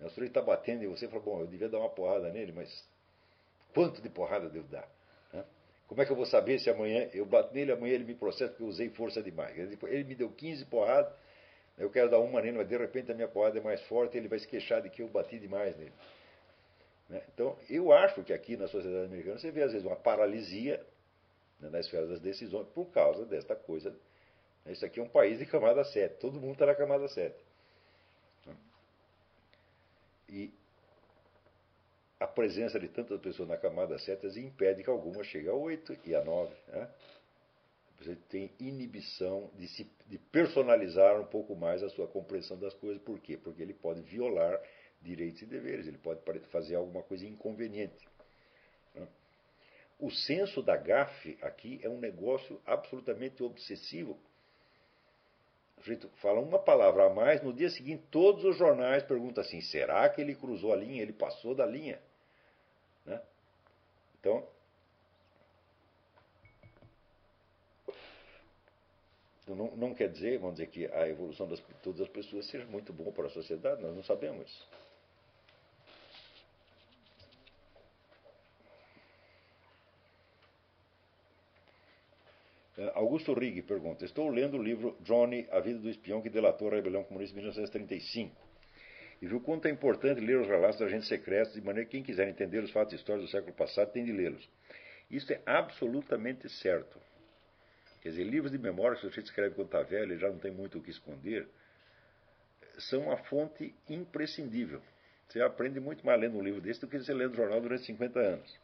O 0.00 0.08
sujeito 0.10 0.30
está 0.30 0.42
batendo 0.42 0.82
e 0.84 0.86
você 0.86 1.08
fala, 1.08 1.22
bom, 1.22 1.40
eu 1.40 1.46
devia 1.46 1.68
dar 1.68 1.78
uma 1.78 1.88
porrada 1.88 2.30
nele, 2.30 2.52
mas 2.52 2.86
quanto 3.74 4.00
de 4.00 4.08
porrada 4.08 4.48
devo 4.48 4.68
dar? 4.68 4.88
Né? 5.32 5.44
Como 5.86 6.00
é 6.02 6.06
que 6.06 6.12
eu 6.12 6.16
vou 6.16 6.26
saber 6.26 6.58
se 6.58 6.68
amanhã 6.68 7.08
eu 7.12 7.24
bato 7.24 7.54
nele, 7.54 7.72
amanhã 7.72 7.94
ele 7.94 8.04
me 8.04 8.14
processa 8.14 8.50
porque 8.50 8.62
eu 8.62 8.68
usei 8.68 8.88
força 8.90 9.22
demais? 9.22 9.56
Ele 9.56 10.04
me 10.04 10.14
deu 10.14 10.30
15 10.30 10.64
porradas, 10.66 11.12
eu 11.78 11.90
quero 11.90 12.10
dar 12.10 12.18
uma 12.18 12.40
nele, 12.40 12.58
mas 12.58 12.68
de 12.68 12.76
repente 12.76 13.12
a 13.12 13.14
minha 13.14 13.28
porrada 13.28 13.58
é 13.58 13.62
mais 13.62 13.80
forte, 13.82 14.16
ele 14.16 14.28
vai 14.28 14.38
se 14.38 14.48
queixar 14.48 14.80
de 14.82 14.90
que 14.90 15.02
eu 15.02 15.08
bati 15.08 15.38
demais 15.38 15.76
nele. 15.76 15.92
Né? 17.08 17.22
Então, 17.32 17.56
eu 17.68 17.92
acho 17.92 18.22
que 18.24 18.32
aqui 18.32 18.56
na 18.56 18.68
sociedade 18.68 19.06
americana 19.06 19.38
você 19.38 19.50
vê 19.50 19.62
às 19.62 19.72
vezes 19.72 19.86
uma 19.86 19.96
paralisia 19.96 20.84
né, 21.60 21.70
na 21.70 21.80
esfera 21.80 22.06
das 22.06 22.20
decisões 22.20 22.66
por 22.68 22.86
causa 22.86 23.24
desta 23.24 23.54
coisa. 23.54 23.94
Isso 24.66 24.84
aqui 24.84 24.98
é 24.98 25.02
um 25.02 25.08
país 25.08 25.38
de 25.38 25.46
camada 25.46 25.84
7, 25.84 26.18
todo 26.18 26.40
mundo 26.40 26.54
está 26.54 26.66
na 26.66 26.74
camada 26.74 27.06
7. 27.08 27.36
Né? 28.46 28.56
E 30.28 30.52
a 32.18 32.26
presença 32.26 32.80
de 32.80 32.88
tantas 32.88 33.20
pessoas 33.20 33.48
na 33.48 33.56
camada 33.56 33.98
7 33.98 34.26
impede 34.40 34.82
que 34.82 34.90
algumas 34.90 35.26
cheguem 35.26 35.50
a 35.50 35.54
8 35.54 35.98
e 36.04 36.14
a 36.14 36.24
9. 36.24 36.54
Né? 36.68 36.88
Você 37.98 38.16
tem 38.28 38.50
inibição 38.58 39.50
de, 39.54 39.68
se, 39.68 39.90
de 40.06 40.18
personalizar 40.18 41.20
um 41.20 41.26
pouco 41.26 41.54
mais 41.54 41.82
a 41.82 41.88
sua 41.88 42.06
compreensão 42.06 42.58
das 42.58 42.74
coisas. 42.74 43.02
Por 43.02 43.20
quê? 43.20 43.36
Porque 43.36 43.62
ele 43.62 43.74
pode 43.74 44.02
violar 44.02 44.60
direitos 45.06 45.40
e 45.42 45.46
deveres, 45.46 45.86
ele 45.86 45.98
pode 45.98 46.20
fazer 46.50 46.74
alguma 46.74 47.02
coisa 47.02 47.24
inconveniente. 47.26 48.06
Né? 48.94 49.06
O 49.98 50.10
senso 50.10 50.62
da 50.62 50.76
gafe 50.76 51.38
aqui 51.40 51.80
é 51.82 51.88
um 51.88 51.98
negócio 51.98 52.60
absolutamente 52.66 53.42
obsessivo. 53.42 54.18
Fala 56.16 56.40
uma 56.40 56.58
palavra 56.58 57.06
a 57.06 57.10
mais, 57.10 57.42
no 57.42 57.52
dia 57.52 57.70
seguinte 57.70 58.02
todos 58.10 58.44
os 58.44 58.56
jornais 58.56 59.04
perguntam 59.04 59.44
assim: 59.44 59.60
será 59.60 60.08
que 60.08 60.20
ele 60.20 60.34
cruzou 60.34 60.72
a 60.72 60.76
linha? 60.76 61.02
Ele 61.02 61.12
passou 61.12 61.54
da 61.54 61.64
linha? 61.64 62.00
Né? 63.04 63.22
Então, 64.18 64.44
não, 69.46 69.76
não, 69.76 69.94
quer 69.94 70.08
dizer, 70.08 70.38
vamos 70.38 70.56
dizer, 70.56 70.68
que 70.68 70.86
a 70.86 71.08
evolução 71.08 71.46
de 71.46 71.62
todas 71.82 72.00
as 72.00 72.08
pessoas 72.08 72.46
seja 72.46 72.66
muito 72.66 72.92
bom 72.92 73.12
para 73.12 73.26
a 73.26 73.30
sociedade, 73.30 73.80
nós 73.80 73.94
não 73.94 74.02
sabemos. 74.02 74.66
Eh, 74.72 74.95
Augusto 82.94 83.32
Rigg 83.34 83.62
pergunta: 83.62 84.04
Estou 84.04 84.28
lendo 84.28 84.56
o 84.56 84.62
livro 84.62 84.96
Johnny, 85.00 85.46
A 85.50 85.60
Vida 85.60 85.78
do 85.78 85.88
Espião 85.88 86.22
que 86.22 86.30
Delatou 86.30 86.68
a 86.68 86.74
Rebelião 86.74 87.04
Comunista 87.04 87.34
de 87.34 87.40
1935. 87.40 88.34
e 89.22 89.26
viu 89.26 89.40
quanto 89.40 89.66
é 89.66 89.70
importante 89.70 90.20
ler 90.20 90.38
os 90.38 90.46
relatos 90.46 90.78
dos 90.78 90.88
agentes 90.88 91.08
secretos, 91.08 91.54
de 91.54 91.60
maneira 91.62 91.88
que 91.88 91.96
quem 91.96 92.02
quiser 92.02 92.28
entender 92.28 92.62
os 92.62 92.70
fatos 92.70 92.94
históricos 92.94 93.30
do 93.30 93.32
século 93.32 93.54
passado 93.54 93.90
tem 93.92 94.04
de 94.04 94.12
lê-los. 94.12 94.48
Isso 95.10 95.32
é 95.32 95.40
absolutamente 95.46 96.48
certo. 96.48 97.00
Quer 98.02 98.10
dizer, 98.10 98.24
livros 98.24 98.52
de 98.52 98.58
memória 98.58 98.96
que 98.96 99.06
o 99.06 99.08
sujeito 99.08 99.26
escreve 99.26 99.54
quando 99.54 99.66
está 99.66 99.82
velho 99.82 100.14
e 100.14 100.18
já 100.18 100.28
não 100.28 100.38
tem 100.38 100.52
muito 100.52 100.78
o 100.78 100.82
que 100.82 100.90
esconder, 100.90 101.48
são 102.78 103.04
uma 103.04 103.16
fonte 103.16 103.74
imprescindível. 103.88 104.82
Você 105.28 105.40
aprende 105.40 105.80
muito 105.80 106.04
mais 106.06 106.20
lendo 106.20 106.38
um 106.38 106.42
livro 106.42 106.60
desse 106.60 106.80
do 106.80 106.88
que 106.88 106.98
você 106.98 107.12
lendo 107.12 107.34
jornal 107.34 107.60
durante 107.60 107.84
50 107.84 108.18
anos. 108.20 108.60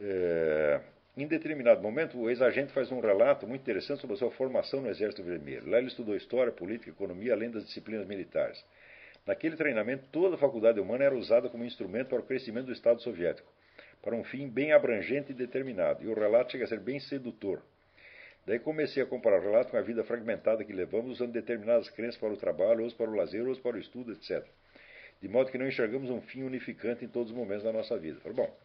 É, 0.00 0.80
em 1.22 1.26
determinado 1.26 1.82
momento, 1.82 2.18
o 2.18 2.28
ex-agente 2.28 2.72
faz 2.72 2.92
um 2.92 3.00
relato 3.00 3.46
muito 3.46 3.62
interessante 3.62 4.00
sobre 4.00 4.14
a 4.14 4.18
sua 4.18 4.30
formação 4.30 4.80
no 4.80 4.88
Exército 4.88 5.22
Vermelho. 5.22 5.68
Lá 5.68 5.78
ele 5.78 5.88
estudou 5.88 6.14
história, 6.14 6.52
política, 6.52 6.90
economia, 6.90 7.32
além 7.32 7.50
das 7.50 7.64
disciplinas 7.64 8.06
militares. 8.06 8.64
Naquele 9.26 9.56
treinamento, 9.56 10.04
toda 10.10 10.36
a 10.36 10.38
faculdade 10.38 10.80
humana 10.80 11.04
era 11.04 11.14
usada 11.14 11.48
como 11.48 11.64
instrumento 11.64 12.08
para 12.08 12.20
o 12.20 12.22
crescimento 12.22 12.66
do 12.66 12.72
Estado 12.72 13.02
soviético, 13.02 13.52
para 14.02 14.14
um 14.14 14.24
fim 14.24 14.48
bem 14.48 14.72
abrangente 14.72 15.32
e 15.32 15.34
determinado. 15.34 16.02
E 16.02 16.08
o 16.08 16.14
relato 16.14 16.52
chega 16.52 16.64
a 16.64 16.68
ser 16.68 16.80
bem 16.80 17.00
sedutor. 17.00 17.62
Daí 18.46 18.58
comecei 18.58 19.02
a 19.02 19.06
comparar 19.06 19.40
o 19.40 19.42
relato 19.42 19.70
com 19.70 19.76
a 19.76 19.82
vida 19.82 20.02
fragmentada 20.04 20.64
que 20.64 20.72
levamos, 20.72 21.12
usando 21.12 21.32
determinadas 21.32 21.90
crenças 21.90 22.18
para 22.18 22.32
o 22.32 22.36
trabalho, 22.36 22.80
outros 22.80 22.94
para 22.94 23.10
o 23.10 23.14
lazer, 23.14 23.42
outros 23.42 23.60
para 23.60 23.76
o 23.76 23.78
estudo, 23.78 24.12
etc. 24.12 24.42
De 25.20 25.28
modo 25.28 25.50
que 25.50 25.58
não 25.58 25.66
enxergamos 25.66 26.08
um 26.08 26.22
fim 26.22 26.44
unificante 26.44 27.04
em 27.04 27.08
todos 27.08 27.30
os 27.30 27.36
momentos 27.36 27.64
da 27.64 27.72
nossa 27.72 27.98
vida. 27.98 28.20
Falei, 28.20 28.36
bom, 28.36 28.56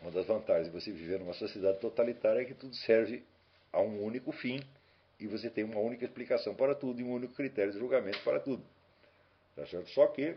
uma 0.00 0.10
das 0.10 0.26
vantagens 0.26 0.66
de 0.66 0.72
você 0.72 0.92
viver 0.92 1.18
numa 1.18 1.34
sociedade 1.34 1.78
totalitária 1.78 2.40
é 2.40 2.44
que 2.44 2.54
tudo 2.54 2.74
serve 2.74 3.24
a 3.72 3.80
um 3.80 4.02
único 4.02 4.32
fim 4.32 4.60
e 5.18 5.26
você 5.26 5.48
tem 5.48 5.64
uma 5.64 5.80
única 5.80 6.04
explicação 6.04 6.54
para 6.54 6.74
tudo 6.74 7.00
e 7.00 7.04
um 7.04 7.12
único 7.12 7.34
critério 7.34 7.72
de 7.72 7.78
julgamento 7.78 8.22
para 8.22 8.38
tudo. 8.38 8.62
Tá 9.54 9.66
certo? 9.66 9.88
Só 9.90 10.06
que 10.08 10.36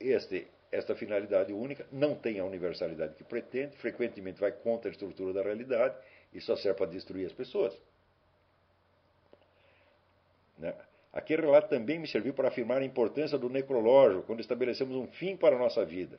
este, 0.00 0.48
esta 0.70 0.94
finalidade 0.94 1.52
única 1.52 1.86
não 1.92 2.14
tem 2.14 2.40
a 2.40 2.44
universalidade 2.44 3.14
que 3.14 3.24
pretende, 3.24 3.76
frequentemente 3.76 4.40
vai 4.40 4.52
contra 4.52 4.90
a 4.90 4.92
estrutura 4.92 5.32
da 5.32 5.42
realidade 5.42 5.96
e 6.32 6.40
só 6.40 6.56
serve 6.56 6.78
para 6.78 6.90
destruir 6.90 7.26
as 7.26 7.32
pessoas. 7.32 7.76
Né? 10.58 10.74
Aquele 11.12 11.42
relato 11.42 11.68
também 11.68 11.98
me 11.98 12.06
serviu 12.06 12.34
para 12.34 12.48
afirmar 12.48 12.82
a 12.82 12.84
importância 12.84 13.38
do 13.38 13.48
necrológico, 13.48 14.24
quando 14.24 14.40
estabelecemos 14.40 14.94
um 14.96 15.06
fim 15.06 15.36
para 15.36 15.56
a 15.56 15.58
nossa 15.58 15.84
vida. 15.84 16.18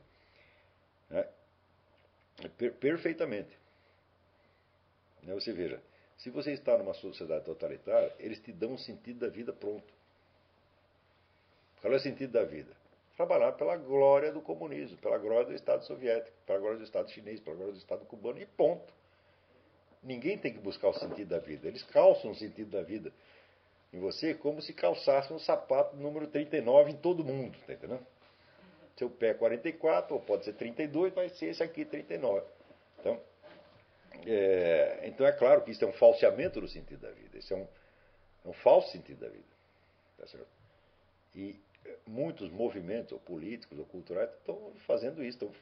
Né? 1.10 1.28
Per 2.58 2.74
perfeitamente. 2.74 3.58
Né? 5.24 5.34
Você 5.34 5.52
veja, 5.52 5.82
se 6.18 6.30
você 6.30 6.52
está 6.54 6.78
numa 6.78 6.94
sociedade 6.94 7.46
totalitária, 7.46 8.14
eles 8.20 8.40
te 8.40 8.52
dão 8.52 8.74
um 8.74 8.78
sentido 8.78 9.20
da 9.20 9.30
vida 9.30 9.54
pronto. 9.54 9.94
Qual 11.82 11.94
é 11.94 11.96
o 11.96 12.00
sentido 12.00 12.32
da 12.32 12.44
vida? 12.44 12.72
Trabalhar 13.16 13.54
pela 13.54 13.76
glória 13.78 14.32
do 14.32 14.42
comunismo, 14.42 14.98
pela 14.98 15.18
glória 15.18 15.48
do 15.48 15.54
Estado 15.54 15.84
soviético, 15.86 16.36
pela 16.46 16.60
glória 16.60 16.78
do 16.78 16.84
Estado 16.84 17.10
chinês, 17.12 17.40
pela 17.40 17.56
glória 17.56 17.74
do 17.74 17.80
Estado 17.80 18.06
cubano 18.06 18.42
e 18.42 18.46
ponto. 18.46 18.94
Ninguém 20.02 20.38
tem 20.38 20.54
que 20.54 20.60
buscar 20.60 20.90
o 20.90 20.94
sentido 20.94 21.30
da 21.30 21.40
vida. 21.40 21.68
Eles 21.68 21.84
calçam 21.84 22.32
o 22.32 22.36
sentido 22.36 22.72
da 22.72 22.82
vida 22.82 23.12
em 23.92 24.00
você 24.00 24.34
como 24.34 24.62
se 24.62 24.74
calçasse 24.74 25.34
um 25.34 25.40
sapato 25.40 25.96
número 25.98 26.28
39 26.28 26.92
em 26.92 26.98
todo 26.98 27.24
mundo, 27.24 27.58
tá 27.66 27.74
entendendo? 27.74 28.06
Seu 29.00 29.10
pé 29.10 29.30
é 29.30 29.34
44, 29.34 30.14
ou 30.14 30.22
pode 30.22 30.44
ser 30.44 30.52
32, 30.54 31.14
vai 31.14 31.30
ser 31.30 31.52
esse 31.52 31.64
aqui 31.64 31.86
39. 31.86 32.46
Então, 33.00 33.18
é, 34.28 35.00
então 35.06 35.26
é 35.26 35.32
claro 35.32 35.64
que 35.64 35.72
isso 35.72 35.86
é 35.86 35.88
um 35.88 35.94
falseamento 35.94 36.60
do 36.60 36.68
sentido 36.68 37.00
da 37.00 37.12
vida. 37.12 37.38
Isso 37.38 37.54
é 37.54 37.56
um, 37.56 37.68
é 38.44 38.50
um 38.50 38.54
falso 38.54 38.92
sentido 38.92 39.22
da 39.22 39.30
vida. 39.30 39.48
Tá? 40.18 40.26
E 41.34 41.58
muitos 42.06 42.52
movimentos, 42.52 43.14
ou 43.14 43.20
políticos, 43.20 43.80
ou 43.80 43.86
culturais, 43.86 44.30
estão 44.34 44.74
fazendo 44.86 45.24
isso, 45.24 45.46
estão 45.46 45.54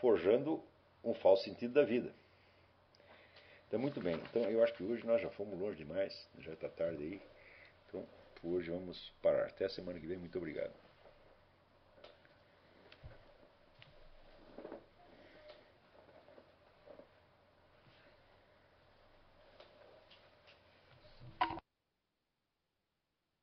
forjando 0.00 0.64
um 1.04 1.12
falso 1.12 1.44
sentido 1.44 1.74
da 1.74 1.84
vida. 1.84 2.14
Então, 3.68 3.78
muito 3.78 4.00
bem. 4.00 4.14
Então, 4.14 4.42
eu 4.44 4.64
acho 4.64 4.72
que 4.72 4.82
hoje 4.82 5.06
nós 5.06 5.20
já 5.20 5.28
fomos 5.28 5.60
longe 5.60 5.76
demais, 5.76 6.28
já 6.38 6.54
está 6.54 6.70
tarde 6.70 7.02
aí. 7.02 7.22
Então, 7.88 8.06
hoje 8.42 8.70
vamos 8.70 9.12
parar. 9.20 9.48
Até 9.48 9.66
a 9.66 9.68
semana 9.68 10.00
que 10.00 10.06
vem. 10.06 10.16
Muito 10.16 10.38
obrigado. 10.38 10.83